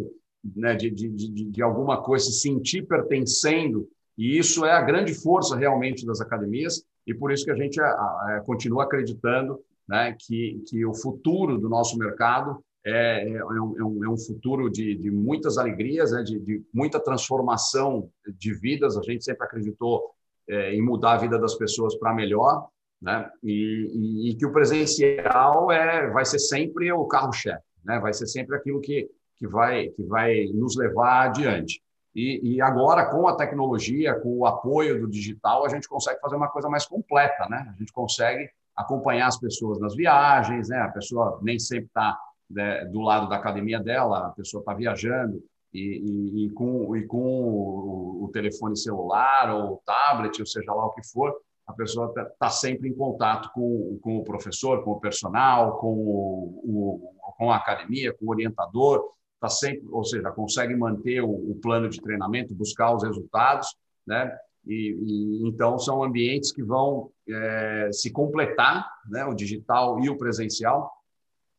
né, 0.55 0.75
de, 0.75 0.91
de, 0.91 1.09
de, 1.09 1.45
de, 1.45 1.62
alguma 1.62 2.03
coisa, 2.03 2.27
se 2.27 2.41
sentir 2.41 2.87
pertencendo. 2.87 3.89
E 4.19 4.39
isso 4.39 4.65
é 4.65 4.73
a 4.73 4.83
grande 4.83 5.15
força 5.15 5.57
realmente 5.57 6.05
das 6.05 6.21
academias 6.21 6.85
e 7.07 7.15
por 7.15 7.33
isso 7.33 7.45
que 7.45 7.51
a 7.51 7.57
gente 7.57 7.81
a, 7.81 7.87
a, 7.87 8.43
continua 8.45 8.85
acreditando 8.85 9.59
né, 9.89 10.15
que, 10.19 10.62
que 10.69 10.85
o 10.85 10.95
futuro 10.95 11.59
do 11.59 11.69
nosso 11.69 11.97
mercado 11.97 12.62
é, 12.86 13.28
é, 13.28 13.44
um, 13.44 14.05
é 14.05 14.09
um, 14.09 14.15
é 14.15 14.19
futuro 14.19 14.70
de, 14.70 14.94
de 14.94 15.11
muitas 15.11 15.56
alegrias, 15.59 16.12
né, 16.12 16.23
de, 16.23 16.39
de, 16.39 16.62
muita 16.73 17.01
transformação 17.01 18.11
de 18.27 18.52
vidas. 18.55 18.97
A 18.97 19.02
gente 19.02 19.24
sempre 19.24 19.44
acreditou 19.44 20.11
é, 20.48 20.74
em 20.74 20.82
mudar 20.82 21.12
a 21.12 21.19
vida 21.19 21.39
das 21.39 21.55
pessoas 21.55 21.97
para 21.97 22.15
melhor 22.15 22.69
né? 23.05 23.31
E, 23.43 23.90
e, 23.93 24.31
e, 24.31 24.35
que 24.35 24.47
o 24.47 24.52
presencial 24.52 25.70
é, 25.70 26.09
vai 26.11 26.24
ser 26.24 26.39
sempre 26.39 26.90
o 26.90 27.05
carro-chefe, 27.05 27.62
né? 27.85 27.98
Vai 28.01 28.15
ser 28.15 28.27
sempre 28.27 28.56
aquilo 28.56 28.81
que, 28.81 29.09
que, 29.36 29.47
vai, 29.47 29.89
que 29.89 30.02
vai 30.05 30.47
nos 30.55 30.74
levar 30.74 31.27
adiante. 31.27 31.82
E, 32.15 32.55
e, 32.55 32.62
agora, 32.62 33.05
com 33.11 33.28
a 33.28 33.36
tecnologia, 33.36 34.19
com 34.20 34.39
o 34.39 34.47
apoio 34.47 35.01
do 35.01 35.11
digital, 35.11 35.66
a 35.66 35.69
gente 35.69 35.86
consegue 35.86 36.19
fazer 36.20 36.36
uma 36.36 36.48
coisa 36.48 36.69
mais 36.69 36.86
completa, 36.86 37.47
né? 37.51 37.70
A 37.74 37.78
gente 37.78 37.93
consegue 37.93 38.48
acompanhar 38.74 39.27
as 39.27 39.39
pessoas 39.39 39.78
nas 39.78 39.94
viagens, 39.94 40.69
né? 40.70 40.78
A 40.78 40.89
pessoa 40.89 41.39
nem 41.43 41.59
sempre 41.59 41.86
está 41.86 42.19
né, 42.55 42.85
do 42.87 43.01
lado 43.01 43.29
da 43.29 43.37
academia 43.37 43.81
dela, 43.81 44.29
a 44.29 44.31
pessoa 44.31 44.61
está 44.61 44.73
viajando 44.73 45.43
e, 45.73 46.47
e, 46.47 46.51
com, 46.51 46.97
e 46.97 47.05
com 47.05 47.19
o, 47.19 48.25
o 48.25 48.31
telefone 48.33 48.77
celular 48.77 49.53
ou 49.53 49.83
tablet, 49.85 50.41
ou 50.41 50.47
seja 50.47 50.73
lá 50.73 50.87
o 50.87 50.93
que 50.93 51.03
for, 51.07 51.35
a 51.67 51.73
pessoa 51.73 52.09
está 52.09 52.25
tá 52.39 52.51
sempre 52.51 52.89
em 52.89 52.95
contato 52.95 53.51
com, 53.53 53.99
com 54.01 54.19
o 54.19 54.25
professor, 54.25 54.85
com 54.85 54.93
o 54.93 55.01
personal, 55.01 55.79
com, 55.79 55.93
o, 55.93 56.61
o, 56.65 57.35
com 57.37 57.51
a 57.51 57.57
academia, 57.57 58.13
com 58.13 58.27
o 58.27 58.31
orientador, 58.31 59.03
está 59.35 59.49
sempre, 59.49 59.87
ou 59.91 60.05
seja, 60.05 60.31
consegue 60.31 60.77
manter 60.77 61.23
o, 61.23 61.31
o, 61.31 61.59
plano 61.61 61.89
de 61.89 62.01
treinamento, 62.01 62.55
buscar 62.55 62.95
os 62.95 63.03
resultados, 63.03 63.75
né? 64.07 64.31
E, 64.67 64.97
e 64.99 65.49
então 65.49 65.79
são 65.79 66.03
ambientes 66.03 66.51
que 66.51 66.63
vão 66.63 67.11
é, 67.29 67.91
se 67.93 68.11
completar, 68.11 68.89
né? 69.09 69.25
O 69.25 69.35
digital 69.35 70.01
e 70.01 70.09
o 70.09 70.17
presencial, 70.17 70.91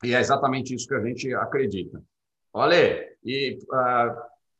e 0.04 0.14
é 0.14 0.20
exatamente 0.20 0.74
isso 0.74 0.88
que 0.88 0.96
a 0.96 1.04
gente 1.04 1.34
acredita. 1.34 2.02
Olha, 2.54 3.08
e 3.24 3.58
uh, 3.72 4.16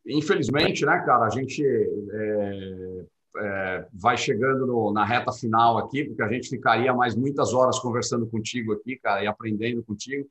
infelizmente, 0.06 0.86
né, 0.86 1.00
cara, 1.06 1.26
a 1.26 1.30
gente 1.30 1.64
é, 1.64 3.06
é, 3.38 3.88
vai 3.94 4.18
chegando 4.18 4.66
no, 4.66 4.92
na 4.92 5.04
reta 5.04 5.32
final 5.32 5.78
aqui, 5.78 6.04
porque 6.04 6.22
a 6.22 6.30
gente 6.30 6.50
ficaria 6.50 6.94
mais 6.94 7.16
muitas 7.16 7.54
horas 7.54 7.80
conversando 7.80 8.28
contigo 8.28 8.74
aqui, 8.74 8.98
cara, 8.98 9.24
e 9.24 9.28
aprendendo 9.28 9.84
contigo, 9.84 10.28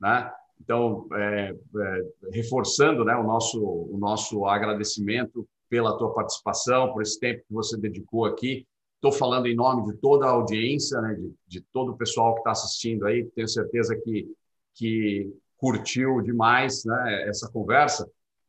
né? 0.00 0.30
Então, 0.60 1.06
é, 1.12 1.54
é, 1.54 2.30
reforçando 2.32 3.04
né, 3.04 3.14
o, 3.14 3.22
nosso, 3.22 3.62
o 3.62 3.98
nosso 3.98 4.46
agradecimento 4.46 5.46
pela 5.68 5.98
tua 5.98 6.14
participação, 6.14 6.92
por 6.92 7.02
esse 7.02 7.20
tempo 7.20 7.44
que 7.46 7.52
você 7.52 7.76
dedicou 7.76 8.24
aqui. 8.24 8.66
Estou 8.94 9.12
falando 9.12 9.46
em 9.46 9.54
nome 9.54 9.84
de 9.84 9.98
toda 9.98 10.24
a 10.24 10.30
audiência, 10.30 10.98
né, 11.02 11.14
de, 11.14 11.34
de 11.46 11.60
todo 11.72 11.92
o 11.92 11.96
pessoal 11.96 12.34
que 12.34 12.40
está 12.40 12.52
assistindo 12.52 13.06
aí, 13.06 13.26
tenho 13.34 13.48
certeza 13.48 13.94
que, 13.96 14.26
que 14.76 15.32
curtiu 15.56 16.20
demais 16.20 16.84
né, 16.84 17.28
essa 17.28 17.50
conversa. 17.50 18.08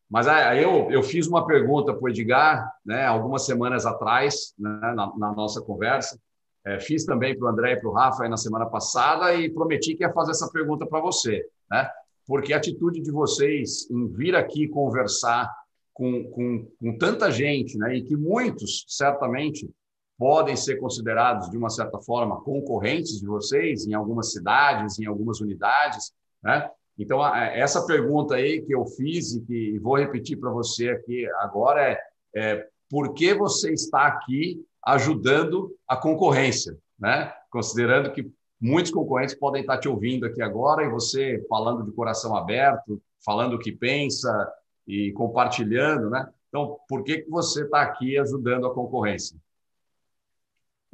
Mas 0.10 0.28
aí 0.28 0.62
eu, 0.62 0.90
eu 0.92 1.04
fiz 1.04 1.28
uma 1.28 1.46
pergunta 1.46 1.94
para 1.94 2.04
o 2.04 2.10
Edgar, 2.10 2.72
né, 2.86 3.06
algumas 3.06 3.46
semanas 3.46 3.86
atrás, 3.86 4.54
né, 4.58 4.94
na, 4.96 5.14
na, 5.18 5.34
nossa 5.34 5.62
conversa. 5.62 6.20
É, 6.66 6.80
fiz 6.80 7.06
também 7.06 7.38
para 7.38 7.48
o 7.48 7.50
André 7.50 7.74
e 7.74 7.80
para 7.80 7.90
o 7.90 7.94
Rafa 7.94 8.28
na 8.28 8.38
semana 8.38 8.66
passada 8.66 9.34
e 9.36 9.50
prometi 9.50 9.96
que 9.96 10.04
ia 10.04 10.14
fazer 10.14 10.32
essa 10.32 10.50
pergunta 10.52 10.86
para 10.86 11.00
você, 11.00 11.46
né? 11.72 11.90
Porque 12.26 12.54
a 12.54 12.58
atitude 12.58 13.02
de 13.02 13.10
vocês 13.10 13.90
em 13.90 14.08
vir 14.08 14.36
aqui 14.36 14.68
conversar 14.68 15.50
com, 15.94 16.26
com, 16.32 16.68
com 16.78 16.98
tanta 16.98 17.32
gente, 17.32 17.78
né, 17.78 17.96
e 17.96 18.04
que 18.04 18.18
muitos 18.18 18.86
certamente 18.88 19.70
podem 20.18 20.56
ser 20.56 20.78
considerados 20.78 21.50
de 21.50 21.58
uma 21.58 21.70
certa 21.70 22.00
forma 22.00 22.42
concorrentes 22.42 23.20
de 23.20 23.26
vocês 23.26 23.86
em 23.86 23.94
algumas 23.94 24.32
cidades, 24.32 25.00
em 25.00 25.06
algumas 25.06 25.40
unidades, 25.40 26.12
né? 26.44 26.70
Então, 26.98 27.24
essa 27.36 27.86
pergunta 27.86 28.36
aí 28.36 28.62
que 28.64 28.74
eu 28.74 28.86
fiz 28.86 29.34
e 29.34 29.42
que 29.46 29.80
vou 29.80 29.98
repetir 29.98 30.40
para 30.40 30.50
você 30.50 30.90
aqui 30.90 31.28
agora 31.40 31.92
é, 31.92 32.00
é 32.36 32.68
por 32.90 33.14
que 33.14 33.34
você 33.36 33.72
está 33.72 34.08
aqui 34.08 34.66
ajudando 34.84 35.76
a 35.88 35.96
concorrência, 35.96 36.76
né? 36.98 37.32
Considerando 37.52 38.12
que 38.12 38.32
muitos 38.60 38.92
concorrentes 38.92 39.36
podem 39.36 39.62
estar 39.62 39.78
te 39.78 39.88
ouvindo 39.88 40.26
aqui 40.26 40.42
agora 40.42 40.84
e 40.84 40.90
você 40.90 41.46
falando 41.48 41.84
de 41.84 41.92
coração 41.92 42.36
aberto, 42.36 43.02
falando 43.24 43.54
o 43.54 43.60
que 43.60 43.72
pensa 43.72 44.52
e 44.88 45.12
compartilhando, 45.12 46.10
né? 46.10 46.28
Então, 46.48 46.80
por 46.88 47.04
que, 47.04 47.20
que 47.20 47.30
você 47.30 47.64
está 47.64 47.82
aqui 47.82 48.18
ajudando 48.18 48.66
a 48.66 48.74
concorrência? 48.74 49.38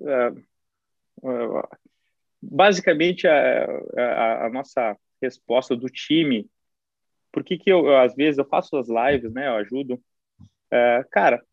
É, 0.02 0.34
é 1.24 1.64
basicamente, 2.42 3.28
a, 3.28 3.66
a, 3.98 4.46
a 4.48 4.50
nossa 4.50 4.98
resposta 5.24 5.76
do 5.76 5.88
time. 5.90 6.48
Por 7.32 7.44
que, 7.44 7.58
que 7.58 7.72
eu, 7.72 7.86
eu, 7.88 7.98
às 7.98 8.16
vezes, 8.16 8.38
eu 8.38 8.46
faço 8.46 8.78
as 8.78 8.88
lives, 8.88 9.34
né? 9.34 9.48
Eu 9.48 9.56
ajudo. 9.56 10.02
É, 10.72 11.06
cara, 11.12 11.44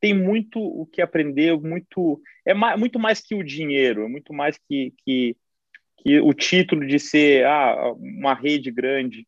tem 0.00 0.14
muito 0.14 0.60
o 0.60 0.86
que 0.86 1.02
aprender, 1.02 1.58
muito 1.58 2.20
é 2.44 2.54
mais, 2.54 2.78
muito 2.78 2.98
mais 2.98 3.20
que 3.20 3.34
o 3.34 3.44
dinheiro, 3.44 4.04
é 4.04 4.08
muito 4.08 4.32
mais 4.32 4.58
que, 4.58 4.92
que, 5.04 5.36
que 5.98 6.20
o 6.20 6.32
título 6.32 6.86
de 6.86 6.98
ser 6.98 7.44
ah, 7.46 7.92
uma 7.92 8.34
rede 8.34 8.70
grande. 8.70 9.26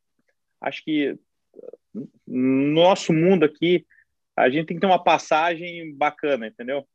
Acho 0.60 0.84
que 0.84 1.18
no 2.26 2.72
nosso 2.72 3.12
mundo 3.12 3.44
aqui, 3.44 3.86
a 4.36 4.48
gente 4.48 4.66
tem 4.66 4.76
que 4.76 4.80
ter 4.80 4.86
uma 4.86 5.02
passagem 5.02 5.94
bacana, 5.96 6.46
entendeu? 6.46 6.86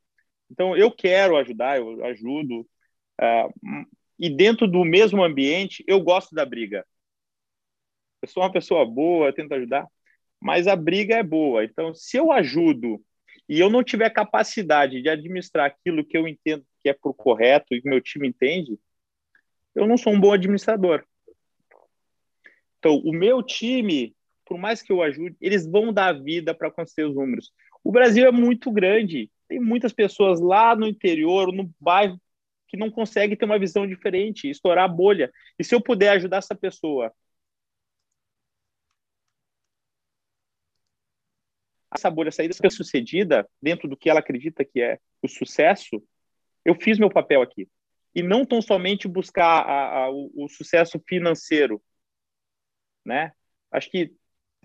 Então, 0.50 0.78
eu 0.78 0.92
quero 0.92 1.36
ajudar, 1.38 1.78
eu 1.78 2.06
ajudo. 2.06 2.62
Uh, 3.20 3.86
e 4.20 4.30
dentro 4.30 4.68
do 4.68 4.86
mesmo 4.86 5.24
ambiente, 5.24 5.84
eu 5.88 6.00
gosto 6.00 6.34
da 6.34 6.46
briga 6.46 6.86
eu 8.24 8.28
sou 8.30 8.42
uma 8.42 8.52
pessoa 8.52 8.86
boa, 8.86 9.28
eu 9.28 9.34
tento 9.34 9.52
ajudar, 9.52 9.86
mas 10.42 10.66
a 10.66 10.78
briga 10.78 11.16
é 11.16 11.24
boa. 11.24 11.66
Então, 11.66 11.94
se 11.94 12.16
eu 12.16 12.32
ajudo 12.32 13.04
e 13.50 13.60
eu 13.60 13.70
não 13.70 13.84
tiver 13.84 14.10
capacidade 14.10 15.02
de 15.02 15.10
administrar 15.10 15.66
aquilo 15.66 16.06
que 16.06 16.18
eu 16.18 16.26
entendo 16.26 16.66
que 16.82 16.90
é 16.90 16.94
por 16.94 17.14
correto 17.14 17.76
e 17.76 17.82
que 17.82 17.90
meu 17.90 18.00
time 18.00 18.30
entende, 18.30 18.80
eu 19.76 19.86
não 19.86 19.98
sou 19.98 20.14
um 20.14 20.20
bom 20.20 20.32
administrador. 20.32 21.04
Então, 22.80 22.96
o 23.04 23.12
meu 23.12 23.44
time, 23.44 24.16
por 24.46 24.58
mais 24.58 24.82
que 24.82 24.92
eu 24.92 25.02
ajude, 25.02 25.36
eles 25.42 25.70
vão 25.70 25.92
dar 25.92 26.14
vida 26.14 26.54
para 26.54 26.70
acontecer 26.70 27.04
os 27.04 27.16
números. 27.16 27.52
O 27.84 27.92
Brasil 27.92 28.26
é 28.26 28.32
muito 28.32 28.72
grande, 28.72 29.30
tem 29.50 29.60
muitas 29.60 29.92
pessoas 29.92 30.40
lá 30.40 30.74
no 30.78 30.88
interior, 30.88 31.52
no 31.52 31.70
bairro, 31.78 32.18
que 32.70 32.78
não 32.78 32.90
conseguem 32.90 33.36
ter 33.36 33.44
uma 33.44 33.60
visão 33.60 33.86
diferente, 33.86 34.50
estourar 34.50 34.86
a 34.86 34.94
bolha. 34.94 35.30
E 35.60 35.64
se 35.64 35.76
eu 35.76 35.82
puder 35.82 36.12
ajudar 36.12 36.38
essa 36.38 36.56
pessoa 36.56 37.14
essa 41.96 42.10
bolha 42.10 42.32
sair 42.32 42.50
bem 42.60 42.72
sucedida 42.72 43.48
dentro 43.62 43.88
do 43.88 43.98
que 43.98 44.10
ela 44.10 44.20
acredita 44.20 44.66
que 44.66 44.82
é 44.82 45.00
o 45.22 45.28
sucesso, 45.28 46.04
eu 46.66 46.76
fiz 46.76 46.98
meu 46.98 47.10
papel 47.10 47.42
aqui. 47.42 47.68
E 48.16 48.22
não 48.22 48.46
tão 48.46 48.62
somente 48.62 49.08
buscar 49.08 49.62
a, 49.62 50.04
a, 50.04 50.12
o, 50.12 50.32
o, 50.36 50.50
sucesso 50.50 51.02
financeiro, 51.08 51.82
né? 53.04 53.32
Acho 53.72 53.90
que 53.90 54.14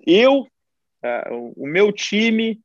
eu, 0.07 0.47
o 1.57 1.67
meu 1.67 1.91
time, 1.91 2.61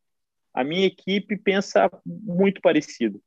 a 0.54 0.64
minha 0.64 0.86
equipe 0.86 1.38
pensa 1.38 1.90
muito 2.06 2.62
parecido. 2.62 3.22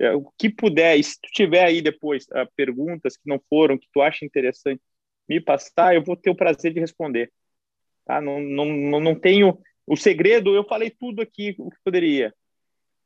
Uh, 0.00 0.18
o 0.18 0.32
que 0.38 0.48
puder, 0.48 1.02
se 1.02 1.18
tu 1.20 1.28
tiver 1.32 1.64
aí 1.64 1.82
depois 1.82 2.24
uh, 2.26 2.48
perguntas 2.54 3.16
que 3.16 3.28
não 3.28 3.40
foram, 3.48 3.78
que 3.78 3.88
tu 3.92 4.00
acha 4.00 4.24
interessante, 4.24 4.80
me 5.28 5.40
passar, 5.40 5.94
eu 5.94 6.04
vou 6.04 6.16
ter 6.16 6.30
o 6.30 6.36
prazer 6.36 6.72
de 6.72 6.80
responder. 6.80 7.32
Tá? 8.04 8.20
Não, 8.20 8.40
não, 8.40 9.00
não 9.00 9.18
tenho 9.18 9.60
o 9.88 9.96
segredo, 9.96 10.54
eu 10.54 10.64
falei 10.64 10.90
tudo 10.90 11.22
aqui 11.22 11.54
o 11.58 11.70
que 11.70 11.78
poderia. 11.82 12.34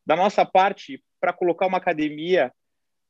Da 0.04 0.16
nossa 0.16 0.44
parte, 0.44 1.02
para 1.20 1.32
colocar 1.32 1.66
uma 1.66 1.78
academia, 1.78 2.52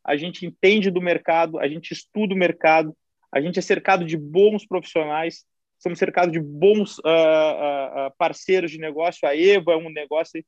a 0.04 0.14
gente 0.14 0.44
entende 0.44 0.90
do 0.90 1.00
mercado, 1.00 1.58
a 1.58 1.66
gente 1.66 1.92
estuda 1.92 2.34
o 2.34 2.36
mercado, 2.36 2.94
a 3.32 3.40
gente 3.40 3.58
é 3.58 3.62
cercado 3.62 4.04
de 4.04 4.16
bons 4.16 4.66
profissionais, 4.66 5.46
somos 5.78 5.98
cercados 5.98 6.32
de 6.32 6.38
bons 6.38 6.98
uh, 6.98 7.00
uh, 7.00 8.14
parceiros 8.18 8.70
de 8.70 8.78
negócio. 8.78 9.26
A 9.26 9.34
Eva 9.34 9.72
é 9.72 9.76
um 9.76 9.90
negócio. 9.90 10.44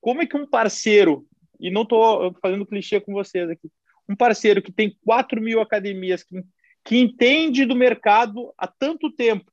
Como 0.00 0.20
é 0.20 0.26
que 0.26 0.36
um 0.36 0.46
parceiro, 0.46 1.26
e 1.58 1.70
não 1.70 1.82
estou 1.82 2.34
fazendo 2.42 2.66
clichê 2.66 3.00
com 3.00 3.14
vocês 3.14 3.48
aqui, 3.48 3.70
um 4.06 4.14
parceiro 4.14 4.60
que 4.60 4.70
tem 4.70 4.96
4 5.04 5.40
mil 5.40 5.60
academias, 5.62 6.22
que, 6.22 6.42
que 6.84 6.98
entende 6.98 7.64
do 7.64 7.74
mercado 7.74 8.52
há 8.58 8.66
tanto 8.66 9.10
tempo, 9.10 9.50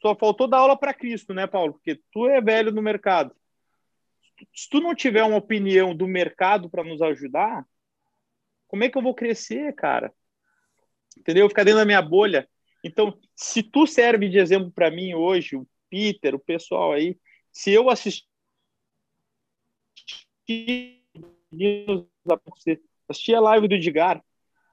só 0.00 0.14
faltou 0.14 0.48
dar 0.48 0.58
aula 0.58 0.76
para 0.76 0.94
Cristo, 0.94 1.34
né, 1.34 1.46
Paulo? 1.46 1.74
Porque 1.74 2.00
tu 2.10 2.26
é 2.26 2.40
velho 2.40 2.72
no 2.72 2.82
mercado. 2.82 3.34
Se 4.54 4.68
tu 4.68 4.80
não 4.80 4.94
tiver 4.94 5.22
uma 5.22 5.36
opinião 5.36 5.94
do 5.94 6.06
mercado 6.06 6.70
para 6.70 6.82
nos 6.82 7.02
ajudar, 7.02 7.66
como 8.66 8.84
é 8.84 8.88
que 8.88 8.96
eu 8.96 9.02
vou 9.02 9.14
crescer, 9.14 9.74
cara? 9.74 10.12
Entendeu? 11.18 11.48
Ficar 11.48 11.64
dentro 11.64 11.80
da 11.80 11.84
minha 11.84 12.00
bolha. 12.00 12.48
Então, 12.82 13.18
se 13.36 13.62
tu 13.62 13.86
serve 13.86 14.28
de 14.28 14.38
exemplo 14.38 14.70
para 14.70 14.90
mim 14.90 15.12
hoje, 15.12 15.56
o 15.56 15.66
Peter, 15.90 16.34
o 16.34 16.38
pessoal 16.38 16.92
aí, 16.92 17.18
se 17.52 17.72
eu 17.72 17.90
assistir 17.90 18.24
assistir 23.08 23.34
a 23.34 23.40
live 23.40 23.68
do 23.68 23.74
Edgar, 23.74 24.22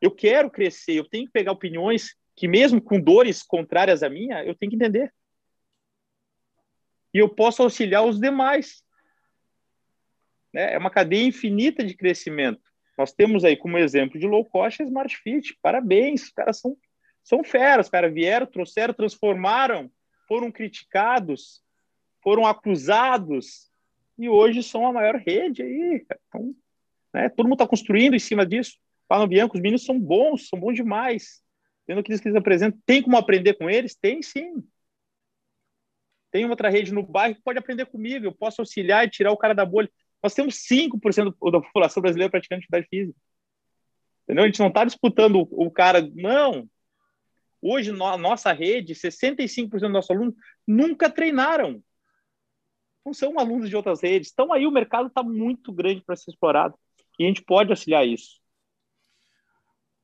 eu 0.02 0.12
quero 0.12 0.50
crescer, 0.50 0.94
eu 0.94 1.10
tenho 1.10 1.26
que 1.26 1.32
pegar 1.32 1.52
opiniões 1.52 2.16
que 2.36 2.48
mesmo 2.48 2.80
com 2.80 3.00
dores 3.00 3.42
contrárias 3.42 4.04
à 4.04 4.10
minha, 4.10 4.44
eu 4.46 4.56
tenho 4.56 4.70
que 4.70 4.76
entender. 4.76 5.12
E 7.18 7.20
eu 7.20 7.28
posso 7.28 7.64
auxiliar 7.64 8.06
os 8.06 8.20
demais. 8.20 8.84
Né? 10.54 10.76
É 10.76 10.78
uma 10.78 10.92
cadeia 10.92 11.26
infinita 11.26 11.84
de 11.84 11.96
crescimento. 11.96 12.62
Nós 12.96 13.12
temos 13.12 13.44
aí 13.44 13.58
como 13.58 13.76
exemplo 13.76 14.20
de 14.20 14.28
low 14.28 14.46
cost 14.46 14.84
a 14.84 14.86
Smart 14.86 15.18
Fit. 15.18 15.58
Parabéns, 15.60 16.26
os 16.26 16.30
caras 16.30 16.60
são, 16.60 16.78
são 17.24 17.44
feras. 17.44 17.88
Os 17.88 17.90
caras 17.90 18.14
vieram, 18.14 18.46
trouxeram, 18.46 18.94
transformaram, 18.94 19.90
foram 20.28 20.52
criticados, 20.52 21.64
foram 22.22 22.46
acusados 22.46 23.72
e 24.16 24.30
hoje 24.30 24.62
são 24.62 24.86
a 24.86 24.94
maior 24.94 25.16
rede 25.16 25.64
aí. 25.64 26.06
Então, 26.28 26.56
né? 27.12 27.30
Todo 27.30 27.48
mundo 27.48 27.56
está 27.56 27.68
construindo 27.68 28.16
em 28.16 28.20
cima 28.20 28.46
disso. 28.46 28.78
Falam 29.10 29.28
Bianco, 29.28 29.56
os 29.56 29.62
meninos 29.62 29.86
são 29.86 30.00
bons, 30.00 30.50
são 30.50 30.60
bons 30.60 30.76
demais. 30.76 31.42
Tendo 31.88 32.04
que 32.04 32.12
eles 32.12 32.36
apresentam, 32.36 32.80
tem 32.86 33.02
como 33.02 33.18
aprender 33.18 33.56
com 33.56 33.68
eles? 33.68 33.96
Tem 33.96 34.22
sim. 34.22 34.64
Tem 36.38 36.48
outra 36.48 36.70
rede 36.70 36.94
no 36.94 37.02
bairro 37.02 37.34
que 37.34 37.42
pode 37.42 37.58
aprender 37.58 37.88
comigo, 37.88 38.24
eu 38.24 38.32
posso 38.32 38.62
auxiliar 38.62 39.04
e 39.04 39.10
tirar 39.10 39.32
o 39.32 39.38
cara 39.38 39.56
da 39.56 39.66
bolha. 39.66 39.90
Nós 40.22 40.36
temos 40.36 40.54
5% 40.72 41.34
da 41.52 41.60
população 41.60 42.00
brasileira 42.00 42.30
praticando 42.30 42.60
atividade 42.60 42.86
física. 42.88 43.20
Entendeu? 44.22 44.44
A 44.44 44.46
gente 44.46 44.60
não 44.60 44.68
está 44.68 44.86
disputando 44.86 45.48
o 45.50 45.72
cara. 45.72 46.08
Não. 46.14 46.70
Hoje, 47.60 47.90
a 47.90 48.18
nossa 48.20 48.54
rede, 48.54 48.94
65% 48.94 49.68
dos 49.68 49.92
nossos 49.92 50.12
alunos 50.12 50.36
nunca 50.68 51.10
treinaram. 51.10 51.82
Não 53.04 53.16
são 53.16 53.40
alunos 53.40 53.68
de 53.68 53.76
outras 53.76 54.04
redes. 54.04 54.30
Então, 54.32 54.54
aí 54.54 54.68
o 54.68 54.72
mercado 54.72 55.08
está 55.08 55.24
muito 55.24 55.72
grande 55.74 56.04
para 56.06 56.16
ser 56.16 56.30
explorado. 56.30 56.76
E 57.18 57.24
a 57.24 57.28
gente 57.28 57.42
pode 57.42 57.72
auxiliar 57.72 58.06
isso. 58.06 58.40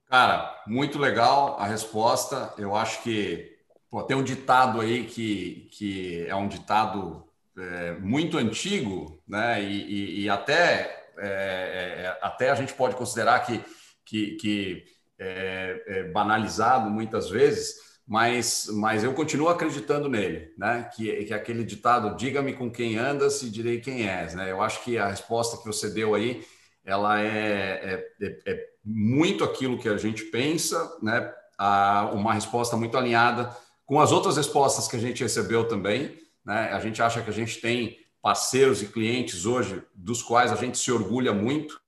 Cara, 0.08 0.64
muito 0.66 0.98
legal 0.98 1.60
a 1.60 1.68
resposta. 1.68 2.56
Eu 2.58 2.76
acho 2.76 3.04
que 3.04 3.53
pô, 3.94 4.02
tem 4.02 4.18
um 4.18 4.24
ditado 4.24 4.82
aí 4.82 5.04
que, 5.04 5.70
que 5.72 6.26
é 6.28 6.36
um 6.36 6.48
ditado 6.48 7.24
é, 7.56 7.92
muito 8.00 8.40
antigo, 8.40 9.22
né? 9.28 9.62
E, 9.62 9.84
e, 9.84 10.22
e 10.22 10.30
até, 10.32 11.12
é, 11.16 11.28
é, 11.28 12.18
até 12.20 12.50
a 12.50 12.56
gente 12.56 12.74
pode 12.74 12.96
considerar 12.96 13.42
que, 13.42 13.64
que, 14.04 14.32
que 14.38 14.86
é, 15.20 15.84
é, 15.86 16.04
banalizado 16.06 16.90
muitas 16.90 17.30
vezes, 17.30 17.76
mas, 18.08 18.68
mas 18.74 19.04
eu 19.04 19.14
continuo 19.14 19.48
acreditando 19.48 20.10
nele, 20.10 20.52
né? 20.58 20.90
Que, 20.96 21.26
que 21.26 21.34
aquele 21.36 21.64
ditado, 21.64 22.18
diga-me 22.18 22.54
com 22.54 22.72
quem 22.72 22.98
andas 22.98 23.44
e 23.44 23.50
direi 23.52 23.80
quem 23.80 24.10
és, 24.10 24.34
né? 24.34 24.50
Eu 24.50 24.64
acho 24.64 24.84
que 24.84 24.98
a 24.98 25.08
resposta 25.08 25.58
que 25.58 25.68
você 25.68 25.88
deu 25.88 26.16
aí, 26.16 26.44
ela 26.84 27.22
é, 27.22 28.04
é, 28.20 28.40
é 28.48 28.68
muito 28.84 29.44
aquilo 29.44 29.78
que 29.78 29.88
a 29.88 29.98
gente 29.98 30.24
pensa, 30.24 30.98
né? 31.00 31.32
A, 31.60 32.10
uma 32.12 32.34
resposta 32.34 32.76
muito 32.76 32.98
alinhada 32.98 33.56
com 33.94 34.00
as 34.00 34.12
outras 34.12 34.38
respostas 34.38 34.88
que 34.88 34.96
a 34.96 35.00
gente 35.00 35.22
recebeu 35.22 35.68
também, 35.68 36.18
né? 36.44 36.72
A 36.74 36.80
gente 36.80 37.00
acha 37.00 37.22
que 37.22 37.30
a 37.30 37.34
gente 37.34 37.62
tem 37.62 37.96
parceiros 38.24 38.82
e 38.82 38.88
clientes 38.88 39.46
hoje 39.46 39.84
dos 39.94 40.24
quais 40.24 40.52
a 40.52 40.56
gente 40.56 40.80
se 40.80 40.92
orgulha 40.92 41.32
muito, 41.32 41.80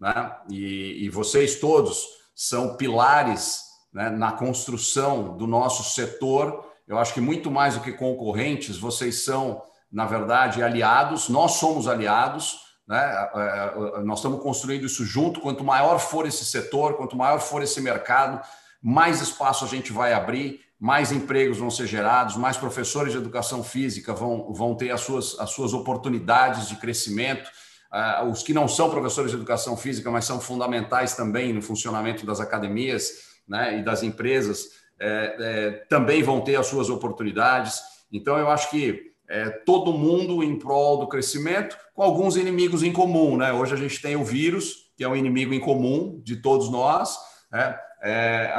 né? 0.00 0.34
E, 0.48 1.04
e 1.04 1.10
vocês 1.10 1.60
todos 1.60 2.02
são 2.34 2.78
pilares 2.78 3.60
né, 3.92 4.08
na 4.08 4.32
construção 4.32 5.36
do 5.36 5.46
nosso 5.46 5.94
setor. 5.94 6.64
Eu 6.88 6.96
acho 6.96 7.12
que 7.12 7.20
muito 7.20 7.50
mais 7.50 7.74
do 7.74 7.82
que 7.82 7.92
concorrentes, 7.92 8.78
vocês 8.78 9.22
são, 9.22 9.62
na 9.92 10.06
verdade, 10.06 10.62
aliados. 10.62 11.28
Nós 11.28 11.56
somos 11.56 11.86
aliados. 11.86 12.58
Né? 12.88 12.98
É, 13.34 13.98
é, 13.98 14.02
nós 14.02 14.20
estamos 14.20 14.42
construindo 14.42 14.86
isso 14.86 15.04
junto. 15.04 15.42
Quanto 15.42 15.62
maior 15.62 15.98
for 15.98 16.26
esse 16.26 16.46
setor, 16.46 16.94
quanto 16.94 17.18
maior 17.18 17.38
for 17.38 17.62
esse 17.62 17.82
mercado, 17.82 18.40
mais 18.82 19.20
espaço 19.20 19.62
a 19.66 19.68
gente 19.68 19.92
vai 19.92 20.14
abrir, 20.14 20.69
mais 20.80 21.12
empregos 21.12 21.58
vão 21.58 21.70
ser 21.70 21.86
gerados, 21.86 22.36
mais 22.36 22.56
professores 22.56 23.12
de 23.12 23.18
educação 23.18 23.62
física 23.62 24.14
vão, 24.14 24.50
vão 24.50 24.74
ter 24.74 24.90
as 24.90 25.02
suas, 25.02 25.38
as 25.38 25.50
suas 25.50 25.74
oportunidades 25.74 26.68
de 26.68 26.76
crescimento. 26.76 27.50
Uh, 27.92 28.30
os 28.30 28.42
que 28.42 28.54
não 28.54 28.66
são 28.66 28.88
professores 28.88 29.30
de 29.30 29.36
educação 29.36 29.76
física, 29.76 30.10
mas 30.10 30.24
são 30.24 30.40
fundamentais 30.40 31.14
também 31.14 31.52
no 31.52 31.60
funcionamento 31.60 32.24
das 32.24 32.40
academias 32.40 33.30
né, 33.46 33.78
e 33.78 33.82
das 33.82 34.02
empresas, 34.02 34.68
é, 34.98 35.36
é, 35.38 35.70
também 35.88 36.22
vão 36.22 36.40
ter 36.40 36.56
as 36.56 36.66
suas 36.66 36.88
oportunidades. 36.88 37.80
Então, 38.12 38.38
eu 38.38 38.48
acho 38.48 38.70
que 38.70 39.10
é, 39.28 39.50
todo 39.50 39.92
mundo 39.92 40.42
em 40.42 40.58
prol 40.58 40.98
do 40.98 41.08
crescimento, 41.08 41.76
com 41.94 42.02
alguns 42.02 42.36
inimigos 42.36 42.82
em 42.82 42.92
comum. 42.92 43.36
Né? 43.36 43.52
Hoje 43.52 43.74
a 43.74 43.76
gente 43.76 44.00
tem 44.00 44.16
o 44.16 44.24
vírus, 44.24 44.90
que 44.96 45.04
é 45.04 45.08
um 45.08 45.16
inimigo 45.16 45.52
em 45.52 45.60
comum 45.60 46.20
de 46.24 46.36
todos 46.36 46.70
nós. 46.70 47.18
Né? 47.50 47.76
É, 48.02 48.52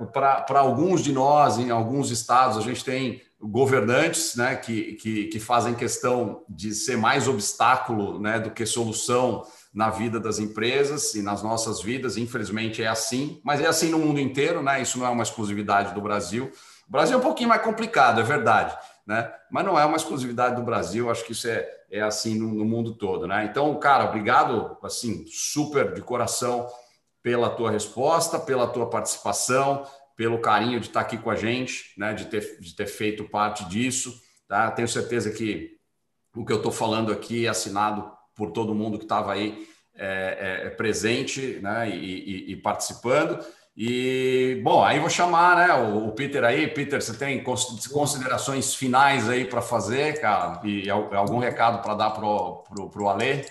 é, 0.00 0.04
Para 0.06 0.60
alguns 0.60 1.02
de 1.02 1.12
nós, 1.12 1.58
em 1.58 1.70
alguns 1.70 2.10
estados, 2.10 2.58
a 2.58 2.60
gente 2.60 2.84
tem 2.84 3.22
governantes 3.40 4.36
né, 4.36 4.54
que, 4.54 4.94
que, 4.94 5.24
que 5.24 5.40
fazem 5.40 5.74
questão 5.74 6.44
de 6.48 6.72
ser 6.74 6.96
mais 6.96 7.26
obstáculo 7.26 8.20
né, 8.20 8.38
do 8.38 8.50
que 8.50 8.64
solução 8.64 9.44
na 9.74 9.90
vida 9.90 10.20
das 10.20 10.38
empresas 10.38 11.14
e 11.14 11.22
nas 11.22 11.42
nossas 11.42 11.82
vidas. 11.82 12.16
Infelizmente 12.16 12.82
é 12.82 12.86
assim, 12.86 13.40
mas 13.42 13.60
é 13.60 13.66
assim 13.66 13.90
no 13.90 13.98
mundo 13.98 14.20
inteiro, 14.20 14.62
né? 14.62 14.80
Isso 14.80 14.98
não 14.98 15.06
é 15.06 15.08
uma 15.08 15.22
exclusividade 15.22 15.94
do 15.94 16.00
Brasil. 16.00 16.52
O 16.86 16.92
Brasil 16.92 17.14
é 17.14 17.18
um 17.18 17.22
pouquinho 17.22 17.48
mais 17.48 17.62
complicado, 17.62 18.20
é 18.20 18.24
verdade, 18.24 18.76
né? 19.06 19.32
Mas 19.50 19.64
não 19.64 19.78
é 19.78 19.84
uma 19.84 19.96
exclusividade 19.96 20.56
do 20.56 20.62
Brasil. 20.62 21.10
Acho 21.10 21.24
que 21.24 21.32
isso 21.32 21.48
é, 21.48 21.66
é 21.90 22.02
assim 22.02 22.38
no, 22.38 22.52
no 22.52 22.64
mundo 22.64 22.94
todo, 22.94 23.26
né? 23.26 23.48
Então, 23.50 23.74
cara, 23.80 24.04
obrigado, 24.04 24.76
assim, 24.82 25.24
super 25.26 25.94
de 25.94 26.02
coração 26.02 26.68
pela 27.22 27.50
tua 27.50 27.70
resposta, 27.70 28.38
pela 28.38 28.66
tua 28.66 28.90
participação, 28.90 29.86
pelo 30.16 30.40
carinho 30.40 30.80
de 30.80 30.88
estar 30.88 31.00
aqui 31.00 31.16
com 31.16 31.30
a 31.30 31.36
gente, 31.36 31.92
né? 31.96 32.12
De 32.12 32.26
ter, 32.26 32.58
de 32.60 32.74
ter 32.74 32.86
feito 32.86 33.24
parte 33.24 33.64
disso, 33.66 34.14
tá? 34.48 34.70
Tenho 34.70 34.88
certeza 34.88 35.30
que 35.30 35.76
o 36.34 36.44
que 36.44 36.52
eu 36.52 36.58
estou 36.58 36.72
falando 36.72 37.12
aqui 37.12 37.46
é 37.46 37.48
assinado 37.48 38.10
por 38.34 38.50
todo 38.50 38.74
mundo 38.74 38.98
que 38.98 39.04
estava 39.04 39.32
aí 39.32 39.66
é, 39.94 40.64
é, 40.64 40.66
é, 40.66 40.70
presente 40.70 41.60
né, 41.62 41.90
e, 41.90 41.94
e, 41.94 42.52
e, 42.52 42.56
participando. 42.56 43.44
E, 43.76 44.60
bom, 44.64 44.82
aí 44.82 44.98
vou 44.98 45.10
chamar 45.10 45.56
né, 45.56 45.74
o, 45.74 46.08
o, 46.08 46.12
Peter 46.12 46.42
aí. 46.44 46.66
Peter, 46.66 47.00
você 47.00 47.14
tem 47.14 47.42
considerações 47.42 48.74
finais 48.74 49.28
aí 49.28 49.44
para 49.44 49.60
fazer, 49.60 50.18
cara? 50.20 50.60
E 50.64 50.88
algum 50.88 51.38
recado 51.38 51.82
para 51.82 51.94
dar 51.94 52.10
para 52.10 52.24
o 52.24 53.08
Alê? 53.08 53.44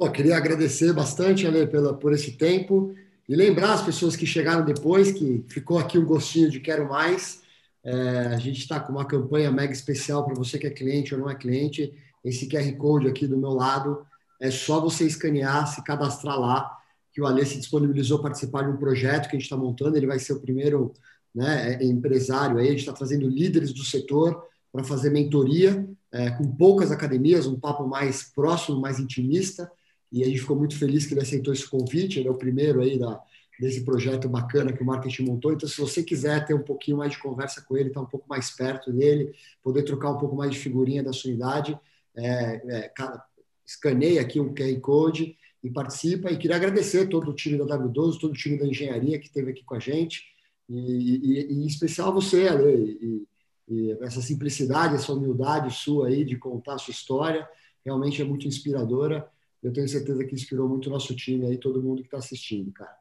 Pô, 0.00 0.10
queria 0.10 0.34
agradecer 0.34 0.94
bastante, 0.94 1.46
Ale, 1.46 1.66
pela, 1.66 1.92
por 1.92 2.14
esse 2.14 2.32
tempo 2.32 2.94
e 3.28 3.36
lembrar 3.36 3.74
as 3.74 3.82
pessoas 3.82 4.16
que 4.16 4.24
chegaram 4.24 4.64
depois 4.64 5.12
que 5.12 5.44
ficou 5.46 5.78
aqui 5.78 5.98
um 5.98 6.06
gostinho 6.06 6.50
de 6.50 6.58
quero 6.58 6.88
mais. 6.88 7.42
É, 7.84 8.28
a 8.28 8.38
gente 8.38 8.60
está 8.60 8.80
com 8.80 8.92
uma 8.92 9.04
campanha 9.04 9.52
mega 9.52 9.74
especial 9.74 10.24
para 10.24 10.32
você 10.32 10.58
que 10.58 10.66
é 10.66 10.70
cliente 10.70 11.14
ou 11.14 11.20
não 11.20 11.28
é 11.28 11.34
cliente 11.34 11.92
esse 12.24 12.48
QR 12.48 12.74
Code 12.78 13.08
aqui 13.08 13.26
do 13.26 13.36
meu 13.36 13.50
lado. 13.50 14.02
É 14.40 14.50
só 14.50 14.80
você 14.80 15.04
escanear, 15.04 15.66
se 15.66 15.84
cadastrar 15.84 16.40
lá, 16.40 16.78
que 17.12 17.20
o 17.20 17.26
Alê 17.26 17.44
se 17.44 17.58
disponibilizou 17.58 18.20
a 18.20 18.22
participar 18.22 18.62
de 18.62 18.70
um 18.70 18.78
projeto 18.78 19.28
que 19.28 19.36
a 19.36 19.38
gente 19.38 19.42
está 19.42 19.56
montando. 19.58 19.98
Ele 19.98 20.06
vai 20.06 20.18
ser 20.18 20.32
o 20.32 20.40
primeiro 20.40 20.94
né, 21.34 21.74
é, 21.74 21.84
empresário 21.84 22.56
aí. 22.56 22.68
A 22.68 22.70
gente 22.70 22.80
está 22.80 22.94
trazendo 22.94 23.28
líderes 23.28 23.70
do 23.74 23.84
setor 23.84 24.46
para 24.72 24.82
fazer 24.82 25.10
mentoria 25.10 25.86
é, 26.10 26.30
com 26.30 26.50
poucas 26.56 26.90
academias, 26.90 27.46
um 27.46 27.60
papo 27.60 27.86
mais 27.86 28.22
próximo, 28.22 28.80
mais 28.80 28.98
intimista. 28.98 29.70
E 30.12 30.22
a 30.22 30.26
gente 30.26 30.40
ficou 30.40 30.56
muito 30.56 30.76
feliz 30.76 31.06
que 31.06 31.14
ele 31.14 31.20
aceitou 31.20 31.52
esse 31.52 31.68
convite. 31.68 32.18
Ele 32.18 32.28
é 32.28 32.30
o 32.30 32.36
primeiro 32.36 32.80
aí 32.80 32.98
da, 32.98 33.20
desse 33.60 33.84
projeto 33.84 34.28
bacana 34.28 34.72
que 34.72 34.82
o 34.82 34.86
marketing 34.86 35.24
montou. 35.24 35.52
Então, 35.52 35.68
se 35.68 35.80
você 35.80 36.02
quiser 36.02 36.44
ter 36.46 36.54
um 36.54 36.62
pouquinho 36.62 36.96
mais 36.96 37.12
de 37.12 37.18
conversa 37.18 37.62
com 37.62 37.76
ele, 37.76 37.88
estar 37.88 38.00
tá 38.00 38.06
um 38.06 38.10
pouco 38.10 38.28
mais 38.28 38.50
perto 38.50 38.92
dele, 38.92 39.34
poder 39.62 39.82
trocar 39.82 40.10
um 40.10 40.18
pouco 40.18 40.34
mais 40.34 40.52
de 40.52 40.58
figurinha 40.58 41.02
da 41.02 41.12
sua 41.12 41.30
unidade, 41.30 41.78
é, 42.16 42.62
é, 42.66 42.88
cara, 42.88 43.22
escaneia 43.66 44.20
aqui 44.20 44.40
um 44.40 44.54
QR 44.54 44.80
Code 44.80 45.36
e 45.62 45.70
participa. 45.70 46.30
E 46.30 46.38
queria 46.38 46.56
agradecer 46.56 47.08
todo 47.08 47.30
o 47.30 47.34
time 47.34 47.58
da 47.58 47.66
W12, 47.78 48.18
todo 48.18 48.32
o 48.32 48.36
time 48.36 48.58
da 48.58 48.66
engenharia 48.66 49.18
que 49.18 49.26
esteve 49.26 49.50
aqui 49.50 49.62
com 49.62 49.74
a 49.74 49.78
gente, 49.78 50.24
e, 50.68 50.76
e, 50.76 51.52
e 51.52 51.64
em 51.64 51.66
especial 51.66 52.12
você, 52.12 52.48
Ale, 52.48 52.98
e, 53.00 53.28
e 53.68 53.92
essa 54.00 54.22
simplicidade, 54.22 54.94
essa 54.94 55.12
humildade 55.12 55.74
sua 55.74 56.08
aí 56.08 56.24
de 56.24 56.36
contar 56.36 56.74
a 56.74 56.78
sua 56.78 56.92
história, 56.92 57.48
realmente 57.84 58.20
é 58.22 58.24
muito 58.24 58.48
inspiradora. 58.48 59.28
Eu 59.62 59.72
tenho 59.72 59.88
certeza 59.88 60.24
que 60.24 60.34
inspirou 60.34 60.68
muito 60.68 60.86
o 60.86 60.92
nosso 60.92 61.14
time 61.14 61.46
aí, 61.46 61.58
todo 61.58 61.82
mundo 61.82 62.00
que 62.00 62.06
está 62.06 62.18
assistindo, 62.18 62.72
cara. 62.72 62.96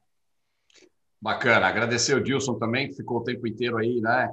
Bacana. 1.22 1.68
Agradecer 1.68 2.15
o 2.15 2.23
Dilson 2.23 2.56
também, 2.56 2.88
que 2.88 2.95
ficou 2.95 3.18
o 3.18 3.23
tempo 3.23 3.45
inteiro 3.45 3.77
aí, 3.77 3.99
né, 3.99 4.30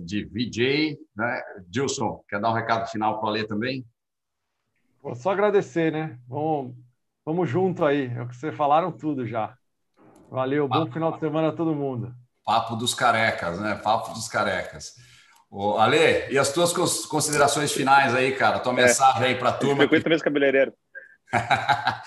de 0.00 0.24
VJ. 0.24 0.98
Né? 1.14 1.42
Dilson, 1.68 2.22
quer 2.28 2.40
dar 2.40 2.50
um 2.50 2.54
recado 2.54 2.90
final 2.90 3.18
para 3.18 3.26
o 3.26 3.28
Alê 3.28 3.44
também? 3.44 3.84
Vou 5.02 5.14
só 5.14 5.32
agradecer, 5.32 5.92
né? 5.92 6.18
Vamos, 6.26 6.74
vamos 7.24 7.48
junto 7.48 7.84
aí. 7.84 8.06
É 8.06 8.22
o 8.22 8.28
que 8.28 8.36
vocês 8.36 8.54
falaram 8.54 8.90
tudo 8.90 9.26
já. 9.26 9.54
Valeu, 10.30 10.66
bom 10.66 10.90
final 10.90 11.12
de 11.12 11.20
semana 11.20 11.48
a 11.48 11.52
todo 11.52 11.74
mundo. 11.74 12.14
Papo 12.44 12.74
dos 12.74 12.94
carecas, 12.94 13.60
né? 13.60 13.74
Papo 13.74 14.14
dos 14.14 14.26
carecas. 14.28 14.94
Ô, 15.50 15.76
Ale, 15.76 16.30
e 16.30 16.38
as 16.38 16.52
tuas 16.52 16.72
considerações 17.06 17.70
finais 17.70 18.14
aí, 18.14 18.32
cara? 18.32 18.58
Tua 18.58 18.72
é. 18.72 18.76
mensagem 18.76 19.26
aí 19.28 19.34
para 19.38 19.50
a 19.50 19.52
turma. 19.52 19.76
Frequenta 19.76 20.08
mesmo 20.08 20.24
cabeleireiro. 20.24 20.72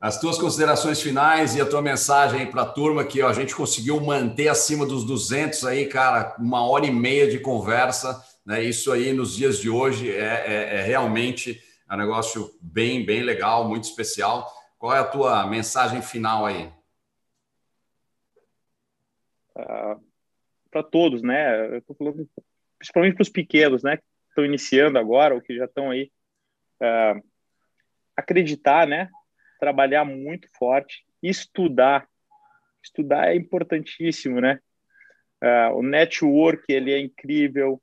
as 0.00 0.20
tuas 0.20 0.38
considerações 0.38 1.00
finais 1.00 1.54
e 1.54 1.60
a 1.60 1.66
tua 1.66 1.82
mensagem 1.82 2.50
para 2.50 2.62
a 2.62 2.66
turma 2.66 3.04
que 3.04 3.22
ó, 3.22 3.28
a 3.28 3.32
gente 3.32 3.54
conseguiu 3.54 4.00
manter 4.00 4.48
acima 4.48 4.84
dos 4.86 5.04
200 5.04 5.64
aí, 5.64 5.86
cara, 5.86 6.36
uma 6.38 6.66
hora 6.66 6.86
e 6.86 6.90
meia 6.90 7.28
de 7.30 7.38
conversa, 7.38 8.22
né? 8.44 8.62
Isso 8.62 8.92
aí 8.92 9.12
nos 9.12 9.36
dias 9.36 9.58
de 9.58 9.68
hoje 9.68 10.10
é, 10.10 10.44
é, 10.46 10.76
é 10.76 10.82
realmente 10.82 11.60
é 11.88 11.94
um 11.94 11.98
negócio 11.98 12.50
bem, 12.60 13.04
bem 13.04 13.22
legal, 13.22 13.68
muito 13.68 13.84
especial. 13.84 14.52
Qual 14.78 14.94
é 14.94 14.98
a 14.98 15.04
tua 15.04 15.46
mensagem 15.46 16.02
final 16.02 16.44
aí? 16.44 16.66
Uh, 19.56 19.60
ah, 19.60 20.00
para 20.70 20.82
todos, 20.82 21.22
né? 21.22 21.74
Eu 21.74 21.78
estou 21.78 21.96
falando 21.96 22.28
principalmente 22.78 23.14
para 23.14 23.22
os 23.22 23.28
pequenos, 23.28 23.82
né? 23.82 23.96
Que 23.96 24.04
estão 24.28 24.44
iniciando 24.44 24.98
agora 24.98 25.34
ou 25.34 25.40
que 25.40 25.56
já 25.56 25.64
estão 25.64 25.90
aí. 25.90 26.10
Uh, 26.80 27.22
acreditar, 28.16 28.86
né? 28.86 29.10
Trabalhar 29.60 30.04
muito 30.04 30.48
forte, 30.56 31.04
estudar. 31.22 32.08
Estudar 32.82 33.28
é 33.28 33.34
importantíssimo, 33.34 34.40
né? 34.40 34.60
Uh, 35.42 35.76
o 35.76 35.82
network 35.82 36.64
ele 36.72 36.92
é 36.92 36.98
incrível, 36.98 37.82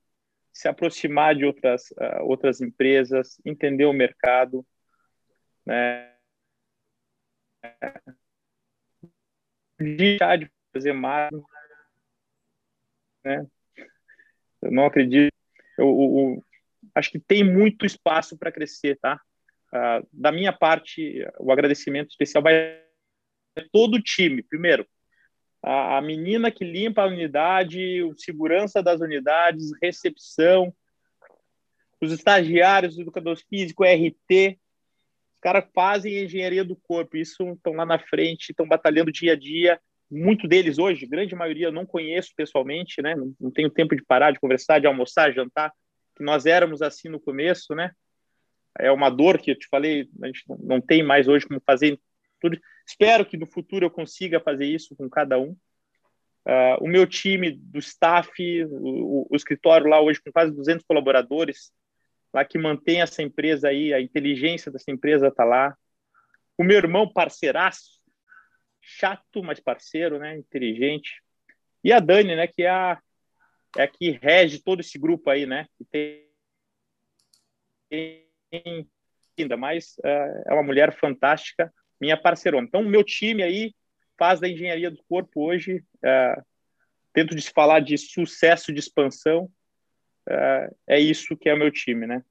se 0.52 0.66
aproximar 0.68 1.34
de 1.34 1.44
outras, 1.44 1.90
uh, 1.92 2.22
outras 2.22 2.60
empresas, 2.60 3.40
entender 3.44 3.84
o 3.84 3.92
mercado, 3.92 4.66
né? 5.64 6.12
Deixar 9.78 10.38
de 10.38 10.50
fazer 10.72 10.92
mais, 10.92 11.30
né? 13.24 13.46
Eu 14.62 14.70
não 14.70 14.86
acredito. 14.86 15.32
Eu, 15.76 15.86
eu, 15.86 16.44
acho 16.94 17.10
que 17.10 17.18
tem 17.18 17.44
muito 17.44 17.84
espaço 17.84 18.36
para 18.36 18.52
crescer, 18.52 18.98
tá? 18.98 19.20
Uh, 19.74 20.06
da 20.12 20.30
minha 20.30 20.52
parte, 20.52 21.26
o 21.40 21.50
agradecimento 21.50 22.10
especial 22.10 22.42
vai 22.42 22.80
todo 23.72 23.96
o 23.96 24.02
time. 24.02 24.42
Primeiro, 24.42 24.86
a, 25.60 25.98
a 25.98 26.02
menina 26.02 26.50
que 26.50 26.64
limpa 26.64 27.02
a 27.02 27.06
unidade, 27.06 28.02
o 28.02 28.16
segurança 28.16 28.82
das 28.82 29.00
unidades, 29.00 29.72
recepção, 29.82 30.72
os 32.00 32.12
estagiários, 32.12 32.96
o 32.96 33.00
educador 33.00 33.36
físico, 33.48 33.82
RT, 33.82 34.58
os 35.34 35.40
caras 35.40 35.64
fazem 35.74 36.22
engenharia 36.22 36.64
do 36.64 36.76
corpo, 36.76 37.16
isso 37.16 37.42
estão 37.50 37.72
lá 37.72 37.84
na 37.84 37.98
frente, 37.98 38.50
estão 38.50 38.68
batalhando 38.68 39.10
dia 39.10 39.32
a 39.32 39.36
dia. 39.36 39.80
Muito 40.10 40.46
deles 40.46 40.78
hoje, 40.78 41.06
grande 41.06 41.34
maioria 41.34 41.66
eu 41.66 41.72
não 41.72 41.86
conheço 41.86 42.30
pessoalmente, 42.36 43.02
né? 43.02 43.14
Não 43.40 43.50
tenho 43.50 43.70
tempo 43.70 43.96
de 43.96 44.04
parar, 44.04 44.30
de 44.30 44.38
conversar, 44.38 44.78
de 44.78 44.86
almoçar, 44.86 45.32
jantar, 45.32 45.72
que 46.14 46.22
nós 46.22 46.46
éramos 46.46 46.82
assim 46.82 47.08
no 47.08 47.18
começo, 47.18 47.74
né? 47.74 47.90
É 48.78 48.90
uma 48.90 49.10
dor 49.10 49.38
que 49.38 49.50
eu 49.52 49.58
te 49.58 49.68
falei, 49.68 50.08
a 50.22 50.26
gente 50.26 50.44
não 50.60 50.80
tem 50.80 51.02
mais 51.02 51.28
hoje 51.28 51.46
como 51.46 51.60
fazer 51.64 51.98
tudo. 52.40 52.58
Espero 52.86 53.24
que 53.24 53.36
no 53.36 53.46
futuro 53.46 53.86
eu 53.86 53.90
consiga 53.90 54.40
fazer 54.40 54.66
isso 54.66 54.94
com 54.96 55.08
cada 55.08 55.38
um. 55.38 55.56
Uh, 56.46 56.76
o 56.82 56.86
meu 56.86 57.06
time 57.06 57.52
do 57.52 57.78
staff, 57.78 58.30
o, 58.66 59.26
o, 59.30 59.36
escritório 59.36 59.86
lá 59.86 60.00
hoje 60.00 60.20
com 60.22 60.30
quase 60.30 60.54
200 60.54 60.84
colaboradores, 60.84 61.72
lá 62.34 62.44
que 62.44 62.58
mantém 62.58 63.00
essa 63.00 63.22
empresa 63.22 63.68
aí, 63.68 63.94
a 63.94 64.00
inteligência 64.00 64.70
dessa 64.70 64.90
empresa 64.90 65.28
está 65.28 65.44
lá. 65.44 65.74
O 66.58 66.62
meu 66.62 66.76
irmão 66.76 67.10
parceiraço, 67.10 67.98
chato, 68.80 69.42
mas 69.42 69.58
parceiro, 69.58 70.18
né, 70.18 70.36
inteligente. 70.36 71.22
E 71.82 71.92
a 71.92 71.98
Dani, 71.98 72.36
né, 72.36 72.46
que 72.46 72.64
é 72.64 72.70
a, 72.70 73.00
é 73.76 73.82
a 73.82 73.88
que 73.88 74.10
rege 74.10 74.62
todo 74.62 74.80
esse 74.80 74.98
grupo 74.98 75.30
aí, 75.30 75.46
né, 75.46 75.66
que 75.78 75.84
tem, 75.86 76.28
tem 77.88 78.23
ainda 79.38 79.56
mais, 79.56 79.96
uh, 79.98 80.42
é 80.46 80.52
uma 80.52 80.62
mulher 80.62 80.96
fantástica, 80.96 81.72
minha 82.00 82.16
parceirona. 82.16 82.66
Então, 82.66 82.82
o 82.82 82.88
meu 82.88 83.02
time 83.02 83.42
aí 83.42 83.74
faz 84.18 84.40
da 84.40 84.48
engenharia 84.48 84.90
do 84.90 85.02
corpo 85.08 85.42
hoje, 85.42 85.84
é, 86.02 86.42
dentro 87.14 87.34
de 87.34 87.42
se 87.42 87.50
falar 87.50 87.80
de 87.80 87.96
sucesso 87.98 88.72
de 88.72 88.78
expansão, 88.78 89.50
é, 90.28 90.70
é 90.88 91.00
isso 91.00 91.36
que 91.36 91.48
é 91.48 91.54
o 91.54 91.58
meu 91.58 91.70
time, 91.70 92.06
né? 92.06 92.24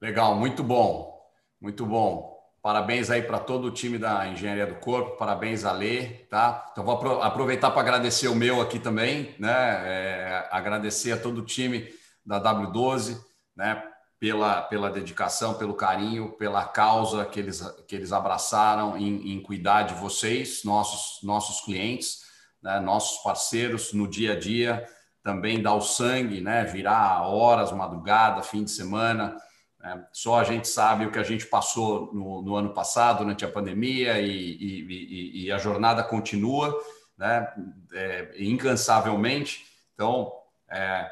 Legal, 0.00 0.36
muito 0.36 0.62
bom, 0.62 1.28
muito 1.60 1.84
bom. 1.84 2.37
Parabéns 2.62 3.10
aí 3.10 3.22
para 3.22 3.38
todo 3.38 3.66
o 3.66 3.70
time 3.70 3.98
da 3.98 4.26
Engenharia 4.28 4.66
do 4.66 4.74
Corpo, 4.76 5.16
parabéns 5.16 5.64
a 5.64 5.72
Lê, 5.72 6.06
tá? 6.28 6.68
Então 6.72 6.84
vou 6.84 7.22
aproveitar 7.22 7.70
para 7.70 7.80
agradecer 7.80 8.28
o 8.28 8.34
meu 8.34 8.60
aqui 8.60 8.78
também, 8.78 9.34
né? 9.38 9.50
É, 9.50 10.48
agradecer 10.50 11.12
a 11.12 11.16
todo 11.16 11.38
o 11.38 11.44
time 11.44 11.88
da 12.26 12.40
W12, 12.40 13.18
né? 13.56 13.82
pela, 14.18 14.62
pela 14.62 14.90
dedicação, 14.90 15.54
pelo 15.54 15.74
carinho, 15.74 16.32
pela 16.32 16.64
causa 16.64 17.24
que 17.24 17.38
eles, 17.38 17.60
que 17.86 17.94
eles 17.94 18.12
abraçaram 18.12 18.96
em, 18.98 19.32
em 19.32 19.40
cuidar 19.40 19.82
de 19.82 19.94
vocês, 19.94 20.64
nossos, 20.64 21.22
nossos 21.22 21.64
clientes, 21.64 22.22
né, 22.62 22.80
nossos 22.80 23.22
parceiros 23.22 23.92
no 23.92 24.08
dia 24.08 24.32
a 24.32 24.38
dia, 24.38 24.84
também 25.22 25.62
dar 25.62 25.74
o 25.74 25.80
sangue, 25.80 26.40
né, 26.40 26.64
virar 26.64 27.22
horas, 27.22 27.70
madrugada, 27.70 28.42
fim 28.42 28.64
de 28.64 28.70
semana. 28.70 29.36
Né, 29.80 30.04
só 30.12 30.40
a 30.40 30.44
gente 30.44 30.66
sabe 30.68 31.06
o 31.06 31.10
que 31.10 31.18
a 31.18 31.24
gente 31.24 31.46
passou 31.46 32.12
no, 32.12 32.42
no 32.42 32.56
ano 32.56 32.70
passado, 32.70 33.18
durante 33.18 33.44
a 33.44 33.50
pandemia, 33.50 34.20
e, 34.20 34.30
e, 34.30 35.44
e, 35.44 35.52
a 35.52 35.58
jornada 35.58 36.02
continua 36.02 36.76
né, 37.16 37.48
é, 37.92 38.34
incansavelmente. 38.38 39.66
Então, 39.94 40.32
é, 40.70 41.10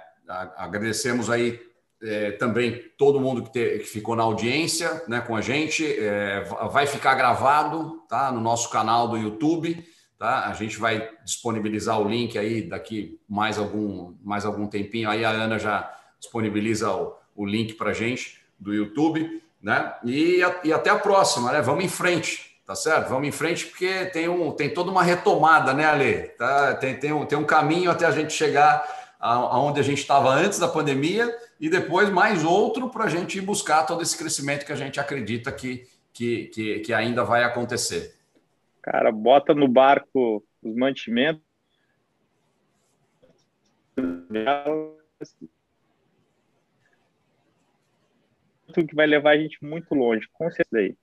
agradecemos 0.56 1.30
aí 1.30 1.60
é, 2.02 2.32
também 2.32 2.82
todo 2.98 3.20
mundo 3.20 3.42
que, 3.42 3.52
te, 3.52 3.78
que, 3.78 3.84
ficou 3.84 4.14
na 4.14 4.22
audiência 4.22 5.02
né, 5.08 5.20
com 5.20 5.34
a 5.34 5.40
gente. 5.40 5.84
É, 5.84 6.42
vai 6.70 6.86
ficar 6.86 7.14
gravado 7.14 8.02
tá, 8.08 8.30
no 8.30 8.40
nosso 8.40 8.68
canal 8.70 9.08
do 9.08 9.16
YouTube. 9.16 9.84
Tá? 10.18 10.48
A 10.48 10.54
gente 10.54 10.78
vai 10.78 11.10
disponibilizar 11.24 12.00
o 12.00 12.08
link 12.08 12.38
aí 12.38 12.62
daqui 12.62 13.20
mais 13.28 13.58
algum, 13.58 14.14
mais 14.22 14.44
algum 14.44 14.66
tempinho. 14.66 15.08
Aí 15.08 15.24
a 15.24 15.30
Ana 15.30 15.58
já 15.58 15.92
disponibiliza 16.18 16.92
o, 16.92 17.14
o 17.34 17.46
link 17.46 17.74
para 17.74 17.90
a 17.90 17.94
gente 17.94 18.45
do 18.58 18.74
YouTube. 18.74 19.42
Né? 19.62 19.94
E, 20.04 20.40
e 20.64 20.72
até 20.72 20.90
a 20.90 20.98
próxima, 20.98 21.50
né? 21.50 21.60
Vamos 21.60 21.84
em 21.84 21.88
frente, 21.88 22.56
tá 22.64 22.74
certo? 22.74 23.08
Vamos 23.08 23.26
em 23.26 23.32
frente 23.32 23.66
porque 23.66 24.06
tem, 24.06 24.28
um, 24.28 24.52
tem 24.52 24.72
toda 24.72 24.90
uma 24.90 25.02
retomada, 25.02 25.74
né, 25.74 25.84
Ale? 25.84 26.28
Tá? 26.38 26.74
Tem, 26.74 26.96
tem, 26.98 27.12
um, 27.12 27.26
tem 27.26 27.36
um 27.36 27.44
caminho 27.44 27.90
até 27.90 28.06
a 28.06 28.10
gente 28.10 28.32
chegar 28.32 28.86
aonde 29.18 29.80
a 29.80 29.82
gente 29.82 29.98
estava 29.98 30.28
antes 30.30 30.58
da 30.58 30.68
pandemia 30.68 31.34
e 31.58 31.68
depois 31.68 32.10
mais 32.10 32.44
outro 32.44 32.90
para 32.90 33.04
a 33.04 33.08
gente 33.08 33.40
buscar 33.40 33.84
todo 33.84 34.02
esse 34.02 34.16
crescimento 34.16 34.64
que 34.64 34.72
a 34.72 34.76
gente 34.76 35.00
acredita 35.00 35.50
que, 35.50 35.88
que, 36.12 36.44
que, 36.46 36.80
que 36.80 36.92
ainda 36.92 37.24
vai 37.24 37.42
acontecer. 37.42 38.14
Cara, 38.82 39.10
bota 39.10 39.52
no 39.52 39.66
barco 39.66 40.44
os 40.62 40.76
mantimentos 40.76 41.42
que 48.84 48.94
vai 48.94 49.06
levar 49.06 49.30
a 49.30 49.38
gente 49.38 49.64
muito 49.64 49.94
longe, 49.94 50.26
com 50.32 50.50
certeza 50.50 50.78
aí. 50.78 50.96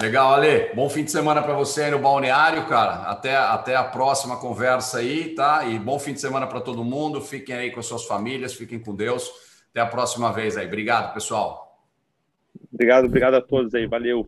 Legal, 0.00 0.34
Ale. 0.34 0.72
Bom 0.74 0.88
fim 0.88 1.02
de 1.02 1.10
semana 1.10 1.42
para 1.42 1.54
você 1.54 1.82
aí 1.82 1.90
no 1.90 1.98
balneário, 1.98 2.68
cara. 2.68 3.10
Até, 3.10 3.34
até 3.36 3.74
a 3.74 3.82
próxima 3.82 4.38
conversa 4.38 4.98
aí, 4.98 5.34
tá? 5.34 5.64
E 5.64 5.76
bom 5.76 5.98
fim 5.98 6.12
de 6.12 6.20
semana 6.20 6.46
para 6.46 6.60
todo 6.60 6.84
mundo. 6.84 7.20
Fiquem 7.20 7.56
aí 7.56 7.70
com 7.72 7.80
as 7.80 7.86
suas 7.86 8.04
famílias, 8.04 8.54
fiquem 8.54 8.78
com 8.78 8.94
Deus. 8.94 9.28
Até 9.70 9.80
a 9.80 9.86
próxima 9.86 10.32
vez 10.32 10.56
aí. 10.56 10.68
Obrigado, 10.68 11.12
pessoal. 11.12 11.84
Obrigado, 12.72 13.06
obrigado 13.06 13.34
a 13.34 13.40
todos 13.40 13.74
aí. 13.74 13.88
Valeu. 13.88 14.24